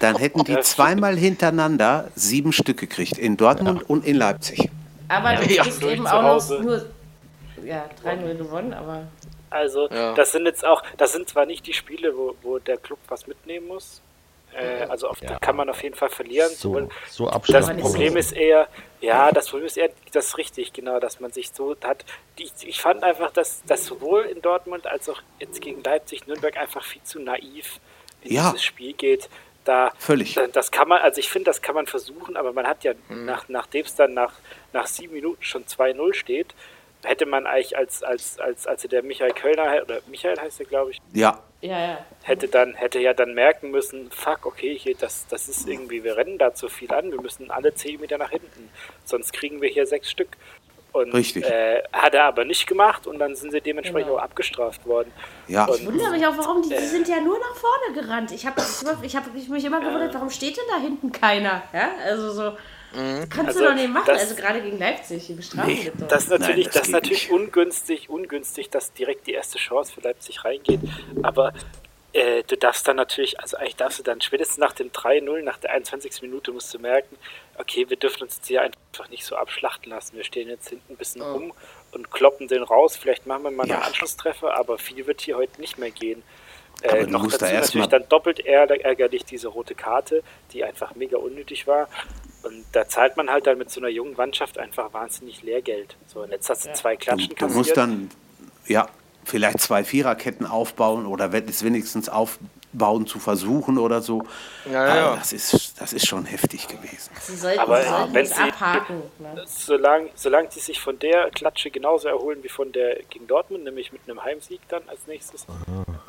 Dann 0.00 0.16
hätten 0.16 0.44
die 0.44 0.58
zweimal 0.60 1.16
hintereinander 1.16 2.08
sieben 2.14 2.52
Stück 2.52 2.78
gekriegt. 2.78 3.18
In 3.18 3.36
Dortmund 3.36 3.88
und 3.88 4.04
in 4.04 4.16
Leipzig. 4.16 4.70
Aber 5.08 5.36
du 5.36 5.52
ja, 5.52 5.62
kriegst 5.62 5.82
eben 5.82 6.06
auch 6.06 6.22
noch 6.22 6.60
nur 6.60 6.86
ja, 7.66 7.88
3-0 8.04 8.36
gewonnen, 8.36 8.72
aber. 8.72 9.08
Also, 9.50 9.88
ja. 9.88 10.14
das 10.14 10.32
sind 10.32 10.46
jetzt 10.46 10.64
auch, 10.64 10.82
das 10.96 11.12
sind 11.12 11.28
zwar 11.28 11.46
nicht 11.46 11.66
die 11.66 11.72
Spiele, 11.72 12.16
wo, 12.16 12.34
wo 12.42 12.58
der 12.58 12.76
Club 12.78 12.98
was 13.08 13.26
mitnehmen 13.26 13.68
muss. 13.68 14.02
Äh, 14.56 14.86
also 14.88 15.08
auf, 15.08 15.20
ja. 15.20 15.38
kann 15.38 15.56
man 15.56 15.68
auf 15.68 15.82
jeden 15.82 15.94
Fall 15.94 16.08
verlieren. 16.08 16.50
So, 16.50 16.88
so 17.10 17.28
das 17.48 17.66
Problem 17.76 18.16
ist 18.16 18.32
eher, 18.32 18.68
ja, 19.00 19.30
das 19.30 19.48
Problem 19.48 19.66
ist 19.66 19.76
eher, 19.76 19.90
das 20.12 20.26
ist 20.26 20.38
richtig, 20.38 20.72
genau, 20.72 20.98
dass 20.98 21.20
man 21.20 21.30
sich 21.30 21.50
so 21.52 21.76
hat. 21.84 22.04
Die, 22.38 22.50
ich 22.64 22.80
fand 22.80 23.02
einfach, 23.02 23.30
dass 23.30 23.62
das 23.66 23.84
sowohl 23.84 24.22
in 24.22 24.40
Dortmund 24.40 24.86
als 24.86 25.08
auch 25.08 25.20
jetzt 25.38 25.60
gegen 25.60 25.82
Leipzig, 25.82 26.26
Nürnberg 26.26 26.56
einfach 26.56 26.82
viel 26.82 27.02
zu 27.02 27.20
naiv 27.20 27.80
in 28.22 28.34
ja. 28.34 28.50
dieses 28.50 28.64
Spiel 28.64 28.94
geht. 28.94 29.28
Da, 29.64 29.92
Völlig. 29.98 30.38
Das 30.52 30.70
kann 30.70 30.88
man, 30.88 31.02
also 31.02 31.18
ich 31.18 31.28
finde, 31.28 31.46
das 31.46 31.60
kann 31.60 31.74
man 31.74 31.86
versuchen, 31.86 32.36
aber 32.36 32.52
man 32.52 32.68
hat 32.68 32.84
ja, 32.84 32.92
mhm. 33.08 33.24
nach, 33.24 33.48
nachdem 33.48 33.84
es 33.84 33.96
dann 33.96 34.14
nach, 34.14 34.32
nach 34.72 34.86
sieben 34.86 35.14
Minuten 35.14 35.42
schon 35.42 35.64
2-0 35.64 36.14
steht, 36.14 36.54
hätte 37.06 37.26
man 37.26 37.46
eigentlich 37.46 37.76
als, 37.76 38.02
als, 38.02 38.38
als, 38.38 38.66
als 38.66 38.82
der 38.82 39.02
Michael 39.02 39.32
Kölner, 39.32 39.82
oder 39.82 40.00
Michael 40.08 40.38
heißt 40.38 40.60
er, 40.60 40.66
glaube 40.66 40.90
ich. 40.90 40.98
Ja. 41.12 41.40
Ja, 41.62 41.78
ja. 41.80 41.98
Hätte 42.22 42.48
dann, 42.48 42.74
hätte 42.74 42.98
ja 43.00 43.14
dann 43.14 43.32
merken 43.34 43.70
müssen, 43.70 44.10
fuck, 44.10 44.44
okay, 44.44 44.76
hier, 44.78 44.94
das, 44.94 45.26
das 45.28 45.48
ist 45.48 45.66
irgendwie, 45.68 46.04
wir 46.04 46.16
rennen 46.16 46.38
da 46.38 46.54
zu 46.54 46.68
viel 46.68 46.92
an, 46.92 47.10
wir 47.10 47.20
müssen 47.20 47.50
alle 47.50 47.74
10 47.74 48.00
Meter 48.00 48.18
nach 48.18 48.30
hinten, 48.30 48.68
sonst 49.04 49.32
kriegen 49.32 49.60
wir 49.62 49.68
hier 49.68 49.86
sechs 49.86 50.10
Stück. 50.10 50.36
Und, 50.92 51.12
Richtig. 51.12 51.44
Äh, 51.44 51.82
hat 51.92 52.14
er 52.14 52.24
aber 52.24 52.44
nicht 52.46 52.66
gemacht 52.66 53.06
und 53.06 53.18
dann 53.18 53.36
sind 53.36 53.50
sie 53.52 53.60
dementsprechend 53.60 54.08
Genau. 54.08 54.18
auch 54.18 54.22
abgestraft 54.24 54.86
worden. 54.86 55.12
Ja. 55.46 55.66
Und, 55.66 55.80
Ich 55.80 55.86
wundere 55.86 56.10
mich 56.10 56.26
auch, 56.26 56.38
warum 56.38 56.62
die, 56.62 56.70
die 56.70 56.86
sind 56.86 57.06
ja 57.06 57.20
nur 57.20 57.38
nach 57.38 57.54
vorne 57.54 58.00
gerannt. 58.00 58.32
Ich 58.32 58.46
habe 58.46 58.62
ich 59.02 59.14
hab 59.14 59.34
mich 59.34 59.64
immer 59.64 59.80
gewundert, 59.80 60.14
warum 60.14 60.30
steht 60.30 60.56
denn 60.56 60.64
da 60.70 60.78
hinten 60.80 61.12
keiner? 61.12 61.62
Ja, 61.74 61.90
also 62.06 62.30
so. 62.30 62.56
Das 62.92 63.28
kannst 63.28 63.48
Also, 63.48 63.60
du 63.60 63.64
doch 63.66 63.74
nicht 63.74 63.88
machen. 63.90 64.04
das- 64.06 64.22
also 64.22 64.34
gerade 64.36 64.62
gegen 64.62 64.78
Leipzig, 64.78 65.26
die 65.26 65.34
bestrafen 65.34 65.72
Nee. 65.74 65.92
Das 66.08 66.24
ist 66.24 66.30
natürlich, 66.30 66.66
Nein, 66.66 66.72
das 66.74 66.82
das 66.82 66.88
natürlich 66.90 67.30
ungünstig, 67.30 68.08
ungünstig, 68.08 68.70
dass 68.70 68.92
direkt 68.92 69.26
die 69.26 69.32
erste 69.32 69.58
Chance 69.58 69.92
für 69.92 70.00
Leipzig 70.00 70.44
reingeht. 70.44 70.80
Aber 71.22 71.52
äh, 72.12 72.42
du 72.44 72.56
darfst 72.56 72.88
dann 72.88 72.96
natürlich, 72.96 73.38
also 73.40 73.58
eigentlich 73.58 73.76
darfst 73.76 73.98
du 73.98 74.02
dann 74.02 74.22
spätestens 74.22 74.56
nach 74.58 74.72
dem 74.72 74.90
3-0, 74.90 75.42
nach 75.42 75.58
der 75.58 75.72
21. 75.72 76.22
Minute 76.22 76.50
musst 76.52 76.72
du 76.72 76.78
merken, 76.78 77.16
okay, 77.58 77.84
wir 77.90 77.98
dürfen 77.98 78.22
uns 78.22 78.36
jetzt 78.36 78.46
hier 78.48 78.62
einfach 78.62 79.10
nicht 79.10 79.24
so 79.26 79.36
abschlachten 79.36 79.90
lassen. 79.90 80.16
Wir 80.16 80.24
stehen 80.24 80.48
jetzt 80.48 80.68
hinten 80.70 80.94
ein 80.94 80.96
bisschen 80.96 81.20
rum 81.20 81.52
und 81.92 82.10
kloppen 82.10 82.48
den 82.48 82.62
raus. 82.62 82.96
Vielleicht 82.96 83.26
machen 83.26 83.42
wir 83.42 83.50
mal 83.50 83.68
Ja. 83.68 83.74
einen 83.76 83.84
Anschlusstreffer, 83.84 84.56
aber 84.56 84.78
viel 84.78 85.06
wird 85.06 85.20
hier 85.20 85.36
heute 85.36 85.60
nicht 85.60 85.76
mehr 85.76 85.90
gehen. 85.90 86.22
Aber 86.84 86.98
Äh, 86.98 87.04
du 87.06 87.10
noch 87.12 87.22
musst 87.22 87.34
dazu 87.40 87.44
da 87.46 87.50
erst 87.52 87.74
natürlich 87.74 87.88
dann 87.88 88.08
doppelt 88.08 88.44
ärger- 88.46 88.80
ärgerlich 88.82 89.24
diese 89.24 89.48
rote 89.48 89.74
Karte, 89.74 90.22
die 90.52 90.62
einfach 90.64 90.94
mega 90.94 91.16
unnötig 91.16 91.66
war. 91.66 91.88
Und 92.42 92.64
da 92.72 92.86
zahlt 92.88 93.16
man 93.16 93.30
halt 93.30 93.46
dann 93.46 93.58
mit 93.58 93.70
so 93.70 93.80
einer 93.80 93.88
jungen 93.88 94.14
Mannschaft 94.14 94.58
einfach 94.58 94.92
wahnsinnig 94.92 95.42
Lehrgeld. 95.42 95.96
So, 96.06 96.20
und 96.22 96.30
jetzt 96.30 96.48
hast 96.50 96.66
du 96.66 96.72
zwei 96.74 96.94
Du, 96.94 97.00
Klatschen 97.04 97.28
du 97.30 97.34
kassiert. 97.34 97.56
musst 97.56 97.76
dann, 97.76 98.10
ja, 98.66 98.88
vielleicht 99.24 99.60
zwei 99.60 99.82
Viererketten 99.84 100.46
aufbauen 100.46 101.06
oder 101.06 101.32
wenn- 101.32 101.48
es 101.48 101.64
aufbauen 102.76 103.06
zu 103.06 103.18
versuchen 103.18 103.78
oder 103.78 104.02
so. 104.02 104.22
Ja, 104.70 104.94
ja. 104.96 105.16
Das, 105.16 105.32
ist, 105.32 105.80
das 105.80 105.92
ist 105.92 106.06
schon 106.06 106.24
heftig 106.26 106.68
gewesen. 106.68 107.10
Sie 107.20 107.36
sollten, 107.36 107.58
Aber 107.60 107.82
sie 107.82 107.88
sollten 107.88 108.14
wenn 108.14 108.26
sie- 108.26 108.34
abhaken. 108.34 109.02
Ne? 109.18 109.44
solange, 109.46 110.10
solange 110.14 110.48
die 110.48 110.60
sich 110.60 110.80
von 110.80 110.98
der 110.98 111.30
Klatsche 111.30 111.70
genauso 111.70 112.08
erholen 112.08 112.42
wie 112.42 112.48
von 112.48 112.72
der 112.72 113.02
gegen 113.08 113.26
Dortmund, 113.26 113.64
nämlich 113.64 113.92
mit 113.92 114.02
einem 114.06 114.22
Heimsieg 114.22 114.60
dann 114.68 114.82
als 114.88 115.00
nächstes, 115.06 115.46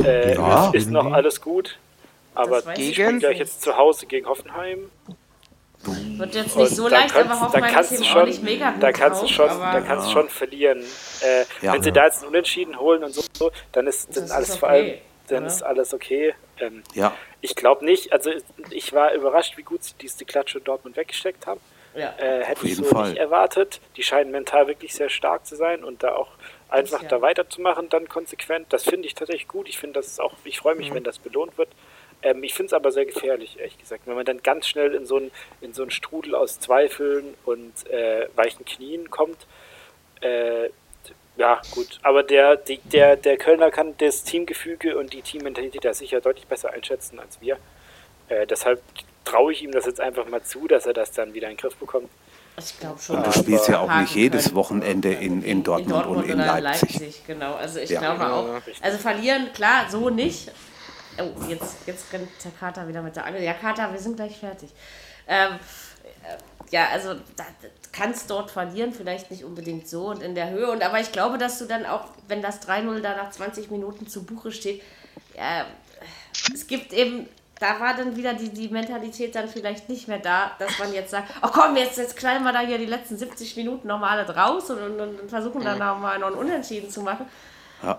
äh, 0.03 0.35
Ja. 0.35 0.69
ist, 0.73 0.89
noch 0.89 1.11
alles 1.13 1.39
gut. 1.41 1.77
Aber 2.35 2.61
die 2.61 2.89
ich 2.89 2.93
spielen 2.93 3.07
Gegen- 3.07 3.19
gleich 3.19 3.39
jetzt 3.39 3.61
zu 3.61 3.75
Hause 3.77 4.05
gegen 4.05 4.27
Hoffenheim. 4.27 4.91
Wird 5.83 6.35
jetzt 6.35 6.55
Und 6.55 6.63
nicht 6.63 6.75
so 6.75 6.89
da 6.89 6.97
leicht, 6.99 7.13
kannst- 7.13 7.31
aber 7.31 7.41
Hoffenheim 7.41 7.73
kannst 7.73 7.91
ist 7.93 7.99
du 7.99 8.03
eben 8.03 8.11
schon, 8.13 8.21
auch 8.21 8.25
nicht 8.25 8.43
mega 8.43 8.71
gut 8.71 8.83
da 8.83 8.91
kannst 8.91 9.21
du 9.21 9.25
drauf, 9.27 9.35
schon, 9.35 9.49
aber 9.49 9.79
da 9.79 9.81
kannst 9.85 10.07
du 10.07 10.11
schon 10.11 10.29
verlieren. 10.29 10.79
Äh, 11.21 11.65
Ja. 11.65 11.73
wenn 11.73 11.83
sie 11.83 11.91
da 11.91 12.05
jetzt 12.05 12.19
einen 12.19 12.29
Unentschieden 12.29 12.77
holen 12.79 13.03
und 13.03 13.13
so, 13.13 13.21
so 13.33 13.51
dann 13.71 13.87
ist 13.87 14.15
dann 14.15 14.25
ist 14.25 14.31
alles 14.31 14.49
okay, 14.51 14.59
vor 14.59 14.69
allem, 14.69 14.93
dann 15.29 15.37
oder? 15.43 15.47
ist 15.47 15.63
alles 15.63 15.93
okay. 15.93 16.33
Ähm, 16.59 16.83
Ja. 16.93 17.15
ich 17.41 17.55
glaube 17.55 17.85
nicht, 17.85 18.11
also 18.13 18.31
ich 18.71 18.93
war 18.93 19.13
überrascht, 19.13 19.57
wie 19.57 19.63
gut 19.63 19.83
sie 19.83 19.93
diese 20.01 20.25
Klatsche 20.25 20.57
in 20.59 20.63
Dortmund 20.63 20.95
weggesteckt 20.97 21.45
haben. 21.47 21.59
ja. 21.95 22.13
Äh, 22.19 22.43
hätte 22.43 22.63
ich 22.65 22.71
jeden 22.71 22.83
so 22.83 22.89
Fall. 22.91 23.09
nicht 23.09 23.17
erwartet. 23.19 23.79
Die 23.95 24.03
scheinen 24.03 24.29
mental 24.31 24.67
wirklich 24.67 24.93
sehr 24.93 25.09
stark 25.09 25.45
zu 25.47 25.55
sein 25.55 25.83
und 25.83 26.03
da 26.03 26.13
auch 26.15 26.29
einfach 26.69 27.01
Ja. 27.01 27.07
da 27.09 27.21
weiterzumachen, 27.21 27.89
dann 27.89 28.07
konsequent. 28.07 28.67
Das 28.71 28.83
finde 28.83 29.07
ich 29.07 29.15
tatsächlich 29.15 29.47
gut. 29.47 29.67
Ich 29.67 29.79
finde 29.79 29.93
das 29.99 30.07
ist 30.07 30.21
auch, 30.21 30.33
ich 30.43 30.59
freue 30.59 30.75
Mhm. 30.75 30.79
mich, 30.81 30.93
wenn 30.93 31.03
das 31.03 31.17
belohnt 31.17 31.57
wird. 31.57 31.69
Ähm, 32.21 32.43
ich 32.43 32.53
finde 32.53 32.67
es 32.67 32.73
aber 32.73 32.91
sehr 32.91 33.05
gefährlich, 33.05 33.57
ehrlich 33.59 33.77
gesagt. 33.79 34.03
Wenn 34.05 34.15
man 34.15 34.25
dann 34.25 34.43
ganz 34.43 34.67
schnell 34.67 34.93
in 34.93 35.05
so 35.07 35.15
einen 35.17 35.31
in 35.61 35.73
so 35.73 35.81
einen 35.83 35.91
Strudel 35.91 36.35
aus 36.35 36.59
Zweifeln 36.59 37.33
und 37.45 37.87
äh, 37.89 38.27
weichen 38.35 38.65
Knien 38.65 39.09
kommt, 39.09 39.47
äh, 40.21 40.69
ja, 41.37 41.61
gut. 41.71 41.99
Aber 42.03 42.23
der, 42.23 42.55
die, 42.55 42.79
der, 42.79 43.15
der 43.15 43.37
Kölner 43.37 43.71
kann 43.71 43.95
das 43.97 44.23
Teamgefüge 44.23 44.97
und 44.97 45.13
die 45.13 45.21
Teammentalität 45.21 45.85
da 45.85 45.93
sicher 45.93 46.21
deutlich 46.21 46.47
besser 46.47 46.71
einschätzen 46.71 47.19
als 47.19 47.39
wir. 47.41 47.57
Äh, 48.29 48.45
deshalb 48.47 48.81
traue 49.23 49.51
ich 49.53 49.63
ihm 49.63 49.71
das 49.71 49.85
jetzt 49.85 49.99
einfach 50.01 50.27
mal 50.27 50.43
zu, 50.43 50.67
dass 50.67 50.85
er 50.85 50.93
das 50.93 51.11
dann 51.11 51.33
wieder 51.33 51.47
in 51.49 51.55
den 51.55 51.61
Griff 51.61 51.75
bekommt. 51.75 52.09
Ich 52.59 52.79
glaube 52.79 52.99
schon. 52.99 53.17
Und 53.17 53.27
du 53.27 53.31
spielst 53.31 53.67
ja 53.67 53.79
auch 53.79 53.93
nicht 53.99 54.15
jedes 54.15 54.45
können. 54.45 54.55
Wochenende 54.55 55.13
in, 55.13 55.43
in 55.43 55.63
Dortmund, 55.63 56.07
und 56.07 56.25
in 56.27 56.35
oder 56.41 56.59
Leipzig. 56.59 57.21
Genau, 57.27 57.53
also 57.53 57.79
ich 57.79 57.89
Ja. 57.91 57.99
glaube 57.99 58.23
Ja, 58.23 58.33
auch. 58.33 58.61
Also 58.81 58.97
verlieren, 58.97 59.53
klar, 59.53 59.85
so 59.89 60.09
nicht. 60.09 60.51
Oh, 61.19 61.29
jetzt, 61.47 61.87
jetzt 61.87 62.11
rennt 62.13 62.29
der 62.43 62.51
Kater 62.59 62.87
wieder 62.87 63.01
mit 63.01 63.15
der 63.15 63.25
Angel. 63.25 63.43
Ja, 63.43 63.53
Kater, 63.53 63.91
wir 63.91 63.99
sind 63.99 64.15
gleich 64.15 64.37
fertig. 64.39 64.69
Ähm, 65.27 65.53
äh, 65.53 65.57
ja, 66.71 66.87
also 66.91 67.13
da, 67.35 67.45
kannst 67.91 68.29
dort 68.29 68.51
verlieren, 68.51 68.93
vielleicht 68.93 69.31
nicht 69.31 69.43
unbedingt 69.43 69.87
so 69.87 70.07
und 70.07 70.21
in 70.21 70.35
der 70.35 70.49
Höhe. 70.49 70.69
Und 70.69 70.83
aber 70.83 70.99
ich 70.99 71.11
glaube, 71.11 71.37
dass 71.37 71.57
du 71.59 71.65
dann 71.65 71.85
auch, 71.85 72.05
wenn 72.27 72.41
das 72.41 72.61
3-0 72.61 72.99
da 73.01 73.15
nach 73.15 73.31
20 73.31 73.71
Minuten 73.71 74.07
zu 74.07 74.23
Buche 74.23 74.51
steht, 74.51 74.81
ja, 75.35 75.65
es 76.53 76.67
gibt 76.67 76.93
eben, 76.93 77.27
da 77.59 77.79
war 77.79 77.95
dann 77.95 78.15
wieder 78.15 78.33
die, 78.33 78.49
die 78.49 78.69
Mentalität 78.69 79.33
dann 79.33 79.47
vielleicht 79.47 79.89
nicht 79.89 80.07
mehr 80.07 80.19
da, 80.19 80.51
dass 80.59 80.77
man 80.77 80.93
jetzt 80.93 81.11
sagt, 81.11 81.33
oh 81.41 81.49
komm, 81.51 81.75
jetzt, 81.75 81.97
jetzt 81.97 82.15
knallen 82.15 82.43
wir 82.43 82.53
da 82.53 82.59
hier 82.59 82.77
die 82.77 82.85
letzten 82.85 83.17
70 83.17 83.55
Minuten 83.55 83.87
nochmal 83.87 84.19
alle 84.19 84.31
draus 84.31 84.69
und, 84.69 84.79
und, 84.79 84.99
und 84.99 85.29
versuchen 85.29 85.63
dann 85.63 85.79
nochmal 85.79 86.19
noch 86.19 86.27
einen 86.27 86.35
Unentschieden 86.35 86.89
zu 86.89 87.01
machen. 87.01 87.25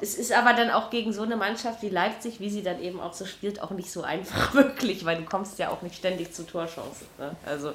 Es 0.00 0.14
ist 0.16 0.32
aber 0.32 0.54
dann 0.54 0.70
auch 0.70 0.90
gegen 0.90 1.12
so 1.12 1.22
eine 1.22 1.36
Mannschaft 1.36 1.82
wie 1.82 1.88
Leipzig, 1.88 2.40
wie 2.40 2.50
sie 2.50 2.62
dann 2.62 2.82
eben 2.82 3.00
auch 3.00 3.14
so 3.14 3.24
spielt, 3.26 3.62
auch 3.62 3.70
nicht 3.70 3.90
so 3.90 4.02
einfach 4.02 4.52
wirklich, 4.54 5.04
weil 5.04 5.18
du 5.18 5.24
kommst 5.24 5.58
ja 5.58 5.70
auch 5.70 5.82
nicht 5.82 5.96
ständig 5.96 6.32
zu 6.32 6.44
Torchancen. 6.44 7.06
Ne? 7.18 7.34
Also 7.46 7.72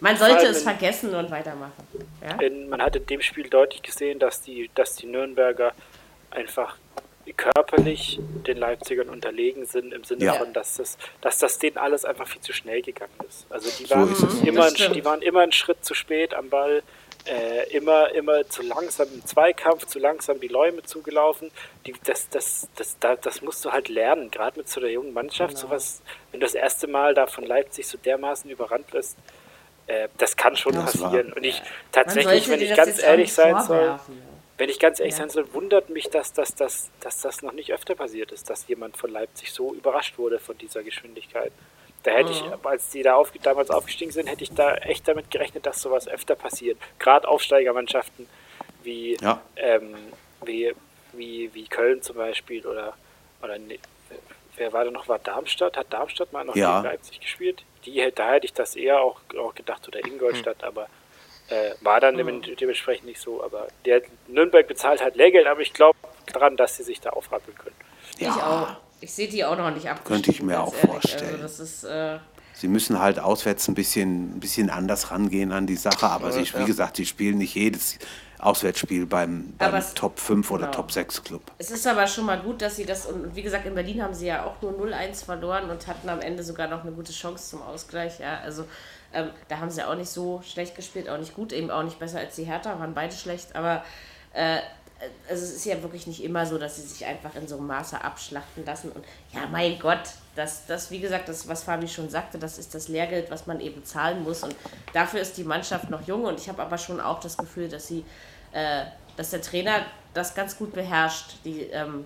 man 0.00 0.16
sollte 0.16 0.46
es 0.46 0.62
vergessen 0.62 1.14
und 1.14 1.30
weitermachen. 1.30 1.72
Ja? 2.22 2.40
In, 2.40 2.68
man 2.68 2.80
hat 2.82 2.94
in 2.96 3.06
dem 3.06 3.20
Spiel 3.22 3.48
deutlich 3.48 3.82
gesehen, 3.82 4.18
dass 4.18 4.40
die, 4.42 4.70
dass 4.74 4.96
die 4.96 5.06
Nürnberger 5.06 5.72
einfach 6.30 6.76
körperlich 7.36 8.20
den 8.46 8.58
Leipzigern 8.58 9.08
unterlegen 9.08 9.64
sind, 9.64 9.92
im 9.94 10.04
Sinne 10.04 10.24
Ja. 10.26 10.32
von, 10.34 10.52
dass 10.52 10.76
das, 10.76 10.98
dass 11.22 11.38
das 11.38 11.58
denen 11.58 11.78
alles 11.78 12.04
einfach 12.04 12.28
viel 12.28 12.42
zu 12.42 12.52
schnell 12.52 12.82
gegangen 12.82 13.14
ist. 13.26 13.46
Also 13.50 13.70
die 13.78 13.86
So 13.86 13.94
waren, 13.94 14.12
ist 14.12 14.22
es. 14.22 14.40
immer, 14.42 14.66
ein, 14.66 14.92
die 14.92 15.04
waren 15.04 15.22
immer 15.22 15.40
einen 15.40 15.52
Schritt 15.52 15.82
zu 15.84 15.94
spät 15.94 16.34
am 16.34 16.50
Ball, 16.50 16.82
äh, 17.26 17.70
immer, 17.76 18.12
immer 18.12 18.48
zu 18.48 18.62
langsam 18.62 19.08
im 19.14 19.24
Zweikampf, 19.24 19.86
zu 19.86 19.98
langsam 19.98 20.40
die 20.40 20.48
Läume 20.48 20.82
zugelaufen. 20.82 21.50
Die, 21.86 21.94
das, 22.04 22.28
das, 22.28 22.68
das, 22.76 22.98
da, 22.98 23.16
das 23.16 23.40
musst 23.42 23.64
du 23.64 23.72
halt 23.72 23.88
lernen, 23.88 24.30
gerade 24.30 24.58
mit 24.58 24.68
so 24.68 24.80
einer 24.80 24.90
jungen 24.90 25.12
Mannschaft. 25.12 25.54
Genau. 25.54 25.68
Sowas, 25.68 26.02
wenn 26.30 26.40
du 26.40 26.46
das 26.46 26.54
erste 26.54 26.86
Mal 26.86 27.14
da 27.14 27.26
von 27.26 27.44
Leipzig 27.44 27.86
so 27.86 27.96
dermaßen 27.98 28.50
überrannt 28.50 28.92
wirst, 28.92 29.16
äh, 29.86 30.08
das 30.18 30.36
kann 30.36 30.56
schon 30.56 30.72
Das 30.74 31.00
war- 31.00 31.10
passieren. 31.10 31.32
Und 31.32 31.44
ich 31.44 31.62
tatsächlich, 31.92 32.48
wenn 32.48 32.60
ich 32.60 32.68
das 32.70 32.76
ganz 32.76 33.02
ehrlich 33.02 33.32
sein 33.32 33.60
soll, 33.62 33.98
wenn 34.56 34.68
ich 34.70 34.78
ganz 34.78 35.00
ehrlich 35.00 35.14
Ja. 35.14 35.18
sein 35.20 35.30
soll, 35.30 35.52
wundert 35.52 35.90
mich, 35.90 36.10
dass, 36.10 36.32
dass, 36.32 36.54
dass, 36.54 36.90
dass 37.00 37.20
das 37.20 37.42
noch 37.42 37.52
nicht 37.52 37.72
öfter 37.72 37.94
passiert 37.94 38.32
ist, 38.32 38.48
dass 38.50 38.68
jemand 38.68 38.96
von 38.96 39.10
Leipzig 39.10 39.50
so 39.52 39.74
überrascht 39.74 40.16
wurde 40.18 40.38
von 40.38 40.56
dieser 40.58 40.82
Geschwindigkeit. 40.82 41.52
Da 42.04 42.10
hätte 42.12 42.32
ich, 42.32 42.44
als 42.62 42.90
die 42.90 43.02
da 43.02 43.14
auf, 43.16 43.32
damals 43.42 43.70
aufgestiegen 43.70 44.12
sind, 44.12 44.28
hätte 44.28 44.44
ich 44.44 44.52
da 44.52 44.74
echt 44.76 45.08
damit 45.08 45.30
gerechnet, 45.30 45.64
dass 45.66 45.80
sowas 45.80 46.06
öfter 46.06 46.34
passiert. 46.36 46.78
Gerade 46.98 47.26
Aufsteigermannschaften 47.26 48.28
wie, 48.82 49.16
Ja. 49.20 49.40
ähm, 49.56 49.96
wie, 50.44 50.74
wie, 51.14 51.50
wie 51.54 51.64
Köln 51.66 52.02
zum 52.02 52.16
Beispiel 52.16 52.66
oder, 52.66 52.94
oder 53.42 53.58
ne, 53.58 53.78
wer 54.56 54.72
war 54.74 54.84
da 54.84 54.90
noch? 54.90 55.08
War 55.08 55.18
Darmstadt? 55.18 55.76
Hat 55.78 55.90
Darmstadt 55.92 56.32
mal 56.32 56.44
noch 56.44 56.54
Ja. 56.54 56.74
gegen 56.80 56.92
Leipzig 56.92 57.20
gespielt? 57.20 57.64
Die, 57.86 58.12
da 58.14 58.32
hätte 58.32 58.44
ich 58.46 58.52
das 58.52 58.76
eher 58.76 59.00
auch, 59.00 59.20
auch 59.38 59.54
gedacht 59.54 59.88
oder 59.88 60.04
Ingolstadt, 60.04 60.62
aber 60.62 60.88
äh, 61.48 61.70
war 61.80 62.00
dann 62.00 62.16
dem, 62.18 62.42
dementsprechend 62.42 63.06
nicht 63.06 63.20
so. 63.20 63.42
Aber 63.42 63.68
der 63.86 64.02
Nürnberg 64.28 64.66
bezahlt 64.66 65.02
halt 65.02 65.16
Lehrgeld, 65.16 65.46
aber 65.46 65.60
ich 65.60 65.72
glaube 65.72 65.98
daran, 66.32 66.56
dass 66.58 66.76
sie 66.76 66.82
sich 66.82 67.00
da 67.00 67.10
aufrappeln 67.10 67.56
können. 67.56 67.76
Ich 68.18 68.28
auch. 68.28 68.76
Ich 69.04 69.12
sehe 69.12 69.28
die 69.28 69.44
auch 69.44 69.56
noch 69.58 69.70
nicht 69.70 69.86
abgestiegen. 69.88 70.04
Könnte 70.22 70.30
ich 70.30 70.42
mir 70.42 70.60
auch 70.62 70.72
ehrlich. 70.74 70.90
vorstellen. 70.90 71.30
Also 71.32 71.42
das 71.42 71.60
ist, 71.60 71.84
äh, 71.84 72.18
Sie 72.54 72.68
müssen 72.68 72.98
halt 73.00 73.18
auswärts 73.18 73.68
ein 73.68 73.74
bisschen, 73.74 74.36
ein 74.36 74.40
bisschen 74.40 74.70
anders 74.70 75.10
rangehen 75.10 75.52
an 75.52 75.66
die 75.66 75.76
Sache, 75.76 76.06
aber 76.06 76.32
sie, 76.32 76.46
wie 76.56 76.64
gesagt, 76.64 76.96
sie 76.96 77.04
spielen 77.04 77.36
nicht 77.38 77.54
jedes 77.54 77.98
Auswärtsspiel 78.38 79.04
beim, 79.06 79.52
beim 79.58 79.74
es- 79.74 79.92
Top 79.92 80.18
5 80.20 80.50
oder 80.50 80.66
genau. 80.66 80.76
Top 80.76 80.92
6 80.92 81.22
Club. 81.24 81.42
Es 81.58 81.70
ist 81.70 81.86
aber 81.86 82.06
schon 82.06 82.24
mal 82.26 82.38
gut, 82.40 82.62
dass 82.62 82.76
sie 82.76 82.86
das, 82.86 83.06
und 83.06 83.34
wie 83.36 83.42
gesagt, 83.42 83.66
in 83.66 83.74
Berlin 83.74 84.02
haben 84.02 84.14
sie 84.14 84.26
ja 84.26 84.44
auch 84.44 84.62
nur 84.62 84.72
0-1 84.72 85.24
verloren 85.24 85.68
und 85.68 85.86
hatten 85.86 86.08
am 86.08 86.20
Ende 86.20 86.42
sogar 86.44 86.68
noch 86.68 86.82
eine 86.82 86.92
gute 86.92 87.12
Chance 87.12 87.50
zum 87.50 87.62
Ausgleich. 87.62 88.20
Ja, 88.20 88.38
also 88.38 88.64
ähm, 89.12 89.30
da 89.48 89.58
haben 89.58 89.70
sie 89.70 89.82
auch 89.86 89.96
nicht 89.96 90.10
so 90.10 90.40
schlecht 90.46 90.76
gespielt, 90.76 91.08
auch 91.10 91.18
nicht 91.18 91.34
gut, 91.34 91.52
eben 91.52 91.70
auch 91.70 91.82
nicht 91.82 91.98
besser 91.98 92.20
als 92.20 92.36
die 92.36 92.44
Hertha, 92.44 92.78
waren 92.78 92.94
beide 92.94 93.14
schlecht, 93.14 93.54
aber 93.56 93.84
äh, 94.32 94.58
also 95.28 95.44
es 95.44 95.52
ist 95.52 95.64
ja 95.64 95.82
wirklich 95.82 96.06
nicht 96.06 96.22
immer 96.22 96.46
so, 96.46 96.58
dass 96.58 96.76
sie 96.76 96.82
sich 96.82 97.04
einfach 97.06 97.34
in 97.34 97.48
so 97.48 97.56
einem 97.56 97.66
Maße 97.66 98.02
abschlachten 98.02 98.64
lassen. 98.64 98.92
Und 98.92 99.04
ja, 99.32 99.46
mein 99.50 99.78
Gott, 99.78 100.00
das, 100.36 100.66
das, 100.66 100.90
wie 100.90 101.00
gesagt, 101.00 101.28
das, 101.28 101.48
was 101.48 101.62
Fabi 101.62 101.88
schon 101.88 102.08
sagte, 102.08 102.38
das 102.38 102.58
ist 102.58 102.74
das 102.74 102.88
Lehrgeld, 102.88 103.30
was 103.30 103.46
man 103.46 103.60
eben 103.60 103.84
zahlen 103.84 104.22
muss. 104.22 104.42
Und 104.42 104.54
dafür 104.92 105.20
ist 105.20 105.36
die 105.36 105.44
Mannschaft 105.44 105.90
noch 105.90 106.06
jung 106.06 106.24
und 106.24 106.38
ich 106.38 106.48
habe 106.48 106.62
aber 106.62 106.78
schon 106.78 107.00
auch 107.00 107.20
das 107.20 107.36
Gefühl, 107.36 107.68
dass 107.68 107.86
sie, 107.86 108.04
äh, 108.52 108.84
dass 109.16 109.30
der 109.30 109.42
Trainer 109.42 109.84
das 110.12 110.34
ganz 110.34 110.56
gut 110.56 110.72
beherrscht, 110.72 111.36
die 111.44 111.62
ähm, 111.62 112.04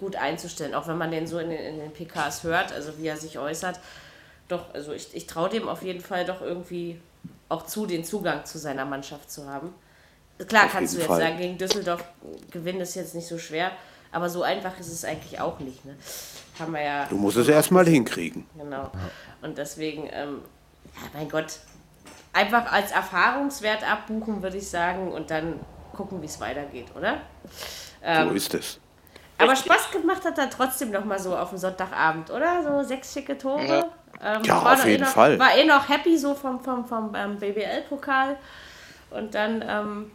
gut 0.00 0.16
einzustellen, 0.16 0.74
auch 0.74 0.88
wenn 0.88 0.98
man 0.98 1.10
den 1.10 1.26
so 1.26 1.38
in 1.38 1.50
den, 1.50 1.60
in 1.60 1.78
den 1.78 1.92
PKs 1.92 2.42
hört, 2.42 2.72
also 2.72 2.98
wie 2.98 3.06
er 3.06 3.16
sich 3.16 3.38
äußert. 3.38 3.78
Doch, 4.48 4.72
also 4.74 4.92
ich, 4.92 5.14
ich 5.14 5.26
traue 5.26 5.48
dem 5.48 5.68
auf 5.68 5.82
jeden 5.82 6.00
Fall 6.00 6.24
doch 6.24 6.40
irgendwie 6.40 7.00
auch 7.48 7.66
zu, 7.66 7.86
den 7.86 8.04
Zugang 8.04 8.44
zu 8.44 8.58
seiner 8.58 8.84
Mannschaft 8.84 9.30
zu 9.30 9.48
haben. 9.48 9.72
Klar 10.48 10.68
kannst 10.68 10.94
du 10.94 10.98
jetzt 10.98 11.06
Fall. 11.06 11.20
sagen, 11.20 11.38
gegen 11.38 11.56
Düsseldorf 11.58 12.04
gewinnen 12.50 12.80
ist 12.80 12.94
jetzt 12.94 13.14
nicht 13.14 13.26
so 13.26 13.38
schwer, 13.38 13.72
aber 14.12 14.28
so 14.28 14.42
einfach 14.42 14.78
ist 14.78 14.92
es 14.92 15.04
eigentlich 15.04 15.40
auch 15.40 15.58
nicht. 15.60 15.84
Ne? 15.84 15.96
Haben 16.58 16.72
wir 16.72 16.82
ja. 16.82 17.06
Du 17.06 17.16
musst 17.16 17.36
es 17.36 17.48
erstmal 17.48 17.86
hinkriegen. 17.86 18.46
Genau. 18.56 18.90
Und 19.42 19.56
deswegen, 19.58 20.08
ähm, 20.12 20.42
ja, 20.94 21.08
mein 21.14 21.28
Gott, 21.28 21.58
einfach 22.32 22.70
als 22.70 22.92
Erfahrungswert 22.92 23.82
abbuchen, 23.90 24.42
würde 24.42 24.58
ich 24.58 24.68
sagen, 24.68 25.12
und 25.12 25.30
dann 25.30 25.60
gucken, 25.94 26.20
wie 26.20 26.26
es 26.26 26.38
weitergeht, 26.38 26.88
oder? 26.94 27.18
Ähm, 28.02 28.28
so 28.28 28.34
ist 28.34 28.54
es. 28.54 28.80
Aber 29.38 29.56
Spaß 29.56 29.90
gemacht 29.90 30.24
hat 30.24 30.38
er 30.38 30.48
trotzdem 30.48 30.90
noch 30.90 31.04
mal 31.04 31.18
so 31.18 31.36
auf 31.36 31.50
dem 31.50 31.58
Sonntagabend, 31.58 32.30
oder? 32.30 32.62
So 32.62 32.86
sechs 32.86 33.12
schicke 33.12 33.36
Tore. 33.36 33.66
Ja, 33.66 34.36
ähm, 34.36 34.42
ja 34.44 34.72
auf 34.72 34.84
jeden 34.84 35.02
eh 35.02 35.04
noch, 35.04 35.12
Fall. 35.12 35.38
War 35.38 35.56
eh 35.56 35.64
noch 35.64 35.88
happy 35.88 36.16
so 36.16 36.34
vom, 36.34 36.60
vom, 36.60 36.86
vom 36.86 37.14
ähm, 37.14 37.38
BBL-Pokal. 37.38 38.36
Und 39.10 39.34
dann 39.34 39.64
ähm, 39.66 40.10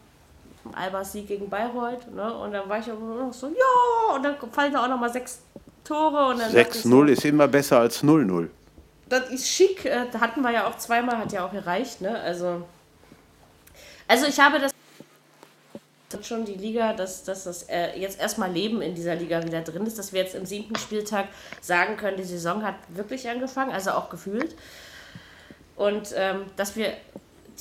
Albers 0.73 1.11
Sieg 1.11 1.27
gegen 1.27 1.49
Bayreuth. 1.49 2.11
Ne? 2.13 2.33
Und 2.33 2.53
dann 2.53 2.67
war 2.69 2.79
ich 2.79 2.91
auch 2.91 2.99
noch 2.99 3.33
so, 3.33 3.47
ja, 3.47 4.15
und 4.15 4.23
dann 4.23 4.35
fallen 4.51 4.73
da 4.73 4.83
auch 4.83 4.89
noch 4.89 4.99
mal 4.99 5.11
sechs 5.11 5.41
Tore. 5.83 6.35
6-0 6.35 6.83
so, 6.83 7.03
ist 7.03 7.25
immer 7.25 7.47
besser 7.47 7.79
als 7.79 8.03
0-0. 8.03 8.47
Das 9.09 9.29
ist 9.29 9.47
schick. 9.47 9.85
Äh, 9.85 10.05
da 10.11 10.19
hatten 10.19 10.41
wir 10.41 10.51
ja 10.51 10.67
auch 10.67 10.77
zweimal, 10.77 11.17
hat 11.17 11.31
ja 11.31 11.45
auch 11.45 11.51
gereicht. 11.51 12.01
Ne? 12.01 12.19
Also, 12.19 12.61
also 14.07 14.25
ich 14.27 14.39
habe 14.39 14.59
das 14.59 14.71
schon 16.23 16.45
die 16.45 16.55
Liga, 16.55 16.93
dass, 16.93 17.23
dass 17.23 17.45
das 17.45 17.63
äh, 17.63 17.97
jetzt 17.99 18.19
erstmal 18.19 18.51
Leben 18.51 18.81
in 18.81 18.95
dieser 18.95 19.15
Liga 19.15 19.43
wieder 19.43 19.61
drin 19.61 19.85
ist, 19.85 19.97
dass 19.97 20.13
wir 20.13 20.21
jetzt 20.21 20.35
im 20.35 20.45
siebten 20.45 20.75
Spieltag 20.75 21.27
sagen 21.61 21.97
können, 21.97 22.17
die 22.17 22.23
Saison 22.23 22.63
hat 22.63 22.75
wirklich 22.89 23.27
angefangen, 23.29 23.71
also 23.71 23.91
auch 23.91 24.09
gefühlt. 24.09 24.55
Und 25.75 26.13
ähm, 26.15 26.43
dass 26.57 26.75
wir 26.75 26.93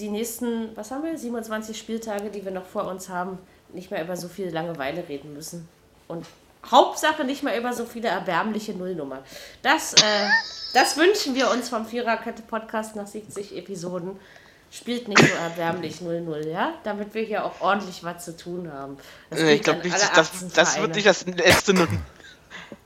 die 0.01 0.09
nächsten, 0.09 0.77
was 0.77 0.91
haben 0.91 1.05
wir, 1.05 1.17
27 1.17 1.79
Spieltage, 1.79 2.31
die 2.31 2.45
wir 2.45 2.53
noch 2.53 2.67
vor 2.67 2.85
uns 2.87 3.09
haben, 3.09 3.39
nicht 3.73 3.91
mehr 3.91 4.03
über 4.03 4.17
so 4.17 4.29
viel 4.29 4.51
Langeweile 4.51 5.09
reden 5.09 5.35
müssen. 5.35 5.69
Und 6.09 6.27
Hauptsache 6.69 7.25
nicht 7.25 7.43
mehr 7.43 7.59
über 7.59 7.73
so 7.73 7.85
viele 7.85 8.09
erbärmliche 8.09 8.73
Nullnummer. 8.73 9.23
Das, 9.63 9.95
äh, 9.95 10.29
das 10.75 10.97
wünschen 10.97 11.35
wir 11.35 11.51
uns 11.51 11.69
vom 11.69 11.87
Viererkette-Podcast 11.87 12.97
nach 12.97 13.07
70 13.07 13.57
Episoden. 13.57 14.19
Spielt 14.71 15.09
nicht 15.09 15.21
so 15.21 15.35
erbärmlich 15.35 15.97
0-0, 15.97 16.49
ja? 16.49 16.75
Damit 16.85 17.13
wir 17.15 17.23
hier 17.23 17.45
auch 17.45 17.61
ordentlich 17.61 18.05
was 18.05 18.25
zu 18.25 18.37
tun 18.37 18.71
haben. 18.73 18.99
ich 19.31 19.63
glaube 19.63 19.81
nicht, 19.83 19.97
das, 20.15 20.31
das 20.55 20.81
wird 20.81 20.95
nicht 20.95 21.07
das 21.07 21.27
letzte, 21.27 21.89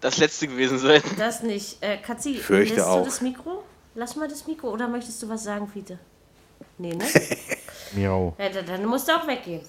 das 0.01 0.17
letzte 0.17 0.49
gewesen 0.49 0.79
sein. 0.79 1.03
Das 1.19 1.43
nicht. 1.43 1.83
Äh, 1.83 1.99
Katzi, 1.99 2.35
Fürchte 2.37 2.77
lässt 2.77 2.87
auch. 2.87 3.01
du 3.01 3.05
das 3.05 3.21
Mikro? 3.21 3.63
Lass 3.95 4.17
mal 4.17 4.29
das 4.29 4.47
Mikro. 4.47 4.71
Oder 4.71 4.89
möchtest 4.89 5.23
du 5.23 5.29
was 5.29 5.45
sagen, 5.45 5.69
Fiete? 5.69 5.99
Nee, 6.79 6.95
ne? 6.95 7.05
Miau. 7.93 8.35
Ja, 8.39 8.63
dann 8.63 8.87
musst 8.87 9.09
du 9.09 9.13
auch 9.13 9.27
weggehen. 9.27 9.63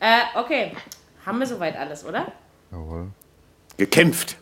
Äh, 0.00 0.20
okay. 0.34 0.72
Haben 1.24 1.38
wir 1.38 1.46
soweit 1.46 1.76
alles, 1.76 2.04
oder? 2.04 2.32
Jawohl. 2.70 3.08
Gekämpft. 3.76 4.36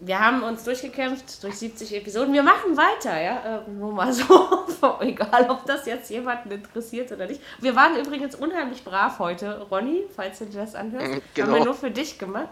Wir 0.00 0.20
haben 0.20 0.44
uns 0.44 0.62
durchgekämpft 0.62 1.42
durch 1.42 1.56
70 1.56 1.96
Episoden. 1.96 2.32
Wir 2.32 2.42
machen 2.42 2.76
weiter, 2.76 3.20
ja. 3.20 3.62
Äh, 3.66 3.70
nur 3.70 3.92
mal 3.92 4.12
so. 4.12 4.24
Egal, 5.00 5.50
ob 5.50 5.66
das 5.66 5.86
jetzt 5.86 6.08
jemanden 6.10 6.50
interessiert 6.52 7.10
oder 7.10 7.26
nicht. 7.26 7.40
Wir 7.60 7.74
waren 7.74 7.96
übrigens 7.98 8.36
unheimlich 8.36 8.84
brav 8.84 9.18
heute, 9.18 9.66
Ronny, 9.70 10.04
falls 10.14 10.38
du 10.38 10.46
dir 10.46 10.60
das 10.60 10.74
anhörst. 10.74 11.04
Genau. 11.06 11.14
Haben 11.14 11.22
wir 11.36 11.44
genau. 11.44 11.64
nur 11.64 11.74
für 11.74 11.90
dich 11.90 12.18
gemacht. 12.18 12.48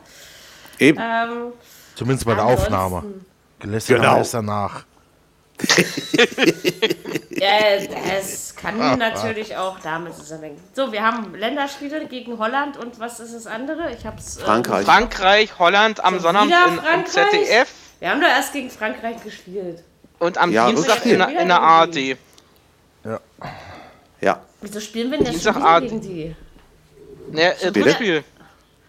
Eben. 0.78 0.98
Ähm, 1.00 1.52
Zumindest 1.94 2.26
bei 2.26 2.34
der 2.34 2.46
Aufnahme. 2.46 3.04
Gelästert 3.60 3.98
genau. 3.98 4.14
alles 4.14 4.32
danach. 4.32 4.84
ja, 7.30 7.78
das 8.18 8.54
kann 8.56 8.80
ah, 8.80 8.96
natürlich 8.96 9.56
auch 9.56 9.78
damit 9.80 10.14
zusammenhängen. 10.14 10.60
So, 10.74 10.92
wir 10.92 11.02
haben 11.02 11.34
Länderspiele 11.34 12.06
gegen 12.06 12.38
Holland 12.38 12.76
und 12.76 13.00
was 13.00 13.20
ist 13.20 13.34
das 13.34 13.46
andere? 13.46 13.92
Ich 13.92 14.04
hab's. 14.04 14.36
Äh, 14.36 14.40
Frankreich. 14.40 14.84
Frankreich, 14.84 15.58
Holland 15.58 16.04
am 16.04 16.20
Sonnabend 16.20 16.52
im 16.94 17.06
ZDF. 17.06 17.68
Wir 18.00 18.10
haben 18.10 18.20
doch 18.20 18.28
erst 18.28 18.52
gegen 18.52 18.70
Frankreich 18.70 19.22
gespielt. 19.22 19.82
Und 20.18 20.38
am 20.38 20.52
ja, 20.52 20.68
Dienstag 20.68 21.04
in, 21.06 21.20
in, 21.20 21.48
der 21.48 21.60
ARD. 21.60 21.96
Ja. 23.04 23.20
Ja. 24.20 24.40
Wieso 24.60 24.80
spielen 24.80 25.10
wir 25.10 25.18
denn 25.18 25.32
jetzt 25.32 25.44
gegen 25.44 26.00
die? 26.00 26.34
Ne, 27.30 27.54
äh, 27.60 27.68
Rückspiel. 27.68 28.24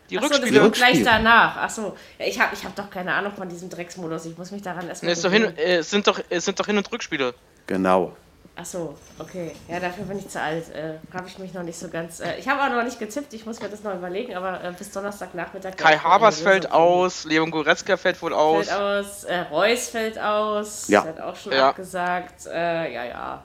Die 0.09 0.17
Achso, 0.17 0.29
Rückspiele. 0.29 0.61
Das 0.61 0.71
gleich 0.71 1.03
danach. 1.03 1.57
Achso, 1.57 1.95
ja, 2.17 2.25
ich 2.25 2.39
habe 2.39 2.53
ich 2.55 2.63
hab 2.63 2.75
doch 2.75 2.89
keine 2.89 3.13
Ahnung 3.13 3.33
von 3.33 3.49
diesem 3.49 3.69
Drecksmodus. 3.69 4.25
Ich 4.25 4.37
muss 4.37 4.51
mich 4.51 4.61
daran 4.61 4.87
erstmal. 4.87 5.11
Es 5.11 5.23
äh, 5.23 5.81
sind, 5.81 6.07
doch, 6.07 6.19
äh, 6.29 6.39
sind 6.39 6.59
doch 6.59 6.65
Hin- 6.65 6.77
und 6.77 6.91
Rückspiele. 6.91 7.33
Genau. 7.65 8.15
Achso, 8.57 8.97
okay. 9.19 9.51
Ja, 9.67 9.79
dafür 9.79 10.05
bin 10.05 10.17
ich 10.17 10.29
zu 10.29 10.41
alt. 10.41 10.73
Äh, 10.73 10.95
habe 11.13 11.27
ich 11.27 11.37
mich 11.37 11.53
noch 11.53 11.61
nicht 11.61 11.77
so 11.77 11.89
ganz. 11.89 12.21
Äh, 12.21 12.39
ich 12.39 12.47
habe 12.47 12.63
auch 12.63 12.75
noch 12.75 12.83
nicht 12.83 12.97
gezippt, 12.97 13.31
ich 13.33 13.45
muss 13.45 13.61
mir 13.61 13.69
das 13.69 13.83
noch 13.83 13.93
überlegen, 13.93 14.35
aber 14.35 14.63
äh, 14.63 14.71
bis 14.75 14.89
Donnerstagnachmittag. 14.91 15.77
Kai 15.77 15.97
Habers 15.97 16.41
fällt 16.41 16.71
aus, 16.71 17.25
Leon 17.25 17.51
Goretzka 17.51 17.97
fällt 17.97 18.19
wohl 18.19 18.33
aus. 18.33 18.67
Fällt 18.67 18.81
aus, 18.81 19.23
äh, 19.25 19.39
Reus 19.51 19.89
fällt 19.89 20.17
aus. 20.17 20.87
Ja. 20.87 21.05
Hat 21.05 21.19
auch 21.19 21.35
schon 21.35 21.51
ja. 21.51 21.69
abgesagt. 21.69 22.47
Äh, 22.47 22.93
ja, 22.93 23.05
ja. 23.05 23.43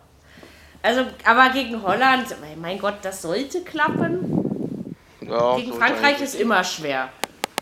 Also, 0.80 1.05
aber 1.24 1.51
gegen 1.51 1.82
Holland, 1.82 2.34
mein 2.56 2.78
Gott, 2.78 2.97
das 3.02 3.20
sollte 3.20 3.60
klappen. 3.60 4.51
Ja, 5.26 5.56
Gegen 5.56 5.72
so 5.72 5.78
Frankreich 5.78 6.20
ist 6.20 6.34
immer 6.34 6.62
schwer. 6.64 7.08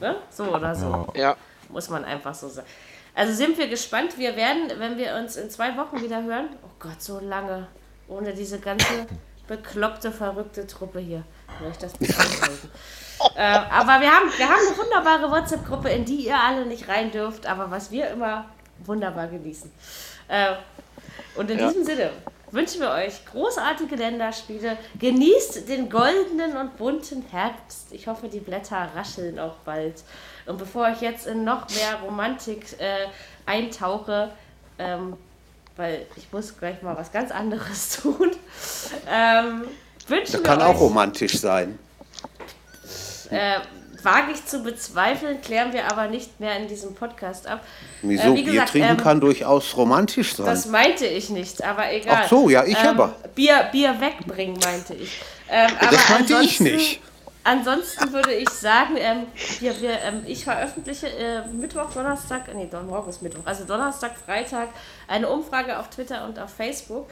Ne? 0.00 0.16
So 0.30 0.44
oder 0.44 0.74
so. 0.74 1.12
Ja. 1.14 1.36
Muss 1.68 1.88
man 1.88 2.04
einfach 2.04 2.34
so 2.34 2.48
sagen. 2.48 2.66
Also 3.14 3.32
sind 3.32 3.58
wir 3.58 3.68
gespannt. 3.68 4.16
Wir 4.18 4.36
werden, 4.36 4.70
wenn 4.78 4.96
wir 4.96 5.14
uns 5.16 5.36
in 5.36 5.50
zwei 5.50 5.76
Wochen 5.76 6.02
wieder 6.02 6.22
hören, 6.22 6.48
oh 6.64 6.70
Gott, 6.78 7.00
so 7.00 7.20
lange, 7.20 7.66
ohne 8.08 8.32
diese 8.32 8.58
ganze 8.58 9.06
bekloppte, 9.46 10.12
verrückte 10.12 10.66
Truppe 10.66 11.00
hier. 11.00 11.24
Ich 11.70 11.76
das 11.78 11.92
äh, 12.00 13.42
aber 13.42 14.00
wir 14.00 14.10
haben, 14.10 14.30
wir 14.36 14.48
haben 14.48 14.66
eine 14.68 14.78
wunderbare 14.78 15.30
WhatsApp-Gruppe, 15.30 15.90
in 15.90 16.04
die 16.04 16.26
ihr 16.26 16.38
alle 16.38 16.64
nicht 16.64 16.88
rein 16.88 17.10
dürft, 17.10 17.46
aber 17.46 17.70
was 17.70 17.90
wir 17.90 18.08
immer 18.10 18.46
wunderbar 18.84 19.26
genießen. 19.26 19.70
Äh, 20.28 20.54
und 21.34 21.50
in 21.50 21.58
ja. 21.58 21.66
diesem 21.66 21.84
Sinne, 21.84 22.10
wünschen 22.52 22.80
wir 22.80 22.90
euch 22.90 23.24
großartige 23.26 23.96
Länderspiele. 23.96 24.76
Genießt 24.98 25.68
den 25.68 25.88
goldenen 25.88 26.56
und 26.56 26.76
bunten 26.76 27.24
Herbst. 27.30 27.92
Ich 27.92 28.06
hoffe, 28.06 28.28
die 28.28 28.40
Blätter 28.40 28.88
rascheln 28.94 29.38
auch 29.38 29.56
bald. 29.64 30.02
Und 30.46 30.58
bevor 30.58 30.88
ich 30.90 31.00
jetzt 31.00 31.26
in 31.26 31.44
noch 31.44 31.68
mehr 31.70 32.00
Romantik 32.04 32.66
äh, 32.78 33.06
eintauche, 33.46 34.30
ähm, 34.78 35.16
weil 35.76 36.06
ich 36.16 36.32
muss 36.32 36.58
gleich 36.58 36.82
mal 36.82 36.96
was 36.96 37.12
ganz 37.12 37.30
anderes 37.30 37.90
tun, 38.02 38.30
ähm, 39.08 39.62
wünschen 40.08 40.32
das 40.32 40.42
kann 40.42 40.60
euch, 40.60 40.66
auch 40.66 40.80
romantisch 40.80 41.38
sein. 41.38 41.78
Äh, 43.30 43.60
wage 44.04 44.32
ich 44.32 44.44
zu 44.46 44.62
bezweifeln, 44.62 45.40
klären 45.40 45.72
wir 45.72 45.90
aber 45.90 46.08
nicht 46.08 46.40
mehr 46.40 46.56
in 46.56 46.68
diesem 46.68 46.94
Podcast 46.94 47.46
ab. 47.46 47.60
Wieso? 48.02 48.32
Äh, 48.32 48.36
wie 48.36 48.44
gesagt, 48.44 48.72
Bier 48.72 48.82
trinken 48.82 48.98
ähm, 48.98 49.04
kann 49.04 49.20
durchaus 49.20 49.76
romantisch 49.76 50.34
sein. 50.36 50.46
Das 50.46 50.66
meinte 50.66 51.06
ich 51.06 51.30
nicht, 51.30 51.62
aber 51.62 51.92
egal. 51.92 52.22
Ach 52.24 52.28
so, 52.28 52.48
ja, 52.48 52.64
ich 52.64 52.78
ähm, 52.78 52.88
aber. 52.88 53.16
Bier, 53.34 53.68
Bier 53.72 54.00
wegbringen, 54.00 54.58
meinte 54.64 54.94
ich. 54.94 55.20
Ähm, 55.48 55.70
das 55.80 56.08
meinte 56.08 56.38
ich 56.42 56.60
nicht. 56.60 57.00
Ansonsten 57.42 58.12
würde 58.12 58.34
ich 58.34 58.50
sagen, 58.50 58.96
ähm, 58.98 59.26
wir, 59.60 59.80
wir, 59.80 59.98
ähm, 60.02 60.22
ich 60.26 60.44
veröffentliche 60.44 61.08
äh, 61.08 61.46
Mittwoch, 61.48 61.90
Donnerstag, 61.92 62.54
nee, 62.54 62.68
morgen 62.86 63.08
ist 63.08 63.22
Mittwoch, 63.22 63.46
also 63.46 63.64
Donnerstag, 63.64 64.12
Freitag 64.18 64.68
eine 65.08 65.26
Umfrage 65.28 65.78
auf 65.78 65.88
Twitter 65.88 66.26
und 66.26 66.38
auf 66.38 66.50
Facebook. 66.50 67.08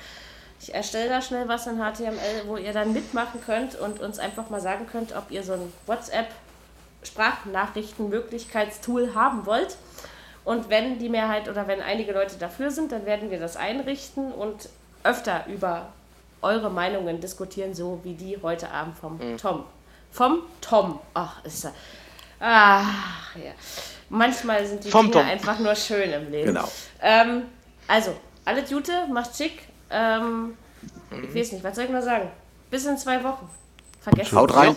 Ich 0.60 0.74
erstelle 0.74 1.08
da 1.08 1.22
schnell 1.22 1.48
was 1.48 1.66
in 1.66 1.76
HTML, 1.76 2.46
wo 2.46 2.56
ihr 2.56 2.72
dann 2.72 2.92
mitmachen 2.92 3.40
könnt 3.44 3.76
und 3.76 4.00
uns 4.00 4.18
einfach 4.18 4.50
mal 4.50 4.60
sagen 4.60 4.86
könnt, 4.90 5.16
ob 5.16 5.30
ihr 5.30 5.42
so 5.42 5.54
ein 5.54 5.72
WhatsApp 5.86 6.26
Sprachnachrichtenmöglichkeitstool 7.02 9.14
haben 9.14 9.46
wollt. 9.46 9.76
Und 10.44 10.68
wenn 10.70 10.98
die 10.98 11.08
Mehrheit 11.08 11.48
oder 11.48 11.68
wenn 11.68 11.80
einige 11.80 12.12
Leute 12.12 12.36
dafür 12.38 12.70
sind, 12.70 12.92
dann 12.92 13.06
werden 13.06 13.30
wir 13.30 13.38
das 13.38 13.56
einrichten 13.56 14.32
und 14.32 14.68
öfter 15.04 15.46
über 15.46 15.92
eure 16.40 16.70
Meinungen 16.70 17.20
diskutieren, 17.20 17.74
so 17.74 18.00
wie 18.02 18.14
die 18.14 18.38
heute 18.42 18.70
Abend 18.70 18.96
vom 18.96 19.18
mhm. 19.18 19.36
Tom. 19.36 19.64
Vom 20.10 20.42
Tom. 20.60 20.98
Ach, 21.14 21.44
ist 21.44 21.64
er. 21.64 21.74
Ach, 22.40 23.36
ja. 23.36 23.52
Manchmal 24.08 24.66
sind 24.66 24.84
die 24.84 24.90
vom 24.90 25.10
Dinge 25.10 25.24
Tom. 25.24 25.30
einfach 25.30 25.58
nur 25.58 25.74
schön 25.74 26.10
im 26.12 26.30
Leben. 26.30 26.46
Genau. 26.46 26.68
Ähm, 27.02 27.42
also, 27.86 28.16
alle 28.44 28.64
Jute, 28.64 29.06
macht 29.12 29.36
schick. 29.36 29.62
Ähm, 29.90 30.56
mhm. 31.10 31.24
Ich 31.24 31.34
weiß 31.34 31.52
nicht, 31.52 31.64
was 31.64 31.74
soll 31.74 31.84
ich 31.84 31.90
noch 31.90 32.02
sagen? 32.02 32.30
Bis 32.70 32.86
in 32.86 32.96
zwei 32.96 33.22
Wochen. 33.22 33.48
Vergesst 34.00 34.32
Haut 34.32 34.54
rein. 34.54 34.76